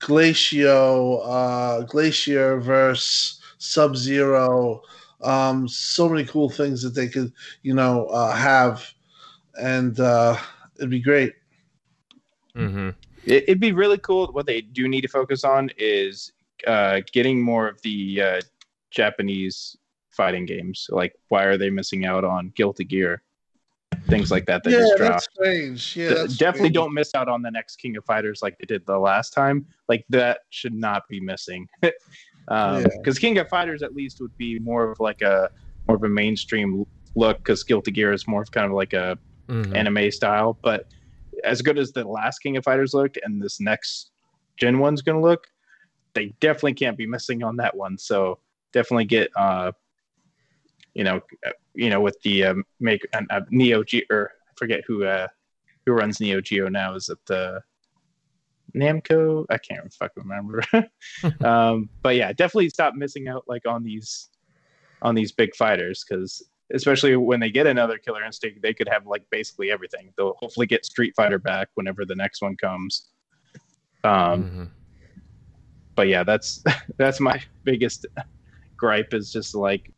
Glacio, 0.01 1.21
uh, 1.25 1.83
Glacier 1.83 2.59
versus 2.59 3.41
Sub 3.59 3.97
Zero. 3.97 4.83
Um, 5.21 5.69
so 5.69 6.09
many 6.09 6.25
cool 6.25 6.49
things 6.49 6.83
that 6.83 6.95
they 6.95 7.07
could, 7.07 7.33
you 7.63 7.75
know, 7.75 8.07
uh, 8.07 8.35
have, 8.35 8.85
and 9.61 10.01
uh, 10.01 10.37
it'd 10.81 10.91
be 10.91 11.01
great. 11.01 11.35
Mm-hmm. 12.57 12.91
It, 13.25 13.45
would 13.49 13.61
be 13.61 13.73
really 13.73 13.99
cool. 13.99 14.27
What 14.33 14.47
they 14.47 14.63
do 14.63 14.89
need 14.89 15.03
to 15.03 15.09
focus 15.09 15.45
on 15.45 15.71
is 15.77 16.33
uh, 16.67 17.01
getting 17.13 17.41
more 17.41 17.69
of 17.69 17.81
the 17.83 18.21
uh, 18.21 18.41
Japanese 18.91 19.77
fighting 20.11 20.47
games. 20.47 20.89
Like, 20.91 21.15
why 21.29 21.45
are 21.45 21.57
they 21.57 21.71
missing 21.71 22.05
out 22.05 22.25
on 22.25 22.53
Guilty 22.57 22.85
Gear? 22.85 23.23
things 24.11 24.31
like 24.31 24.47
that 24.47 24.63
that 24.65 24.71
yeah, 24.71 24.79
just 24.79 24.97
dropped. 24.97 25.13
That's 25.13 25.29
strange. 25.35 25.97
Yeah, 25.97 26.09
that's 26.15 26.37
definitely 26.37 26.69
strange. 26.69 26.75
don't 26.75 26.95
miss 26.95 27.15
out 27.15 27.29
on 27.29 27.43
the 27.43 27.51
next 27.51 27.77
King 27.77 27.97
of 27.97 28.05
Fighters 28.05 28.43
like 28.43 28.59
they 28.59 28.67
did 28.67 28.85
the 28.87 28.99
last 28.99 29.33
time. 29.33 29.67
Like 29.89 30.05
that 30.11 30.41
should 30.51 30.75
not 30.75 31.03
be 31.09 31.21
missing. 31.21 31.69
um, 32.49 32.85
because 32.85 33.17
yeah. 33.17 33.29
King 33.29 33.39
of 33.39 33.49
Fighters 33.49 33.83
at 33.83 33.95
least 33.95 34.21
would 34.21 34.37
be 34.37 34.59
more 34.59 34.91
of 34.91 35.01
like 35.01 35.23
a 35.23 35.51
more 35.87 35.97
of 35.97 36.03
a 36.03 36.09
mainstream 36.09 36.87
look 37.15 37.39
because 37.39 37.63
Guilty 37.63 37.91
Gear 37.91 38.13
is 38.13 38.27
more 38.27 38.43
of 38.43 38.51
kind 38.51 38.67
of 38.67 38.73
like 38.73 38.93
a 38.93 39.19
mm-hmm. 39.51 39.77
anime 39.77 40.11
style. 40.11 40.59
But 40.63 40.87
as 41.45 41.63
good 41.63 41.79
as 41.79 41.93
the 41.93 42.05
last 42.05 42.39
King 42.39 42.57
of 42.57 42.65
Fighters 42.65 42.95
looked 42.95 43.19
and 43.23 43.43
this 43.43 43.61
next 43.61 44.11
gen 44.57 44.79
one's 44.79 45.03
gonna 45.03 45.21
look, 45.21 45.47
they 46.15 46.35
definitely 46.41 46.75
can't 46.75 46.97
be 46.97 47.07
missing 47.07 47.43
on 47.43 47.57
that 47.57 47.77
one. 47.77 47.99
So 47.99 48.39
definitely 48.73 49.07
get 49.07 49.31
uh 49.37 49.73
you 50.95 51.05
know, 51.05 51.21
you 51.75 51.91
know, 51.91 52.01
with 52.01 52.21
the 52.23 52.45
um, 52.45 52.65
make 52.81 53.07
uh, 53.13 53.41
Neo 53.51 53.85
Geo, 53.85 54.03
or 54.11 54.33
I 54.49 54.53
forget 54.57 54.81
who 54.87 55.05
uh, 55.05 55.29
who 55.87 55.93
runs 55.93 56.21
Neo 56.21 56.41
Geo 56.41 56.69
now. 56.69 56.95
Is 56.95 57.09
it 57.09 57.19
the 57.27 57.63
Namco? 58.75 59.47
I 59.51 59.59
can't 59.59 59.93
fucking 59.93 60.23
remember. 60.25 60.63
um, 61.45 61.89
but 62.03 62.17
yeah, 62.17 62.33
definitely 62.33 62.71
stop 62.71 62.95
missing 62.95 63.29
out 63.29 63.45
like 63.47 63.67
on 63.67 63.83
these 63.83 64.29
on 65.03 65.15
these 65.15 65.33
big 65.33 65.55
fighters 65.55 66.05
because 66.07 66.43
especially 66.73 67.17
when 67.17 67.41
they 67.41 67.51
get 67.51 67.67
another 67.67 67.99
Killer 67.99 68.25
Instinct, 68.25 68.63
they 68.63 68.75
could 68.75 68.89
have 68.89 69.07
like 69.07 69.25
basically 69.31 69.71
everything. 69.71 70.13
They'll 70.17 70.35
hopefully 70.35 70.67
get 70.67 70.85
Street 70.85 71.15
Fighter 71.17 71.39
back 71.39 71.69
whenever 71.75 72.05
the 72.05 72.15
next 72.15 72.43
one 72.43 72.57
comes. 72.57 73.09
Um, 74.03 74.45
mm-hmm. 74.45 74.65
but 75.95 76.09
yeah, 76.09 76.25
that's 76.25 76.63
that's 76.97 77.21
my 77.21 77.41
biggest 77.65 78.07
gripe 78.77 79.13
is 79.13 79.33
just 79.33 79.55
like 79.55 79.93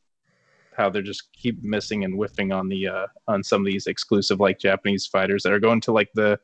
how 0.76 0.88
they're 0.88 1.02
just 1.02 1.32
keep 1.32 1.62
missing 1.62 2.04
and 2.04 2.14
whiffing 2.14 2.50
on 2.50 2.68
the 2.68 2.88
uh, 2.88 3.06
on 3.28 3.42
some 3.42 3.60
of 3.60 3.66
these 3.66 3.86
exclusive 3.86 4.40
like 4.40 4.58
Japanese 4.58 5.06
fighters 5.06 5.42
that 5.42 5.52
are 5.52 5.60
going 5.60 5.80
to 5.82 5.92
like 5.92 6.10
the 6.14 6.38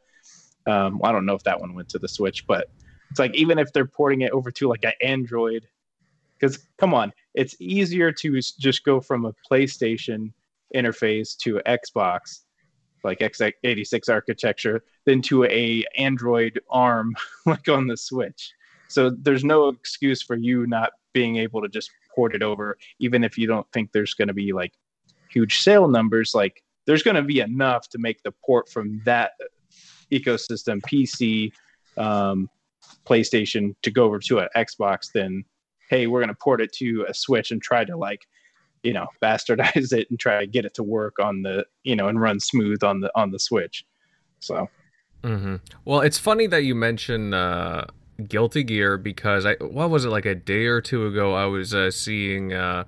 um, 0.67 1.01
I 1.03 1.13
don't 1.13 1.27
know 1.27 1.35
if 1.35 1.43
that 1.45 1.61
one 1.61 1.75
went 1.75 1.89
to 1.91 1.99
the 1.99 2.09
Switch, 2.09 2.47
but 2.47 2.71
it's 3.11 3.19
like 3.19 3.35
even 3.35 3.59
if 3.59 3.73
they're 3.73 3.87
porting 3.87 4.21
it 4.21 4.33
over 4.33 4.51
to 4.51 4.69
like 4.69 4.85
an 4.85 4.93
Android, 5.01 5.67
because 6.39 6.59
come 6.79 6.95
on, 6.95 7.13
it's 7.35 7.57
easier 7.59 8.13
to 8.13 8.41
just 8.41 8.85
go 8.85 9.01
from 9.01 9.25
a 9.25 9.35
PlayStation 9.51 10.33
interface 10.75 11.37
to 11.39 11.61
Xbox, 11.67 12.41
like 13.05 13.21
x86 13.21 14.09
architecture, 14.09 14.85
than 15.07 15.23
to 15.23 15.45
a 15.45 15.85
Android 15.97 16.61
ARM 16.71 17.17
like 17.47 17.69
on 17.69 17.87
the 17.87 17.97
Switch. 17.97 18.53
So 18.89 19.11
there's 19.11 19.45
no 19.45 19.69
excuse 19.69 20.23
for 20.23 20.37
you 20.37 20.67
not 20.67 20.93
being 21.13 21.37
able 21.37 21.63
to 21.63 21.69
just 21.69 21.91
port 22.15 22.35
it 22.35 22.43
over, 22.43 22.79
even 22.99 23.23
if 23.23 23.39
you 23.39 23.47
don't 23.47 23.67
think 23.73 23.93
there's 23.93 24.15
going 24.15 24.29
to 24.29 24.35
be 24.35 24.53
like 24.53 24.73
huge 25.31 25.61
sale 25.61 25.89
numbers. 25.89 26.35
Like 26.35 26.63
there's 26.87 27.03
going 27.03 27.17
to 27.17 27.23
be 27.23 27.41
enough 27.41 27.89
to 27.91 27.99
make 27.99 28.23
the 28.23 28.33
port 28.45 28.69
from 28.69 29.01
that 29.05 29.33
ecosystem, 30.11 30.81
PC, 30.83 31.53
um, 31.97 32.49
PlayStation, 33.07 33.75
to 33.83 33.91
go 33.91 34.05
over 34.05 34.19
to 34.21 34.39
an 34.39 34.49
Xbox. 34.57 35.13
Then, 35.13 35.45
hey, 35.89 36.07
we're 36.07 36.21
going 36.21 36.29
to 36.29 36.39
port 36.41 36.61
it 36.61 36.73
to 36.75 37.07
a 37.09 37.15
Switch 37.15 37.51
and 37.51 37.63
try 37.63 37.85
to 37.85 37.97
like 37.97 38.27
you 38.83 38.93
know 38.93 39.07
bastardize 39.23 39.93
it 39.93 40.09
and 40.11 40.19
try 40.19 40.41
to 40.41 40.47
get 40.47 40.65
it 40.65 40.75
to 40.75 40.83
work 40.83 41.19
on 41.19 41.43
the 41.43 41.65
you 41.83 41.97
know 41.97 42.09
and 42.09 42.21
run 42.21 42.41
smooth 42.41 42.83
on 42.83 43.01
the 43.01 43.11
on 43.17 43.33
the 43.33 43.39
switch 43.39 43.85
so 44.39 44.69
mm-hmm. 45.25 45.57
well 45.85 46.01
it's 46.01 46.19
funny 46.19 46.47
that 46.47 46.63
you 46.63 46.77
mention 46.77 47.35
uh 47.35 47.85
Guilty 48.27 48.65
Gear 48.65 48.99
because 48.99 49.47
I 49.47 49.55
what 49.61 49.91
was 49.91 50.05
it 50.05 50.09
like 50.09 50.27
a 50.27 50.35
day 50.35 50.67
or 50.67 50.81
two 50.81 51.07
ago 51.07 51.35
I 51.35 51.47
was 51.47 51.73
uh, 51.73 51.91
seeing 51.91 52.53
uh, 52.53 52.85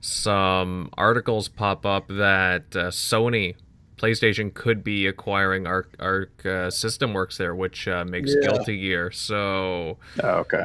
some 0.00 0.90
articles 0.98 1.48
pop 1.48 1.86
up 1.86 2.08
that 2.08 2.64
uh, 2.76 2.90
Sony 2.90 3.54
PlayStation 3.96 4.52
could 4.52 4.84
be 4.84 5.06
acquiring 5.06 5.66
Arc 5.66 5.94
Arc 5.98 6.44
uh, 6.44 6.70
System 6.70 7.14
Works 7.14 7.38
there, 7.38 7.54
which 7.54 7.88
uh, 7.88 8.04
makes 8.04 8.34
yeah. 8.34 8.48
Guilty 8.48 8.78
Gear. 8.78 9.10
So, 9.10 9.96
oh, 10.22 10.28
okay. 10.28 10.64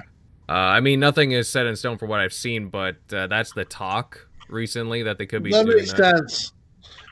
Uh, 0.49 0.53
I 0.53 0.79
mean, 0.79 0.99
nothing 0.99 1.31
is 1.33 1.47
set 1.47 1.67
in 1.67 1.75
stone 1.75 1.99
for 1.99 2.07
what 2.07 2.19
I've 2.19 2.33
seen, 2.33 2.69
but 2.69 2.95
that's 3.07 3.53
the 3.53 3.65
talk 3.65 4.27
recently 4.49 5.03
that 5.03 5.19
they 5.19 5.27
could 5.27 5.43
be. 5.43 5.51
That 5.51 5.67
makes 5.67 5.93
that. 5.93 6.17
sense. 6.17 6.53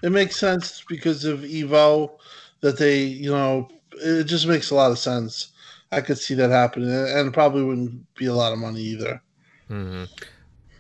It 0.02 0.12
makes 0.12 0.36
sense 0.38 0.84
because 0.90 1.24
of 1.24 1.42
Evo 1.42 2.18
that 2.62 2.80
they, 2.80 3.04
you 3.04 3.30
know, 3.30 3.70
it 3.94 4.24
just 4.24 4.48
makes 4.48 4.72
a 4.72 4.76
lot 4.76 4.92
of 4.92 4.98
sense. 4.98 5.52
I 5.92 6.02
could 6.02 6.18
see 6.18 6.34
that 6.34 6.50
happening, 6.50 6.90
and 6.90 7.32
probably 7.32 7.64
wouldn't 7.64 8.14
be 8.16 8.26
a 8.26 8.34
lot 8.34 8.54
of 8.54 8.60
money 8.60 8.82
either. 8.82 9.22
Mm-hmm. 9.70 10.06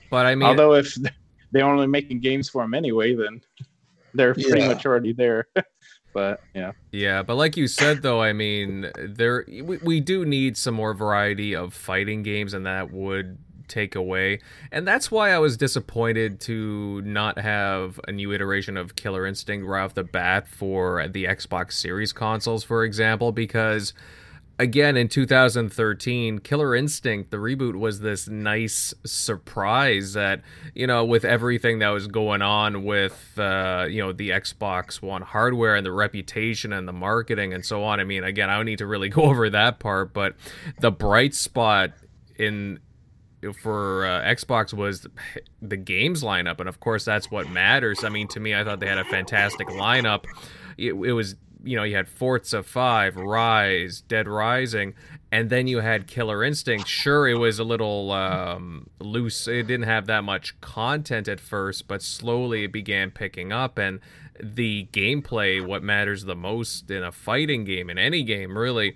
But 0.10 0.26
I 0.26 0.34
mean, 0.34 0.48
although 0.48 0.74
if 0.74 0.98
they're 1.52 1.64
only 1.64 1.86
making 1.86 2.22
games 2.22 2.50
for 2.50 2.64
them 2.64 2.74
anyway, 2.74 3.14
then 3.14 3.40
they're 4.16 4.34
pretty 4.34 4.62
yeah. 4.62 4.68
much 4.68 4.84
already 4.86 5.14
there. 5.14 5.48
but 6.18 6.42
yeah, 6.56 6.72
yeah. 6.92 7.22
But 7.22 7.36
like 7.36 7.58
you 7.58 7.68
said, 7.68 8.02
though, 8.02 8.24
I 8.24 8.34
mean, 8.34 8.90
there 8.98 9.46
we, 9.48 9.78
we 9.78 10.00
do 10.00 10.26
need 10.26 10.58
some 10.58 10.74
more 10.74 10.96
variety 10.96 11.56
of 11.56 11.76
fighting 11.76 12.24
games, 12.24 12.56
and 12.56 12.66
that 12.66 12.92
would 12.92 13.38
take 13.68 13.94
away. 13.94 14.40
And 14.72 14.88
that's 14.88 15.12
why 15.12 15.30
I 15.30 15.38
was 15.38 15.58
disappointed 15.58 16.40
to 16.40 17.04
not 17.04 17.38
have 17.38 18.00
a 18.08 18.12
new 18.12 18.34
iteration 18.34 18.78
of 18.78 18.96
Killer 18.96 19.28
Instinct 19.28 19.68
right 19.68 19.84
off 19.84 19.94
the 19.94 20.04
bat 20.04 20.48
for 20.48 21.08
the 21.08 21.26
Xbox 21.26 21.74
Series 21.74 22.14
consoles, 22.14 22.64
for 22.64 22.84
example, 22.84 23.32
because 23.32 23.94
again 24.60 24.98
in 24.98 25.08
2013 25.08 26.40
killer 26.40 26.76
instinct 26.76 27.32
the 27.32 27.38
reboot 27.38 27.76
was 27.76 28.00
this 28.00 28.28
nice 28.28 28.94
surprise 29.06 30.14
that 30.14 30.42
you 30.74 30.88
know 30.88 31.06
with 31.06 31.24
everything 31.24 31.80
that 31.80 31.90
was 31.90 32.08
going 32.08 32.42
on 32.42 32.84
with 32.84 33.38
uh, 33.38 33.86
you 33.90 34.02
know 34.02 34.12
the 34.12 34.30
xbox 34.32 35.02
one 35.02 35.22
hardware 35.22 35.76
and 35.76 35.86
the 35.86 35.92
reputation 35.92 36.74
and 36.74 36.88
the 36.88 36.94
marketing 36.94 37.54
and 37.54 37.66
so 37.66 37.84
on 37.84 38.00
i 38.00 38.04
mean 38.04 38.24
again 38.24 38.50
i 38.50 38.56
don't 38.56 38.66
need 38.66 38.80
to 38.80 38.88
really 38.88 39.10
go 39.18 39.24
over 39.24 39.50
that 39.50 39.80
part 39.80 40.14
but 40.14 40.36
the 40.80 40.92
bright 40.92 41.34
spot 41.34 41.92
in 42.38 42.80
for 43.62 44.06
uh, 44.06 44.22
Xbox 44.22 44.74
was 44.74 45.08
the 45.62 45.78
games 45.78 46.24
lineup, 46.24 46.60
and 46.60 46.68
of 46.68 46.80
course 46.80 47.06
that's 47.06 47.30
what 47.30 47.50
matters. 47.50 48.04
I 48.04 48.10
mean, 48.10 48.28
to 48.30 48.40
me, 48.40 48.56
I 48.56 48.64
thought 48.64 48.80
they 48.80 48.88
had 48.88 48.98
a 48.98 49.06
fantastic 49.06 49.68
lineup. 49.68 50.26
It, 50.78 50.94
it 50.94 51.14
was 51.14 51.36
you 51.68 51.76
know, 51.76 51.84
you 51.84 51.96
had 51.96 52.08
Forza 52.08 52.64
5, 52.64 53.16
Ryse, 53.16 54.02
Dead 54.08 54.28
Rising, 54.28 54.94
and 55.32 55.50
then 55.50 55.68
you 55.68 55.80
had 55.80 56.08
Killer 56.08 56.44
Instinct. 56.44 56.88
Sure, 56.88 57.28
it 57.28 57.36
was 57.36 57.60
a 57.60 57.64
little 57.64 58.12
um, 58.12 58.90
loose. 59.00 59.48
It 59.48 59.68
didn't 59.68 59.86
have 59.86 60.06
that 60.08 60.24
much 60.24 60.60
content 60.62 61.28
at 61.28 61.40
first, 61.40 61.88
but 61.88 62.02
slowly 62.02 62.64
it 62.64 62.72
began 62.72 63.12
picking 63.12 63.52
up. 63.52 63.78
And 63.78 64.00
the 64.42 64.88
gameplay, 64.92 65.66
what 65.66 65.84
matters 65.84 66.24
the 66.24 66.36
most 66.36 66.90
in 66.92 67.04
a 67.04 67.12
fighting 67.12 67.64
game, 67.64 67.90
in 67.90 67.98
any 67.98 68.24
game 68.24 68.58
really, 68.58 68.96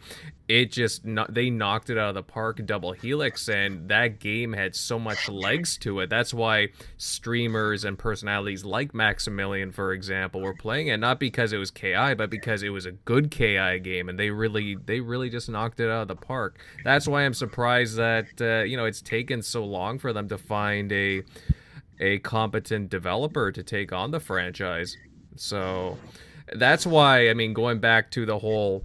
it 0.51 0.69
just 0.69 1.03
they 1.29 1.49
knocked 1.49 1.89
it 1.89 1.97
out 1.97 2.09
of 2.09 2.15
the 2.15 2.23
park 2.23 2.59
double 2.65 2.91
helix 2.91 3.47
and 3.47 3.87
that 3.87 4.19
game 4.19 4.51
had 4.51 4.75
so 4.75 4.99
much 4.99 5.29
legs 5.29 5.77
to 5.77 6.01
it. 6.01 6.09
That's 6.09 6.33
why 6.33 6.69
streamers 6.97 7.85
and 7.85 7.97
personalities 7.97 8.65
like 8.65 8.93
maximilian 8.93 9.71
for 9.71 9.93
example 9.93 10.41
were 10.41 10.53
playing 10.53 10.87
it 10.87 10.97
not 10.97 11.19
because 11.19 11.53
it 11.53 11.57
was 11.57 11.71
ki 11.71 11.93
but 11.93 12.29
because 12.29 12.63
it 12.63 12.69
was 12.69 12.85
a 12.85 12.91
good 12.91 13.31
ki 13.31 13.79
game 13.79 14.09
and 14.09 14.19
they 14.19 14.29
really 14.29 14.75
they 14.85 14.99
really 14.99 15.29
just 15.29 15.47
knocked 15.47 15.79
it 15.79 15.89
out 15.89 16.01
of 16.01 16.07
the 16.09 16.15
park. 16.15 16.59
That's 16.83 17.07
why 17.07 17.23
i'm 17.23 17.33
surprised 17.33 17.95
that 17.95 18.27
uh, 18.41 18.63
you 18.63 18.75
know 18.75 18.85
it's 18.85 19.01
taken 19.01 19.41
so 19.41 19.63
long 19.63 19.99
for 19.99 20.11
them 20.11 20.27
to 20.27 20.37
find 20.37 20.91
a 20.91 21.23
a 21.99 22.17
competent 22.19 22.89
developer 22.89 23.51
to 23.51 23.63
take 23.63 23.93
on 23.93 24.11
the 24.11 24.19
franchise 24.19 24.97
so 25.35 25.97
that's 26.53 26.85
why 26.85 27.29
I 27.29 27.33
mean 27.33 27.53
going 27.53 27.79
back 27.79 28.11
to 28.11 28.25
the 28.25 28.39
whole 28.39 28.83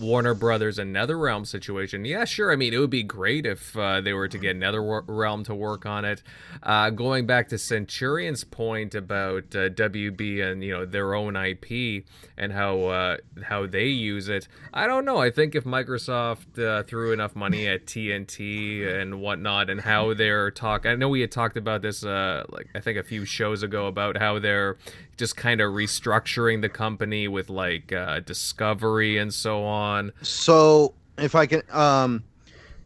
Warner 0.00 0.34
Brothers 0.34 0.78
and 0.78 0.94
NetherRealm 0.94 1.46
situation, 1.46 2.04
yeah, 2.04 2.24
sure. 2.24 2.52
I 2.52 2.56
mean, 2.56 2.72
it 2.72 2.78
would 2.78 2.90
be 2.90 3.02
great 3.02 3.46
if 3.46 3.76
uh, 3.76 4.00
they 4.00 4.12
were 4.12 4.28
to 4.28 4.38
get 4.38 4.58
NetherRealm 4.58 5.44
to 5.46 5.54
work 5.54 5.84
on 5.84 6.04
it. 6.04 6.22
Uh, 6.62 6.90
going 6.90 7.26
back 7.26 7.48
to 7.48 7.56
Centurion's 7.56 8.44
point 8.44 8.94
about 8.94 9.54
uh, 9.54 9.68
WB 9.70 10.42
and 10.42 10.64
you 10.64 10.72
know 10.72 10.86
their 10.86 11.14
own 11.14 11.36
IP 11.36 12.04
and 12.36 12.52
how 12.52 12.80
uh, 12.84 13.16
how 13.42 13.66
they 13.66 13.86
use 13.86 14.28
it, 14.28 14.48
I 14.72 14.86
don't 14.86 15.04
know. 15.04 15.18
I 15.18 15.30
think 15.30 15.54
if 15.54 15.64
Microsoft 15.64 16.58
uh, 16.58 16.82
threw 16.84 17.12
enough 17.12 17.36
money 17.36 17.68
at 17.68 17.86
TNT 17.86 18.86
and 19.00 19.20
whatnot, 19.20 19.68
and 19.70 19.80
how 19.80 20.14
they're 20.14 20.50
talk, 20.50 20.86
I 20.86 20.94
know 20.94 21.08
we 21.08 21.20
had 21.20 21.32
talked 21.32 21.56
about 21.56 21.82
this 21.82 22.04
uh, 22.04 22.44
like 22.48 22.68
I 22.74 22.80
think 22.80 22.98
a 22.98 23.02
few 23.02 23.24
shows 23.24 23.62
ago 23.62 23.86
about 23.86 24.16
how 24.16 24.38
they're 24.38 24.78
just 25.20 25.36
kind 25.36 25.60
of 25.60 25.72
restructuring 25.72 26.62
the 26.62 26.68
company 26.68 27.28
with 27.28 27.48
like 27.48 27.94
Discovery 28.26 29.18
and 29.18 29.32
so 29.32 29.62
on 29.62 29.80
on. 29.80 30.12
So 30.22 30.94
if 31.18 31.34
I 31.34 31.46
can, 31.46 31.62
um, 31.70 32.22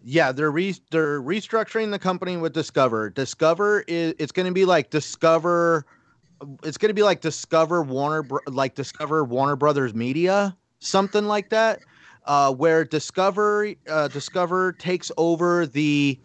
yeah, 0.05 0.33
they're 0.33 0.51
re- 0.51 0.77
they're 0.91 1.21
restructuring 1.21 1.91
the 1.91 1.99
company 1.99 2.37
with 2.37 2.53
Discover. 2.53 3.11
Discover 3.11 3.85
is 3.89 4.15
it's 4.19 4.33
going 4.33 4.47
to 4.47 4.53
be 4.53 4.65
like 4.65 4.91
Discover. 4.91 5.87
It's 6.63 6.77
going 6.77 6.91
to 6.91 6.95
be 6.95 7.03
like 7.03 7.21
Discover 7.21 7.83
Warner, 7.83 8.27
like 8.47 8.75
Discover 8.75 9.25
Warner 9.25 9.57
Brothers 9.57 9.95
Media, 9.95 10.57
something 10.79 11.25
like 11.25 11.49
that, 11.51 11.81
uh, 12.27 12.53
where 12.53 12.85
Discover 12.85 13.75
uh, 13.89 14.09
Discover 14.09 14.73
takes 14.75 15.11
over 15.17 15.67
the. 15.67 16.19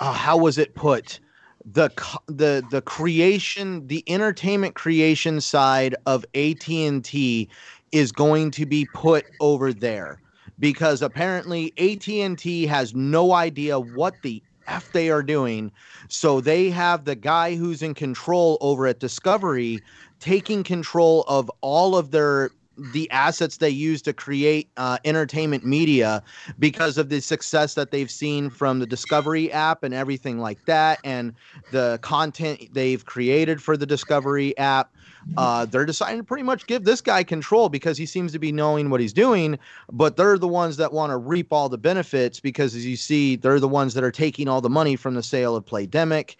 Uh, 0.00 0.12
how 0.12 0.36
was 0.36 0.58
it 0.58 0.74
put? 0.74 1.20
The 1.64 1.90
the 2.26 2.64
the 2.70 2.82
creation 2.82 3.86
the 3.86 4.02
entertainment 4.08 4.74
creation 4.74 5.40
side 5.40 5.94
of 6.06 6.24
AT&T 6.34 7.48
is 7.92 8.12
going 8.12 8.50
to 8.50 8.66
be 8.66 8.86
put 8.86 9.26
over 9.40 9.72
there 9.72 10.20
because 10.58 11.02
apparently 11.02 11.72
AT&T 11.78 12.66
has 12.66 12.94
no 12.94 13.32
idea 13.32 13.78
what 13.78 14.22
the 14.22 14.42
f 14.66 14.92
they 14.92 15.10
are 15.10 15.22
doing. 15.22 15.72
So 16.08 16.40
they 16.40 16.70
have 16.70 17.04
the 17.04 17.16
guy 17.16 17.56
who's 17.56 17.82
in 17.82 17.94
control 17.94 18.58
over 18.60 18.86
at 18.86 19.00
Discovery 19.00 19.82
taking 20.20 20.62
control 20.62 21.24
of 21.26 21.50
all 21.60 21.96
of 21.96 22.12
their 22.12 22.50
the 22.76 23.10
assets 23.10 23.58
they 23.58 23.70
use 23.70 24.02
to 24.02 24.12
create 24.12 24.68
uh, 24.76 24.98
entertainment 25.04 25.64
media 25.64 26.22
because 26.58 26.98
of 26.98 27.08
the 27.08 27.20
success 27.20 27.74
that 27.74 27.90
they've 27.90 28.10
seen 28.10 28.50
from 28.50 28.78
the 28.78 28.86
Discovery 28.86 29.50
app 29.52 29.82
and 29.82 29.94
everything 29.94 30.38
like 30.38 30.64
that, 30.66 30.98
and 31.04 31.34
the 31.70 31.98
content 32.02 32.68
they've 32.72 33.04
created 33.04 33.62
for 33.62 33.76
the 33.76 33.86
Discovery 33.86 34.56
app 34.58 34.90
uh, 35.36 35.64
they're 35.66 35.86
deciding 35.86 36.18
to 36.18 36.24
pretty 36.24 36.42
much 36.42 36.66
give 36.66 36.84
this 36.84 37.00
guy 37.00 37.22
control 37.22 37.68
because 37.68 37.96
he 37.96 38.06
seems 38.06 38.32
to 38.32 38.38
be 38.38 38.52
knowing 38.52 38.90
what 38.90 39.00
he's 39.00 39.12
doing. 39.12 39.58
But 39.90 40.16
they're 40.16 40.38
the 40.38 40.48
ones 40.48 40.76
that 40.76 40.92
want 40.92 41.10
to 41.10 41.16
reap 41.16 41.52
all 41.52 41.68
the 41.68 41.78
benefits 41.78 42.40
because, 42.40 42.74
as 42.74 42.84
you 42.84 42.96
see, 42.96 43.36
they're 43.36 43.60
the 43.60 43.68
ones 43.68 43.94
that 43.94 44.04
are 44.04 44.10
taking 44.10 44.48
all 44.48 44.60
the 44.60 44.70
money 44.70 44.96
from 44.96 45.14
the 45.14 45.22
sale 45.22 45.56
of 45.56 45.64
Playdemic. 45.64 46.36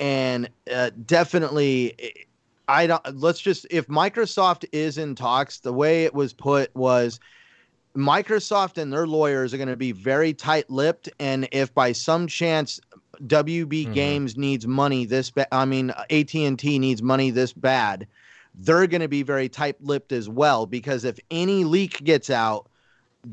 And 0.00 0.48
uh, 0.72 0.90
definitely, 1.06 2.26
I 2.68 2.86
don't. 2.86 3.20
Let's 3.20 3.40
just 3.40 3.66
if 3.70 3.86
Microsoft 3.88 4.64
is 4.72 4.98
in 4.98 5.14
talks, 5.14 5.58
the 5.58 5.72
way 5.72 6.04
it 6.04 6.14
was 6.14 6.32
put 6.32 6.74
was. 6.74 7.20
Microsoft 7.96 8.76
and 8.76 8.92
their 8.92 9.06
lawyers 9.06 9.54
are 9.54 9.56
going 9.56 9.68
to 9.68 9.76
be 9.76 9.92
very 9.92 10.34
tight-lipped, 10.34 11.08
and 11.20 11.46
if 11.52 11.72
by 11.74 11.92
some 11.92 12.26
chance 12.26 12.80
WB 13.26 13.68
mm-hmm. 13.68 13.92
Games 13.92 14.36
needs 14.36 14.66
money 14.66 15.04
this 15.04 15.30
bad. 15.30 15.46
I 15.52 15.64
mean, 15.64 15.90
AT 16.10 16.34
and 16.34 16.58
T 16.58 16.80
needs 16.80 17.02
money 17.02 17.30
this 17.30 17.52
bad. 17.52 18.08
They're 18.52 18.88
going 18.88 19.00
to 19.00 19.08
be 19.08 19.22
very 19.22 19.48
tight-lipped 19.48 20.10
as 20.10 20.28
well 20.28 20.66
because 20.66 21.04
if 21.04 21.20
any 21.30 21.62
leak 21.62 22.02
gets 22.02 22.30
out, 22.30 22.68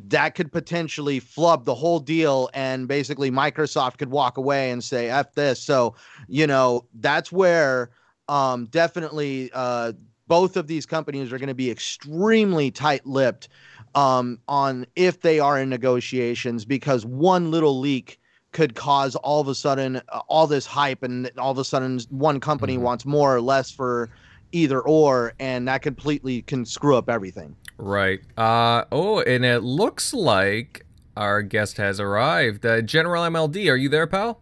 that 0.09 0.35
could 0.35 0.51
potentially 0.51 1.19
flub 1.19 1.65
the 1.65 1.75
whole 1.75 1.99
deal, 1.99 2.49
and 2.53 2.87
basically 2.87 3.31
Microsoft 3.31 3.97
could 3.97 4.11
walk 4.11 4.37
away 4.37 4.69
and 4.69 4.83
say 4.83 5.09
"f 5.09 5.33
this." 5.33 5.59
So, 5.59 5.95
you 6.27 6.45
know, 6.45 6.85
that's 6.99 7.31
where 7.31 7.89
um, 8.31 8.65
definitely 8.67 9.51
uh, 9.53 9.91
both 10.27 10.55
of 10.55 10.65
these 10.65 10.85
companies 10.85 11.33
are 11.33 11.37
going 11.37 11.49
to 11.49 11.53
be 11.53 11.69
extremely 11.69 12.71
tight-lipped 12.71 13.49
um, 13.93 14.39
on 14.47 14.87
if 14.95 15.19
they 15.19 15.41
are 15.41 15.59
in 15.59 15.69
negotiations 15.69 16.63
because 16.63 17.05
one 17.05 17.51
little 17.51 17.77
leak 17.77 18.19
could 18.53 18.73
cause 18.73 19.17
all 19.17 19.41
of 19.41 19.49
a 19.49 19.55
sudden 19.55 19.97
uh, 20.09 20.21
all 20.29 20.47
this 20.47 20.65
hype 20.65 21.03
and 21.03 21.29
all 21.37 21.51
of 21.51 21.57
a 21.57 21.65
sudden 21.65 21.99
one 22.09 22.39
company 22.39 22.75
mm-hmm. 22.75 22.83
wants 22.83 23.05
more 23.05 23.35
or 23.35 23.41
less 23.41 23.69
for 23.69 24.09
either 24.53 24.79
or 24.81 25.33
and 25.39 25.67
that 25.67 25.81
completely 25.81 26.41
can 26.41 26.63
screw 26.65 26.95
up 26.95 27.09
everything. 27.09 27.53
Right. 27.77 28.21
Uh 28.37 28.85
oh 28.93 29.21
and 29.21 29.43
it 29.43 29.59
looks 29.59 30.13
like 30.13 30.85
our 31.17 31.41
guest 31.41 31.75
has 31.77 31.99
arrived. 31.99 32.65
Uh, 32.65 32.81
general 32.81 33.23
mld 33.23 33.69
are 33.69 33.75
you 33.75 33.89
there 33.89 34.07
pal 34.07 34.41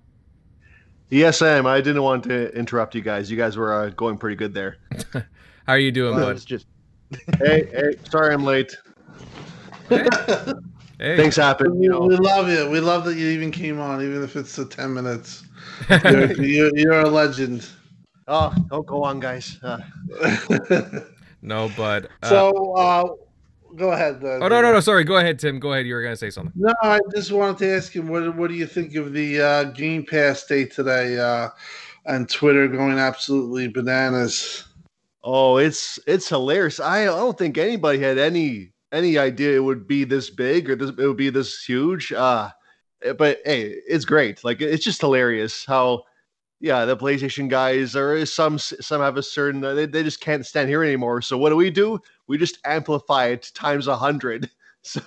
yes 1.09 1.41
i 1.41 1.49
am 1.49 1.65
i 1.65 1.81
didn't 1.81 2.03
want 2.03 2.23
to 2.23 2.55
interrupt 2.55 2.95
you 2.95 3.01
guys 3.01 3.29
you 3.29 3.37
guys 3.37 3.57
were 3.57 3.73
uh, 3.73 3.89
going 3.89 4.17
pretty 4.17 4.35
good 4.35 4.53
there 4.53 4.77
how 5.13 5.73
are 5.73 5.79
you 5.79 5.91
doing 5.91 6.15
well, 6.15 6.33
bud 6.33 6.45
just 6.45 6.65
hey 7.39 7.69
hey 7.73 7.95
sorry 8.09 8.33
i'm 8.33 8.43
late 8.43 8.75
Hey. 9.89 10.05
Things 11.17 11.35
happen. 11.35 11.81
You 11.81 11.89
know. 11.89 12.01
We 12.01 12.15
love 12.15 12.49
you. 12.49 12.69
We 12.69 12.79
love 12.79 13.05
that 13.05 13.15
you 13.15 13.27
even 13.29 13.51
came 13.51 13.79
on, 13.79 14.01
even 14.01 14.23
if 14.23 14.35
it's 14.35 14.55
the 14.55 14.65
ten 14.65 14.93
minutes. 14.93 15.43
You're, 15.89 16.33
you're, 16.33 16.77
you're, 16.77 16.99
a 17.01 17.09
legend. 17.09 17.67
Oh, 18.27 18.53
don't 18.69 18.85
go 18.85 19.03
on, 19.03 19.19
guys. 19.19 19.57
Uh. 19.63 19.79
no, 21.41 21.69
bud. 21.77 22.09
uh, 22.23 22.29
so 22.29 22.73
uh, 22.73 23.07
go 23.75 23.91
ahead. 23.91 24.23
Uh, 24.23 24.39
oh 24.41 24.47
no, 24.47 24.61
no, 24.61 24.73
no. 24.73 24.79
Sorry. 24.79 25.03
Go 25.03 25.17
ahead, 25.17 25.39
Tim. 25.39 25.59
Go 25.59 25.73
ahead. 25.73 25.85
You 25.85 25.95
were 25.95 26.03
gonna 26.03 26.15
say 26.15 26.29
something. 26.29 26.53
No, 26.55 26.73
I 26.81 26.99
just 27.15 27.31
wanted 27.31 27.57
to 27.59 27.75
ask 27.75 27.95
you 27.95 28.01
what 28.01 28.35
what 28.35 28.49
do 28.49 28.55
you 28.55 28.65
think 28.65 28.95
of 28.95 29.13
the 29.13 29.41
uh, 29.41 29.63
Game 29.65 30.05
Pass 30.05 30.45
day 30.45 30.65
today 30.65 31.17
uh, 31.17 31.49
on 32.05 32.25
Twitter 32.25 32.67
going 32.67 32.99
absolutely 32.99 33.67
bananas. 33.67 34.65
Oh, 35.23 35.57
it's 35.57 35.99
it's 36.07 36.29
hilarious. 36.29 36.79
I 36.79 37.03
I 37.03 37.05
don't 37.05 37.37
think 37.37 37.57
anybody 37.57 37.99
had 37.99 38.17
any 38.17 38.71
any 38.91 39.17
idea 39.17 39.55
it 39.55 39.63
would 39.63 39.87
be 39.87 40.03
this 40.03 40.29
big 40.29 40.69
or 40.69 40.75
this, 40.75 40.89
it 40.89 40.97
would 41.07 41.17
be 41.17 41.29
this 41.29 41.63
huge. 41.63 42.11
Uh, 42.11 42.49
but 43.17 43.39
hey, 43.45 43.75
it's 43.87 44.05
great. 44.05 44.43
Like 44.43 44.61
it's 44.61 44.83
just 44.83 45.01
hilarious 45.01 45.65
how, 45.65 46.03
yeah, 46.59 46.85
the 46.85 46.97
PlayStation 46.97 47.49
guys 47.49 47.95
are 47.95 48.25
some 48.25 48.59
some 48.59 49.01
have 49.01 49.17
a 49.17 49.23
certain 49.23 49.61
they, 49.61 49.85
they 49.85 50.03
just 50.03 50.19
can't 50.19 50.45
stand 50.45 50.69
here 50.69 50.83
anymore. 50.83 51.21
So 51.21 51.37
what 51.37 51.49
do 51.49 51.55
we 51.55 51.69
do? 51.71 51.99
We 52.27 52.37
just 52.37 52.59
amplify 52.65 53.27
it 53.27 53.51
times 53.53 53.87
a 53.87 53.95
hundred. 53.95 54.49
So 54.81 55.01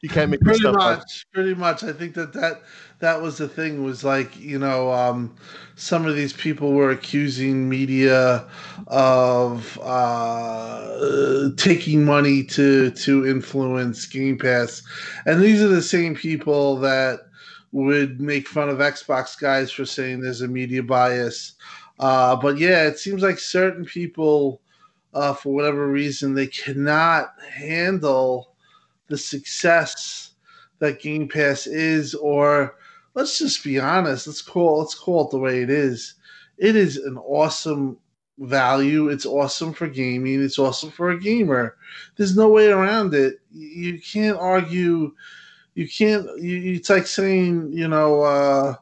you 0.00 0.08
can't 0.08 0.30
make 0.30 0.40
pretty 0.40 0.62
much. 0.62 1.00
Up. 1.00 1.04
Pretty 1.34 1.54
much. 1.54 1.82
I 1.82 1.92
think 1.92 2.14
that 2.14 2.32
that 2.34 2.62
that 3.00 3.20
was 3.20 3.38
the 3.38 3.48
thing. 3.48 3.82
Was 3.82 4.04
like 4.04 4.38
you 4.38 4.60
know, 4.60 4.92
um, 4.92 5.34
some 5.74 6.06
of 6.06 6.14
these 6.14 6.32
people 6.32 6.72
were 6.72 6.90
accusing 6.90 7.68
media 7.68 8.46
of 8.86 9.76
uh, 9.82 11.48
taking 11.56 12.04
money 12.04 12.44
to 12.44 12.92
to 12.92 13.26
influence 13.26 14.06
Game 14.06 14.38
Pass, 14.38 14.82
and 15.26 15.42
these 15.42 15.60
are 15.60 15.68
the 15.68 15.82
same 15.82 16.14
people 16.14 16.76
that 16.76 17.22
would 17.72 18.20
make 18.20 18.46
fun 18.46 18.68
of 18.68 18.78
Xbox 18.78 19.38
guys 19.38 19.72
for 19.72 19.84
saying 19.84 20.20
there's 20.20 20.42
a 20.42 20.48
media 20.48 20.82
bias. 20.82 21.54
Uh, 21.98 22.36
but 22.36 22.58
yeah, 22.58 22.86
it 22.86 22.98
seems 22.98 23.22
like 23.22 23.38
certain 23.38 23.84
people, 23.84 24.60
uh, 25.14 25.32
for 25.32 25.54
whatever 25.54 25.88
reason, 25.88 26.34
they 26.34 26.46
cannot 26.46 27.32
handle 27.50 28.54
the 29.08 29.16
success 29.16 30.32
that 30.78 31.00
Game 31.00 31.28
Pass 31.28 31.66
is, 31.66 32.14
or 32.14 32.76
let's 33.14 33.38
just 33.38 33.62
be 33.62 33.78
honest. 33.78 34.26
Let's 34.26 34.42
call 34.42 34.80
let's 34.80 34.94
call 34.94 35.26
it 35.26 35.30
the 35.30 35.38
way 35.38 35.62
it 35.62 35.70
is. 35.70 36.14
It 36.58 36.76
is 36.76 36.96
an 36.96 37.18
awesome 37.18 37.98
value. 38.38 39.08
It's 39.08 39.26
awesome 39.26 39.72
for 39.72 39.86
gaming. 39.86 40.42
It's 40.42 40.58
awesome 40.58 40.90
for 40.90 41.10
a 41.10 41.20
gamer. 41.20 41.76
There's 42.16 42.36
no 42.36 42.48
way 42.48 42.66
around 42.68 43.14
it. 43.14 43.40
You 43.52 44.00
can't 44.00 44.38
argue 44.38 45.14
you 45.74 45.88
can't. 45.88 46.26
You, 46.38 46.74
it's 46.74 46.90
like 46.90 47.06
saying 47.06 47.72
you 47.72 47.88
know 47.88 48.22
uh, 48.22 48.74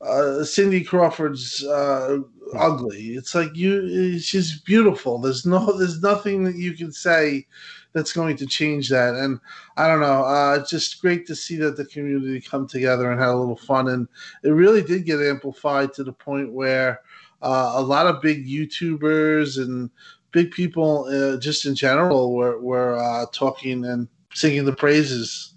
uh, 0.00 0.44
Cindy 0.44 0.84
Crawford's 0.84 1.64
uh, 1.64 2.18
ugly. 2.56 3.14
It's 3.14 3.34
like 3.34 3.54
you. 3.54 4.18
She's 4.18 4.60
beautiful. 4.60 5.18
There's 5.18 5.46
no. 5.46 5.76
There's 5.78 6.02
nothing 6.02 6.44
that 6.44 6.56
you 6.56 6.74
can 6.74 6.92
say 6.92 7.46
that's 7.92 8.12
going 8.12 8.36
to 8.36 8.46
change 8.46 8.88
that. 8.90 9.14
And 9.14 9.40
I 9.76 9.88
don't 9.88 10.00
know. 10.00 10.24
Uh, 10.24 10.58
it's 10.60 10.70
just 10.70 11.00
great 11.00 11.26
to 11.26 11.34
see 11.34 11.56
that 11.56 11.76
the 11.76 11.86
community 11.86 12.40
come 12.40 12.66
together 12.66 13.10
and 13.10 13.20
had 13.20 13.30
a 13.30 13.36
little 13.36 13.56
fun. 13.56 13.88
And 13.88 14.06
it 14.44 14.50
really 14.50 14.82
did 14.82 15.06
get 15.06 15.20
amplified 15.20 15.92
to 15.94 16.04
the 16.04 16.12
point 16.12 16.52
where 16.52 17.00
uh, 17.42 17.72
a 17.76 17.82
lot 17.82 18.06
of 18.06 18.22
big 18.22 18.46
YouTubers 18.46 19.58
and 19.58 19.90
big 20.32 20.50
people, 20.50 21.04
uh, 21.04 21.38
just 21.38 21.64
in 21.64 21.74
general, 21.74 22.34
were 22.34 22.60
were 22.60 22.98
uh, 22.98 23.26
talking 23.32 23.84
and 23.84 24.08
singing 24.34 24.64
the 24.64 24.72
praises 24.72 25.54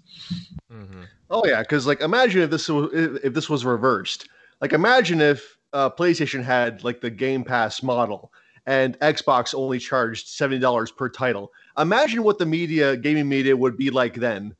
Mm-hmm. 0.72 1.02
Oh 1.30 1.44
yeah, 1.46 1.60
because 1.62 1.86
like 1.86 2.00
imagine 2.00 2.42
if 2.42 2.50
this 2.50 2.68
was 2.68 2.90
if 2.92 3.34
this 3.34 3.48
was 3.48 3.64
reversed. 3.64 4.28
Like 4.60 4.72
imagine 4.72 5.20
if 5.20 5.58
uh, 5.72 5.90
PlayStation 5.90 6.42
had 6.42 6.84
like 6.84 7.00
the 7.00 7.10
Game 7.10 7.44
Pass 7.44 7.82
model 7.82 8.32
and 8.66 8.98
Xbox 9.00 9.54
only 9.54 9.78
charged 9.78 10.28
seventy 10.28 10.60
dollars 10.60 10.90
per 10.90 11.08
title. 11.08 11.52
Imagine 11.78 12.22
what 12.22 12.38
the 12.38 12.46
media, 12.46 12.96
gaming 12.96 13.28
media, 13.28 13.56
would 13.56 13.76
be 13.76 13.90
like 13.90 14.14
then. 14.14 14.54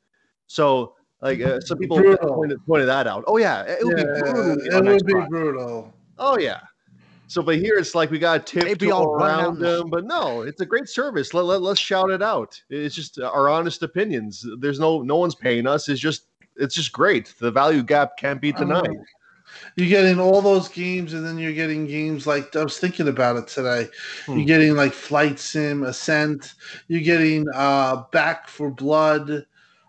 So 0.47 0.95
like 1.21 1.41
uh, 1.41 1.61
some 1.61 1.77
people 1.77 1.97
pointed, 1.97 2.59
pointed, 2.65 2.87
that 2.87 3.07
out. 3.07 3.23
Oh 3.27 3.37
yeah, 3.37 3.63
it 3.63 3.85
would 3.85 3.97
yeah, 3.97 4.03
be 4.03 4.19
brutal. 4.19 4.51
It 4.51 4.73
would 4.73 5.01
Xbox. 5.01 5.05
be 5.05 5.29
brutal. 5.29 5.93
Oh 6.17 6.37
yeah. 6.37 6.59
So, 7.27 7.41
but 7.41 7.57
here 7.57 7.77
it's 7.77 7.95
like 7.95 8.11
we 8.11 8.19
got 8.19 8.45
to 8.45 8.61
tiptoe 8.61 9.13
around 9.13 9.59
them, 9.59 9.89
but 9.89 10.05
no, 10.05 10.41
it's 10.41 10.61
a 10.61 10.65
great 10.65 10.87
service. 10.87 11.33
Let, 11.33 11.45
let, 11.45 11.61
let's 11.61 11.79
shout 11.79 12.11
it 12.11 12.21
out. 12.21 12.61
It's 12.69 12.93
just 12.93 13.19
our 13.19 13.49
honest 13.49 13.81
opinions. 13.81 14.45
There's 14.59 14.79
no 14.79 15.01
no 15.01 15.17
one's 15.17 15.35
paying 15.35 15.65
us. 15.65 15.89
It's 15.89 16.01
just 16.01 16.27
it's 16.57 16.75
just 16.75 16.91
great. 16.91 17.33
The 17.39 17.51
value 17.51 17.83
gap 17.83 18.17
can't 18.17 18.41
be 18.41 18.51
denied. 18.51 18.97
You're 19.75 19.89
getting 19.89 20.19
all 20.19 20.41
those 20.41 20.67
games, 20.69 21.13
and 21.13 21.25
then 21.25 21.37
you're 21.37 21.53
getting 21.53 21.85
games 21.87 22.27
like 22.27 22.55
I 22.55 22.63
was 22.63 22.79
thinking 22.79 23.07
about 23.07 23.37
it 23.37 23.47
today. 23.47 23.87
Hmm. 24.25 24.37
You're 24.37 24.47
getting 24.47 24.75
like 24.75 24.93
Flight 24.93 25.39
Sim, 25.39 25.83
Ascent. 25.83 26.53
You're 26.87 27.01
getting 27.01 27.45
uh, 27.53 28.03
Back 28.11 28.47
4 28.47 28.71
Blood. 28.71 29.45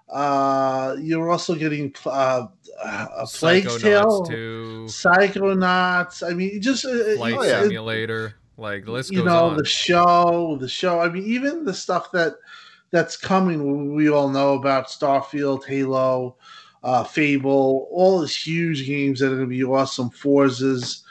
Uh, 0.09 0.97
you're 1.01 1.31
also 1.31 1.55
getting 1.55 1.95
uh, 2.07 2.47
a 2.85 3.27
Plague's 3.27 3.81
Tale, 3.81 4.25
too. 4.25 4.85
Psychonauts. 4.89 6.29
I 6.29 6.35
mean, 6.35 6.61
just 6.61 6.85
uh, 6.85 7.17
Flight 7.17 7.35
uh, 7.35 7.63
Simulator. 7.63 8.35
Like 8.57 8.87
list 8.87 9.13
you 9.13 9.25
know, 9.25 9.47
on. 9.47 9.57
the 9.57 9.65
show, 9.65 10.57
the 10.61 10.69
show. 10.69 11.01
I 11.01 11.09
mean, 11.09 11.25
even 11.25 11.65
the 11.65 11.75
stuff 11.75 12.13
that 12.13 12.35
that's 12.93 13.17
coming. 13.17 13.93
We 13.95 14.09
all 14.09 14.29
know 14.29 14.55
about 14.55 14.87
Starfield, 14.87 15.65
Halo, 15.65 16.37
uh, 16.85 17.03
Fable, 17.03 17.89
all 17.91 18.21
these 18.21 18.37
huge 18.37 18.87
games 18.87 19.19
that 19.19 19.33
are 19.33 19.37
going 19.37 19.41
to 19.41 19.57
be 19.57 19.65
awesome. 19.65 20.11
Forzas, 20.11 21.03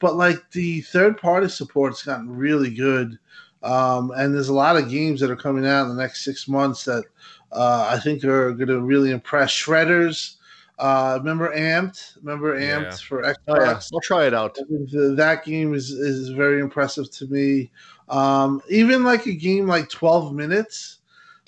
but 0.00 0.16
like 0.16 0.50
the 0.50 0.80
third 0.80 1.16
party 1.16 1.48
support's 1.48 2.02
gotten 2.02 2.28
really 2.28 2.74
good. 2.74 3.16
Um, 3.62 4.10
and 4.16 4.34
there's 4.34 4.48
a 4.48 4.54
lot 4.54 4.76
of 4.76 4.90
games 4.90 5.20
that 5.20 5.30
are 5.30 5.36
coming 5.36 5.66
out 5.66 5.82
in 5.82 5.96
the 5.96 6.02
next 6.02 6.24
six 6.24 6.48
months 6.48 6.84
that 6.84 7.04
uh, 7.52 7.88
I 7.90 7.98
think 7.98 8.24
are 8.24 8.52
going 8.52 8.68
to 8.68 8.80
really 8.80 9.10
impress. 9.10 9.50
Shredders, 9.50 10.36
uh, 10.78 11.16
remember 11.18 11.54
Amped? 11.54 12.16
Remember 12.22 12.58
Amped 12.58 12.82
yeah. 12.82 12.96
for 12.96 13.22
Xbox? 13.22 13.36
Oh, 13.48 13.60
yeah. 13.60 13.80
I'll 13.92 14.00
try 14.00 14.26
it 14.26 14.34
out. 14.34 14.54
That 14.54 15.42
game 15.44 15.74
is, 15.74 15.90
is 15.90 16.30
very 16.30 16.60
impressive 16.60 17.10
to 17.12 17.26
me. 17.26 17.70
Um, 18.08 18.62
even 18.70 19.04
like 19.04 19.26
a 19.26 19.34
game 19.34 19.66
like 19.66 19.88
12 19.88 20.34
minutes 20.34 20.98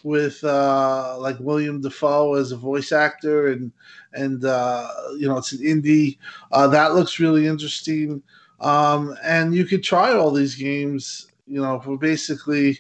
with 0.03 0.43
uh, 0.45 1.17
like 1.19 1.39
William 1.41 1.81
Dafoe 1.81 2.35
as 2.35 2.53
a 2.53 2.57
voice 2.57 2.93
actor 2.93 3.49
and 3.49 3.73
and 4.13 4.45
uh, 4.45 4.89
you 5.19 5.29
know 5.29 5.37
it's 5.37 5.53
an 5.53 5.61
indie 5.61 6.19
uh, 6.53 6.67
that 6.69 6.95
looks 6.95 7.21
really 7.21 7.47
interesting. 7.47 8.23
Um, 8.61 9.17
and 9.23 9.55
you 9.55 9.65
could 9.65 9.83
try 9.83 10.13
all 10.13 10.31
these 10.31 10.55
games, 10.55 11.29
you 11.47 11.63
know, 11.63 11.81
for 11.81 11.97
basically 11.97 12.79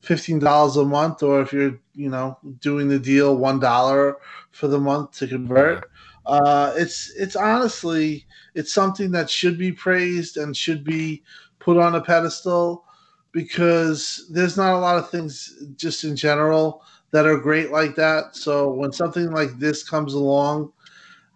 fifteen 0.00 0.38
dollars 0.38 0.76
a 0.76 0.84
month, 0.84 1.22
or 1.22 1.40
if 1.40 1.52
you're 1.52 1.78
you 1.94 2.08
know 2.08 2.38
doing 2.60 2.88
the 2.88 2.98
deal 2.98 3.36
one 3.36 3.58
dollar 3.60 4.16
for 4.50 4.68
the 4.68 4.78
month 4.78 5.12
to 5.18 5.26
convert. 5.26 5.90
Uh, 6.26 6.72
it's 6.76 7.10
it's 7.16 7.36
honestly 7.36 8.26
it's 8.54 8.72
something 8.72 9.10
that 9.12 9.30
should 9.30 9.58
be 9.58 9.72
praised 9.72 10.36
and 10.36 10.56
should 10.56 10.84
be 10.84 11.22
put 11.58 11.76
on 11.76 11.94
a 11.94 12.00
pedestal 12.00 12.84
because 13.32 14.26
there's 14.30 14.56
not 14.56 14.74
a 14.74 14.78
lot 14.78 14.98
of 14.98 15.10
things 15.10 15.54
just 15.76 16.04
in 16.04 16.16
general 16.16 16.82
that 17.10 17.26
are 17.26 17.38
great 17.38 17.70
like 17.70 17.94
that. 17.96 18.36
So 18.36 18.70
when 18.70 18.92
something 18.92 19.30
like 19.30 19.58
this 19.58 19.88
comes 19.88 20.14
along 20.14 20.72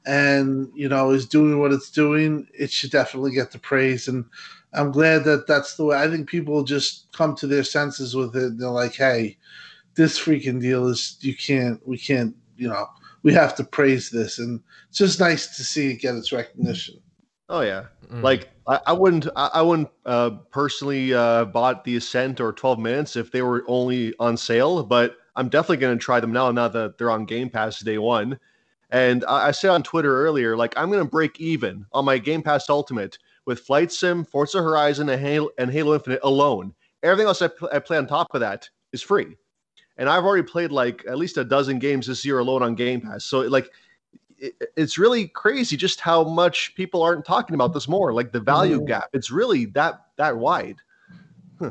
and 0.04 0.70
you 0.74 0.88
know 0.88 1.10
is 1.10 1.26
doing 1.26 1.58
what 1.58 1.72
it's 1.72 1.90
doing, 1.90 2.46
it 2.52 2.70
should 2.70 2.90
definitely 2.90 3.32
get 3.32 3.50
the 3.50 3.58
praise. 3.58 4.08
And 4.08 4.24
I'm 4.74 4.90
glad 4.90 5.24
that 5.24 5.46
that's 5.46 5.76
the 5.76 5.84
way. 5.84 5.96
I 5.96 6.08
think 6.08 6.28
people 6.28 6.64
just 6.64 7.12
come 7.12 7.34
to 7.36 7.46
their 7.46 7.64
senses 7.64 8.16
with 8.16 8.34
it. 8.36 8.58
They're 8.58 8.68
like, 8.70 8.94
"Hey, 8.94 9.36
this 9.94 10.18
freaking 10.18 10.60
deal 10.60 10.86
is 10.88 11.18
you 11.20 11.36
can't. 11.36 11.86
We 11.86 11.98
can't. 11.98 12.34
You 12.56 12.68
know, 12.68 12.86
we 13.22 13.32
have 13.34 13.54
to 13.56 13.64
praise 13.64 14.10
this." 14.10 14.38
And 14.38 14.60
it's 14.88 14.98
just 14.98 15.20
nice 15.20 15.56
to 15.56 15.64
see 15.64 15.90
it 15.90 16.00
get 16.00 16.14
its 16.14 16.32
recognition. 16.32 17.00
Oh 17.48 17.60
yeah, 17.60 17.86
mm. 18.10 18.22
like 18.22 18.48
I, 18.66 18.80
I, 18.86 18.92
wouldn't. 18.92 19.28
I, 19.36 19.50
I 19.54 19.62
wouldn't 19.62 19.90
uh, 20.06 20.30
personally 20.50 21.12
uh, 21.12 21.44
bought 21.44 21.84
the 21.84 21.96
Ascent 21.96 22.40
or 22.40 22.52
12 22.52 22.78
Minutes 22.78 23.16
if 23.16 23.30
they 23.30 23.42
were 23.42 23.64
only 23.68 24.14
on 24.18 24.36
sale, 24.36 24.82
but 24.82 25.16
I'm 25.36 25.48
definitely 25.48 25.78
going 25.78 25.98
to 25.98 26.02
try 26.02 26.20
them 26.20 26.32
now. 26.32 26.50
Now 26.50 26.68
that 26.68 26.96
they're 26.96 27.10
on 27.10 27.26
Game 27.26 27.50
Pass 27.50 27.80
day 27.80 27.98
one, 27.98 28.38
and 28.90 29.24
I, 29.26 29.48
I 29.48 29.50
said 29.50 29.70
on 29.70 29.82
Twitter 29.82 30.24
earlier, 30.24 30.56
like 30.56 30.72
I'm 30.78 30.90
going 30.90 31.04
to 31.04 31.10
break 31.10 31.40
even 31.40 31.84
on 31.92 32.06
my 32.06 32.16
Game 32.16 32.42
Pass 32.42 32.70
Ultimate 32.70 33.18
with 33.46 33.60
Flight 33.60 33.92
Sim, 33.92 34.24
Forza 34.24 34.62
Horizon, 34.62 35.08
and 35.08 35.20
Halo, 35.20 35.50
and 35.58 35.70
Halo 35.70 35.94
Infinite 35.94 36.20
alone. 36.22 36.74
Everything 37.02 37.26
else 37.26 37.42
I, 37.42 37.48
pl- 37.48 37.70
I 37.72 37.78
play 37.78 37.98
on 37.98 38.06
top 38.06 38.28
of 38.34 38.40
that 38.40 38.68
is 38.92 39.02
free. 39.02 39.36
And 39.96 40.08
I've 40.08 40.24
already 40.24 40.44
played 40.44 40.72
like 40.72 41.04
at 41.06 41.18
least 41.18 41.36
a 41.36 41.44
dozen 41.44 41.78
games 41.78 42.06
this 42.06 42.24
year 42.24 42.38
alone 42.38 42.62
on 42.62 42.74
Game 42.74 43.00
Pass. 43.00 43.24
So 43.24 43.40
like 43.40 43.70
it, 44.38 44.54
it's 44.76 44.98
really 44.98 45.28
crazy 45.28 45.76
just 45.76 46.00
how 46.00 46.24
much 46.24 46.74
people 46.74 47.02
aren't 47.02 47.24
talking 47.24 47.54
about 47.54 47.72
this 47.72 47.88
more. 47.88 48.12
Like 48.12 48.32
the 48.32 48.40
value 48.40 48.80
mm. 48.80 48.86
gap, 48.86 49.08
it's 49.12 49.30
really 49.30 49.66
that 49.66 50.06
that 50.16 50.36
wide. 50.36 50.76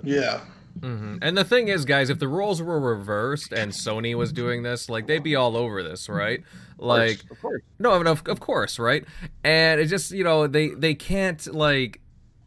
yeah. 0.03 0.41
Mm-hmm. 0.79 1.17
And 1.21 1.37
the 1.37 1.43
thing 1.43 1.67
is, 1.67 1.85
guys, 1.85 2.09
if 2.09 2.19
the 2.19 2.27
roles 2.27 2.61
were 2.61 2.79
reversed 2.79 3.51
and 3.51 3.71
Sony 3.71 4.15
was 4.15 4.31
doing 4.31 4.63
this, 4.63 4.89
like 4.89 5.07
they'd 5.07 5.23
be 5.23 5.35
all 5.35 5.55
over 5.57 5.83
this, 5.83 6.09
right? 6.09 6.43
Like, 6.77 7.21
of 7.29 7.39
course. 7.41 7.61
no, 7.79 7.91
of, 7.93 8.27
of 8.27 8.39
course, 8.39 8.79
right? 8.79 9.05
And 9.43 9.79
it 9.79 9.85
just, 9.85 10.11
you 10.11 10.23
know, 10.23 10.47
they 10.47 10.69
they 10.69 10.95
can't 10.95 11.53
like 11.53 12.01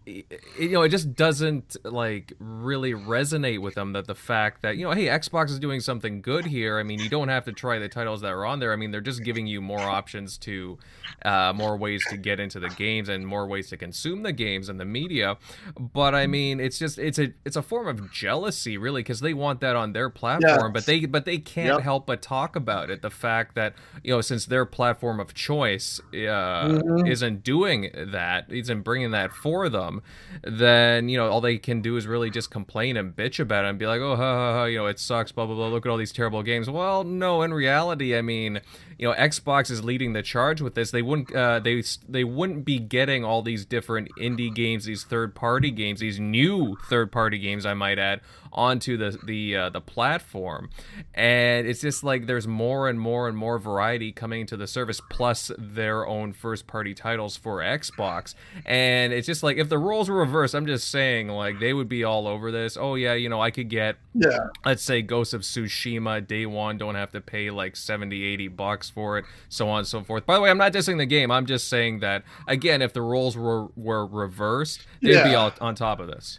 you 0.07 0.69
know, 0.71 0.83
it 0.83 0.91
just 0.91 1.15
doesn't 1.15 1.77
like 1.85 2.33
really 2.39 2.93
resonate 2.93 3.61
with 3.61 3.75
them 3.75 3.95
that 3.95 4.07
the 4.07 4.15
fact 4.15 4.63
that 4.63 4.77
you 4.77 4.85
know, 4.85 4.93
hey, 4.93 5.07
Xbox 5.07 5.51
is 5.51 5.59
doing 5.59 5.81
something 5.81 6.21
good 6.21 6.45
here. 6.45 6.79
I 6.79 6.83
mean, 6.83 7.01
you 7.01 7.09
don't 7.09 7.29
have 7.29 7.45
to 7.47 7.53
try 7.53 7.79
the 7.79 7.89
titles 7.89 8.21
that 8.21 8.33
are 8.33 8.45
on 8.45 8.61
there. 8.61 8.73
I 8.73 8.77
mean, 8.77 8.91
they're 8.91 9.01
just 9.01 9.25
giving 9.25 9.47
you 9.47 9.63
more 9.63 9.81
options 9.81 10.37
to, 10.39 10.79
uh, 11.25 11.53
more 11.55 11.77
ways 11.77 12.05
to 12.11 12.17
get 12.17 12.39
into 12.39 12.61
the 12.61 12.69
games 12.69 13.09
and 13.09 13.27
more 13.27 13.47
ways 13.47 13.69
to 13.71 13.77
consume 13.77 14.23
the 14.23 14.33
games 14.33 14.69
and 14.69 14.79
the 14.79 14.85
media. 14.85 15.39
But 15.79 16.15
I 16.15 16.27
mean, 16.27 16.61
it's 16.61 16.79
just 16.79 16.99
it's 16.99 17.19
a 17.19 17.33
it's 17.45 17.57
a 17.57 17.63
form 17.63 17.89
of 17.89 18.13
jealousy, 18.13 18.77
really, 18.77 19.03
because 19.03 19.21
they 19.21 19.35
want 19.35 19.61
that 19.61 19.75
on 19.75 19.95
their 19.95 20.11
platform, 20.11 20.73
but 20.73 20.85
they 20.85 21.07
but 21.07 21.25
they 21.25 21.39
can't 21.39 21.77
yep. 21.77 21.81
help 21.81 22.07
but 22.07 22.21
talk 22.21 22.57
about 22.57 22.91
it. 22.91 23.01
The 23.01 23.11
fact 23.11 23.55
that 23.55 23.75
you 24.03 24.15
know, 24.15 24.21
since 24.21 24.45
their 24.45 24.67
platform 24.67 25.19
of 25.19 25.33
choice 25.33 26.01
uh, 26.13 26.17
mm-hmm. 26.17 27.07
isn't 27.07 27.43
doing 27.43 27.91
that, 27.95 28.53
isn't 28.53 28.83
bringing 28.83 29.13
that 29.13 29.33
for 29.33 29.71
them 29.71 29.94
then 30.43 31.09
you 31.09 31.19
know 31.19 31.29
all 31.29 31.41
they 31.41 31.59
can 31.59 31.81
do 31.81 31.97
is 31.97 32.07
really 32.07 32.31
just 32.31 32.51
complain 32.51 32.97
and 32.97 33.15
bitch 33.15 33.41
about 33.41 33.65
it 33.65 33.69
and 33.69 33.79
be 33.79 33.87
like, 33.87 34.01
oh, 34.01 34.17
ha, 34.17 34.35
ha, 34.35 34.53
ha, 34.53 34.65
you 34.65 34.79
know, 34.79 34.87
it 34.87 34.99
sucks, 34.99 35.33
blah 35.33 35.47
blah 35.47 35.55
blah. 35.55 35.69
Look 35.69 35.87
at 35.87 35.91
all 35.91 35.97
these 35.97 36.13
terrible 36.13 36.43
games. 36.43 36.69
Well, 36.69 37.05
no, 37.05 37.43
in 37.43 37.53
reality, 37.53 38.17
I 38.17 38.23
mean, 38.23 38.61
you 38.99 39.09
know, 39.09 39.15
Xbox 39.15 39.71
is 39.71 39.85
leading 39.85 40.13
the 40.13 40.23
charge 40.23 40.61
with 40.61 40.75
this. 40.75 40.91
They 40.91 41.03
wouldn't, 41.03 41.35
uh, 41.35 41.61
they 41.61 41.83
they 42.09 42.25
wouldn't 42.25 42.65
be 42.65 42.79
getting 42.79 43.25
all 43.25 43.43
these 43.43 43.65
different 43.65 44.09
indie 44.19 44.55
games, 44.55 44.85
these 44.85 45.05
third 45.05 45.35
party 45.35 45.71
games, 45.71 46.01
these 46.01 46.21
new 46.21 46.77
third 46.89 47.11
party 47.11 47.39
games, 47.39 47.67
I 47.67 47.75
might 47.75 47.99
add, 47.99 48.21
onto 48.55 48.97
the 48.97 49.19
the 49.25 49.57
uh, 49.57 49.71
the 49.71 49.81
platform, 49.81 50.71
and 51.15 51.67
it's 51.67 51.81
just 51.81 52.05
like 52.05 52.27
there's 52.27 52.47
more 52.47 52.89
and 52.89 53.01
more 53.01 53.29
and 53.29 53.37
more 53.37 53.59
variety 53.59 54.13
coming 54.13 54.47
to 54.47 54.57
the 54.57 54.67
service, 54.67 55.01
plus 55.11 55.51
their 55.59 56.07
own 56.07 56.33
first 56.33 56.67
party 56.67 56.95
titles 56.95 57.37
for 57.37 57.59
Xbox, 57.59 58.35
and 58.65 59.13
it's 59.13 59.27
just 59.27 59.43
like 59.43 59.57
if 59.57 59.69
the 59.69 59.79
roles 59.79 60.09
were 60.09 60.19
reversed, 60.19 60.55
I'm 60.55 60.67
just 60.67 60.91
saying 60.91 61.29
like 61.29 61.59
they 61.59 61.73
would 61.73 61.89
be 61.89 62.05
all 62.05 62.27
over 62.29 62.51
this. 62.51 62.77
Oh 62.77 62.95
yeah, 62.95 63.15
you 63.15 63.29
know 63.29 63.41
I 63.41 63.51
could 63.51 63.69
get 63.69 63.97
yeah, 64.15 64.39
let's 64.65 64.83
say 64.83 65.03
Ghost 65.03 65.35
of 65.35 65.43
Tsushima 65.43 66.27
day 66.27 66.47
one, 66.47 66.79
don't 66.79 66.95
have 66.95 67.11
to 67.13 67.21
pay 67.21 67.51
like 67.51 67.77
70, 67.77 68.23
80 68.23 68.49
bucks 68.49 68.89
for 68.89 69.19
it, 69.19 69.25
so 69.49 69.69
on 69.69 69.81
and 69.81 69.89
so 69.89 70.03
forth. 70.03 70.27
By 70.27 70.35
the 70.35 70.41
way, 70.41 70.51
I'm 70.51 70.59
not 70.59 70.73
dissing 70.73 70.99
the 70.99 71.07
game. 71.07 71.31
I'm 71.31 71.47
just 71.47 71.69
saying 71.69 72.01
that 72.01 72.23
again, 72.47 72.83
if 72.83 72.93
the 72.93 73.03
roles 73.03 73.37
were 73.37 73.67
were 73.77 74.07
reversed, 74.07 74.87
they'd 75.03 75.15
yeah. 75.15 75.25
be 75.25 75.35
all 75.35 75.53
on 75.61 75.75
top 75.75 75.99
of 75.99 76.07
this 76.07 76.39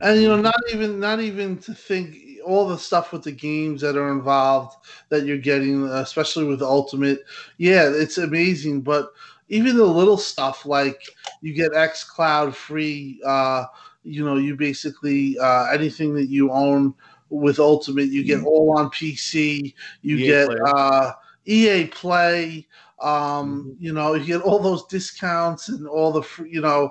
and 0.00 0.20
you 0.20 0.28
know 0.28 0.40
not 0.40 0.60
even 0.70 1.00
not 1.00 1.20
even 1.20 1.58
to 1.58 1.74
think 1.74 2.16
all 2.44 2.68
the 2.68 2.78
stuff 2.78 3.12
with 3.12 3.22
the 3.22 3.32
games 3.32 3.80
that 3.80 3.96
are 3.96 4.10
involved 4.10 4.76
that 5.08 5.26
you're 5.26 5.36
getting 5.38 5.86
especially 5.88 6.44
with 6.44 6.62
ultimate 6.62 7.24
yeah 7.58 7.88
it's 7.88 8.18
amazing 8.18 8.80
but 8.80 9.12
even 9.48 9.76
the 9.76 9.84
little 9.84 10.18
stuff 10.18 10.64
like 10.64 11.02
you 11.40 11.52
get 11.52 11.72
xCloud 11.72 12.54
free 12.54 13.20
uh 13.26 13.64
you 14.04 14.24
know 14.24 14.36
you 14.36 14.56
basically 14.56 15.38
uh 15.38 15.66
anything 15.66 16.14
that 16.14 16.26
you 16.26 16.50
own 16.50 16.94
with 17.30 17.58
ultimate 17.58 18.08
you 18.08 18.24
get 18.24 18.38
mm-hmm. 18.38 18.46
all 18.46 18.78
on 18.78 18.88
pc 18.90 19.74
you 20.02 20.16
EA 20.16 20.26
get 20.26 20.48
play. 20.48 20.58
uh 20.64 21.12
ea 21.46 21.86
play 21.86 22.66
um 23.00 23.64
mm-hmm. 23.64 23.84
you 23.84 23.92
know 23.92 24.14
you 24.14 24.24
get 24.24 24.42
all 24.42 24.58
those 24.58 24.84
discounts 24.86 25.68
and 25.68 25.86
all 25.86 26.10
the 26.10 26.22
free, 26.22 26.50
you 26.50 26.60
know 26.60 26.90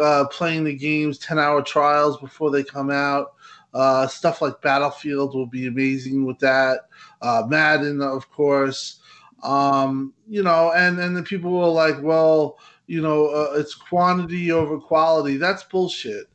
uh, 0.00 0.26
playing 0.28 0.64
the 0.64 0.74
games, 0.74 1.18
10 1.18 1.38
hour 1.38 1.62
trials 1.62 2.18
before 2.18 2.50
they 2.50 2.62
come 2.62 2.90
out. 2.90 3.34
Uh, 3.74 4.06
stuff 4.06 4.40
like 4.40 4.60
Battlefield 4.62 5.34
will 5.34 5.46
be 5.46 5.66
amazing 5.66 6.24
with 6.24 6.38
that. 6.38 6.88
Uh, 7.20 7.44
Madden, 7.46 8.00
of 8.00 8.30
course. 8.30 9.00
Um, 9.42 10.14
you 10.28 10.42
know, 10.42 10.72
and, 10.72 10.98
and 10.98 11.16
the 11.16 11.22
people 11.22 11.50
were 11.50 11.66
like, 11.68 11.96
well, 12.02 12.58
you 12.86 13.02
know, 13.02 13.26
uh, 13.28 13.52
it's 13.56 13.74
quantity 13.74 14.50
over 14.50 14.78
quality. 14.78 15.36
That's 15.36 15.62
bullshit 15.64 16.26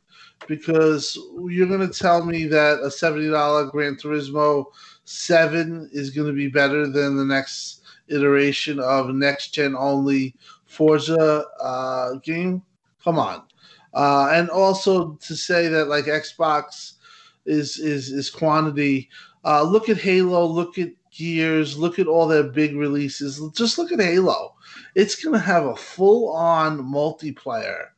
because 0.46 1.18
you're 1.48 1.68
going 1.68 1.86
to 1.86 1.98
tell 1.98 2.24
me 2.24 2.44
that 2.46 2.80
a 2.80 2.88
$70 2.88 3.70
Gran 3.70 3.96
Turismo 3.96 4.66
7 5.04 5.90
is 5.92 6.10
going 6.10 6.28
to 6.28 6.34
be 6.34 6.48
better 6.48 6.86
than 6.86 7.16
the 7.16 7.24
next 7.24 7.82
iteration 8.08 8.80
of 8.80 9.14
next 9.14 9.54
gen 9.54 9.74
only 9.76 10.34
Forza 10.66 11.44
uh, 11.60 12.14
game. 12.16 12.62
Come 13.02 13.18
on. 13.18 13.42
Uh, 13.92 14.28
and 14.32 14.50
also 14.50 15.14
to 15.14 15.36
say 15.36 15.68
that 15.68 15.86
like 15.86 16.06
Xbox 16.06 16.94
is 17.46 17.78
is 17.78 18.10
is 18.10 18.30
quantity. 18.30 19.08
Uh, 19.44 19.62
look 19.62 19.88
at 19.88 19.98
Halo. 19.98 20.44
Look 20.46 20.78
at 20.78 20.90
Gears. 21.10 21.78
Look 21.78 21.98
at 21.98 22.08
all 22.08 22.26
their 22.26 22.42
big 22.42 22.74
releases. 22.76 23.40
Just 23.54 23.78
look 23.78 23.92
at 23.92 24.00
Halo. 24.00 24.54
It's 24.94 25.22
going 25.22 25.34
to 25.34 25.40
have 25.40 25.66
a 25.66 25.76
full 25.76 26.32
on 26.32 26.80
multiplayer 26.80 27.88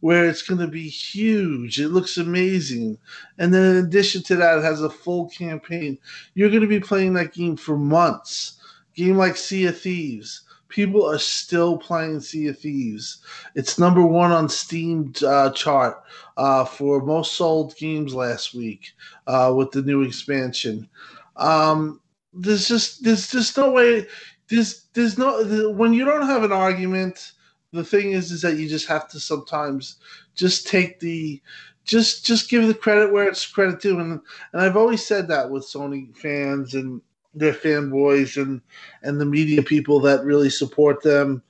where 0.00 0.26
it's 0.26 0.42
going 0.42 0.60
to 0.60 0.66
be 0.66 0.88
huge. 0.88 1.78
It 1.78 1.88
looks 1.88 2.16
amazing. 2.16 2.98
And 3.38 3.52
then 3.52 3.76
in 3.76 3.84
addition 3.84 4.22
to 4.24 4.36
that, 4.36 4.58
it 4.58 4.64
has 4.64 4.82
a 4.82 4.90
full 4.90 5.28
campaign. 5.28 5.98
You're 6.34 6.48
going 6.48 6.62
to 6.62 6.66
be 6.66 6.80
playing 6.80 7.14
that 7.14 7.34
game 7.34 7.56
for 7.56 7.76
months. 7.76 8.59
Game 9.00 9.16
like 9.16 9.36
Sea 9.36 9.66
of 9.66 9.80
Thieves 9.80 10.44
people 10.70 11.04
are 11.04 11.18
still 11.18 11.76
playing 11.76 12.20
Sea 12.20 12.48
of 12.48 12.58
Thieves. 12.58 13.22
It's 13.54 13.78
number 13.78 14.02
one 14.02 14.30
on 14.32 14.48
Steam 14.48 15.12
uh, 15.26 15.50
chart 15.50 16.02
uh, 16.38 16.64
for 16.64 17.04
most 17.04 17.34
sold 17.34 17.76
games 17.76 18.14
last 18.14 18.54
week 18.54 18.92
uh, 19.26 19.52
with 19.54 19.72
the 19.72 19.82
new 19.82 20.02
expansion. 20.02 20.88
Um, 21.36 22.00
there's 22.32 22.66
just 22.66 23.04
there's 23.04 23.30
just 23.30 23.56
no 23.58 23.70
way. 23.72 24.06
There's 24.48 24.86
there's 24.94 25.18
no 25.18 25.70
when 25.72 25.92
you 25.92 26.04
don't 26.04 26.26
have 26.26 26.44
an 26.44 26.52
argument. 26.52 27.32
The 27.72 27.84
thing 27.84 28.12
is, 28.12 28.32
is 28.32 28.42
that 28.42 28.56
you 28.56 28.68
just 28.68 28.88
have 28.88 29.08
to 29.10 29.20
sometimes 29.20 29.96
just 30.34 30.66
take 30.66 31.00
the 31.00 31.42
just 31.84 32.24
just 32.24 32.48
give 32.48 32.66
the 32.66 32.74
credit 32.74 33.12
where 33.12 33.28
it's 33.28 33.46
credit 33.46 33.80
due, 33.80 33.98
and 33.98 34.20
and 34.52 34.62
I've 34.62 34.76
always 34.76 35.04
said 35.04 35.28
that 35.28 35.50
with 35.50 35.64
Sony 35.64 36.16
fans 36.16 36.74
and 36.74 37.00
their 37.34 37.52
fanboys 37.52 38.40
and 38.40 38.60
and 39.02 39.20
the 39.20 39.26
media 39.26 39.62
people 39.62 40.00
that 40.00 40.24
really 40.24 40.50
support 40.50 41.02
them. 41.02 41.42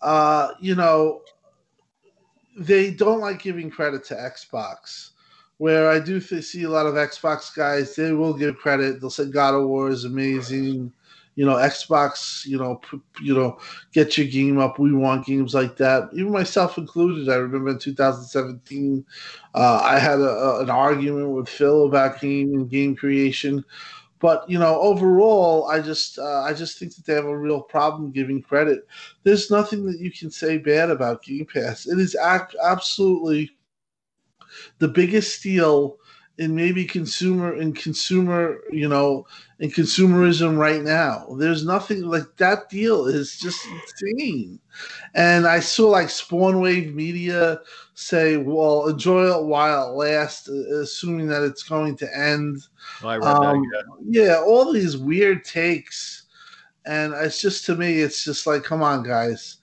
Uh, 0.00 0.52
you 0.60 0.74
know, 0.74 1.22
they 2.58 2.90
don't 2.90 3.20
like 3.20 3.42
giving 3.42 3.70
credit 3.70 4.04
to 4.04 4.14
Xbox. 4.14 5.10
Where 5.58 5.90
I 5.90 5.98
do 5.98 6.20
see 6.20 6.62
a 6.62 6.70
lot 6.70 6.86
of 6.86 6.94
Xbox 6.94 7.54
guys, 7.54 7.96
they 7.96 8.12
will 8.12 8.32
give 8.32 8.58
credit. 8.58 9.00
They'll 9.00 9.10
say 9.10 9.26
God 9.26 9.54
of 9.54 9.66
War 9.66 9.88
is 9.88 10.04
amazing. 10.04 10.92
You 11.34 11.46
know, 11.46 11.54
Xbox. 11.54 12.46
You 12.46 12.58
know, 12.58 12.80
you 13.20 13.34
know, 13.34 13.58
get 13.92 14.16
your 14.16 14.28
game 14.28 14.58
up. 14.60 14.78
We 14.78 14.92
want 14.92 15.26
games 15.26 15.54
like 15.54 15.76
that. 15.78 16.10
Even 16.12 16.30
myself 16.30 16.78
included. 16.78 17.28
I 17.28 17.36
remember 17.36 17.70
in 17.70 17.78
2017, 17.80 19.04
uh, 19.54 19.80
I 19.82 19.98
had 19.98 20.20
a, 20.20 20.30
a, 20.30 20.62
an 20.62 20.70
argument 20.70 21.30
with 21.30 21.48
Phil 21.48 21.86
about 21.86 22.20
game 22.20 22.54
and 22.54 22.70
game 22.70 22.94
creation. 22.94 23.64
But 24.20 24.48
you 24.50 24.58
know, 24.58 24.80
overall, 24.80 25.68
I 25.68 25.80
just 25.80 26.18
uh, 26.18 26.42
I 26.42 26.52
just 26.52 26.78
think 26.78 26.94
that 26.96 27.04
they 27.06 27.14
have 27.14 27.24
a 27.26 27.38
real 27.38 27.60
problem 27.60 28.10
giving 28.10 28.42
credit. 28.42 28.86
There's 29.22 29.50
nothing 29.50 29.86
that 29.86 30.00
you 30.00 30.10
can 30.10 30.30
say 30.30 30.58
bad 30.58 30.90
about 30.90 31.22
Game 31.22 31.46
Pass. 31.46 31.86
It 31.86 31.98
is 31.98 32.16
ac- 32.16 32.56
absolutely 32.62 33.52
the 34.78 34.88
biggest 34.88 35.38
steal 35.38 35.98
in 36.38 36.54
maybe 36.54 36.84
consumer 36.84 37.52
and 37.52 37.76
consumer 37.76 38.60
you 38.70 38.88
know 38.88 39.26
in 39.58 39.70
consumerism 39.70 40.56
right 40.56 40.82
now. 40.82 41.26
There's 41.36 41.64
nothing 41.64 42.02
like 42.02 42.36
that 42.36 42.68
deal 42.70 43.06
is 43.06 43.38
just 43.38 43.66
insane. 43.66 44.60
And 45.14 45.46
i 45.46 45.58
saw 45.58 45.88
like 45.88 46.10
spawn 46.10 46.60
wave 46.60 46.94
media 46.94 47.60
say 47.94 48.36
well 48.36 48.86
enjoy 48.86 49.36
it 49.36 49.44
while 49.44 49.90
it 49.90 49.94
lasts 49.94 50.48
assuming 50.48 51.26
that 51.28 51.42
it's 51.42 51.64
going 51.64 51.96
to 51.96 52.16
end. 52.16 52.58
Oh, 53.02 53.08
I 53.08 53.16
read 53.16 53.26
um, 53.26 53.62
that, 53.62 53.84
yeah. 54.06 54.22
yeah 54.24 54.38
all 54.38 54.72
these 54.72 54.96
weird 54.96 55.44
takes. 55.44 56.22
And 56.86 57.12
it's 57.14 57.40
just 57.40 57.66
to 57.66 57.74
me 57.74 57.98
it's 58.00 58.24
just 58.24 58.46
like 58.46 58.62
come 58.62 58.82
on 58.82 59.02
guys. 59.02 59.56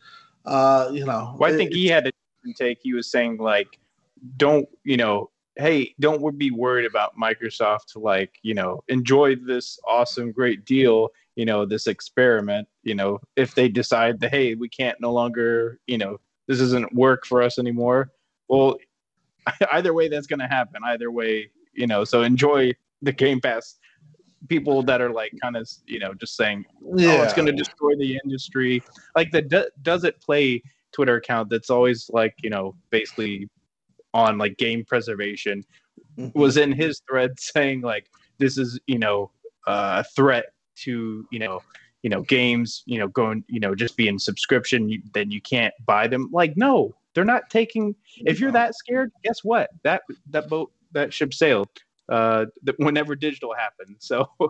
Uh 0.44 0.90
you 0.92 1.06
know 1.06 1.36
well, 1.40 1.52
i 1.52 1.56
think 1.56 1.72
it, 1.72 1.78
he 1.78 1.88
had 1.88 2.06
a 2.08 2.12
take. 2.56 2.80
He 2.84 2.94
was 2.94 3.10
saying 3.10 3.38
like 3.38 3.80
don't 4.38 4.68
you 4.84 4.98
know 4.98 5.30
hey, 5.58 5.96
don't 6.00 6.38
be 6.38 6.52
worried 6.52 6.86
about 6.86 7.18
Microsoft 7.18 7.96
like, 7.96 8.40
you 8.42 8.54
know, 8.54 8.84
enjoy 8.88 9.36
this 9.36 9.80
awesome, 9.88 10.32
great 10.32 10.66
deal, 10.66 11.10
you 11.36 11.46
know, 11.46 11.66
this 11.66 11.88
experiment, 11.88 12.68
you 12.84 12.96
know, 12.96 13.20
if 13.36 13.56
they 13.56 13.70
decide 13.70 14.20
that, 14.20 14.32
hey, 14.32 14.56
we 14.56 14.68
can't 14.68 15.00
no 15.00 15.14
longer, 15.14 15.80
you 15.88 15.98
know, 15.98 16.20
this 16.48 16.60
doesn't 16.60 16.94
work 16.94 17.26
for 17.26 17.42
us 17.42 17.58
anymore. 17.58 18.12
Well, 18.50 18.78
either 19.72 19.94
way, 19.94 20.10
that's 20.10 20.28
going 20.28 20.40
to 20.40 20.48
happen. 20.48 20.82
Either 20.86 21.12
way, 21.12 21.50
you 21.74 21.88
know, 21.88 22.04
so 22.04 22.24
enjoy 22.24 22.74
the 23.02 23.12
Game 23.12 23.40
Pass. 23.40 23.78
People 24.48 24.84
that 24.84 25.02
are 25.02 25.12
like 25.12 25.32
kind 25.42 25.56
of, 25.56 25.68
you 25.88 26.00
know, 26.00 26.14
just 26.14 26.36
saying, 26.36 26.66
yeah. 26.96 27.14
oh, 27.14 27.24
it's 27.24 27.34
going 27.34 27.48
to 27.48 27.52
destroy 27.52 27.96
the 27.98 28.20
industry. 28.24 28.84
Like 29.16 29.32
the 29.32 29.72
does 29.82 30.04
it 30.04 30.22
play 30.22 30.62
Twitter 30.92 31.16
account 31.16 31.50
that's 31.50 31.72
always 31.72 32.10
like, 32.14 32.36
you 32.44 32.52
know, 32.52 32.76
basically 32.92 33.50
on 34.16 34.38
like 34.38 34.58
game 34.58 34.84
preservation 34.86 35.64
mm-hmm. 36.18 36.40
was 36.40 36.58
in 36.58 36.72
his 36.72 37.02
thread 37.08 37.32
saying 37.40 37.82
like 37.82 38.10
this 38.40 38.58
is 38.58 38.80
you 38.88 38.98
know 38.98 39.30
a 39.68 40.04
threat 40.16 40.46
to 40.76 41.28
you 41.32 41.40
know 41.40 41.62
you 42.02 42.10
know 42.10 42.22
games 42.22 42.84
you 42.86 42.98
know 42.98 43.08
going 43.08 43.44
you 43.48 43.60
know 43.60 43.76
just 43.76 43.98
being 43.98 44.18
subscription 44.18 44.90
you, 44.90 45.02
then 45.14 45.30
you 45.30 45.42
can't 45.42 45.74
buy 45.86 46.08
them. 46.08 46.30
Like 46.32 46.56
no 46.56 46.96
they're 47.14 47.26
not 47.26 47.50
taking 47.50 47.96
if 48.18 48.40
you're 48.40 48.52
that 48.52 48.76
scared 48.76 49.12
guess 49.24 49.44
what? 49.44 49.70
That 49.84 50.02
that 50.30 50.50
boat 50.50 50.72
that 50.94 51.14
ship 51.14 51.34
sailed 51.34 51.70
uh 52.10 52.46
whenever 52.78 53.16
digital 53.16 53.54
happened. 53.54 53.98
So 54.00 54.30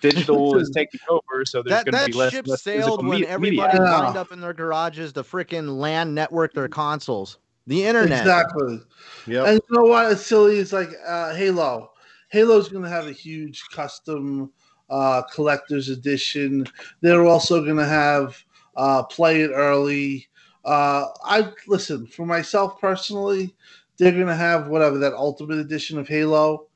digital 0.00 0.56
is 0.58 0.70
taking 0.70 1.00
over 1.08 1.44
so 1.44 1.62
there's 1.62 1.84
going 1.84 1.94
to 1.96 2.06
be 2.06 2.12
less, 2.12 2.32
ship 2.32 2.46
less 2.46 2.62
sailed 2.62 3.06
when 3.06 3.24
everybody 3.24 3.78
lined 3.78 4.16
up 4.16 4.32
in 4.32 4.40
their 4.40 4.52
garages 4.52 5.12
to 5.12 5.22
freaking 5.22 5.78
land 5.78 6.14
network 6.14 6.52
their 6.54 6.68
consoles 6.68 7.38
the 7.66 7.84
internet. 7.84 8.20
Exactly. 8.20 8.80
Yeah. 9.26 9.44
And 9.44 9.60
you 9.68 9.76
know 9.76 9.84
what? 9.84 10.12
It's 10.12 10.26
silly. 10.26 10.58
It's 10.58 10.72
like 10.72 10.90
uh, 11.06 11.34
Halo. 11.34 11.92
Halo's 12.28 12.68
going 12.68 12.84
to 12.84 12.90
have 12.90 13.06
a 13.06 13.12
huge 13.12 13.62
custom 13.72 14.50
uh, 14.90 15.22
collector's 15.32 15.88
edition. 15.88 16.66
They're 17.00 17.26
also 17.26 17.62
going 17.64 17.76
to 17.76 17.86
have 17.86 18.42
uh, 18.76 19.02
play 19.04 19.42
it 19.42 19.50
early. 19.54 20.28
Uh, 20.64 21.06
I 21.24 21.52
listen 21.66 22.06
for 22.06 22.24
myself 22.24 22.80
personally. 22.80 23.54
they're 23.98 24.12
gonna 24.12 24.36
have 24.36 24.68
whatever 24.68 24.98
that 24.98 25.12
Ultimate 25.12 25.58
Edition 25.58 25.98
of 25.98 26.08
Halo. 26.08 26.66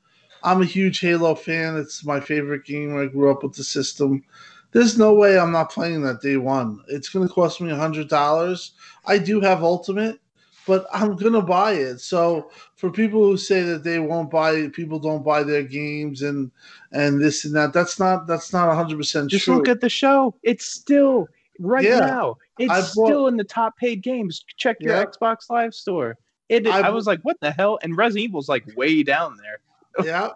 I'm 0.42 0.62
a 0.62 0.66
huge 0.66 1.00
Halo 1.00 1.34
fan. 1.34 1.76
It's 1.76 2.04
my 2.04 2.20
favorite 2.20 2.64
game. 2.64 2.96
I 2.96 3.06
grew 3.06 3.30
up 3.30 3.42
with 3.42 3.54
the 3.54 3.64
system. 3.64 4.24
There's 4.72 4.98
no 4.98 5.14
way 5.14 5.38
I'm 5.38 5.52
not 5.52 5.70
playing 5.72 6.02
that 6.02 6.20
day 6.20 6.36
one. 6.36 6.82
It's 6.88 7.08
gonna 7.08 7.28
cost 7.28 7.60
me 7.60 7.70
a 7.70 7.76
hundred 7.76 8.08
dollars. 8.08 8.72
I 9.06 9.18
do 9.18 9.40
have 9.40 9.62
Ultimate, 9.62 10.20
but 10.66 10.86
I'm 10.92 11.16
gonna 11.16 11.40
buy 11.40 11.72
it. 11.72 12.00
So 12.00 12.50
for 12.74 12.90
people 12.90 13.24
who 13.24 13.36
say 13.36 13.62
that 13.62 13.84
they 13.84 13.98
won't 13.98 14.30
buy, 14.30 14.68
people 14.68 14.98
don't 14.98 15.24
buy 15.24 15.42
their 15.42 15.62
games 15.62 16.22
and 16.22 16.50
and 16.92 17.20
this 17.20 17.44
and 17.44 17.54
that, 17.54 17.72
that's 17.72 17.98
not 17.98 18.26
that's 18.26 18.52
not 18.52 18.68
100 18.68 18.98
percent 18.98 19.30
true. 19.30 19.38
Just 19.38 19.48
look 19.48 19.68
at 19.68 19.80
the 19.80 19.88
show. 19.88 20.34
It's 20.42 20.66
still 20.66 21.28
right 21.60 21.84
yeah. 21.84 22.00
now. 22.00 22.36
It's 22.58 22.94
bought, 22.94 23.06
still 23.06 23.26
in 23.28 23.36
the 23.36 23.44
top 23.44 23.76
paid 23.78 24.02
games. 24.02 24.44
Check 24.56 24.78
your 24.80 24.96
yeah. 24.96 25.04
Xbox 25.04 25.48
Live 25.48 25.74
store. 25.74 26.18
It, 26.48 26.66
I, 26.66 26.88
I 26.88 26.90
was 26.90 27.06
like, 27.06 27.20
what 27.22 27.38
the 27.40 27.50
hell? 27.50 27.78
And 27.82 27.96
Resident 27.96 28.24
Evil's 28.24 28.48
like 28.48 28.64
way 28.76 29.02
down 29.02 29.36
there. 29.36 29.60
Yeah. 30.04 30.28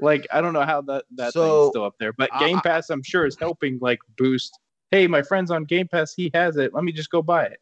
like 0.00 0.26
I 0.30 0.42
don't 0.42 0.52
know 0.52 0.66
how 0.66 0.82
that 0.82 1.06
that 1.14 1.32
so, 1.32 1.62
thing's 1.62 1.72
still 1.72 1.84
up 1.84 1.94
there, 1.98 2.12
but 2.12 2.28
Game 2.38 2.60
Pass 2.60 2.90
I'm 2.90 3.02
sure 3.02 3.24
is 3.24 3.38
helping 3.38 3.78
like 3.80 4.00
boost. 4.18 4.58
Hey, 4.90 5.06
my 5.06 5.22
friend's 5.22 5.50
on 5.50 5.64
Game 5.64 5.88
Pass. 5.88 6.12
He 6.12 6.30
has 6.34 6.58
it. 6.58 6.74
Let 6.74 6.84
me 6.84 6.92
just 6.92 7.10
go 7.10 7.22
buy 7.22 7.44
it. 7.46 7.58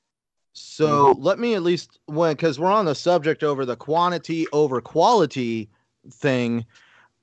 So 0.58 1.14
let 1.18 1.38
me 1.38 1.54
at 1.54 1.62
least 1.62 1.98
when 2.06 2.34
because 2.34 2.58
we're 2.58 2.72
on 2.72 2.86
the 2.86 2.94
subject 2.94 3.42
over 3.42 3.66
the 3.66 3.76
quantity 3.76 4.46
over 4.54 4.80
quality 4.80 5.68
thing. 6.10 6.64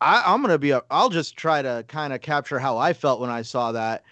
I, 0.01 0.21
I'm 0.23 0.43
gonna 0.43 0.59
be. 0.59 0.69
A, 0.69 0.83
I'll 0.91 1.09
just 1.09 1.35
try 1.35 1.63
to 1.63 1.83
kind 1.87 2.13
of 2.13 2.21
capture 2.21 2.59
how 2.59 2.77
I 2.77 2.93
felt 2.93 3.19
when 3.19 3.31
I 3.31 3.41
saw 3.41 3.71
that. 3.71 4.03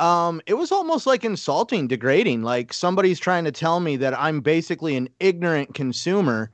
Um, 0.00 0.40
it 0.46 0.54
was 0.54 0.72
almost 0.72 1.06
like 1.06 1.24
insulting, 1.24 1.86
degrading. 1.86 2.42
Like 2.42 2.72
somebody's 2.72 3.20
trying 3.20 3.44
to 3.44 3.52
tell 3.52 3.78
me 3.78 3.96
that 3.98 4.18
I'm 4.18 4.40
basically 4.40 4.96
an 4.96 5.10
ignorant 5.20 5.74
consumer. 5.74 6.50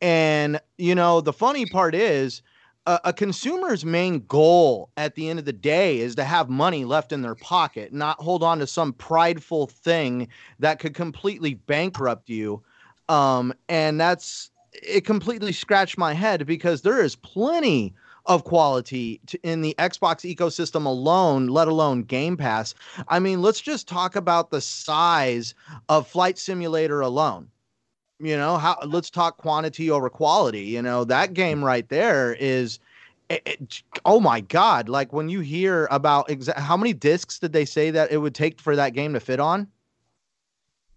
And 0.00 0.60
you 0.76 0.94
know, 0.94 1.20
the 1.20 1.32
funny 1.32 1.66
part 1.66 1.92
is 1.96 2.40
a, 2.88 3.00
a, 3.04 3.12
consumer's 3.12 3.84
main 3.84 4.24
goal 4.26 4.88
at 4.96 5.14
the 5.14 5.28
end 5.28 5.38
of 5.38 5.44
the 5.44 5.52
day 5.52 6.00
is 6.00 6.14
to 6.14 6.24
have 6.24 6.48
money 6.48 6.86
left 6.86 7.12
in 7.12 7.20
their 7.20 7.34
pocket, 7.34 7.92
not 7.92 8.18
hold 8.18 8.42
on 8.42 8.58
to 8.60 8.66
some 8.66 8.94
prideful 8.94 9.66
thing 9.66 10.26
that 10.58 10.78
could 10.78 10.94
completely 10.94 11.52
bankrupt 11.52 12.30
you. 12.30 12.62
Um, 13.10 13.52
and 13.68 14.00
that's 14.00 14.50
it 14.72 15.04
completely 15.04 15.52
scratched 15.52 15.98
my 15.98 16.14
head 16.14 16.46
because 16.46 16.80
there 16.80 17.02
is 17.02 17.14
plenty 17.14 17.94
of 18.24 18.44
quality 18.44 19.20
to, 19.26 19.38
in 19.42 19.60
the 19.60 19.74
Xbox 19.78 20.24
ecosystem 20.34 20.86
alone, 20.86 21.48
let 21.48 21.68
alone 21.68 22.02
Game 22.04 22.38
Pass. 22.38 22.74
I 23.08 23.18
mean, 23.18 23.42
let's 23.42 23.60
just 23.60 23.86
talk 23.86 24.16
about 24.16 24.50
the 24.50 24.62
size 24.62 25.54
of 25.90 26.08
Flight 26.08 26.38
Simulator 26.38 27.00
alone 27.02 27.48
you 28.20 28.36
know 28.36 28.56
how 28.56 28.76
let's 28.86 29.10
talk 29.10 29.36
quantity 29.36 29.90
over 29.90 30.10
quality 30.10 30.62
you 30.62 30.82
know 30.82 31.04
that 31.04 31.28
hmm. 31.28 31.34
game 31.34 31.64
right 31.64 31.88
there 31.88 32.34
is 32.34 32.78
eh, 33.30 33.34
eh, 33.34 33.52
it, 33.52 33.60
it, 33.60 33.82
oh 34.04 34.20
my 34.20 34.40
god 34.40 34.88
like 34.88 35.12
when 35.12 35.28
you 35.28 35.40
hear 35.40 35.86
about 35.90 36.28
exa- 36.28 36.56
how 36.56 36.76
many 36.76 36.92
discs 36.92 37.38
did 37.38 37.52
they 37.52 37.64
say 37.64 37.90
that 37.90 38.10
it 38.10 38.18
would 38.18 38.34
take 38.34 38.60
for 38.60 38.76
that 38.76 38.94
game 38.94 39.12
to 39.14 39.20
fit 39.20 39.40
on? 39.40 39.68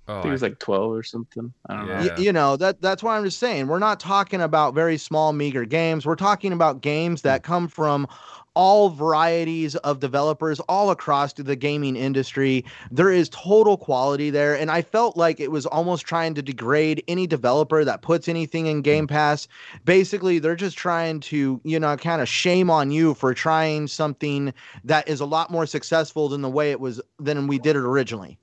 Oh, 0.08 0.18
I 0.18 0.22
think 0.24 0.30
it 0.30 0.32
was 0.32 0.42
like 0.42 0.60
12 0.60 0.92
or 0.92 1.04
something. 1.04 1.54
I 1.70 1.76
don't 1.76 1.88
yeah. 1.88 2.04
know. 2.04 2.14
Y- 2.16 2.22
you 2.22 2.34
know 2.34 2.58
that 2.58 2.82
that's 2.82 3.04
why 3.04 3.18
i'm 3.18 3.24
just 3.24 3.40
saying. 3.40 3.68
We're 3.68 3.80
not 3.80 4.00
talking 4.00 4.42
about 4.42 4.74
very 4.74 4.98
small 4.98 5.32
meager 5.32 5.64
games. 5.64 6.06
We're 6.06 6.16
talking 6.16 6.54
about 6.54 6.82
games 6.82 7.22
that 7.22 7.46
hmm. 7.46 7.52
come 7.52 7.68
from 7.68 8.08
all 8.54 8.90
varieties 8.90 9.76
of 9.78 10.00
developers 10.00 10.60
all 10.62 10.92
across 10.92 11.34
the 11.34 11.56
gaming 11.56 11.96
industry. 11.96 12.66
There 12.92 13.12
is 13.12 13.30
total 13.30 13.78
quality 13.78 14.30
there. 14.30 14.56
And 14.56 14.70
I 14.70 14.82
felt 14.82 15.16
like 15.16 15.40
it 15.40 15.52
was 15.52 15.66
almost 15.66 16.06
trying 16.06 16.34
to 16.36 16.42
degrade 16.42 17.04
any 17.08 17.28
developer 17.28 17.86
that 17.86 18.02
puts 18.02 18.28
anything 18.28 18.68
in 18.68 18.82
Game 18.82 19.08
Pass. 19.08 19.48
Basically, 19.86 20.40
they're 20.40 20.56
just 20.56 20.78
trying 20.78 21.20
to, 21.22 21.62
you 21.64 21.80
know, 21.80 21.96
kind 21.98 22.22
of 22.22 22.28
shame 22.28 22.70
on 22.70 22.92
you 22.92 23.14
for 23.14 23.34
trying 23.34 23.88
something 23.88 24.54
that 24.84 25.08
is 25.08 25.22
a 25.22 25.26
lot 25.26 25.52
more 25.52 25.66
successful 25.66 26.30
than 26.30 26.42
the 26.42 26.50
way 26.50 26.72
it 26.72 26.80
was 26.80 27.02
than 27.20 27.48
we 27.48 27.60
did 27.60 27.76
it 27.76 27.84
originally. 27.84 28.38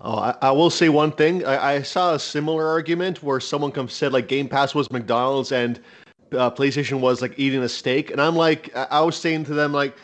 Oh, 0.00 0.18
I, 0.18 0.36
I, 0.42 0.50
will 0.50 0.68
say 0.68 0.90
one 0.90 1.12
thing. 1.12 1.46
I, 1.46 1.76
I, 1.76 1.82
saw 1.82 2.12
a 2.12 2.18
similar 2.18 2.66
argument 2.66 3.22
where 3.22 3.40
someone 3.40 3.88
said 3.88 4.12
like 4.12 4.28
Game 4.28 4.48
Pass 4.48 4.74
was 4.74 4.90
McDonald's 4.92 5.50
and 5.50 5.80
uh, 6.32 6.50
PlayStation 6.50 7.00
was 7.00 7.22
like 7.22 7.38
eating 7.38 7.62
a 7.62 7.68
steak, 7.68 8.10
and 8.10 8.20
I'm 8.20 8.36
like, 8.36 8.74
I 8.76 9.00
was 9.00 9.16
saying 9.16 9.44
to 9.44 9.54
them 9.54 9.72
like, 9.72 9.96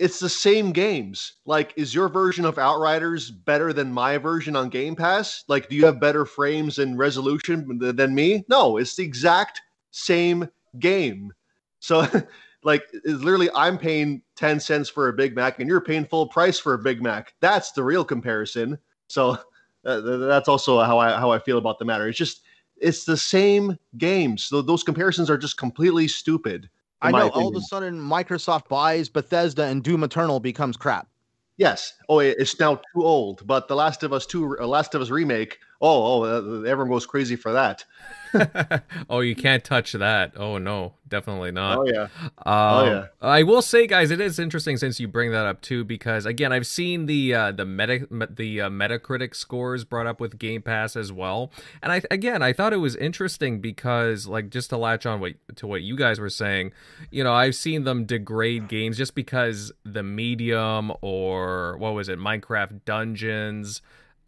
it's 0.00 0.18
the 0.18 0.30
same 0.30 0.72
games. 0.72 1.34
Like, 1.44 1.74
is 1.76 1.94
your 1.94 2.08
version 2.08 2.46
of 2.46 2.58
Outriders 2.58 3.30
better 3.30 3.74
than 3.74 3.92
my 3.92 4.16
version 4.16 4.56
on 4.56 4.70
Game 4.70 4.96
Pass? 4.96 5.44
Like, 5.46 5.68
do 5.68 5.76
you 5.76 5.84
have 5.84 6.00
better 6.00 6.24
frames 6.24 6.78
and 6.78 6.98
resolution 6.98 7.78
than 7.78 8.14
me? 8.14 8.42
No, 8.48 8.78
it's 8.78 8.96
the 8.96 9.04
exact 9.04 9.60
same 9.90 10.48
game. 10.78 11.30
So, 11.80 12.06
like, 12.64 12.84
literally, 13.04 13.50
I'm 13.54 13.76
paying 13.76 14.22
10 14.36 14.58
cents 14.60 14.88
for 14.88 15.08
a 15.08 15.12
Big 15.12 15.36
Mac 15.36 15.60
and 15.60 15.68
you're 15.68 15.82
paying 15.82 16.06
full 16.06 16.26
price 16.26 16.58
for 16.58 16.72
a 16.72 16.78
Big 16.78 17.02
Mac. 17.02 17.34
That's 17.40 17.72
the 17.72 17.84
real 17.84 18.04
comparison. 18.04 18.78
So, 19.08 19.36
uh, 19.84 20.00
that's 20.00 20.48
also 20.48 20.80
how 20.80 20.98
I 20.98 21.18
how 21.18 21.30
I 21.30 21.38
feel 21.38 21.58
about 21.58 21.78
the 21.78 21.84
matter. 21.84 22.08
It's 22.08 22.18
just 22.18 22.40
it's 22.80 23.04
the 23.04 23.16
same 23.16 23.78
games. 23.98 24.44
So 24.44 24.62
those 24.62 24.82
comparisons 24.82 25.30
are 25.30 25.38
just 25.38 25.56
completely 25.56 26.08
stupid. 26.08 26.68
I 27.02 27.12
know. 27.12 27.28
All 27.30 27.48
of 27.48 27.56
a 27.56 27.60
sudden, 27.60 27.98
Microsoft 27.98 28.68
buys 28.68 29.08
Bethesda, 29.08 29.64
and 29.64 29.82
Doom 29.82 30.04
Eternal 30.04 30.40
becomes 30.40 30.76
crap. 30.76 31.08
Yes. 31.56 31.94
Oh, 32.08 32.18
it's 32.20 32.58
now 32.58 32.76
too 32.76 33.04
old. 33.04 33.46
But 33.46 33.68
The 33.68 33.76
Last 33.76 34.02
of 34.02 34.12
Us 34.12 34.26
Two, 34.26 34.58
uh, 34.58 34.66
Last 34.66 34.94
of 34.94 35.02
Us 35.02 35.10
remake. 35.10 35.58
Oh, 35.82 36.22
oh, 36.22 36.24
uh, 36.24 36.62
everyone 36.68 36.90
goes 36.90 37.06
crazy 37.06 37.36
for 37.36 37.52
that. 37.52 37.84
oh, 39.10 39.20
you 39.20 39.34
can't 39.34 39.64
touch 39.64 39.92
that. 39.92 40.32
Oh 40.36 40.58
no, 40.58 40.94
definitely 41.08 41.52
not. 41.52 41.78
Oh 41.78 41.86
yeah. 41.86 42.02
Um, 42.22 42.30
oh 42.44 42.84
yeah. 42.84 43.06
I 43.20 43.42
will 43.42 43.62
say, 43.62 43.86
guys, 43.86 44.10
it 44.10 44.20
is 44.20 44.38
interesting 44.38 44.76
since 44.76 45.00
you 45.00 45.08
bring 45.08 45.32
that 45.32 45.46
up 45.46 45.62
too, 45.62 45.84
because 45.84 46.26
again, 46.26 46.52
I've 46.52 46.66
seen 46.66 47.06
the 47.06 47.34
uh, 47.34 47.52
the 47.52 47.64
meta 47.64 48.06
the 48.10 48.60
uh, 48.60 48.68
Metacritic 48.68 49.34
scores 49.34 49.84
brought 49.84 50.06
up 50.06 50.20
with 50.20 50.38
Game 50.38 50.62
Pass 50.62 50.96
as 50.96 51.12
well, 51.12 51.50
and 51.82 51.92
I 51.92 52.02
again 52.10 52.42
I 52.42 52.52
thought 52.52 52.72
it 52.72 52.78
was 52.78 52.94
interesting 52.96 53.60
because 53.60 54.26
like 54.26 54.50
just 54.50 54.70
to 54.70 54.76
latch 54.76 55.06
on 55.06 55.20
what 55.20 55.32
to 55.56 55.66
what 55.66 55.82
you 55.82 55.96
guys 55.96 56.20
were 56.20 56.30
saying, 56.30 56.72
you 57.10 57.24
know, 57.24 57.32
I've 57.32 57.54
seen 57.54 57.84
them 57.84 58.04
degrade 58.04 58.68
games 58.68 58.98
just 58.98 59.14
because 59.14 59.72
the 59.84 60.02
medium 60.02 60.92
or 61.00 61.78
what 61.78 61.94
was 61.94 62.08
it, 62.08 62.18
Minecraft 62.18 62.84
Dungeons, 62.84 63.80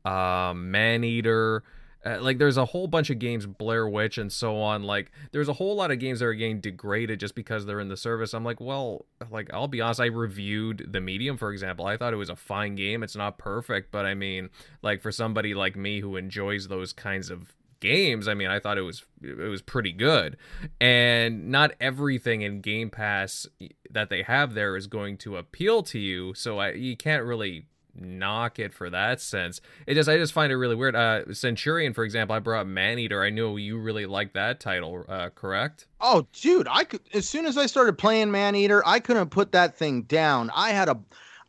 um, 0.05 0.71
Maneater. 0.71 1.63
Uh, 2.05 2.19
like 2.21 2.39
there's 2.39 2.57
a 2.57 2.65
whole 2.65 2.89
bunch 2.89 3.11
of 3.11 3.21
games 3.21 3.47
blair 3.47 3.89
witch 3.89 4.19
and 4.19 4.33
so 4.33 4.61
on. 4.61 4.83
Like 4.83 5.13
there's 5.31 5.49
a 5.49 5.53
whole 5.53 5.77
lot 5.77 5.93
of 5.93 6.01
games 6.01 6.19
that 6.19 6.27
are 6.27 6.35
getting 6.35 6.61
degraded 6.61 7.21
just 7.21 7.37
because 7.37 7.65
they're 7.65 7.79
in 7.79 7.89
the 7.89 7.97
service. 7.97 8.35
I'm 8.35 8.45
like 8.45 8.61
well 8.61 9.07
like 9.31 9.53
i'll 9.55 9.69
be 9.69 9.81
honest 9.81 10.01
i 10.01 10.07
reviewed 10.07 10.89
the 10.91 11.01
medium 11.01 11.37
for 11.37 11.53
example. 11.53 11.87
I 11.87 11.97
thought 11.97 12.13
it 12.13 12.17
was 12.17 12.31
a 12.31 12.37
fine 12.37 12.75
game. 12.75 13.05
It's 13.05 13.15
not 13.15 13.39
perfect 13.39 13.93
but 13.93 14.05
i 14.05 14.15
mean 14.15 14.51
like 14.83 15.01
for 15.01 15.13
somebody 15.13 15.55
like 15.55 15.77
me 15.77 16.01
who 16.01 16.17
enjoys 16.17 16.67
those 16.67 16.93
kinds 16.93 17.31
of 17.31 17.55
games 17.79 18.29
i 18.29 18.35
mean 18.35 18.47
i 18.47 18.61
thought 18.61 18.79
it 18.79 18.83
was 18.83 19.05
it 19.23 19.37
was 19.37 19.63
pretty 19.63 19.93
good. 19.93 20.37
And 20.81 21.51
not 21.51 21.73
everything 21.81 22.43
in 22.43 22.61
game 22.61 22.91
pass 22.91 23.47
that 23.91 24.09
they 24.09 24.23
have 24.23 24.55
there 24.55 24.77
is 24.77 24.89
going 24.89 25.19
to 25.19 25.37
appeal 25.37 25.85
to 25.85 25.99
you 26.01 26.35
so 26.35 26.59
I, 26.59 26.73
you 26.73 26.97
can't 26.97 27.25
really 27.25 27.67
knock 27.95 28.59
it 28.59 28.73
for 28.73 28.91
that 28.91 29.21
sense. 29.21 29.61
It 29.87 29.95
just 29.95 30.09
I 30.09 30.17
just 30.17 30.33
find 30.33 30.53
it 30.53 30.57
really 30.57 30.75
weird. 30.75 30.97
Uh 30.97 31.33
Centurion, 31.33 31.93
for 31.93 32.05
example, 32.05 32.35
I 32.35 32.39
brought 32.39 32.67
Maneater. 32.67 33.23
I 33.23 33.31
know 33.31 33.57
you 33.57 33.79
really 33.79 34.07
like 34.07 34.33
that 34.33 34.61
title, 34.61 35.05
uh, 35.09 35.31
correct? 35.31 35.87
Oh, 36.01 36.27
dude, 36.33 36.67
I 36.71 36.85
could 36.85 37.01
as 37.13 37.29
soon 37.29 37.47
as 37.47 37.57
I 37.59 37.67
started 37.67 37.99
playing 37.99 38.31
Maneater, 38.31 38.83
I 38.87 39.01
couldn't 39.01 39.31
put 39.31 39.53
that 39.53 39.77
thing 39.77 40.03
down. 40.03 40.51
I 40.55 40.71
had 40.71 40.89
a 40.89 40.99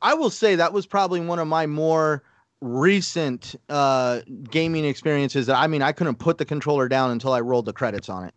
I 0.02 0.14
will 0.14 0.30
say 0.30 0.56
that 0.56 0.74
was 0.74 0.86
probably 0.86 1.22
one 1.22 1.40
of 1.40 1.48
my 1.48 1.66
more 1.66 2.24
recent 2.62 3.56
uh 3.70 4.22
gaming 4.50 4.86
experiences 4.86 5.48
that 5.48 5.58
I 5.58 5.68
mean 5.68 5.82
I 5.82 5.92
couldn't 5.92 6.16
put 6.16 6.38
the 6.38 6.46
controller 6.46 6.88
down 6.88 7.12
until 7.12 7.34
I 7.34 7.42
rolled 7.42 7.66
the 7.66 7.74
credits 7.74 8.10
on 8.10 8.26
it. 8.26 8.34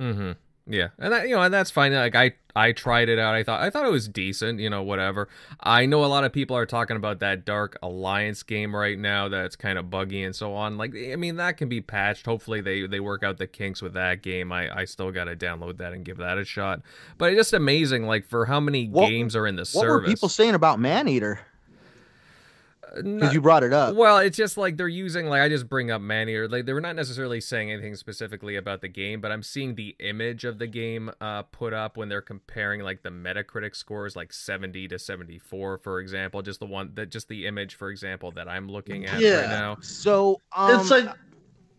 Mm-hmm. 0.00 0.32
Yeah, 0.68 0.88
and 0.98 1.12
that, 1.12 1.28
you 1.28 1.36
know, 1.36 1.42
and 1.42 1.54
that's 1.54 1.70
fine. 1.70 1.92
Like 1.92 2.16
I, 2.16 2.32
I 2.56 2.72
tried 2.72 3.08
it 3.08 3.20
out. 3.20 3.34
I 3.34 3.44
thought, 3.44 3.62
I 3.62 3.70
thought 3.70 3.86
it 3.86 3.92
was 3.92 4.08
decent. 4.08 4.58
You 4.58 4.68
know, 4.68 4.82
whatever. 4.82 5.28
I 5.60 5.86
know 5.86 6.04
a 6.04 6.06
lot 6.06 6.24
of 6.24 6.32
people 6.32 6.56
are 6.56 6.66
talking 6.66 6.96
about 6.96 7.20
that 7.20 7.44
Dark 7.44 7.78
Alliance 7.82 8.42
game 8.42 8.74
right 8.74 8.98
now. 8.98 9.28
That's 9.28 9.54
kind 9.54 9.78
of 9.78 9.90
buggy 9.90 10.24
and 10.24 10.34
so 10.34 10.54
on. 10.54 10.76
Like, 10.76 10.92
I 10.94 11.14
mean, 11.14 11.36
that 11.36 11.56
can 11.56 11.68
be 11.68 11.80
patched. 11.80 12.26
Hopefully, 12.26 12.60
they 12.60 12.84
they 12.86 12.98
work 12.98 13.22
out 13.22 13.38
the 13.38 13.46
kinks 13.46 13.80
with 13.80 13.94
that 13.94 14.22
game. 14.22 14.50
I, 14.50 14.80
I 14.80 14.84
still 14.86 15.12
got 15.12 15.24
to 15.24 15.36
download 15.36 15.78
that 15.78 15.92
and 15.92 16.04
give 16.04 16.16
that 16.16 16.36
a 16.36 16.44
shot. 16.44 16.82
But 17.16 17.30
it's 17.30 17.38
just 17.38 17.52
amazing, 17.52 18.06
like 18.06 18.26
for 18.26 18.46
how 18.46 18.58
many 18.58 18.88
what, 18.88 19.08
games 19.08 19.36
are 19.36 19.46
in 19.46 19.54
the 19.54 19.60
what 19.60 19.68
service. 19.68 19.88
What 19.88 20.02
were 20.02 20.06
people 20.06 20.28
saying 20.28 20.54
about 20.56 20.80
Maneater? 20.80 21.38
Because 22.94 23.34
you 23.34 23.40
brought 23.40 23.62
it 23.62 23.72
up. 23.72 23.94
Well, 23.94 24.18
it's 24.18 24.36
just 24.36 24.56
like 24.56 24.76
they're 24.76 24.88
using 24.88 25.26
like 25.26 25.40
I 25.40 25.48
just 25.48 25.68
bring 25.68 25.90
up 25.90 26.00
Maneater. 26.00 26.48
Like 26.48 26.66
they 26.66 26.72
were 26.72 26.80
not 26.80 26.96
necessarily 26.96 27.40
saying 27.40 27.70
anything 27.70 27.94
specifically 27.96 28.56
about 28.56 28.80
the 28.80 28.88
game, 28.88 29.20
but 29.20 29.32
I'm 29.32 29.42
seeing 29.42 29.74
the 29.74 29.96
image 30.00 30.44
of 30.44 30.58
the 30.58 30.66
game 30.66 31.10
uh, 31.20 31.42
put 31.42 31.72
up 31.72 31.96
when 31.96 32.08
they're 32.08 32.22
comparing 32.22 32.82
like 32.82 33.02
the 33.02 33.10
Metacritic 33.10 33.74
scores, 33.74 34.16
like 34.16 34.32
70 34.32 34.88
to 34.88 34.98
74, 34.98 35.78
for 35.78 36.00
example. 36.00 36.42
Just 36.42 36.60
the 36.60 36.66
one 36.66 36.92
that 36.94 37.10
just 37.10 37.28
the 37.28 37.46
image, 37.46 37.74
for 37.74 37.90
example, 37.90 38.30
that 38.32 38.48
I'm 38.48 38.68
looking 38.68 39.06
at 39.06 39.20
yeah. 39.20 39.40
right 39.40 39.50
now. 39.50 39.76
So 39.80 40.40
um, 40.54 40.80
it's 40.80 40.90
like 40.90 41.08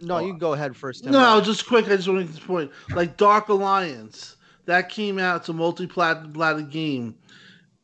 No, 0.01 0.19
you 0.19 0.31
can 0.31 0.39
go 0.39 0.53
ahead 0.53 0.75
first. 0.75 1.03
Tim. 1.03 1.13
No, 1.13 1.41
just 1.41 1.67
quick. 1.67 1.85
I 1.85 1.95
just 1.95 2.07
want 2.07 2.19
to 2.19 2.25
make 2.25 2.35
this 2.35 2.43
point. 2.43 2.71
Like 2.93 3.17
Dark 3.17 3.49
Alliance, 3.49 4.37
that 4.65 4.89
came 4.89 5.17
out. 5.17 5.37
It's 5.37 5.49
a 5.49 5.53
multi-platinum 5.53 6.69
game, 6.69 7.15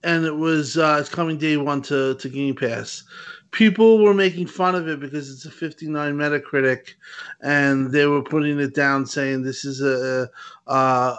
and 0.03 0.25
it 0.25 0.35
was 0.35 0.77
uh, 0.77 0.97
it's 0.99 1.09
coming 1.09 1.37
day 1.37 1.57
one 1.57 1.81
to 1.83 2.15
to 2.15 2.29
Game 2.29 2.55
Pass. 2.55 3.03
People 3.51 4.03
were 4.03 4.15
making 4.15 4.47
fun 4.47 4.73
of 4.73 4.87
it 4.87 4.99
because 4.99 5.29
it's 5.29 5.45
a 5.45 5.51
59 5.51 6.15
Metacritic, 6.15 6.95
and 7.41 7.91
they 7.91 8.07
were 8.07 8.23
putting 8.23 8.59
it 8.59 8.73
down, 8.73 9.05
saying 9.05 9.43
this 9.43 9.63
is 9.63 9.79
a, 9.81 10.27
a 10.67 11.17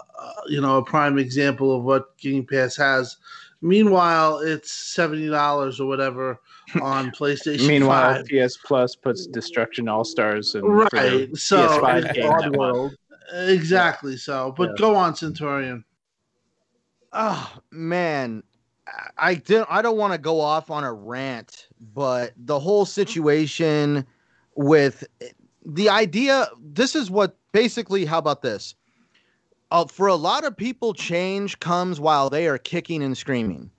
you 0.48 0.60
know 0.60 0.78
a 0.78 0.84
prime 0.84 1.18
example 1.18 1.76
of 1.76 1.84
what 1.84 2.16
Game 2.18 2.44
Pass 2.44 2.76
has. 2.76 3.16
Meanwhile, 3.62 4.40
it's 4.40 4.70
seventy 4.72 5.28
dollars 5.28 5.80
or 5.80 5.86
whatever 5.86 6.40
on 6.82 7.10
PlayStation. 7.12 7.66
Meanwhile, 7.66 8.24
5. 8.26 8.26
PS 8.26 8.56
Plus 8.58 8.94
puts 8.94 9.26
Destruction 9.26 9.88
All 9.88 10.04
Stars 10.04 10.54
and 10.54 10.64
right. 10.66 11.34
So 11.36 11.80
PS5 11.80 12.94
Exactly. 13.32 14.16
So, 14.18 14.54
but 14.56 14.70
yeah. 14.70 14.74
go 14.78 14.96
on, 14.96 15.14
Centurion. 15.14 15.84
Oh 17.12 17.58
man, 17.70 18.42
I 19.16 19.34
did. 19.34 19.64
I 19.68 19.82
don't 19.82 19.96
want 19.96 20.12
to 20.12 20.18
go 20.18 20.40
off 20.40 20.70
on 20.70 20.84
a 20.84 20.92
rant, 20.92 21.68
but 21.94 22.32
the 22.36 22.58
whole 22.58 22.84
situation 22.84 24.06
with 24.54 25.04
the 25.64 25.88
idea. 25.88 26.48
This 26.60 26.94
is 26.94 27.10
what 27.10 27.36
basically. 27.52 28.04
How 28.04 28.18
about 28.18 28.42
this? 28.42 28.74
Uh, 29.70 29.86
for 29.86 30.06
a 30.06 30.14
lot 30.14 30.44
of 30.44 30.56
people, 30.56 30.94
change 30.94 31.58
comes 31.60 31.98
while 31.98 32.30
they 32.30 32.46
are 32.46 32.58
kicking 32.58 33.02
and 33.02 33.16
screaming 33.16 33.70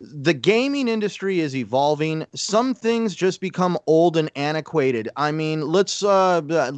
the 0.00 0.34
gaming 0.34 0.88
industry 0.88 1.40
is 1.40 1.56
evolving. 1.56 2.26
Some 2.34 2.74
things 2.74 3.14
just 3.14 3.40
become 3.40 3.78
old 3.86 4.16
and 4.16 4.30
antiquated. 4.36 5.08
I 5.16 5.32
mean, 5.32 5.62
let's 5.62 6.02
uh, 6.02 6.42
uh, 6.50 6.72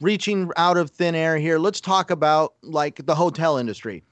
reaching 0.00 0.50
out 0.56 0.76
of 0.76 0.90
thin 0.90 1.14
air 1.14 1.36
here. 1.36 1.58
Let's 1.58 1.80
talk 1.80 2.10
about 2.10 2.54
like 2.62 3.04
the 3.04 3.14
hotel 3.14 3.58
industry. 3.58 4.02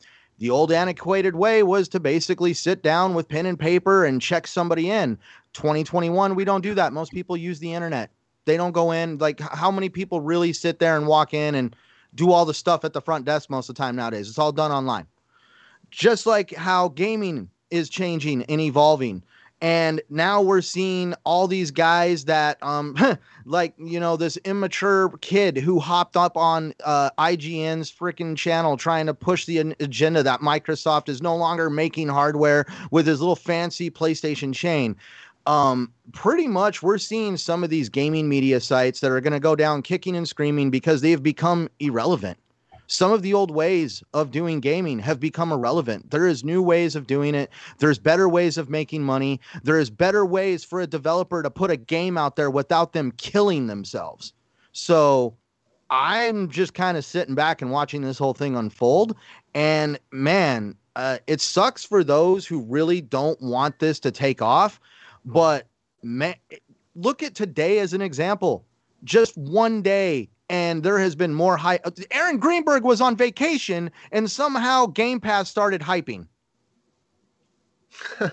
The 0.43 0.51
old 0.51 0.73
antiquated 0.73 1.37
way 1.37 1.63
was 1.63 1.89
to 1.91 2.01
basically 2.01 2.53
sit 2.53 2.83
down 2.83 3.15
with 3.15 3.29
pen 3.29 3.47
and 3.47 3.57
paper 3.57 4.05
and 4.05 4.21
check 4.21 4.49
somebody 4.49 4.91
in. 4.91 5.17
2021, 5.53 6.35
we 6.35 6.45
don't 6.45 6.63
do 6.63 6.75
that. 6.75 6.93
Most 6.93 7.13
people 7.13 7.37
use 7.37 7.61
the 7.61 7.73
internet. 7.73 8.11
They 8.45 8.57
don't 8.57 8.73
go 8.73 8.91
in. 8.91 9.19
Like, 9.19 9.39
how 9.39 9.71
many 9.71 9.89
people 9.89 10.21
really 10.21 10.53
sit 10.53 10.81
there 10.81 10.97
and 10.97 11.07
walk 11.07 11.33
in 11.33 11.55
and 11.55 11.77
do 12.17 12.33
all 12.33 12.45
the 12.45 12.55
stuff 12.55 12.85
at 12.85 12.93
the 12.93 13.01
front 13.01 13.25
desk 13.25 13.51
most 13.51 13.69
of 13.69 13.77
the 13.77 13.81
time 13.81 13.95
nowadays? 13.95 14.29
It's 14.29 14.37
all 14.37 14.51
done 14.51 14.73
online. 14.73 15.07
Just 15.93 16.27
like 16.27 16.53
how 16.53 16.89
gaming 16.89 17.49
is 17.71 17.89
changing 17.89 18.43
and 18.47 18.61
evolving 18.61 19.23
and 19.63 20.03
now 20.11 20.43
we're 20.43 20.61
seeing 20.61 21.15
all 21.25 21.47
these 21.47 21.71
guys 21.71 22.25
that 22.27 22.59
um 22.63 22.95
like 23.47 23.73
you 23.79 23.99
know 23.99 24.17
this 24.17 24.37
immature 24.39 25.09
kid 25.21 25.57
who 25.57 25.79
hopped 25.79 26.17
up 26.17 26.37
on 26.37 26.75
uh, 26.85 27.11
IGN's 27.19 27.91
freaking 27.91 28.37
channel 28.37 28.77
trying 28.77 29.07
to 29.07 29.15
push 29.15 29.47
the 29.47 29.59
agenda 29.81 30.23
that 30.23 30.41
Microsoft 30.41 31.09
is 31.09 31.23
no 31.23 31.35
longer 31.35 31.71
making 31.71 32.09
hardware 32.09 32.67
with 32.91 33.07
his 33.07 33.21
little 33.21 33.37
fancy 33.37 33.91
PlayStation 33.91 34.53
chain. 34.53 34.97
Um 35.47 35.93
pretty 36.13 36.49
much 36.49 36.83
we're 36.83 36.99
seeing 36.99 37.37
some 37.37 37.65
of 37.65 37.71
these 37.71 37.89
gaming 37.89 38.29
media 38.29 38.61
sites 38.61 39.01
that 39.01 39.11
are 39.11 39.21
going 39.21 39.33
to 39.33 39.41
go 39.41 39.57
down 39.57 39.83
kicking 39.83 40.17
and 40.17 40.29
screaming 40.29 40.71
because 40.71 41.01
they've 41.01 41.23
become 41.23 41.69
irrelevant 41.79 42.37
some 42.93 43.11
of 43.11 43.23
the 43.23 43.33
old 43.33 43.51
ways 43.51 44.03
of 44.13 44.31
doing 44.31 44.61
gaming 44.61 44.99
have 44.99 45.19
become 45.19 45.51
irrelevant. 45.51 46.11
There 46.11 46.27
is 46.27 46.45
new 46.45 46.63
ways 46.63 46.95
of 46.95 47.07
doing 47.07 47.35
it. 47.35 47.51
There's 47.79 47.99
better 47.99 48.29
ways 48.29 48.59
of 48.59 48.69
making 48.69 49.03
money. 49.03 49.41
There 49.63 49.79
is 49.79 49.89
better 49.89 50.27
ways 50.27 50.63
for 50.63 50.79
a 50.79 50.87
developer 50.87 51.43
to 51.43 51.51
put 51.51 51.71
a 51.71 51.79
game 51.79 52.19
out 52.19 52.37
there 52.37 52.51
without 52.51 52.93
them 52.93 53.11
killing 53.13 53.67
themselves. 53.67 54.35
So 54.73 55.35
I'm 55.89 56.51
just 56.51 56.75
kind 56.75 56.99
of 56.99 57.05
sitting 57.07 57.35
back 57.35 57.63
and 57.63 57.71
watching 57.71 58.03
this 58.03 58.19
whole 58.19 58.35
thing 58.35 58.57
unfold. 58.57 59.17
And 59.55 59.99
man, 60.11 60.77
uh, 60.95 61.17
it 61.27 61.41
sucks 61.41 61.87
for 61.87 62.05
those 62.05 62.47
who 62.47 62.61
really 62.61 63.01
don't 63.01 63.41
want 63.41 63.79
this 63.79 64.01
to 64.01 64.11
take 64.11 64.43
off. 64.43 64.79
But 65.25 65.67
man, 66.03 66.35
look 66.95 67.23
at 67.23 67.35
today 67.35 67.79
as 67.79 67.95
an 67.95 68.03
example. 68.03 68.67
Just 69.03 69.35
one 69.39 69.81
day 69.81 70.29
and 70.53 70.83
there 70.83 70.99
has 70.99 71.15
been 71.15 71.33
more 71.33 71.57
hype. 71.57 71.81
Aaron 72.11 72.37
Greenberg 72.37 72.85
was 72.85 73.01
on 73.01 73.17
vacation, 73.17 73.91
and 74.13 74.31
somehow 74.31 74.85
Game 74.85 75.19
Pass 75.19 75.49
started 75.49 75.81
hyping. 75.81 76.27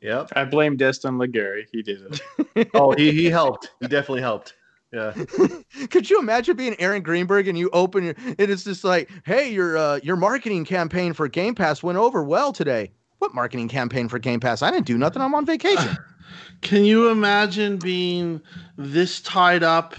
yep. 0.00 0.32
I 0.34 0.44
blame 0.46 0.78
Destin 0.78 1.18
Legarie. 1.18 1.66
He 1.70 1.82
did 1.82 2.20
it. 2.56 2.70
oh, 2.74 2.92
he, 2.92 3.12
he 3.12 3.26
helped. 3.26 3.70
He 3.80 3.86
definitely 3.86 4.22
helped. 4.22 4.54
Yeah. 4.92 5.12
Could 5.90 6.08
you 6.08 6.18
imagine 6.18 6.56
being 6.56 6.74
Aaron 6.80 7.02
Greenberg 7.02 7.48
and 7.48 7.58
you 7.58 7.68
open 7.74 8.04
your 8.04 8.14
and 8.16 8.50
it's 8.50 8.64
just 8.64 8.82
like, 8.82 9.10
hey, 9.26 9.52
your 9.52 9.76
uh, 9.76 10.00
your 10.02 10.16
marketing 10.16 10.64
campaign 10.64 11.12
for 11.12 11.28
Game 11.28 11.54
Pass 11.54 11.82
went 11.82 11.98
over 11.98 12.24
well 12.24 12.50
today. 12.52 12.92
What 13.18 13.34
marketing 13.34 13.68
campaign 13.68 14.08
for 14.08 14.18
Game 14.18 14.40
Pass? 14.40 14.62
I 14.62 14.70
didn't 14.70 14.86
do 14.86 14.96
nothing. 14.96 15.20
I'm 15.20 15.34
on 15.34 15.44
vacation. 15.44 15.98
Can 16.62 16.84
you 16.86 17.10
imagine 17.10 17.76
being 17.76 18.40
this 18.78 19.20
tied 19.20 19.62
up 19.62 19.96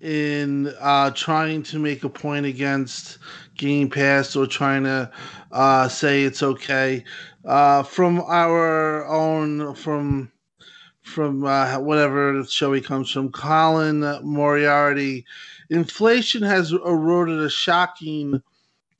in 0.00 0.68
uh, 0.80 1.10
trying 1.10 1.62
to 1.64 1.78
make 1.78 2.04
a 2.04 2.08
point 2.08 2.46
against 2.46 3.18
Game 3.56 3.90
Pass 3.90 4.34
or 4.34 4.46
trying 4.46 4.84
to 4.84 5.10
uh, 5.52 5.88
say 5.88 6.22
it's 6.22 6.42
okay. 6.42 7.04
Uh, 7.44 7.82
from 7.82 8.20
our 8.20 9.06
own, 9.06 9.74
from 9.74 10.30
from 11.02 11.44
uh, 11.44 11.78
whatever 11.78 12.44
show 12.44 12.72
he 12.72 12.80
comes 12.80 13.10
from, 13.10 13.32
Colin 13.32 14.00
Moriarty, 14.22 15.24
inflation 15.68 16.42
has 16.42 16.72
eroded 16.72 17.40
a 17.40 17.50
shocking 17.50 18.42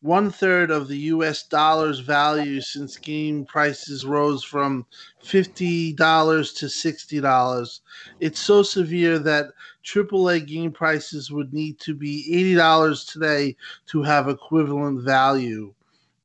one 0.03 0.31
third 0.31 0.71
of 0.71 0.89
the 0.89 0.97
US 0.99 1.43
dollar's 1.43 1.99
value 2.01 2.61
since 2.63 2.97
game 2.97 3.45
prices 3.45 4.05
rose 4.05 4.43
from 4.43 4.87
$50 5.23 5.97
to 5.97 6.67
$60. 6.67 7.81
It's 8.19 8.41
so 8.41 8.63
severe 8.63 9.19
that 9.19 9.53
AAA 9.85 10.47
game 10.47 10.73
prices 10.73 11.31
would 11.31 11.53
need 11.53 11.79
to 11.81 11.95
be 11.95 12.27
$80 12.57 13.13
today 13.13 13.57
to 13.87 14.03
have 14.03 14.29
equivalent 14.29 15.03
value. 15.03 15.75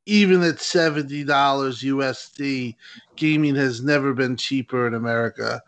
Even 0.06 0.44
at 0.44 0.58
$70 0.58 1.26
USD, 1.26 2.76
gaming 3.16 3.56
has 3.56 3.82
never 3.82 4.14
been 4.14 4.38
cheaper 4.38 4.88
in 4.88 4.94
America. 4.94 5.62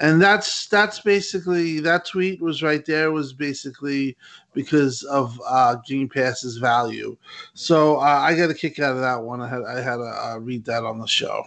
And 0.00 0.20
that's 0.20 0.66
that's 0.68 1.00
basically 1.00 1.80
that 1.80 2.04
tweet 2.04 2.40
was 2.42 2.62
right 2.62 2.84
there 2.84 3.12
was 3.12 3.32
basically 3.32 4.16
because 4.52 5.02
of 5.04 5.40
uh, 5.46 5.76
Game 5.86 6.08
Pass's 6.08 6.56
value. 6.56 7.16
So 7.54 7.96
uh, 7.98 8.00
I 8.00 8.36
got 8.36 8.50
a 8.50 8.54
kick 8.54 8.78
out 8.80 8.94
of 8.94 9.00
that 9.02 9.22
one. 9.22 9.40
I 9.40 9.48
had 9.48 9.62
I 9.62 9.80
had 9.80 9.96
to 9.96 10.02
uh, 10.02 10.38
read 10.40 10.64
that 10.64 10.84
on 10.84 10.98
the 10.98 11.06
show. 11.06 11.44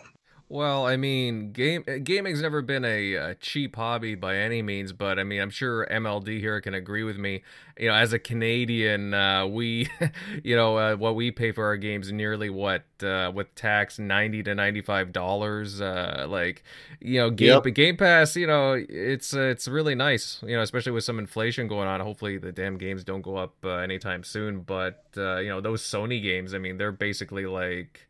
Well, 0.49 0.85
I 0.85 0.95
mean, 0.95 1.51
game 1.51 1.83
gaming's 2.03 2.41
never 2.41 2.61
been 2.61 2.85
a, 2.85 3.15
a, 3.15 3.35
cheap 3.35 3.75
hobby 3.75 4.15
by 4.15 4.37
any 4.37 4.61
means, 4.61 4.93
but 4.93 5.19
I 5.19 5.25
mean, 5.25 5.41
I'm 5.41 5.49
sure 5.49 5.85
MLD 5.91 6.39
here 6.39 6.61
can 6.61 6.73
agree 6.73 7.03
with 7.03 7.17
me. 7.17 7.43
You 7.77 7.89
know, 7.89 7.95
as 7.95 8.13
a 8.13 8.19
Canadian, 8.19 9.13
uh, 9.13 9.45
we, 9.45 9.89
you 10.45 10.55
know, 10.55 10.77
uh, 10.77 10.95
what 10.95 11.15
we 11.15 11.31
pay 11.31 11.51
for 11.51 11.65
our 11.65 11.75
games 11.75 12.13
nearly 12.13 12.49
what 12.49 12.85
uh, 13.03 13.29
with 13.35 13.53
tax 13.55 13.99
ninety 13.99 14.41
to 14.43 14.55
ninety 14.55 14.79
five 14.79 15.11
dollars. 15.11 15.81
Uh, 15.81 16.25
like, 16.29 16.63
you 17.01 17.19
know, 17.19 17.29
Game 17.29 17.61
yep. 17.65 17.75
Game 17.75 17.97
Pass, 17.97 18.37
you 18.37 18.47
know, 18.47 18.81
it's 18.87 19.33
uh, 19.33 19.41
it's 19.41 19.67
really 19.67 19.95
nice. 19.95 20.41
You 20.43 20.55
know, 20.55 20.61
especially 20.61 20.93
with 20.93 21.03
some 21.03 21.19
inflation 21.19 21.67
going 21.67 21.89
on. 21.89 21.99
Hopefully, 21.99 22.37
the 22.37 22.53
damn 22.53 22.77
games 22.77 23.03
don't 23.03 23.21
go 23.21 23.35
up 23.35 23.53
uh, 23.65 23.79
anytime 23.79 24.23
soon. 24.23 24.61
But 24.61 25.03
you 25.17 25.49
know, 25.49 25.59
those 25.59 25.81
Sony 25.81 26.23
games, 26.23 26.53
I 26.53 26.57
mean, 26.57 26.77
they're 26.77 26.93
basically 26.93 27.45
like 27.45 28.06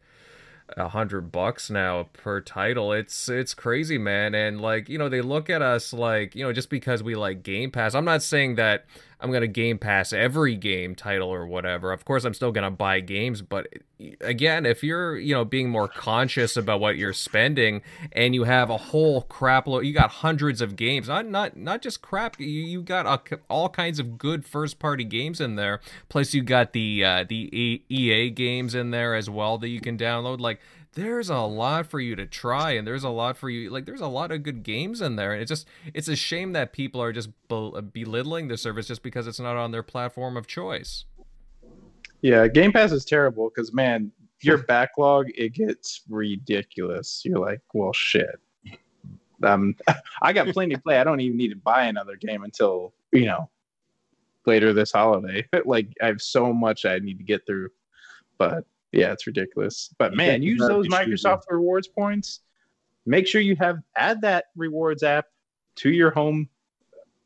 a 0.76 0.89
hundred 0.89 1.31
bucks 1.31 1.69
now 1.69 2.10
per 2.14 2.41
title. 2.41 2.91
It's 2.91 3.30
it's 3.30 3.53
crazy, 3.53 3.98
man. 3.98 4.35
And 4.35 4.60
like 4.60 4.89
you 4.89 4.98
know, 4.98 5.10
they 5.10 5.22
look 5.22 5.49
at 5.49 5.61
us 5.61 5.94
like 5.94 6.35
you 6.35 6.44
know 6.44 6.52
just 6.52 6.69
because 6.69 7.02
we 7.02 7.15
like 7.15 7.44
Game 7.44 7.72
Pass. 7.72 7.95
I'm 7.95 8.06
not 8.06 8.22
saying 8.22 8.56
that 8.56 8.85
I'm 9.19 9.31
gonna 9.31 9.48
Game 9.48 9.80
Pass 9.80 10.14
every 10.14 10.56
game 10.56 10.94
title 10.94 11.30
or 11.30 11.48
whatever. 11.48 11.91
Of 11.91 12.06
course, 12.06 12.23
I'm 12.23 12.34
still 12.34 12.52
gonna 12.52 12.72
buy 12.72 12.99
games, 12.99 13.41
but 13.41 13.68
again, 14.22 14.65
if 14.65 14.84
you're 14.84 15.18
you 15.18 15.34
know 15.34 15.44
being 15.44 15.69
more 15.69 15.88
conscious 15.88 16.56
about 16.56 16.80
what 16.80 16.98
you're 16.98 17.14
spending 17.14 17.81
and 18.11 18.35
you 18.35 18.44
have 18.44 18.69
a 18.69 18.77
whole 18.77 19.23
crap 19.23 19.68
load, 19.68 19.85
you 19.85 19.94
got 19.94 20.11
hundreds 20.11 20.61
of 20.61 20.76
games, 20.76 21.07
not 21.07 21.26
not 21.26 21.57
not 21.57 21.81
just 21.81 22.02
crap. 22.02 22.39
You 22.39 22.48
you 22.48 22.81
got 22.81 23.06
a, 23.06 23.39
all 23.49 23.69
kinds 23.69 23.99
of 23.99 24.18
good 24.18 24.45
first 24.45 24.77
party 24.77 25.03
games 25.03 25.41
in 25.41 25.56
there. 25.56 25.81
Plus, 26.10 26.34
you 26.34 26.44
got 26.44 26.73
the 26.73 27.03
uh, 27.03 27.26
the 27.27 27.81
EA 27.89 28.30
games 28.30 28.76
in 28.76 28.91
there 28.91 29.15
as 29.15 29.30
well 29.30 29.57
that 29.57 29.69
you 29.69 29.81
can 29.81 29.98
download. 29.98 30.39
Like 30.39 30.60
there's 30.98 31.30
a 31.30 31.38
lot 31.38 31.86
for 31.86 31.99
you 31.99 32.15
to 32.15 32.26
try 32.26 32.72
and 32.72 32.88
there's 32.88 33.03
a 33.03 33.10
lot 33.10 33.38
for 33.38 33.52
you 33.52 33.69
like 33.69 33.86
there's 33.86 34.02
a 34.02 34.07
lot 34.07 34.32
of 34.32 34.41
good 34.41 34.64
games 34.64 34.99
in 34.99 35.15
there 35.15 35.32
and 35.32 35.44
it's 35.44 35.49
just 35.49 35.68
it's 35.94 36.07
a 36.07 36.15
shame 36.15 36.53
that 36.53 36.74
people 36.74 36.99
are 36.99 37.14
just 37.14 37.30
belittling 37.48 38.48
the 38.48 38.57
service 38.57 38.88
just 38.88 39.03
because 39.03 39.28
it's 39.28 39.40
not 39.40 39.56
on 39.56 39.72
their 39.72 39.84
platform 39.84 40.36
of 40.36 40.48
choice. 40.48 41.06
Yeah 42.22 42.48
game 42.48 42.74
pass 42.74 42.91
is 42.91 43.06
terrible 43.06 43.52
because 43.53 43.72
man 43.74 44.11
your 44.41 44.57
backlog 44.64 45.28
it 45.36 45.53
gets 45.53 46.02
ridiculous. 46.10 47.22
You're 47.24 47.40
like 47.40 47.61
well 47.76 47.94
shit. 47.94 48.40
Um 49.44 49.76
i 50.24 50.34
got 50.34 50.48
plenty 50.48 50.74
to 50.74 50.82
play. 50.82 50.98
I 50.98 51.03
don't 51.03 51.19
even 51.19 51.38
need 51.38 51.49
to 51.49 51.57
buy 51.57 51.84
another 51.84 52.15
game 52.15 52.41
until 52.41 52.91
you 53.11 53.28
know 53.28 53.48
later 54.48 54.74
this 54.74 54.91
holiday. 54.91 55.48
like 55.65 55.90
I 56.02 56.07
have 56.07 56.24
so 56.24 56.52
much 56.52 56.86
I 56.86 56.98
need 56.98 57.19
to 57.19 57.24
get 57.24 57.45
through, 57.45 57.69
but 58.40 58.65
yeah, 58.98 59.11
it's 59.11 59.28
ridiculous. 59.28 59.94
But 59.99 60.15
man, 60.15 60.41
use 60.41 60.60
those 60.60 60.88
Microsoft 60.88 61.44
rewards 61.49 61.88
points. 61.88 62.41
Make 63.06 63.28
sure 63.28 63.40
you 63.40 63.56
have 63.57 63.78
add 63.95 64.22
that 64.22 64.45
rewards 64.56 65.03
app 65.03 65.26
to 65.78 65.91
your 65.91 66.11
home 66.11 66.49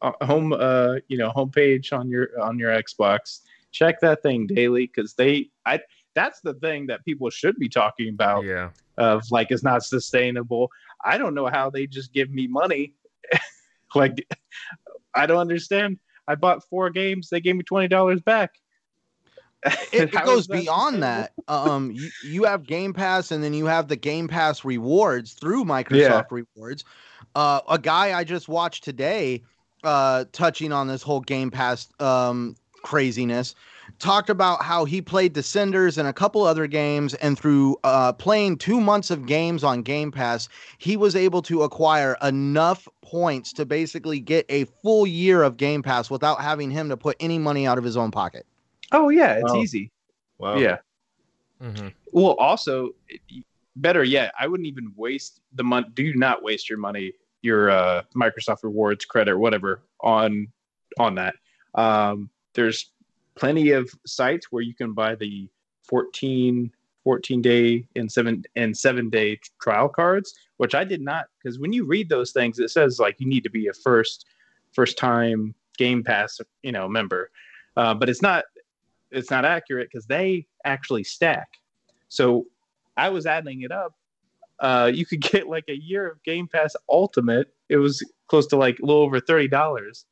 uh, 0.02 0.11
home 0.23 0.53
uh 0.53 0.95
you 1.07 1.18
know 1.18 1.31
homepage 1.31 1.93
on 1.98 2.10
your 2.10 2.30
on 2.41 2.60
your 2.60 2.72
Xbox. 2.72 3.39
Check 3.72 4.02
that 4.02 4.22
thing 4.22 4.48
daily 4.48 4.88
because 4.88 5.14
they 5.14 5.49
I 5.65 5.80
that's 6.14 6.41
the 6.41 6.56
thing 6.56 6.88
that 6.88 7.06
people 7.06 7.30
should 7.30 7.56
be 7.56 7.69
talking 7.69 8.10
about. 8.10 8.43
Yeah. 8.43 8.69
Of 8.98 9.31
like 9.31 9.49
it's 9.49 9.64
not 9.64 9.84
sustainable. 9.84 10.69
I 11.03 11.18
don't 11.18 11.34
know 11.34 11.48
how 11.48 11.69
they 11.69 11.88
just 11.88 12.14
give 12.14 12.30
me 12.30 12.48
money. 12.48 12.95
like 13.95 14.27
I 15.15 15.26
don't 15.26 15.39
understand. 15.39 15.99
I 16.27 16.35
bought 16.35 16.68
four 16.69 16.89
games. 16.89 17.30
They 17.30 17.39
gave 17.39 17.56
me 17.56 17.64
twenty 17.64 17.88
dollars 17.88 18.22
back. 18.22 18.52
it, 19.91 20.13
it 20.13 20.25
goes 20.25 20.47
that 20.47 20.61
beyond 20.61 21.03
that. 21.03 21.33
Um, 21.47 21.91
you, 21.91 22.09
you 22.23 22.43
have 22.43 22.63
Game 22.65 22.93
Pass, 22.93 23.31
and 23.31 23.43
then 23.43 23.53
you 23.53 23.65
have 23.65 23.88
the 23.88 23.95
Game 23.95 24.27
Pass 24.27 24.65
rewards 24.65 25.33
through 25.33 25.65
Microsoft 25.65 25.99
yeah. 25.99 26.23
Rewards. 26.55 26.83
Uh, 27.35 27.61
a 27.69 27.77
guy 27.77 28.17
I 28.17 28.23
just 28.23 28.49
watched 28.49 28.83
today, 28.83 29.43
uh, 29.83 30.25
touching 30.31 30.71
on 30.71 30.88
this 30.88 31.01
whole 31.01 31.21
Game 31.21 31.51
Pass 31.51 31.88
um 31.99 32.55
craziness 32.83 33.53
talked 33.99 34.29
about 34.29 34.63
how 34.63 34.85
he 34.85 35.01
played 35.01 35.33
Descenders 35.33 35.97
and 35.97 36.07
a 36.07 36.13
couple 36.13 36.43
other 36.43 36.67
games, 36.67 37.13
and 37.15 37.38
through 37.38 37.77
uh, 37.83 38.13
playing 38.13 38.57
two 38.57 38.81
months 38.81 39.11
of 39.11 39.25
games 39.25 39.63
on 39.63 39.81
Game 39.81 40.11
Pass, 40.11 40.49
he 40.77 40.97
was 40.97 41.15
able 41.15 41.41
to 41.43 41.63
acquire 41.63 42.17
enough 42.21 42.88
points 43.01 43.53
to 43.53 43.65
basically 43.65 44.19
get 44.19 44.45
a 44.49 44.65
full 44.81 45.05
year 45.05 45.43
of 45.43 45.57
Game 45.57 45.83
Pass 45.83 46.09
without 46.09 46.41
having 46.41 46.71
him 46.71 46.89
to 46.89 46.97
put 46.97 47.15
any 47.19 47.38
money 47.38 47.67
out 47.67 47.77
of 47.77 47.83
his 47.83 47.97
own 47.97 48.11
pocket. 48.11 48.45
Oh 48.91 49.09
yeah, 49.09 49.34
it's 49.34 49.53
wow. 49.53 49.61
easy. 49.61 49.91
Wow. 50.38 50.57
Yeah. 50.57 50.77
Mm-hmm. 51.61 51.89
Well, 52.11 52.34
also, 52.34 52.91
better 53.76 54.03
yet, 54.03 54.34
I 54.39 54.47
wouldn't 54.47 54.68
even 54.68 54.91
waste 54.95 55.41
the 55.53 55.63
money. 55.63 55.88
Do 55.93 56.13
not 56.15 56.43
waste 56.43 56.69
your 56.69 56.80
money, 56.80 57.13
your 57.41 57.69
uh, 57.69 58.03
Microsoft 58.15 58.63
Rewards 58.63 59.05
credit, 59.05 59.31
or 59.31 59.39
whatever, 59.39 59.84
on 60.01 60.47
on 60.99 61.15
that. 61.15 61.35
Um, 61.76 62.30
there's 62.53 62.91
plenty 63.35 63.72
of 63.72 63.89
sites 64.05 64.51
where 64.51 64.61
you 64.61 64.73
can 64.73 64.93
buy 64.93 65.15
the 65.15 65.49
14 65.84 66.72
14 67.03 67.41
day 67.41 67.85
and 67.95 68.11
seven 68.11 68.43
and 68.55 68.77
seven 68.77 69.09
day 69.09 69.39
trial 69.61 69.89
cards 69.89 70.34
which 70.57 70.76
i 70.76 70.84
did 70.84 71.01
not 71.01 71.26
because 71.38 71.57
when 71.57 71.73
you 71.73 71.85
read 71.85 72.09
those 72.09 72.31
things 72.31 72.59
it 72.59 72.69
says 72.69 72.99
like 72.99 73.19
you 73.19 73.27
need 73.27 73.43
to 73.43 73.49
be 73.49 73.68
a 73.68 73.73
first 73.73 74.26
first 74.73 74.97
time 74.97 75.55
game 75.77 76.03
pass 76.03 76.39
you 76.61 76.72
know 76.72 76.88
member 76.88 77.31
uh, 77.77 77.93
but 77.93 78.09
it's 78.09 78.22
not 78.22 78.43
it's 79.11 79.31
not 79.31 79.45
accurate 79.45 79.89
because 79.91 80.05
they 80.05 80.45
actually 80.65 81.03
stack. 81.03 81.49
So 82.09 82.45
i 82.97 83.09
was 83.09 83.25
adding 83.25 83.61
it 83.61 83.71
up. 83.71 83.93
Uh, 84.59 84.91
you 84.93 85.05
could 85.05 85.21
get 85.31 85.47
like 85.47 85.65
a 85.69 85.75
year 85.75 86.09
of 86.09 86.23
game 86.23 86.47
pass 86.47 86.75
ultimate. 86.89 87.53
It 87.69 87.77
was 87.77 88.03
close 88.27 88.47
to 88.47 88.57
like 88.57 88.79
a 88.79 88.85
little 88.85 89.01
over 89.01 89.19
$30 89.19 90.05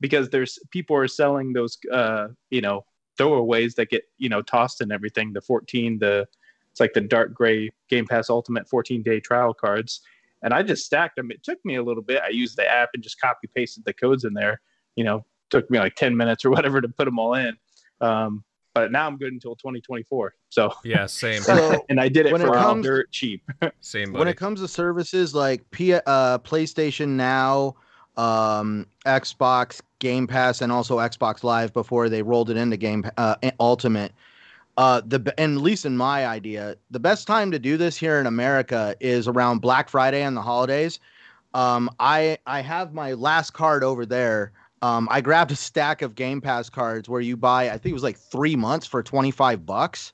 because 0.00 0.30
there's 0.30 0.58
people 0.70 0.96
are 0.96 1.08
selling 1.08 1.52
those 1.52 1.76
uh 1.92 2.28
you 2.48 2.62
know 2.62 2.84
throwaways 3.18 3.74
that 3.74 3.90
get 3.90 4.04
you 4.16 4.30
know 4.30 4.40
tossed 4.40 4.80
and 4.80 4.90
everything 4.90 5.30
the 5.34 5.42
14 5.42 5.98
the 5.98 6.26
it's 6.70 6.80
like 6.80 6.94
the 6.94 7.02
dark 7.02 7.34
gray 7.34 7.68
game 7.88 8.06
pass 8.06 8.30
ultimate 8.30 8.66
14 8.68 9.02
day 9.02 9.20
trial 9.20 9.52
cards. 9.52 10.00
And 10.42 10.54
i 10.54 10.62
just 10.62 10.86
stacked 10.86 11.16
them. 11.16 11.30
It 11.30 11.42
took 11.42 11.62
me 11.66 11.74
a 11.76 11.82
little 11.82 12.02
bit. 12.02 12.22
I 12.24 12.30
used 12.30 12.56
the 12.56 12.66
app 12.66 12.90
and 12.94 13.02
just 13.02 13.20
copy 13.20 13.48
pasted 13.54 13.84
the 13.84 13.92
codes 13.92 14.24
in 14.24 14.32
there. 14.34 14.60
You 14.96 15.04
know 15.04 15.24
took 15.50 15.68
me 15.70 15.78
like 15.78 15.96
10 15.96 16.16
minutes 16.16 16.44
or 16.44 16.50
whatever 16.56 16.80
to 16.80 16.88
put 16.88 17.04
them 17.04 17.18
all 17.18 17.34
in 17.34 17.56
um, 18.00 18.44
but 18.74 18.92
now 18.92 19.06
I'm 19.06 19.16
good 19.16 19.32
until 19.32 19.56
2024. 19.56 20.34
So 20.48 20.72
yeah, 20.84 21.06
same. 21.06 21.42
So 21.42 21.84
and 21.88 22.00
I 22.00 22.08
did 22.08 22.26
it 22.26 22.32
when 22.32 22.40
for 22.40 22.48
it 22.48 22.54
comes, 22.54 22.84
dirt 22.84 23.10
cheap. 23.10 23.42
same. 23.80 24.12
Buddy. 24.12 24.18
When 24.18 24.28
it 24.28 24.36
comes 24.36 24.60
to 24.60 24.68
services 24.68 25.34
like 25.34 25.68
P- 25.70 25.94
uh, 25.94 26.38
PlayStation 26.38 27.08
Now, 27.10 27.74
um, 28.16 28.86
Xbox 29.06 29.80
Game 29.98 30.26
Pass 30.26 30.60
and 30.60 30.70
also 30.70 30.98
Xbox 30.98 31.42
Live 31.42 31.72
before 31.72 32.08
they 32.08 32.22
rolled 32.22 32.50
it 32.50 32.56
into 32.56 32.76
Game 32.76 33.04
uh, 33.16 33.36
Ultimate. 33.58 34.12
Uh, 34.76 35.02
the 35.04 35.34
and 35.36 35.56
at 35.56 35.62
least 35.62 35.84
in 35.84 35.96
my 35.96 36.26
idea, 36.26 36.76
the 36.90 37.00
best 37.00 37.26
time 37.26 37.50
to 37.50 37.58
do 37.58 37.76
this 37.76 37.96
here 37.96 38.18
in 38.18 38.26
America 38.26 38.94
is 39.00 39.28
around 39.28 39.58
Black 39.60 39.88
Friday 39.88 40.22
and 40.22 40.36
the 40.36 40.42
holidays. 40.42 41.00
Um, 41.54 41.90
I 41.98 42.38
I 42.46 42.60
have 42.60 42.94
my 42.94 43.14
last 43.14 43.52
card 43.52 43.82
over 43.82 44.06
there. 44.06 44.52
Um, 44.82 45.08
I 45.10 45.20
grabbed 45.20 45.52
a 45.52 45.56
stack 45.56 46.02
of 46.02 46.14
Game 46.14 46.40
Pass 46.40 46.70
cards 46.70 47.08
where 47.08 47.20
you 47.20 47.36
buy, 47.36 47.68
I 47.68 47.72
think 47.72 47.86
it 47.86 47.92
was 47.92 48.02
like 48.02 48.18
three 48.18 48.56
months 48.56 48.86
for 48.86 49.02
twenty 49.02 49.30
five 49.30 49.66
bucks. 49.66 50.12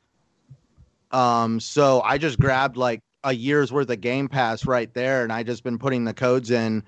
Um, 1.13 1.61
so 1.61 2.03
I 2.03 2.19
just 2.19 2.39
grabbed 2.39 2.77
like 2.77 3.01
a 3.23 3.33
year's 3.33 3.73
worth 3.73 3.91
of 3.91 4.01
Game 4.01 4.29
Pass 4.29 4.67
right 4.67 4.93
there, 4.93 5.23
and 5.23 5.33
I 5.33 5.43
just 5.43 5.63
been 5.63 5.79
putting 5.79 6.05
the 6.05 6.15
codes 6.15 6.51
in 6.51 6.83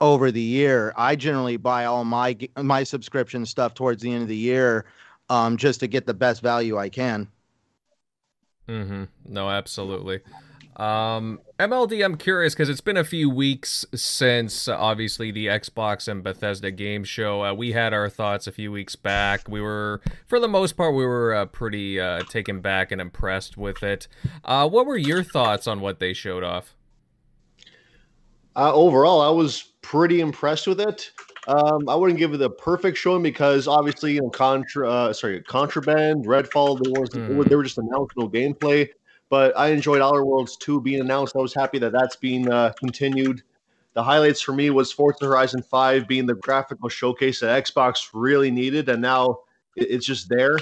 over 0.00 0.30
the 0.30 0.40
year. 0.40 0.92
I 0.96 1.16
generally 1.16 1.56
buy 1.56 1.86
all 1.86 2.04
my 2.04 2.36
my 2.56 2.82
subscription 2.82 3.46
stuff 3.46 3.74
towards 3.74 4.02
the 4.02 4.12
end 4.12 4.22
of 4.22 4.28
the 4.28 4.36
year, 4.36 4.84
um, 5.30 5.56
just 5.56 5.80
to 5.80 5.86
get 5.86 6.06
the 6.06 6.14
best 6.14 6.42
value 6.42 6.76
I 6.76 6.88
can. 6.88 7.28
Mm-hmm. 8.68 9.04
No, 9.24 9.48
absolutely. 9.48 10.20
Um, 10.76 11.40
MLD, 11.58 12.04
I'm 12.04 12.16
curious 12.16 12.54
because 12.54 12.68
it's 12.68 12.82
been 12.82 12.98
a 12.98 13.04
few 13.04 13.30
weeks 13.30 13.86
since 13.94 14.68
uh, 14.68 14.76
obviously 14.76 15.30
the 15.30 15.46
Xbox 15.46 16.06
and 16.06 16.22
Bethesda 16.22 16.70
game 16.70 17.02
show. 17.02 17.42
Uh, 17.42 17.54
we 17.54 17.72
had 17.72 17.94
our 17.94 18.10
thoughts 18.10 18.46
a 18.46 18.52
few 18.52 18.70
weeks 18.70 18.94
back. 18.94 19.48
We 19.48 19.62
were, 19.62 20.02
for 20.26 20.38
the 20.38 20.48
most 20.48 20.76
part, 20.76 20.94
we 20.94 21.06
were 21.06 21.34
uh, 21.34 21.46
pretty 21.46 21.98
uh, 21.98 22.22
taken 22.28 22.60
back 22.60 22.92
and 22.92 23.00
impressed 23.00 23.56
with 23.56 23.82
it. 23.82 24.06
Uh, 24.44 24.68
what 24.68 24.84
were 24.84 24.98
your 24.98 25.22
thoughts 25.22 25.66
on 25.66 25.80
what 25.80 25.98
they 25.98 26.12
showed 26.12 26.44
off? 26.44 26.74
Uh, 28.54 28.72
overall, 28.74 29.22
I 29.22 29.30
was 29.30 29.62
pretty 29.80 30.20
impressed 30.20 30.66
with 30.66 30.80
it. 30.80 31.10
Um, 31.48 31.88
I 31.88 31.94
wouldn't 31.94 32.18
give 32.18 32.34
it 32.34 32.42
a 32.42 32.50
perfect 32.50 32.98
showing 32.98 33.22
because 33.22 33.66
obviously, 33.66 34.14
you 34.14 34.20
know, 34.20 34.30
contra, 34.30 34.90
uh, 34.90 35.12
sorry, 35.14 35.40
contraband, 35.42 36.26
Redfall, 36.26 36.82
there 36.82 37.00
was 37.00 37.10
mm. 37.10 37.48
they 37.48 37.56
were 37.56 37.62
just 37.62 37.78
announced 37.78 38.14
no 38.16 38.28
gameplay. 38.28 38.88
But 39.28 39.56
I 39.56 39.68
enjoyed 39.68 40.00
Outer 40.00 40.24
Worlds 40.24 40.56
2 40.56 40.80
being 40.80 41.00
announced. 41.00 41.34
I 41.34 41.40
was 41.40 41.54
happy 41.54 41.78
that 41.80 41.92
that's 41.92 42.16
being 42.16 42.50
uh, 42.50 42.72
continued. 42.78 43.42
The 43.94 44.02
highlights 44.02 44.40
for 44.40 44.52
me 44.52 44.70
was 44.70 44.92
Forza 44.92 45.24
Horizon 45.24 45.62
5 45.62 46.06
being 46.06 46.26
the 46.26 46.34
graphical 46.34 46.88
showcase 46.88 47.40
that 47.40 47.64
Xbox 47.64 48.10
really 48.12 48.50
needed, 48.50 48.88
and 48.88 49.00
now 49.00 49.38
it's 49.74 50.06
just 50.06 50.28
there. 50.28 50.58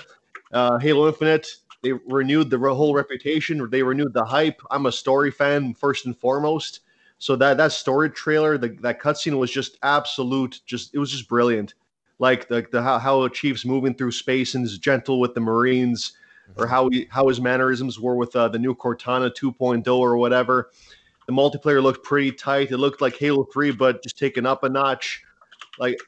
Uh, 0.52 0.78
Halo 0.78 1.08
Infinite, 1.08 1.48
they 1.82 1.92
renewed 1.92 2.48
the 2.48 2.58
whole 2.58 2.94
reputation. 2.94 3.68
They 3.70 3.82
renewed 3.82 4.14
the 4.14 4.24
hype. 4.24 4.62
I'm 4.70 4.86
a 4.86 4.92
story 4.92 5.30
fan 5.30 5.74
first 5.74 6.06
and 6.06 6.16
foremost. 6.16 6.80
So 7.18 7.36
that 7.36 7.56
that 7.58 7.72
story 7.72 8.10
trailer, 8.10 8.58
the, 8.58 8.68
that 8.80 9.00
cutscene 9.00 9.38
was 9.38 9.50
just 9.50 9.78
absolute. 9.82 10.60
Just 10.66 10.94
it 10.94 10.98
was 10.98 11.10
just 11.10 11.28
brilliant. 11.28 11.74
Like 12.18 12.48
the, 12.48 12.66
the 12.70 12.82
how, 12.82 12.98
how 12.98 13.28
Chief's 13.28 13.64
moving 13.64 13.94
through 13.94 14.12
space 14.12 14.54
and 14.54 14.64
is 14.64 14.78
gentle 14.78 15.20
with 15.20 15.34
the 15.34 15.40
Marines, 15.40 16.12
or 16.56 16.66
how 16.66 16.88
he 16.88 17.06
how 17.10 17.28
his 17.28 17.40
mannerisms 17.40 17.98
were 17.98 18.16
with 18.16 18.34
uh, 18.36 18.48
the 18.48 18.58
new 18.58 18.74
Cortana 18.74 19.34
2.0 19.34 19.86
or 19.86 20.16
whatever. 20.16 20.70
The 21.26 21.32
multiplayer 21.32 21.82
looked 21.82 22.04
pretty 22.04 22.32
tight. 22.32 22.70
It 22.70 22.76
looked 22.76 23.00
like 23.00 23.16
Halo 23.16 23.44
3, 23.44 23.72
but 23.72 24.02
just 24.02 24.18
taken 24.18 24.44
up 24.44 24.62
a 24.62 24.68
notch. 24.68 25.22
Like 25.78 25.98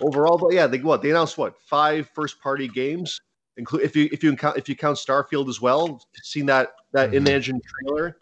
overall, 0.00 0.38
but 0.38 0.52
yeah, 0.52 0.66
they 0.66 0.78
what 0.78 1.02
they 1.02 1.10
announced 1.10 1.36
what 1.36 1.60
five 1.60 2.08
first 2.14 2.40
party 2.40 2.68
games, 2.68 3.20
include 3.56 3.82
if 3.82 3.96
you 3.96 4.08
if 4.12 4.22
you 4.22 4.34
count 4.36 4.56
if 4.56 4.68
you 4.68 4.76
count 4.76 4.96
Starfield 4.96 5.48
as 5.48 5.60
well. 5.60 6.00
Seen 6.22 6.46
that 6.46 6.72
that 6.92 7.08
mm-hmm. 7.08 7.18
in-engine 7.18 7.60
trailer. 7.60 8.16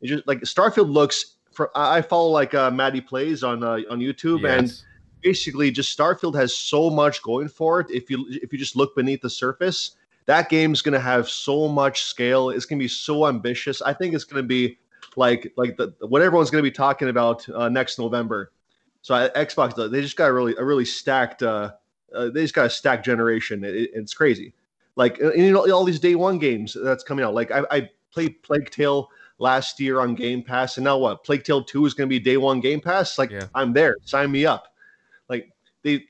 It 0.00 0.08
just 0.08 0.26
like 0.26 0.40
Starfield 0.40 0.92
looks 0.92 1.36
for 1.52 1.70
I 1.76 2.02
follow 2.02 2.30
like 2.30 2.54
uh, 2.54 2.70
Maddie 2.70 3.00
plays 3.00 3.42
on 3.42 3.62
uh, 3.62 3.80
on 3.90 4.00
YouTube, 4.00 4.42
yes. 4.42 4.58
and 4.58 4.82
basically 5.22 5.70
just 5.70 5.96
Starfield 5.96 6.34
has 6.34 6.56
so 6.56 6.90
much 6.90 7.22
going 7.22 7.48
for 7.48 7.80
it. 7.80 7.90
If 7.90 8.10
you 8.10 8.26
if 8.28 8.52
you 8.52 8.58
just 8.58 8.76
look 8.76 8.94
beneath 8.94 9.22
the 9.22 9.30
surface, 9.30 9.96
that 10.28 10.50
game's 10.50 10.82
gonna 10.82 11.00
have 11.00 11.26
so 11.26 11.68
much 11.68 12.02
scale. 12.02 12.50
It's 12.50 12.66
gonna 12.66 12.78
be 12.78 12.86
so 12.86 13.26
ambitious. 13.26 13.80
I 13.80 13.94
think 13.94 14.14
it's 14.14 14.24
gonna 14.24 14.42
be 14.42 14.78
like 15.16 15.50
like 15.56 15.78
the 15.78 15.94
what 16.00 16.20
everyone's 16.20 16.50
gonna 16.50 16.62
be 16.62 16.70
talking 16.70 17.08
about 17.08 17.48
uh, 17.48 17.70
next 17.70 17.98
November. 17.98 18.52
So 19.00 19.14
I, 19.14 19.30
Xbox 19.30 19.74
they 19.90 20.02
just 20.02 20.16
got 20.16 20.28
a 20.28 20.32
really 20.34 20.54
a 20.56 20.64
really 20.64 20.84
stacked. 20.84 21.42
Uh, 21.42 21.72
uh, 22.14 22.28
they 22.28 22.42
just 22.42 22.52
got 22.52 22.66
a 22.66 22.70
stacked 22.70 23.06
generation. 23.06 23.64
It, 23.64 23.90
it's 23.94 24.12
crazy. 24.12 24.52
Like 24.96 25.16
you 25.18 25.50
know 25.50 25.70
all 25.72 25.84
these 25.84 25.98
day 25.98 26.14
one 26.14 26.38
games 26.38 26.76
that's 26.78 27.04
coming 27.04 27.24
out. 27.24 27.32
Like 27.32 27.50
I, 27.50 27.62
I 27.70 27.90
played 28.12 28.42
Plague 28.42 28.68
Tale 28.68 29.08
last 29.38 29.80
year 29.80 30.00
on 30.00 30.14
Game 30.14 30.42
Pass, 30.42 30.76
and 30.76 30.84
now 30.84 30.98
what? 30.98 31.24
Plague 31.24 31.44
Tale 31.44 31.64
Two 31.64 31.86
is 31.86 31.94
going 31.94 32.06
to 32.06 32.10
be 32.10 32.20
day 32.20 32.36
one 32.36 32.60
Game 32.60 32.82
Pass. 32.82 33.16
Like 33.16 33.30
yeah. 33.30 33.46
I'm 33.54 33.72
there. 33.72 33.96
Sign 34.04 34.30
me 34.30 34.44
up. 34.44 34.74
Like 35.30 35.50
they, 35.82 36.04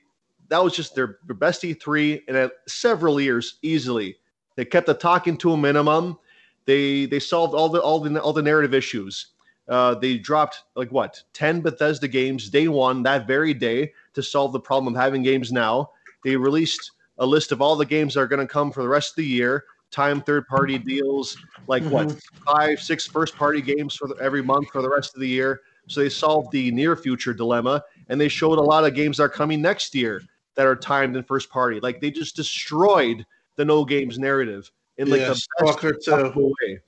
that 0.49 0.63
was 0.63 0.75
just 0.75 0.95
their, 0.95 1.19
best 1.27 1.61
E3 1.61 2.27
in 2.27 2.51
several 2.67 3.21
years 3.21 3.59
easily. 3.61 4.17
They 4.55 4.65
kept 4.65 4.87
the 4.87 4.93
talking 4.93 5.37
to 5.37 5.53
a 5.53 5.57
minimum. 5.57 6.17
They 6.65 7.05
they 7.05 7.19
solved 7.19 7.53
all 7.53 7.69
the 7.69 7.81
all 7.81 7.99
the 7.99 8.21
all 8.21 8.33
the 8.33 8.41
narrative 8.41 8.73
issues. 8.73 9.27
Uh, 9.67 9.95
they 9.95 10.17
dropped 10.17 10.63
like 10.75 10.91
what 10.91 11.21
10 11.33 11.61
Bethesda 11.61 12.07
games 12.07 12.49
day 12.49 12.67
one 12.67 13.03
that 13.03 13.27
very 13.27 13.53
day 13.53 13.93
to 14.15 14.23
solve 14.23 14.51
the 14.51 14.59
problem 14.59 14.95
of 14.95 14.99
having 14.99 15.21
games 15.21 15.51
now. 15.51 15.91
they 16.23 16.35
released 16.35 16.91
a 17.19 17.25
list 17.25 17.51
of 17.51 17.61
all 17.61 17.75
the 17.75 17.85
games 17.85 18.15
that 18.15 18.21
are 18.21 18.27
going 18.27 18.45
to 18.45 18.51
come 18.51 18.71
for 18.71 18.81
the 18.81 18.89
rest 18.89 19.11
of 19.11 19.17
the 19.17 19.25
year. 19.25 19.65
Time 19.91 20.21
third 20.21 20.47
party 20.47 20.77
deals, 20.77 21.37
like 21.67 21.83
mm-hmm. 21.83 21.93
what 21.93 22.19
five, 22.45 22.81
six 22.81 23.07
first 23.07 23.35
party 23.35 23.61
games 23.61 23.95
for 23.95 24.07
the, 24.07 24.15
every 24.15 24.41
month 24.41 24.69
for 24.69 24.81
the 24.81 24.89
rest 24.89 25.15
of 25.15 25.21
the 25.21 25.27
year. 25.27 25.61
So 25.87 26.01
they 26.01 26.09
solved 26.09 26.51
the 26.51 26.71
near 26.71 26.95
future 26.95 27.33
dilemma, 27.33 27.83
and 28.09 28.19
they 28.19 28.27
showed 28.27 28.59
a 28.59 28.61
lot 28.61 28.85
of 28.85 28.93
games 28.93 29.17
that 29.17 29.23
are 29.23 29.29
coming 29.29 29.61
next 29.61 29.95
year 29.95 30.21
that 30.59 30.67
are 30.67 30.75
timed 30.75 31.15
in 31.15 31.23
first 31.23 31.49
party. 31.49 31.79
Like 31.79 32.01
they 32.01 32.11
just 32.11 32.35
destroyed 32.35 33.25
the 33.55 33.63
no 33.63 33.85
games 33.85 34.19
narrative 34.19 34.69
in 34.97 35.09
like 35.09 35.21
yeah, 35.21 35.29
the 35.29 35.35
Stalker 35.35 35.93
best 35.93 36.03
two. 36.03 36.53
way. 36.61 36.79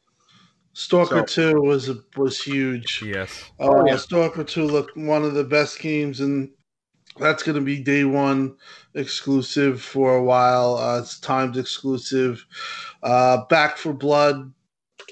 Stalker 0.74 1.24
so. 1.26 1.54
two 1.54 1.62
was 1.62 1.90
was 2.18 2.44
huge. 2.44 3.02
Yes. 3.02 3.46
Uh, 3.62 3.70
oh, 3.70 3.86
yeah. 3.86 3.96
Stalker 3.96 4.44
two 4.44 4.66
looked 4.66 4.98
one 4.98 5.24
of 5.24 5.36
the 5.36 5.46
best 5.46 5.80
games, 5.80 6.20
and 6.20 6.50
that's 7.18 7.44
going 7.44 7.56
to 7.56 7.62
be 7.62 7.80
day 7.80 8.04
one 8.04 8.58
exclusive 8.94 9.82
for 9.82 10.18
a 10.18 10.24
while. 10.24 10.76
Uh, 10.76 11.00
it's 11.00 11.18
timed 11.22 11.56
exclusive. 11.56 12.46
Uh, 13.02 13.46
Back 13.46 13.78
4 13.78 13.94
Blood. 13.94 14.52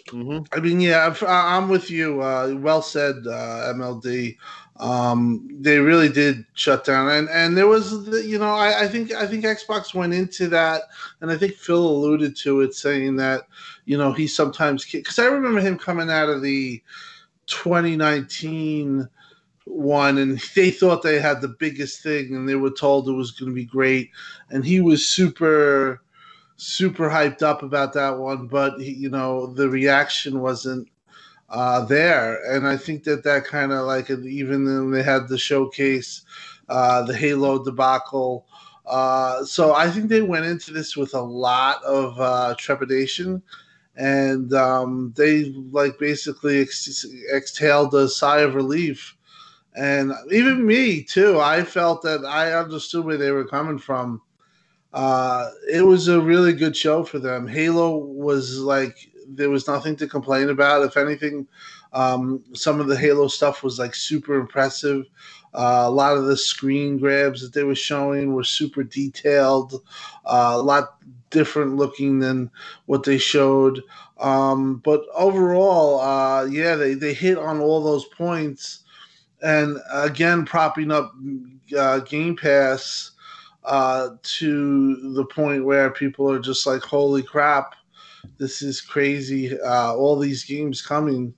Mm-hmm. 0.09 0.39
I 0.51 0.59
mean, 0.59 0.81
yeah, 0.81 1.15
I'm 1.25 1.69
with 1.69 1.89
you. 1.89 2.21
Uh, 2.21 2.55
well 2.57 2.81
said, 2.81 3.15
uh, 3.25 3.73
MLD. 3.73 4.35
Um, 4.79 5.49
they 5.59 5.79
really 5.79 6.07
did 6.07 6.45
shut 6.53 6.85
down, 6.85 7.09
and 7.09 7.29
and 7.29 7.57
there 7.57 7.67
was, 7.67 8.05
the, 8.05 8.25
you 8.25 8.39
know, 8.39 8.53
I, 8.53 8.83
I 8.83 8.87
think 8.87 9.11
I 9.11 9.27
think 9.27 9.43
Xbox 9.43 9.93
went 9.93 10.13
into 10.13 10.47
that, 10.49 10.83
and 11.19 11.29
I 11.29 11.37
think 11.37 11.55
Phil 11.55 11.85
alluded 11.85 12.35
to 12.37 12.61
it, 12.61 12.73
saying 12.73 13.17
that, 13.17 13.43
you 13.85 13.97
know, 13.97 14.13
he 14.13 14.25
sometimes 14.25 14.85
because 14.89 15.19
I 15.19 15.25
remember 15.25 15.59
him 15.59 15.77
coming 15.77 16.09
out 16.09 16.29
of 16.29 16.41
the 16.41 16.81
2019 17.47 19.09
one 19.65 20.17
and 20.17 20.39
they 20.55 20.71
thought 20.71 21.03
they 21.03 21.19
had 21.19 21.41
the 21.41 21.47
biggest 21.47 22.01
thing 22.01 22.35
and 22.35 22.47
they 22.47 22.55
were 22.55 22.71
told 22.71 23.07
it 23.07 23.13
was 23.13 23.31
going 23.31 23.51
to 23.51 23.55
be 23.55 23.65
great. 23.65 24.09
And 24.49 24.65
he 24.65 24.81
was 24.81 25.05
super 25.05 26.01
super 26.61 27.09
hyped 27.09 27.41
up 27.41 27.63
about 27.63 27.93
that 27.93 28.17
one 28.17 28.45
but 28.45 28.77
he, 28.81 28.91
you 28.91 29.09
know 29.09 29.47
the 29.53 29.69
reaction 29.69 30.41
wasn't 30.41 30.85
uh, 31.51 31.83
there 31.85 32.43
and 32.53 32.67
i 32.67 32.77
think 32.77 33.03
that 33.03 33.23
that 33.23 33.45
kind 33.45 33.71
of 33.71 33.85
like 33.85 34.09
even 34.09 34.65
when 34.65 34.91
they 34.91 35.03
had 35.03 35.27
the 35.27 35.37
showcase 35.37 36.23
uh, 36.69 37.01
the 37.03 37.15
halo 37.15 37.63
debacle 37.63 38.45
uh, 38.85 39.43
so 39.43 39.73
i 39.75 39.89
think 39.89 40.09
they 40.09 40.21
went 40.21 40.45
into 40.45 40.71
this 40.71 40.95
with 40.97 41.13
a 41.13 41.21
lot 41.21 41.83
of 41.83 42.19
uh, 42.19 42.55
trepidation 42.57 43.41
and 43.95 44.53
um, 44.53 45.13
they 45.17 45.45
like 45.71 45.97
basically 45.99 46.61
ex- 46.61 47.05
exhaled 47.33 47.93
a 47.93 48.07
sigh 48.07 48.39
of 48.41 48.55
relief 48.55 49.15
and 49.75 50.11
even 50.31 50.65
me 50.65 51.03
too. 51.03 51.39
I 51.39 51.63
felt 51.63 52.01
that 52.03 52.25
I 52.25 52.53
understood 52.53 53.05
where 53.05 53.17
they 53.17 53.31
were 53.31 53.45
coming 53.45 53.77
from. 53.77 54.21
Uh, 54.93 55.49
it 55.71 55.81
was 55.85 56.07
a 56.07 56.19
really 56.19 56.53
good 56.53 56.75
show 56.75 57.03
for 57.03 57.19
them. 57.19 57.47
Halo 57.47 57.97
was 57.97 58.59
like 58.59 59.08
there 59.35 59.49
was 59.49 59.67
nothing 59.67 59.95
to 59.97 60.07
complain 60.07 60.49
about. 60.49 60.83
If 60.83 60.97
anything, 60.97 61.47
um, 61.93 62.43
some 62.53 62.79
of 62.79 62.87
the 62.87 62.97
Halo 62.97 63.27
stuff 63.27 63.63
was 63.63 63.79
like 63.79 63.95
super 63.95 64.35
impressive. 64.35 65.05
Uh, 65.53 65.83
a 65.85 65.91
lot 65.91 66.17
of 66.17 66.25
the 66.25 66.37
screen 66.37 66.97
grabs 66.97 67.41
that 67.41 67.53
they 67.53 67.63
were 67.63 67.75
showing 67.75 68.33
were 68.33 68.43
super 68.43 68.83
detailed, 68.83 69.81
uh, 70.25 70.51
a 70.53 70.61
lot 70.61 70.95
different 71.31 71.75
looking 71.75 72.19
than 72.19 72.51
what 72.85 73.03
they 73.03 73.17
showed. 73.17 73.81
Um, 74.19 74.77
but 74.83 75.01
overall, 75.15 75.99
uh, 76.01 76.45
yeah, 76.45 76.75
they, 76.75 76.93
they 76.93 77.13
hit 77.13 77.37
on 77.37 77.59
all 77.59 77.83
those 77.83 78.05
points 78.05 78.83
and 79.41 79.77
again 79.91 80.45
propping 80.45 80.91
up 80.91 81.13
uh, 81.77 81.99
Game 81.99 82.35
Pass 82.35 83.11
uh, 83.63 84.09
to 84.21 85.13
the 85.13 85.25
point 85.25 85.65
where 85.65 85.91
people 85.91 86.29
are 86.31 86.39
just 86.39 86.65
like, 86.65 86.81
"Holy 86.81 87.23
crap, 87.23 87.75
this 88.37 88.61
is 88.61 88.81
crazy!" 88.81 89.59
Uh, 89.59 89.93
all 89.93 90.17
these 90.17 90.43
games 90.43 90.81
coming, 90.81 91.33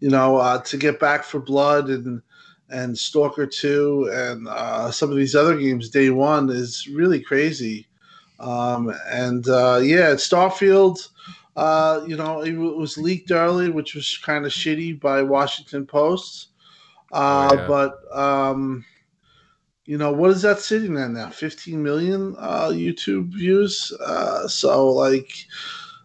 you 0.00 0.10
know, 0.10 0.36
uh, 0.36 0.60
to 0.62 0.76
get 0.76 1.00
Back 1.00 1.24
4 1.24 1.40
Blood 1.40 1.88
and 1.88 2.22
and 2.70 2.98
Stalker 2.98 3.46
Two 3.46 4.10
and 4.12 4.48
uh, 4.48 4.90
some 4.90 5.10
of 5.10 5.16
these 5.16 5.34
other 5.34 5.56
games 5.56 5.90
day 5.90 6.10
one 6.10 6.50
is 6.50 6.88
really 6.88 7.20
crazy. 7.20 7.86
Um, 8.40 8.92
and 9.10 9.46
uh, 9.48 9.80
yeah, 9.82 10.12
Starfield. 10.14 11.08
Uh, 11.56 12.04
you 12.04 12.16
know, 12.16 12.42
it 12.42 12.52
was 12.52 12.98
leaked 12.98 13.30
early, 13.30 13.70
which 13.70 13.94
was 13.94 14.18
kind 14.18 14.44
of 14.44 14.50
shitty 14.50 15.00
by 15.00 15.22
Washington 15.22 15.86
Post. 15.86 16.48
Uh, 17.12 17.48
oh, 17.52 17.56
yeah. 17.56 17.66
But 17.68 18.18
um, 18.18 18.84
you 19.86 19.96
know 19.98 20.12
what 20.12 20.30
is 20.30 20.42
that 20.42 20.58
sitting 20.58 20.98
at 20.98 21.10
now? 21.10 21.30
15 21.30 21.80
million 21.80 22.34
uh, 22.38 22.68
YouTube 22.68 23.32
views. 23.32 23.92
Uh, 24.04 24.48
so 24.48 24.88
like 24.88 25.30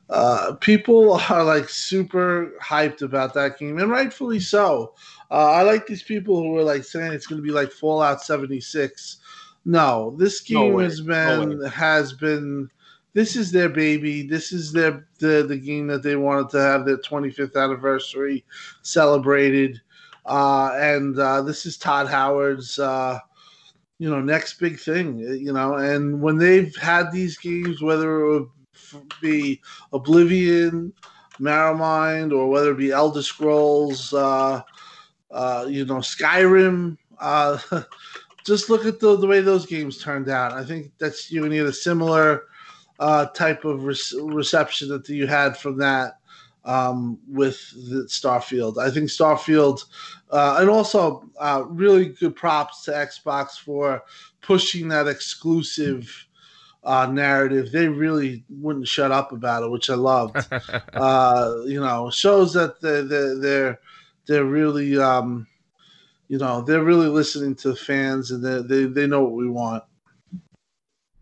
uh, 0.10 0.53
people 0.53 1.14
are 1.30 1.44
like 1.44 1.69
super 1.69 2.53
hyped 2.61 3.02
about 3.02 3.34
that 3.34 3.57
game, 3.57 3.77
and 3.77 3.91
rightfully 3.91 4.40
so. 4.40 4.94
Uh, 5.31 5.52
I 5.52 5.61
like 5.61 5.86
these 5.86 6.03
people 6.03 6.41
who 6.41 6.57
are 6.57 6.64
like 6.64 6.84
saying 6.84 7.14
it's 7.14 7.27
going 7.27 7.41
to 7.41 7.45
be 7.45 7.53
like 7.53 7.72
Fallout 7.72 8.22
76. 8.22 9.18
No, 9.65 10.15
this 10.18 10.41
game 10.41 10.73
no 10.73 10.80
has 10.80 11.02
been 11.02 11.60
no 11.60 11.68
has 11.68 12.14
been. 12.14 12.69
This 13.14 13.36
is 13.36 13.52
their 13.52 13.69
baby. 13.69 14.23
This 14.23 14.52
is 14.52 14.72
their 14.72 15.07
the 15.19 15.45
the 15.48 15.57
game 15.57 15.88
that 15.88 16.03
they 16.03 16.15
wanted 16.15 16.49
to 16.52 16.61
have 16.61 16.86
their 16.86 16.98
25th 16.98 17.56
anniversary 17.56 18.45
celebrated. 18.81 19.81
Uh, 20.26 20.72
and 20.76 21.18
uh, 21.18 21.41
this 21.41 21.65
is 21.65 21.77
Todd 21.77 22.07
Howard's, 22.07 22.77
uh, 22.77 23.18
you 23.98 24.10
know, 24.10 24.22
next 24.22 24.60
big 24.60 24.80
thing. 24.80 25.18
You 25.19 25.53
know, 25.53 25.76
and 25.76 26.22
when 26.22 26.38
they've 26.38 26.76
had 26.76 27.11
these 27.11 27.38
games, 27.38 27.81
whether 27.81 28.26
it 28.36 28.48
be 29.21 29.61
Oblivion, 29.93 30.93
Morrowind, 31.39 32.31
or 32.31 32.49
whether 32.49 32.71
it 32.71 32.77
be 32.77 32.91
Elder 32.91 33.23
Scrolls, 33.23 34.13
uh, 34.13 34.61
uh, 35.31 35.65
you 35.67 35.85
know, 35.85 35.95
Skyrim. 35.95 36.97
Uh, 37.19 37.57
just 38.45 38.69
look 38.69 38.85
at 38.85 38.99
the, 38.99 39.15
the 39.17 39.27
way 39.27 39.41
those 39.41 39.65
games 39.65 40.01
turned 40.01 40.29
out. 40.29 40.53
I 40.53 40.63
think 40.63 40.91
that's 40.97 41.31
gonna 41.31 41.49
get 41.49 41.65
a 41.65 41.73
similar 41.73 42.43
uh, 42.99 43.27
type 43.27 43.65
of 43.65 43.85
re- 43.85 44.21
reception 44.21 44.89
that 44.89 45.07
you 45.07 45.27
had 45.27 45.57
from 45.57 45.77
that 45.77 46.19
um, 46.65 47.17
with 47.27 47.57
Starfield. 48.07 48.77
I 48.77 48.91
think 48.91 49.09
Starfield, 49.09 49.85
uh, 50.31 50.57
and 50.59 50.69
also 50.69 51.29
uh, 51.39 51.63
really 51.67 52.09
good 52.09 52.35
props 52.35 52.83
to 52.83 52.91
Xbox 52.91 53.57
for 53.57 54.03
pushing 54.41 54.87
that 54.89 55.07
exclusive 55.07 56.27
uh, 56.84 57.07
narrative. 57.07 57.72
They 57.72 57.88
really 57.88 58.43
wouldn't 58.49 58.88
shut 58.88 59.11
up 59.11 59.31
about 59.31 59.64
it, 59.64 59.72
which 59.72 59.89
I 59.89 59.95
loved. 59.95 60.38
Uh, 60.93 61.61
you 61.65 61.80
know, 61.80 62.10
shows 62.10 62.53
that 62.53 62.81
they're 62.81 63.03
they're 63.03 63.80
they're, 64.27 64.43
really 64.43 64.97
um, 64.97 65.47
you 66.27 66.38
know 66.38 66.61
they're 66.61 66.84
really 66.84 67.07
listening 67.07 67.56
to 67.56 67.76
fans 67.76 68.31
and 68.31 68.43
they 68.43 68.61
they, 68.61 68.85
they 68.85 69.07
know 69.07 69.23
what 69.23 69.34
we 69.34 69.47
want. 69.47 69.84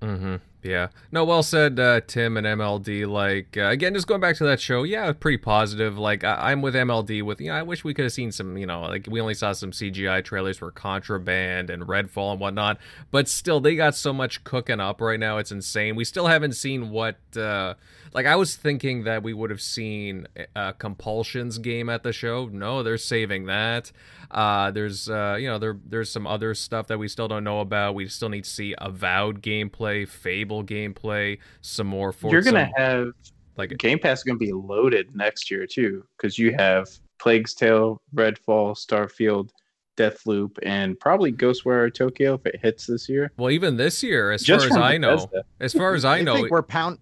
Mm-hmm. 0.01 0.35
Yeah. 0.67 0.89
No, 1.13 1.23
well 1.23 1.43
said, 1.43 1.79
uh, 1.79 2.01
Tim 2.05 2.35
and 2.35 2.45
MLD. 2.45 3.07
Like, 3.07 3.55
uh, 3.55 3.67
again, 3.69 3.93
just 3.93 4.05
going 4.05 4.19
back 4.19 4.35
to 4.35 4.43
that 4.43 4.59
show, 4.59 4.83
yeah, 4.83 5.13
pretty 5.13 5.37
positive. 5.37 5.97
Like, 5.97 6.25
I- 6.25 6.51
am 6.51 6.61
with 6.61 6.75
MLD 6.75 7.21
with, 7.21 7.39
you 7.39 7.47
know, 7.47 7.55
I 7.55 7.63
wish 7.63 7.85
we 7.85 7.93
could 7.93 8.03
have 8.03 8.11
seen 8.11 8.33
some, 8.33 8.57
you 8.57 8.65
know, 8.65 8.81
like, 8.81 9.07
we 9.09 9.21
only 9.21 9.33
saw 9.33 9.53
some 9.53 9.71
CGI 9.71 10.21
trailers 10.21 10.57
for 10.57 10.69
Contraband 10.71 11.69
and 11.69 11.83
Redfall 11.83 12.33
and 12.33 12.41
whatnot, 12.41 12.79
but 13.11 13.29
still, 13.29 13.61
they 13.61 13.77
got 13.77 13.95
so 13.95 14.11
much 14.11 14.43
cooking 14.43 14.81
up 14.81 14.99
right 14.99 15.19
now. 15.19 15.37
It's 15.37 15.53
insane. 15.53 15.95
We 15.95 16.03
still 16.03 16.27
haven't 16.27 16.53
seen 16.53 16.89
what, 16.89 17.15
uh, 17.37 17.75
like, 18.13 18.25
I 18.25 18.35
was 18.35 18.55
thinking 18.55 19.03
that 19.03 19.23
we 19.23 19.33
would 19.33 19.49
have 19.49 19.61
seen 19.61 20.27
a 20.55 20.73
Compulsions 20.73 21.57
game 21.57 21.89
at 21.89 22.03
the 22.03 22.13
show. 22.13 22.47
No, 22.47 22.83
they're 22.83 22.97
saving 22.97 23.45
that. 23.45 23.91
Uh, 24.29 24.71
there's 24.71 25.09
uh, 25.09 25.37
you 25.39 25.47
know 25.47 25.57
there 25.57 25.77
there's 25.85 26.11
some 26.11 26.27
other 26.27 26.53
stuff 26.53 26.87
that 26.87 26.97
we 26.97 27.07
still 27.07 27.27
don't 27.27 27.43
know 27.43 27.61
about. 27.61 27.95
We 27.95 28.07
still 28.07 28.29
need 28.29 28.43
to 28.43 28.49
see 28.49 28.75
avowed 28.77 29.41
gameplay, 29.41 30.07
Fable 30.07 30.63
gameplay, 30.63 31.39
some 31.61 31.87
more. 31.87 32.11
Forza. 32.11 32.33
You're 32.33 32.43
gonna 32.43 32.71
have 32.75 33.13
like 33.57 33.77
Game 33.77 33.99
Pass 33.99 34.19
is 34.19 34.23
gonna 34.23 34.37
be 34.37 34.51
loaded 34.51 35.15
next 35.15 35.49
year 35.49 35.65
too, 35.65 36.03
because 36.17 36.37
you 36.37 36.53
have 36.57 36.89
Plague's 37.19 37.53
Tale, 37.53 38.01
Redfall, 38.15 38.75
Starfield. 38.77 39.49
Deathloop 39.97 40.59
and 40.61 40.99
probably 40.99 41.33
Ghostwire 41.33 41.91
Tokyo 41.91 42.35
if 42.35 42.45
it 42.45 42.59
hits 42.61 42.85
this 42.85 43.09
year. 43.09 43.31
Well, 43.35 43.49
even 43.49 43.77
this 43.77 44.03
year, 44.03 44.31
as 44.31 44.43
Just 44.43 44.67
far 44.67 44.77
as 44.77 44.83
I 44.83 44.97
know, 44.99 45.27
as 45.59 45.73
far 45.73 45.95
as 45.95 46.05
I, 46.05 46.17
I 46.17 46.21
know, 46.21 46.45
we're 46.51 46.61
pound 46.61 46.99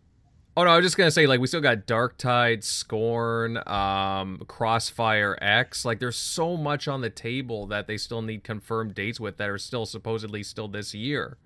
Oh 0.57 0.63
no, 0.63 0.69
I 0.69 0.77
was 0.77 0.85
just 0.85 0.95
gonna 0.95 1.11
say 1.11 1.27
like 1.27 1.41
we 1.41 1.47
still 1.47 1.59
got 1.59 1.85
Dark 1.85 2.17
Tide, 2.17 2.63
Scorn, 2.63 3.57
um, 3.67 4.41
Crossfire 4.47 5.37
X. 5.41 5.83
Like 5.83 5.99
there's 5.99 6.15
so 6.15 6.55
much 6.55 6.87
on 6.87 7.01
the 7.01 7.09
table 7.09 7.67
that 7.67 7.87
they 7.87 7.97
still 7.97 8.21
need 8.21 8.45
confirmed 8.45 8.95
dates 8.95 9.19
with 9.19 9.35
that 9.37 9.49
are 9.49 9.57
still 9.57 9.85
supposedly 9.85 10.43
still 10.43 10.69
this 10.69 10.93
year. 10.93 11.37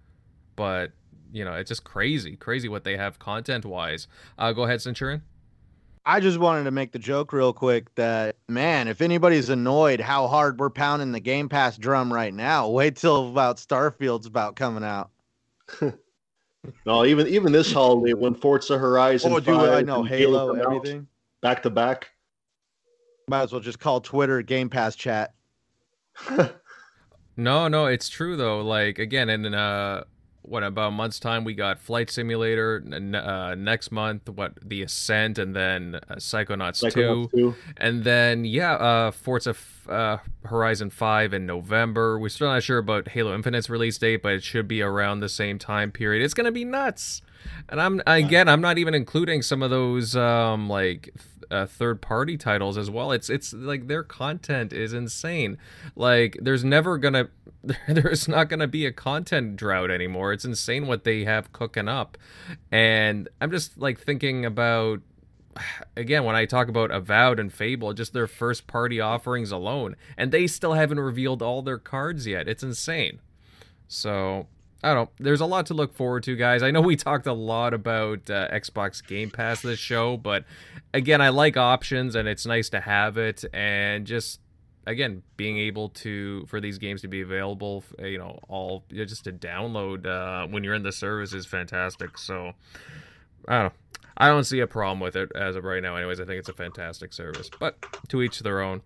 But 0.55 0.91
you 1.31 1.43
know, 1.43 1.53
it's 1.53 1.69
just 1.69 1.83
crazy, 1.83 2.35
crazy 2.35 2.69
what 2.69 2.83
they 2.83 2.97
have 2.97 3.17
content 3.17 3.65
wise. 3.65 4.07
Uh, 4.37 4.51
go 4.51 4.63
ahead, 4.63 4.81
Centurion. 4.81 5.23
I 6.05 6.19
just 6.19 6.37
wanted 6.37 6.63
to 6.65 6.71
make 6.71 6.91
the 6.91 6.99
joke 6.99 7.33
real 7.33 7.51
quick 7.51 7.93
that 7.95 8.35
man, 8.47 8.87
if 8.87 9.01
anybody's 9.01 9.49
annoyed 9.49 10.01
how 10.01 10.27
hard 10.27 10.59
we're 10.59 10.69
pounding 10.69 11.11
the 11.13 11.19
Game 11.19 11.49
Pass 11.49 11.77
drum 11.77 12.13
right 12.13 12.33
now, 12.33 12.69
wait 12.69 12.95
till 12.95 13.29
about 13.29 13.57
Starfield's 13.57 14.27
about 14.27 14.55
coming 14.55 14.83
out. 14.83 15.09
No, 16.85 17.05
even 17.05 17.27
even 17.27 17.51
this 17.51 17.71
holiday 17.71 18.13
when 18.13 18.33
Forza 18.33 18.77
Horizon. 18.77 19.31
Oh, 19.31 19.39
dude, 19.39 19.55
I 19.55 19.81
know 19.81 20.03
Halo, 20.03 20.53
Halo 20.53 20.75
everything 20.75 21.07
back 21.41 21.63
to 21.63 21.69
back. 21.69 22.09
Might 23.27 23.43
as 23.43 23.51
well 23.51 23.61
just 23.61 23.79
call 23.79 24.01
Twitter 24.01 24.41
Game 24.41 24.69
Pass 24.69 24.95
chat. 24.95 25.33
no, 27.37 27.67
no, 27.67 27.85
it's 27.85 28.09
true 28.09 28.35
though. 28.35 28.61
Like 28.61 28.99
again, 28.99 29.29
in 29.29 29.53
uh, 29.53 30.03
what 30.49 30.63
about 30.63 30.87
a 30.87 30.91
month's 30.91 31.19
time 31.19 31.43
we 31.43 31.53
got 31.53 31.79
Flight 31.79 32.09
Simulator. 32.09 32.83
Uh, 33.13 33.55
next 33.55 33.91
month, 33.91 34.27
what 34.29 34.53
the 34.67 34.81
Ascent, 34.81 35.37
and 35.37 35.55
then 35.55 35.95
uh, 36.09 36.15
Psychonauts, 36.15 36.83
Psychonauts 36.83 37.31
2. 37.31 37.37
2. 37.37 37.55
and 37.77 38.03
then 38.03 38.45
yeah, 38.45 38.73
uh, 38.73 39.11
Forza 39.11 39.55
uh, 39.87 40.17
Horizon 40.45 40.89
5 40.89 41.33
in 41.33 41.45
November. 41.45 42.17
We're 42.17 42.29
still 42.29 42.47
not 42.47 42.63
sure 42.63 42.79
about 42.79 43.09
Halo 43.09 43.35
Infinite's 43.35 43.69
release 43.69 43.97
date, 43.97 44.23
but 44.23 44.33
it 44.33 44.43
should 44.43 44.67
be 44.67 44.81
around 44.81 45.19
the 45.19 45.29
same 45.29 45.59
time 45.59 45.91
period. 45.91 46.23
It's 46.23 46.33
gonna 46.33 46.51
be 46.51 46.65
nuts. 46.65 47.21
And 47.69 47.79
I'm 47.79 48.01
again, 48.07 48.49
I'm 48.49 48.61
not 48.61 48.77
even 48.77 48.93
including 48.93 49.43
some 49.43 49.61
of 49.61 49.69
those 49.69 50.15
um, 50.15 50.67
like 50.67 51.13
uh, 51.51 51.65
third 51.65 52.01
party 52.01 52.37
titles 52.37 52.77
as 52.77 52.89
well. 52.89 53.11
It's 53.11 53.29
it's 53.29 53.53
like 53.53 53.87
their 53.87 54.03
content 54.03 54.73
is 54.73 54.93
insane. 54.93 55.57
Like 55.95 56.37
there's 56.41 56.63
never 56.63 56.97
gonna 56.97 57.29
there's 57.87 58.27
not 58.27 58.49
gonna 58.49 58.67
be 58.67 58.85
a 58.85 58.91
content 58.91 59.55
drought 59.55 59.91
anymore. 59.91 60.33
It's 60.33 60.45
insane 60.45 60.87
what 60.87 61.03
they 61.03 61.25
have 61.25 61.51
cooking 61.51 61.87
up, 61.87 62.17
and 62.71 63.27
I'm 63.41 63.51
just 63.51 63.77
like 63.77 63.99
thinking 63.99 64.45
about 64.45 65.01
again 65.97 66.23
when 66.23 66.35
I 66.35 66.45
talk 66.45 66.67
about 66.67 66.91
Avowed 66.91 67.39
and 67.39 67.51
Fable, 67.51 67.93
just 67.93 68.13
their 68.13 68.27
first 68.27 68.67
party 68.67 68.99
offerings 68.99 69.51
alone, 69.51 69.95
and 70.17 70.31
they 70.31 70.47
still 70.47 70.73
haven't 70.73 70.99
revealed 70.99 71.41
all 71.41 71.61
their 71.61 71.79
cards 71.79 72.27
yet. 72.27 72.47
It's 72.47 72.63
insane. 72.63 73.19
So 73.87 74.47
I 74.83 74.93
don't. 74.93 75.09
There's 75.19 75.41
a 75.41 75.45
lot 75.45 75.65
to 75.67 75.73
look 75.73 75.93
forward 75.93 76.23
to, 76.23 76.35
guys. 76.35 76.63
I 76.63 76.71
know 76.71 76.81
we 76.81 76.95
talked 76.97 77.27
a 77.27 77.33
lot 77.33 77.73
about 77.73 78.29
uh, 78.29 78.47
Xbox 78.49 79.05
Game 79.05 79.29
Pass 79.29 79.61
this 79.61 79.79
show, 79.79 80.17
but 80.17 80.45
again, 80.93 81.21
I 81.21 81.29
like 81.29 81.57
options 81.57 82.15
and 82.15 82.27
it's 82.27 82.45
nice 82.45 82.69
to 82.69 82.79
have 82.79 83.17
it. 83.17 83.43
And 83.53 84.07
just 84.07 84.39
again, 84.87 85.21
being 85.37 85.57
able 85.57 85.89
to 85.89 86.45
for 86.47 86.61
these 86.61 86.77
games 86.77 87.01
to 87.01 87.07
be 87.07 87.21
available, 87.21 87.83
you 87.99 88.17
know, 88.17 88.39
all 88.47 88.83
just 88.91 89.25
to 89.25 89.31
download 89.31 90.05
uh, 90.05 90.47
when 90.47 90.63
you're 90.63 90.75
in 90.75 90.83
the 90.83 90.91
service 90.91 91.33
is 91.33 91.45
fantastic. 91.45 92.17
So 92.17 92.53
I 93.47 93.61
don't 93.61 93.65
know. 93.65 93.73
I 94.19 94.27
don't 94.27 94.43
see 94.43 94.59
a 94.59 94.67
problem 94.67 94.99
with 94.99 95.15
it 95.15 95.31
as 95.33 95.55
of 95.55 95.63
right 95.63 95.81
now. 95.81 95.95
Anyways, 95.95 96.19
I 96.19 96.25
think 96.25 96.39
it's 96.39 96.49
a 96.49 96.53
fantastic 96.53 97.13
service, 97.13 97.49
but 97.59 97.77
to 98.09 98.21
each 98.21 98.39
their 98.39 98.61
own. 98.61 98.81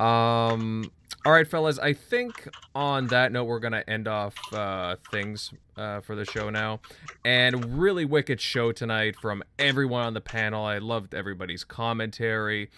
Um, 0.00 0.90
all 1.24 1.32
right, 1.32 1.46
fellas. 1.46 1.78
I 1.78 1.92
think 1.92 2.48
on 2.74 3.06
that 3.08 3.30
note, 3.30 3.44
we're 3.44 3.60
gonna 3.60 3.84
end 3.86 4.08
off 4.08 4.34
uh, 4.52 4.96
things 5.12 5.52
uh, 5.76 6.00
for 6.00 6.16
the 6.16 6.24
show 6.24 6.50
now. 6.50 6.80
And 7.24 7.78
really 7.78 8.04
wicked 8.04 8.40
show 8.40 8.72
tonight 8.72 9.14
from 9.14 9.44
everyone 9.56 10.02
on 10.02 10.14
the 10.14 10.20
panel. 10.20 10.64
I 10.64 10.78
loved 10.78 11.14
everybody's 11.14 11.62
commentary. 11.62 12.70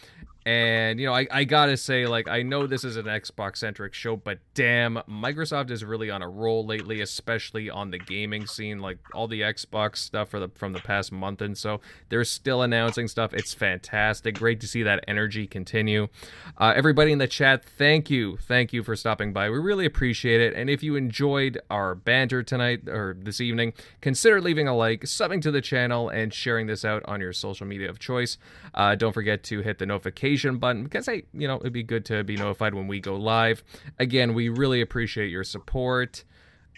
And, 0.46 1.00
you 1.00 1.06
know, 1.06 1.14
I, 1.14 1.26
I 1.30 1.44
gotta 1.44 1.78
say, 1.78 2.06
like, 2.06 2.28
I 2.28 2.42
know 2.42 2.66
this 2.66 2.84
is 2.84 2.96
an 2.96 3.06
Xbox 3.06 3.56
centric 3.56 3.94
show, 3.94 4.14
but 4.14 4.40
damn, 4.52 4.96
Microsoft 5.08 5.70
is 5.70 5.82
really 5.82 6.10
on 6.10 6.20
a 6.20 6.28
roll 6.28 6.66
lately, 6.66 7.00
especially 7.00 7.70
on 7.70 7.90
the 7.90 7.98
gaming 7.98 8.46
scene. 8.46 8.80
Like, 8.80 8.98
all 9.14 9.26
the 9.26 9.40
Xbox 9.40 9.96
stuff 9.96 10.28
for 10.28 10.38
the, 10.38 10.48
from 10.48 10.74
the 10.74 10.80
past 10.80 11.12
month 11.12 11.40
and 11.40 11.56
so, 11.56 11.80
they're 12.10 12.24
still 12.24 12.60
announcing 12.60 13.08
stuff. 13.08 13.32
It's 13.32 13.54
fantastic. 13.54 14.34
Great 14.34 14.60
to 14.60 14.66
see 14.66 14.82
that 14.82 15.02
energy 15.08 15.46
continue. 15.46 16.08
Uh, 16.58 16.74
everybody 16.76 17.10
in 17.10 17.18
the 17.18 17.26
chat, 17.26 17.64
thank 17.64 18.10
you. 18.10 18.36
Thank 18.36 18.74
you 18.74 18.82
for 18.82 18.96
stopping 18.96 19.32
by. 19.32 19.48
We 19.48 19.58
really 19.58 19.86
appreciate 19.86 20.42
it. 20.42 20.52
And 20.52 20.68
if 20.68 20.82
you 20.82 20.94
enjoyed 20.94 21.58
our 21.70 21.94
banter 21.94 22.42
tonight 22.42 22.86
or 22.86 23.16
this 23.18 23.40
evening, 23.40 23.72
consider 24.02 24.42
leaving 24.42 24.68
a 24.68 24.76
like, 24.76 25.04
subbing 25.04 25.40
to 25.40 25.50
the 25.50 25.62
channel, 25.62 26.10
and 26.10 26.34
sharing 26.34 26.66
this 26.66 26.84
out 26.84 27.02
on 27.06 27.22
your 27.22 27.32
social 27.32 27.66
media 27.66 27.88
of 27.88 27.98
choice. 27.98 28.36
Uh, 28.74 28.94
don't 28.94 29.14
forget 29.14 29.42
to 29.44 29.62
hit 29.62 29.78
the 29.78 29.86
notification 29.86 30.33
notification 30.34 30.58
button 30.58 30.84
because 30.84 31.08
I, 31.08 31.22
you 31.32 31.48
know, 31.48 31.56
it'd 31.56 31.72
be 31.72 31.82
good 31.82 32.04
to 32.06 32.24
be 32.24 32.36
notified 32.36 32.74
when 32.74 32.88
we 32.88 33.00
go 33.00 33.16
live. 33.16 33.62
Again, 33.98 34.34
we 34.34 34.48
really 34.48 34.80
appreciate 34.80 35.30
your 35.30 35.44
support. 35.44 36.24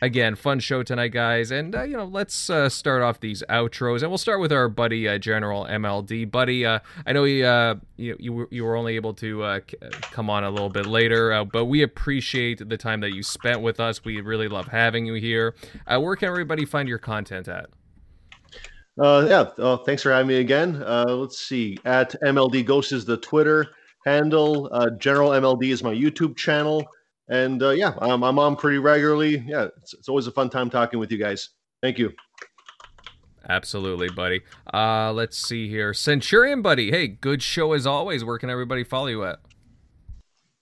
Again, 0.03 0.35
fun 0.35 0.61
show 0.61 0.83
tonight, 0.83 1.13
guys, 1.13 1.51
and 1.51 1.75
uh, 1.75 1.83
you 1.85 1.97
know, 1.97 2.05
let's 2.05 2.51
uh, 2.51 2.69
start 2.69 3.01
off 3.01 3.21
these 3.21 3.43
outros, 3.49 4.03
and 4.03 4.11
we'll 4.11 4.19
start 4.19 4.41
with 4.41 4.53
our 4.53 4.69
buddy 4.69 5.09
uh, 5.09 5.17
General 5.17 5.65
MLD. 5.65 6.31
Buddy, 6.31 6.67
uh, 6.67 6.81
I 7.07 7.15
know 7.15 7.25
he, 7.25 7.43
uh, 7.43 7.77
you, 7.97 8.15
you 8.21 8.33
were, 8.35 8.49
you 8.51 8.65
were 8.65 8.77
only 8.77 8.97
able 8.97 9.15
to 9.15 9.43
uh, 9.43 9.61
come 10.03 10.29
on 10.29 10.45
a 10.45 10.51
little 10.51 10.69
bit 10.69 10.85
later, 10.85 11.43
but 11.51 11.65
we 11.65 11.81
appreciate 11.81 12.69
the 12.69 12.77
time 12.77 13.01
that 13.01 13.15
you 13.15 13.23
spent 13.23 13.63
with 13.63 13.81
us. 13.81 14.05
We 14.05 14.21
really 14.21 14.49
love 14.49 14.69
having 14.69 15.07
you 15.07 15.15
here. 15.15 15.55
where 15.87 16.15
can 16.15 16.29
everybody 16.29 16.67
find 16.67 16.91
your 16.91 16.99
content 16.99 17.49
at? 17.49 17.71
Uh, 18.99 19.27
yeah, 19.29 19.41
uh, 19.63 19.77
thanks 19.79 20.03
for 20.03 20.11
having 20.11 20.29
me 20.29 20.37
again. 20.37 20.83
Uh, 20.83 21.05
let's 21.09 21.39
see. 21.39 21.77
At 21.85 22.15
MLD 22.23 22.65
Ghost 22.65 22.93
is 22.93 23.05
the 23.05 23.19
Twitter 23.19 23.69
handle. 24.07 24.69
Uh, 24.73 24.91
General 24.91 25.31
MLD 25.31 25.71
is 25.71 25.83
my 25.83 25.93
YouTube 25.93 26.37
channel. 26.37 26.87
And 27.29 27.63
uh, 27.63 27.71
yeah, 27.71 27.93
I'm, 28.01 28.23
I'm 28.23 28.39
on 28.39 28.57
pretty 28.57 28.79
regularly. 28.79 29.45
Yeah, 29.47 29.69
it's, 29.83 29.93
it's 29.93 30.09
always 30.09 30.27
a 30.27 30.33
fun 30.33 30.49
time 30.49 30.71
talking 30.71 30.99
with 30.99 31.11
you 31.11 31.19
guys. 31.19 31.51
Thank 31.83 31.99
you. 31.99 32.13
Absolutely, 33.49 34.09
buddy. 34.09 34.43
Uh, 34.73 35.13
let's 35.13 35.37
see 35.37 35.69
here. 35.69 35.93
Centurion, 35.93 36.63
buddy. 36.63 36.91
Hey, 36.91 37.07
good 37.07 37.43
show 37.43 37.73
as 37.75 37.87
always. 37.87 38.25
Where 38.25 38.39
can 38.39 38.51
everybody 38.51 38.83
follow 38.83 39.07
you 39.07 39.25
at? 39.25 39.41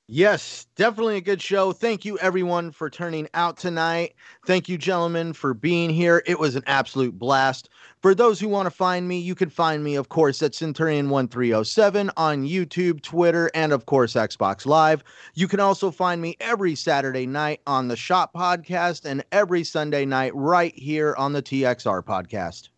Yes, 0.06 0.66
definitely 0.76 1.16
a 1.16 1.22
good 1.22 1.40
show. 1.40 1.72
Thank 1.72 2.04
you, 2.04 2.18
everyone, 2.18 2.72
for 2.72 2.90
turning 2.90 3.26
out 3.32 3.56
tonight. 3.56 4.14
Thank 4.46 4.68
you, 4.68 4.76
gentlemen, 4.76 5.32
for 5.32 5.54
being 5.54 5.88
here. 5.88 6.22
It 6.26 6.38
was 6.38 6.56
an 6.56 6.62
absolute 6.66 7.18
blast. 7.18 7.70
For 8.04 8.14
those 8.14 8.38
who 8.38 8.50
want 8.50 8.66
to 8.66 8.70
find 8.70 9.08
me, 9.08 9.18
you 9.18 9.34
can 9.34 9.48
find 9.48 9.82
me, 9.82 9.94
of 9.94 10.10
course, 10.10 10.42
at 10.42 10.52
Centurion1307 10.52 12.10
on 12.18 12.44
YouTube, 12.44 13.00
Twitter, 13.00 13.50
and 13.54 13.72
of 13.72 13.86
course, 13.86 14.12
Xbox 14.12 14.66
Live. 14.66 15.02
You 15.32 15.48
can 15.48 15.58
also 15.58 15.90
find 15.90 16.20
me 16.20 16.36
every 16.38 16.74
Saturday 16.74 17.24
night 17.24 17.62
on 17.66 17.88
the 17.88 17.96
Shop 17.96 18.34
Podcast 18.34 19.06
and 19.06 19.24
every 19.32 19.64
Sunday 19.64 20.04
night 20.04 20.32
right 20.34 20.78
here 20.78 21.14
on 21.16 21.32
the 21.32 21.40
TXR 21.40 22.04
Podcast. 22.04 22.68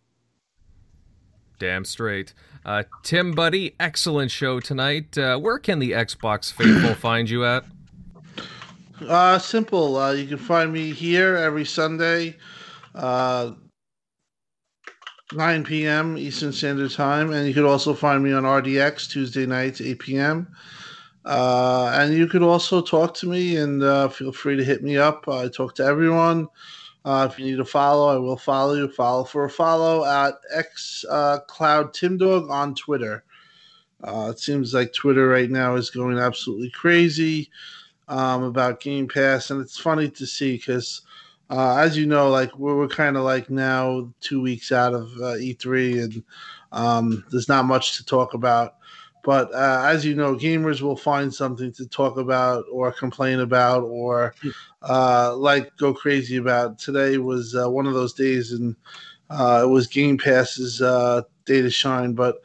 Damn 1.59 1.85
straight. 1.85 2.33
Uh, 2.65 2.85
Tim, 3.03 3.33
buddy, 3.33 3.75
excellent 3.81 4.31
show 4.31 4.61
tonight. 4.61 5.19
Uh, 5.19 5.39
where 5.39 5.59
can 5.59 5.81
the 5.81 5.91
Xbox 5.91 6.53
faithful 6.57 6.95
find 6.95 7.29
you 7.29 7.45
at? 7.45 7.65
Uh, 9.01 9.41
simple. 9.41 9.97
Uh, 9.97 10.13
you 10.13 10.29
can 10.29 10.39
find 10.39 10.73
me 10.73 10.93
here 10.93 11.35
every 11.35 11.65
Sunday, 11.65 12.37
uh, 12.95 13.51
9 15.33 15.65
p.m. 15.65 16.17
Eastern 16.17 16.53
Standard 16.53 16.93
Time, 16.93 17.33
and 17.33 17.49
you 17.49 17.55
could 17.55 17.65
also 17.65 17.95
find 17.95 18.23
me 18.23 18.33
on 18.33 18.45
RDX 18.45 19.11
Tuesday 19.11 19.47
nights, 19.47 19.81
8 19.81 19.99
p.m. 19.99 20.49
Uh, 21.25 21.91
and 21.95 22.15
you 22.15 22.29
could 22.29 22.43
also 22.43 22.81
talk 22.81 23.13
to 23.15 23.27
me, 23.27 23.57
and 23.57 23.83
uh, 23.83 24.09
feel 24.09 24.33
free 24.33 24.57
to 24.57 24.65
hit 24.65 24.85
me 24.85 24.97
up. 24.97 25.27
I 25.29 25.49
talk 25.49 25.75
to 25.77 25.85
everyone. 25.85 26.47
Uh, 27.05 27.29
if 27.31 27.39
you 27.39 27.45
need 27.45 27.61
a 27.61 27.65
follow, 27.65 28.09
I 28.09 28.19
will 28.19 28.37
follow 28.37 28.75
you. 28.75 28.89
Follow 28.89 29.25
for 29.25 29.45
a 29.45 29.51
follow 29.51 30.05
at 30.05 30.35
X 30.53 31.05
uh, 31.11 31.39
Cloud 31.49 31.93
Timdog 31.93 32.51
on 32.51 32.75
Twitter. 32.75 33.25
Uh, 34.05 34.29
it 34.31 34.39
seems 34.39 34.75
like 34.75 34.93
Twitter 34.93 35.29
right 35.29 35.51
now 35.51 35.75
is 35.75 35.91
going 35.91 36.19
absolutely 36.19 36.71
crazy 36.71 37.51
um, 38.09 38.45
about 38.45 38.81
Game 38.81 39.09
Pass, 39.09 39.51
and 39.51 39.61
it's 39.61 39.79
funny 39.79 40.09
to 40.11 40.27
see 40.27 40.57
because, 40.57 41.03
uh, 41.51 41.77
as 41.77 41.97
you 41.97 42.07
know, 42.07 42.29
like 42.29 42.57
we're, 42.59 42.77
we're 42.77 42.89
kind 42.89 43.17
of 43.17 43.23
like 43.23 43.51
now 43.51 44.13
two 44.21 44.41
weeks 44.41 44.73
out 44.73 44.95
of 44.95 45.05
uh, 45.19 45.37
E3, 45.39 46.05
and 46.05 46.25
um, 46.73 47.25
there's 47.31 47.49
not 47.49 47.65
much 47.65 47.97
to 47.97 48.05
talk 48.05 48.35
about. 48.35 48.75
But 49.25 49.53
uh, 49.53 49.83
as 49.87 50.05
you 50.05 50.15
know, 50.15 50.37
gamers 50.37 50.83
will 50.83 50.97
find 50.97 51.35
something 51.35 51.73
to 51.73 51.87
talk 51.87 52.17
about 52.17 52.65
or 52.71 52.93
complain 52.93 53.41
about 53.41 53.83
or 53.83 54.35
uh, 54.89 55.35
like 55.37 55.77
go 55.79 55.93
crazy 55.93 56.37
about. 56.37 56.79
Today 56.79 57.19
was 57.19 57.55
uh, 57.57 57.69
one 57.69 57.87
of 57.87 57.95
those 57.95 58.13
days, 58.13 58.53
and 58.53 58.77
uh, 59.31 59.63
it 59.65 59.69
was 59.69 59.89
Game 59.89 60.17
Pass's 60.17 60.81
uh, 60.81 61.23
day 61.45 61.61
to 61.61 61.71
shine. 61.71 62.13
But 62.13 62.37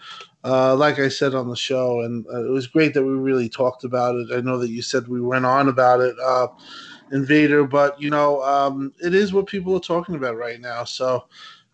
uh, 0.44 0.76
like 0.76 0.98
I 0.98 1.08
said 1.08 1.36
on 1.36 1.50
the 1.50 1.56
show, 1.56 2.02
and 2.02 2.26
it 2.26 2.50
was 2.52 2.66
great 2.66 2.96
that 2.96 3.04
we 3.04 3.12
really 3.12 3.48
talked 3.48 3.84
about 3.84 4.16
it. 4.16 4.30
I 4.34 4.42
know 4.42 4.58
that 4.58 4.72
you 4.72 4.82
said 4.82 5.08
we 5.08 5.22
went 5.22 5.46
on 5.46 5.70
about 5.70 6.02
it. 6.02 6.16
Invader, 7.12 7.66
but 7.66 8.02
you 8.02 8.10
know, 8.10 8.42
um, 8.44 8.94
it 9.04 9.14
is 9.14 9.34
what 9.34 9.48
people 9.48 9.76
are 9.76 9.82
talking 9.82 10.16
about 10.16 10.38
right 10.38 10.60
now. 10.60 10.84
So, 10.84 11.26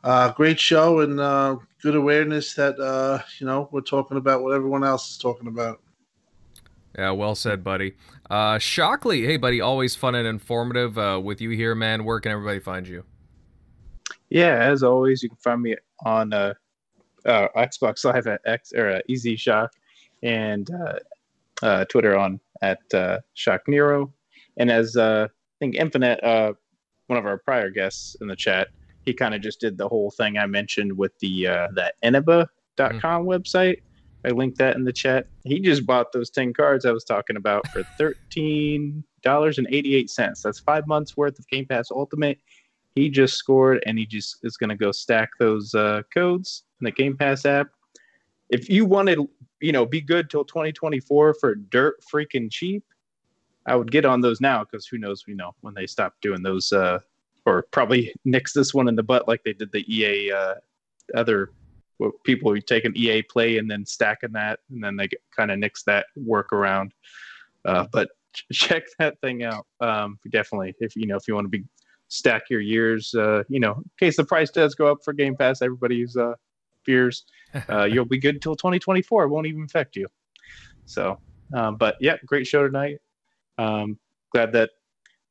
uh, 0.04 0.32
great 0.32 0.60
show, 0.60 1.02
and 1.02 1.20
uh, 1.20 1.58
good 1.82 1.96
awareness 1.96 2.54
that 2.56 2.80
uh, 2.80 3.22
you 3.40 3.46
know 3.46 3.70
we're 3.72 3.82
talking 3.82 4.18
about 4.18 4.42
what 4.42 4.54
everyone 4.54 4.84
else 4.84 5.12
is 5.12 5.18
talking 5.18 5.48
about. 5.48 5.82
Yeah, 6.98 7.12
well 7.12 7.36
said, 7.36 7.64
buddy. 7.64 7.94
Uh, 8.30 8.58
Shockley, 8.58 9.24
hey, 9.24 9.38
buddy, 9.38 9.62
always 9.62 9.96
fun 9.96 10.16
and 10.16 10.28
informative 10.28 10.98
uh, 10.98 11.22
with 11.24 11.40
you 11.42 11.52
here, 11.52 11.76
man. 11.76 12.04
Where 12.04 12.20
can 12.20 12.32
everybody 12.32 12.60
find 12.60 12.88
you? 12.88 13.04
Yeah, 14.30 14.58
as 14.58 14.84
always, 14.84 15.22
you 15.22 15.30
can 15.30 15.38
find 15.38 15.62
me 15.62 15.76
on 16.04 16.34
uh, 16.34 16.54
uh, 17.26 17.48
Xbox 17.56 18.04
Live 18.04 18.28
at 18.28 18.42
X 18.46 18.74
or 18.74 18.90
uh, 18.90 19.00
Easy 19.08 19.36
Shock, 19.36 19.74
and 20.24 20.70
uh, 20.72 21.00
uh, 21.62 21.86
Twitter 21.86 22.18
on 22.18 22.40
at 22.62 22.80
uh, 22.94 23.20
Shock 23.34 23.62
Nero, 23.68 24.12
and 24.58 24.72
as 24.72 24.98
uh, 24.98 25.28
I 25.30 25.56
think 25.60 25.76
Infinite, 25.76 26.24
uh, 26.24 26.54
one 27.08 27.18
of 27.18 27.26
our 27.26 27.38
prior 27.38 27.70
guests 27.70 28.16
in 28.22 28.28
the 28.28 28.36
chat, 28.36 28.68
he 29.06 29.14
kind 29.14 29.34
of 29.34 29.42
just 29.42 29.60
did 29.60 29.78
the 29.78 29.88
whole 29.88 30.12
thing 30.12 30.38
I 30.38 30.46
mentioned 30.46 30.98
with 30.98 31.18
the 31.20 31.48
uh, 31.48 31.68
that 31.76 31.96
Eneba.com 32.04 33.26
mm. 33.26 33.26
website. 33.26 33.82
I 34.26 34.32
linked 34.32 34.58
that 34.58 34.76
in 34.76 34.84
the 34.84 34.92
chat. 34.92 35.28
He 35.46 35.60
just 35.60 35.86
bought 35.86 36.12
those 36.12 36.30
10 36.30 36.54
cards 36.54 36.86
I 36.86 36.92
was 36.92 37.06
talking 37.06 37.38
about 37.38 37.66
for 37.70 37.84
$13.88. 38.00 40.42
That's 40.42 40.60
five 40.60 40.88
months 40.88 41.16
worth 41.16 41.40
of 41.40 41.48
Game 41.48 41.66
Pass 41.66 41.92
Ultimate. 41.92 42.40
He 42.96 43.10
just 43.10 43.36
scored 43.36 43.82
and 43.86 43.98
he 43.98 44.06
just 44.06 44.38
is 44.44 44.58
going 44.58 44.72
to 44.72 44.76
go 44.76 44.92
stack 44.92 45.30
those 45.40 45.74
uh, 45.76 46.02
codes 46.14 46.64
in 46.82 46.86
the 46.86 46.92
Game 46.92 47.16
Pass 47.16 47.46
app. 47.46 47.70
If 48.50 48.70
you 48.70 48.86
wanted, 48.86 49.20
you 49.62 49.72
know, 49.72 49.86
be 49.86 50.02
good 50.02 50.30
till 50.30 50.44
2024 50.44 51.36
for 51.36 51.56
dirt 51.56 52.04
freaking 52.12 52.52
cheap, 52.52 52.84
I 53.68 53.76
would 53.76 53.91
get 53.91 54.06
on 54.06 54.22
those 54.22 54.41
now 54.41 54.64
because 54.64 54.88
who 54.88 54.98
knows, 54.98 55.23
you 55.27 55.35
know, 55.35 55.53
when 55.61 55.73
they 55.73 55.85
stop 55.85 56.14
doing 56.22 56.41
those, 56.41 56.72
uh, 56.72 56.99
or 57.45 57.64
probably 57.72 58.14
nix 58.26 58.53
this 58.53 58.73
one 58.73 58.88
in 58.88 58.95
the 58.95 59.03
butt 59.03 59.27
like 59.27 59.44
they 59.44 59.53
did 59.53 59.72
the 59.72 59.85
EA 59.94 60.31
uh, 60.31 60.53
other 61.15 61.52
people 62.23 62.53
who 62.53 62.61
take 62.61 62.85
an 62.85 62.94
EA 62.95 63.22
play 63.23 63.57
and 63.57 63.69
then 63.69 63.85
stacking 63.85 64.31
that, 64.34 64.60
and 64.69 64.84
then 64.84 64.95
they 64.95 65.10
kind 65.35 65.52
of 65.52 65.60
nix 65.60 65.84
that 65.84 66.06
workaround. 66.18 66.91
Uh, 67.65 67.85
but 67.91 68.10
check 68.52 68.84
that 68.99 69.19
thing 69.22 69.44
out. 69.44 69.65
Um, 69.80 70.19
definitely, 70.30 70.76
if 70.80 70.95
you 70.95 71.07
know 71.07 71.18
if 71.18 71.27
you 71.27 71.35
want 71.35 71.45
to 71.45 71.49
be 71.49 71.65
stack 72.10 72.44
your 72.49 72.61
years, 72.61 73.14
uh, 73.15 73.44
you 73.49 73.60
know, 73.60 73.73
in 73.73 73.89
case 73.99 74.15
the 74.15 74.23
price 74.23 74.49
does 74.49 74.76
go 74.76 74.88
up 74.88 74.99
for 75.03 75.14
Game 75.14 75.35
Pass, 75.35 75.61
everybody's 75.61 76.15
uh, 76.15 76.34
fears, 76.84 77.26
uh, 77.69 77.84
you'll 77.84 78.06
be 78.06 78.19
good 78.19 78.35
until 78.35 78.56
2024. 78.56 79.23
It 79.23 79.30
won't 79.30 79.48
even 79.48 79.64
affect 79.64 79.95
you. 79.95 80.07
So, 80.85 81.19
um, 81.53 81.76
but 81.76 81.98
yeah, 81.99 82.15
great 82.26 82.48
show 82.48 82.65
tonight. 82.65 82.99
Um, 83.58 83.98
glad 84.32 84.52
that 84.54 84.72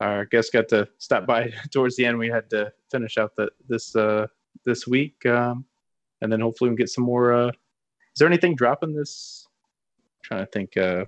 our 0.00 0.24
guest 0.26 0.52
got 0.52 0.68
to 0.68 0.88
stop 0.98 1.26
by 1.26 1.52
towards 1.72 1.96
the 1.96 2.06
end. 2.06 2.18
We 2.18 2.28
had 2.28 2.50
to 2.50 2.72
finish 2.90 3.18
out 3.18 3.36
the 3.36 3.50
this 3.68 3.94
uh, 3.96 4.26
this 4.64 4.86
week. 4.86 5.24
Um, 5.26 5.64
and 6.20 6.32
then 6.32 6.40
hopefully 6.40 6.70
we 6.70 6.76
can 6.76 6.82
get 6.82 6.90
some 6.90 7.04
more. 7.04 7.32
Uh, 7.32 7.48
is 7.48 8.18
there 8.18 8.28
anything 8.28 8.54
dropping 8.54 8.94
this? 8.94 9.46
I'm 9.98 10.22
trying 10.22 10.46
to 10.46 10.50
think. 10.50 10.76
Uh, 10.76 11.04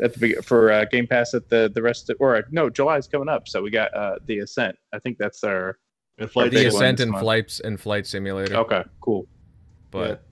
at 0.00 0.14
the 0.14 0.36
for 0.42 0.72
uh, 0.72 0.86
Game 0.86 1.06
Pass 1.06 1.34
at 1.34 1.48
the 1.50 1.70
the 1.74 1.82
rest 1.82 2.08
of, 2.08 2.16
or 2.18 2.44
no 2.50 2.70
July 2.70 2.96
is 2.96 3.06
coming 3.06 3.28
up, 3.28 3.46
so 3.46 3.60
we 3.60 3.70
got 3.70 3.92
uh, 3.94 4.16
the 4.26 4.38
Ascent. 4.38 4.76
I 4.92 4.98
think 4.98 5.18
that's 5.18 5.44
our 5.44 5.78
flight 6.28 6.50
the 6.50 6.66
Ascent 6.66 7.00
and 7.00 7.18
flights 7.18 7.60
and 7.60 7.78
flight 7.78 8.06
simulator. 8.06 8.56
Okay, 8.56 8.82
cool. 9.00 9.26
But. 9.90 10.24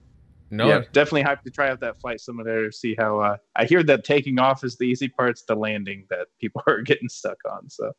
No, 0.53 0.67
yeah, 0.67 0.81
definitely 0.91 1.23
hyped 1.23 1.43
to 1.43 1.49
try 1.49 1.69
out 1.69 1.79
that 1.79 2.01
flight 2.01 2.19
simulator. 2.19 2.73
See 2.73 2.93
how 2.99 3.21
uh, 3.21 3.37
I 3.55 3.63
hear 3.63 3.83
that 3.83 4.03
taking 4.03 4.37
off 4.37 4.65
is 4.65 4.75
the 4.75 4.83
easy 4.83 5.07
part; 5.07 5.31
it's 5.31 5.43
The 5.43 5.55
landing 5.55 6.05
that 6.09 6.27
people 6.41 6.61
are 6.67 6.81
getting 6.81 7.07
stuck 7.07 7.37
on. 7.49 7.69
So 7.69 7.93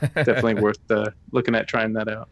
definitely 0.00 0.54
worth 0.62 0.90
uh, 0.90 1.10
looking 1.30 1.54
at 1.54 1.68
trying 1.68 1.92
that 1.92 2.08
out. 2.08 2.28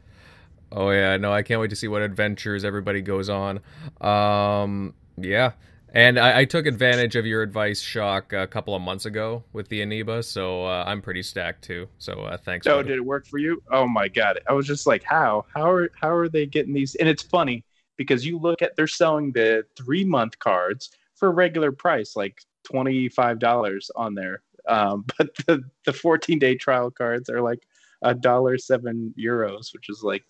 Oh 0.72 0.90
yeah, 0.90 1.16
no, 1.16 1.32
I 1.32 1.42
can't 1.42 1.60
wait 1.60 1.70
to 1.70 1.76
see 1.76 1.86
what 1.86 2.02
adventures 2.02 2.64
everybody 2.64 3.00
goes 3.00 3.28
on. 3.28 3.60
Um, 4.00 4.92
yeah, 5.16 5.52
and 5.94 6.18
I, 6.18 6.40
I 6.40 6.44
took 6.46 6.66
advantage 6.66 7.14
of 7.14 7.24
your 7.24 7.42
advice, 7.42 7.80
Shock, 7.80 8.32
a 8.32 8.48
couple 8.48 8.74
of 8.74 8.82
months 8.82 9.06
ago 9.06 9.44
with 9.52 9.68
the 9.68 9.82
Eneba, 9.82 10.24
so 10.24 10.64
uh, 10.64 10.82
I'm 10.84 11.00
pretty 11.00 11.22
stacked 11.22 11.62
too. 11.62 11.88
So 11.98 12.14
uh, 12.22 12.36
thanks. 12.36 12.66
Oh, 12.66 12.82
did 12.82 12.96
it 12.96 13.04
work 13.04 13.24
for 13.24 13.38
you? 13.38 13.62
Oh 13.70 13.86
my 13.86 14.08
god, 14.08 14.40
I 14.48 14.52
was 14.52 14.66
just 14.66 14.88
like, 14.88 15.04
how, 15.04 15.44
how 15.54 15.70
are, 15.70 15.90
how 16.00 16.10
are 16.10 16.28
they 16.28 16.46
getting 16.46 16.72
these? 16.72 16.96
And 16.96 17.08
it's 17.08 17.22
funny 17.22 17.64
because 18.00 18.24
you 18.24 18.38
look 18.38 18.62
at 18.62 18.74
they're 18.76 18.86
selling 18.86 19.30
the 19.32 19.62
three 19.76 20.04
month 20.04 20.38
cards 20.38 20.88
for 21.16 21.30
regular 21.30 21.70
price, 21.70 22.16
like 22.16 22.40
twenty 22.64 23.10
five 23.10 23.38
dollars 23.38 23.90
on 23.94 24.14
there, 24.14 24.40
um, 24.66 25.04
but 25.18 25.36
the 25.46 25.62
the 25.84 25.92
fourteen 25.92 26.38
day 26.38 26.54
trial 26.54 26.90
cards 26.90 27.28
are 27.28 27.42
like 27.42 27.60
a 28.00 28.14
dollar 28.14 28.56
seven 28.56 29.12
euros, 29.18 29.74
which 29.74 29.90
is 29.90 30.02
like 30.02 30.24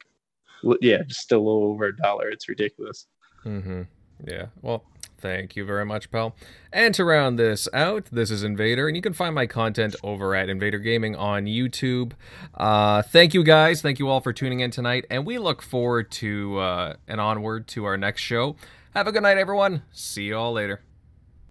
yeah, 0.80 1.02
just 1.04 1.30
a 1.30 1.38
little 1.38 1.62
over 1.62 1.84
a 1.84 1.96
dollar. 1.96 2.28
It's 2.28 2.48
ridiculous. 2.48 3.06
Mm-hmm. 3.44 3.82
Yeah. 4.24 4.46
Well, 4.62 4.84
thank 5.18 5.56
you 5.56 5.64
very 5.64 5.84
much, 5.84 6.10
pal. 6.10 6.34
And 6.72 6.94
to 6.94 7.04
round 7.04 7.38
this 7.38 7.68
out, 7.72 8.06
this 8.12 8.30
is 8.30 8.42
Invader, 8.42 8.86
and 8.88 8.96
you 8.96 9.02
can 9.02 9.12
find 9.12 9.34
my 9.34 9.46
content 9.46 9.96
over 10.02 10.34
at 10.34 10.48
Invader 10.48 10.78
Gaming 10.78 11.16
on 11.16 11.44
YouTube. 11.44 12.12
Uh, 12.54 13.02
thank 13.02 13.34
you 13.34 13.42
guys. 13.42 13.82
Thank 13.82 13.98
you 13.98 14.08
all 14.08 14.20
for 14.20 14.32
tuning 14.32 14.60
in 14.60 14.70
tonight, 14.70 15.06
and 15.10 15.26
we 15.26 15.38
look 15.38 15.62
forward 15.62 16.10
to 16.12 16.58
uh, 16.58 16.96
and 17.08 17.20
onward 17.20 17.66
to 17.68 17.84
our 17.84 17.96
next 17.96 18.22
show. 18.22 18.56
Have 18.94 19.06
a 19.06 19.12
good 19.12 19.22
night, 19.22 19.38
everyone. 19.38 19.82
See 19.92 20.24
you 20.24 20.36
all 20.36 20.52
later. 20.52 20.80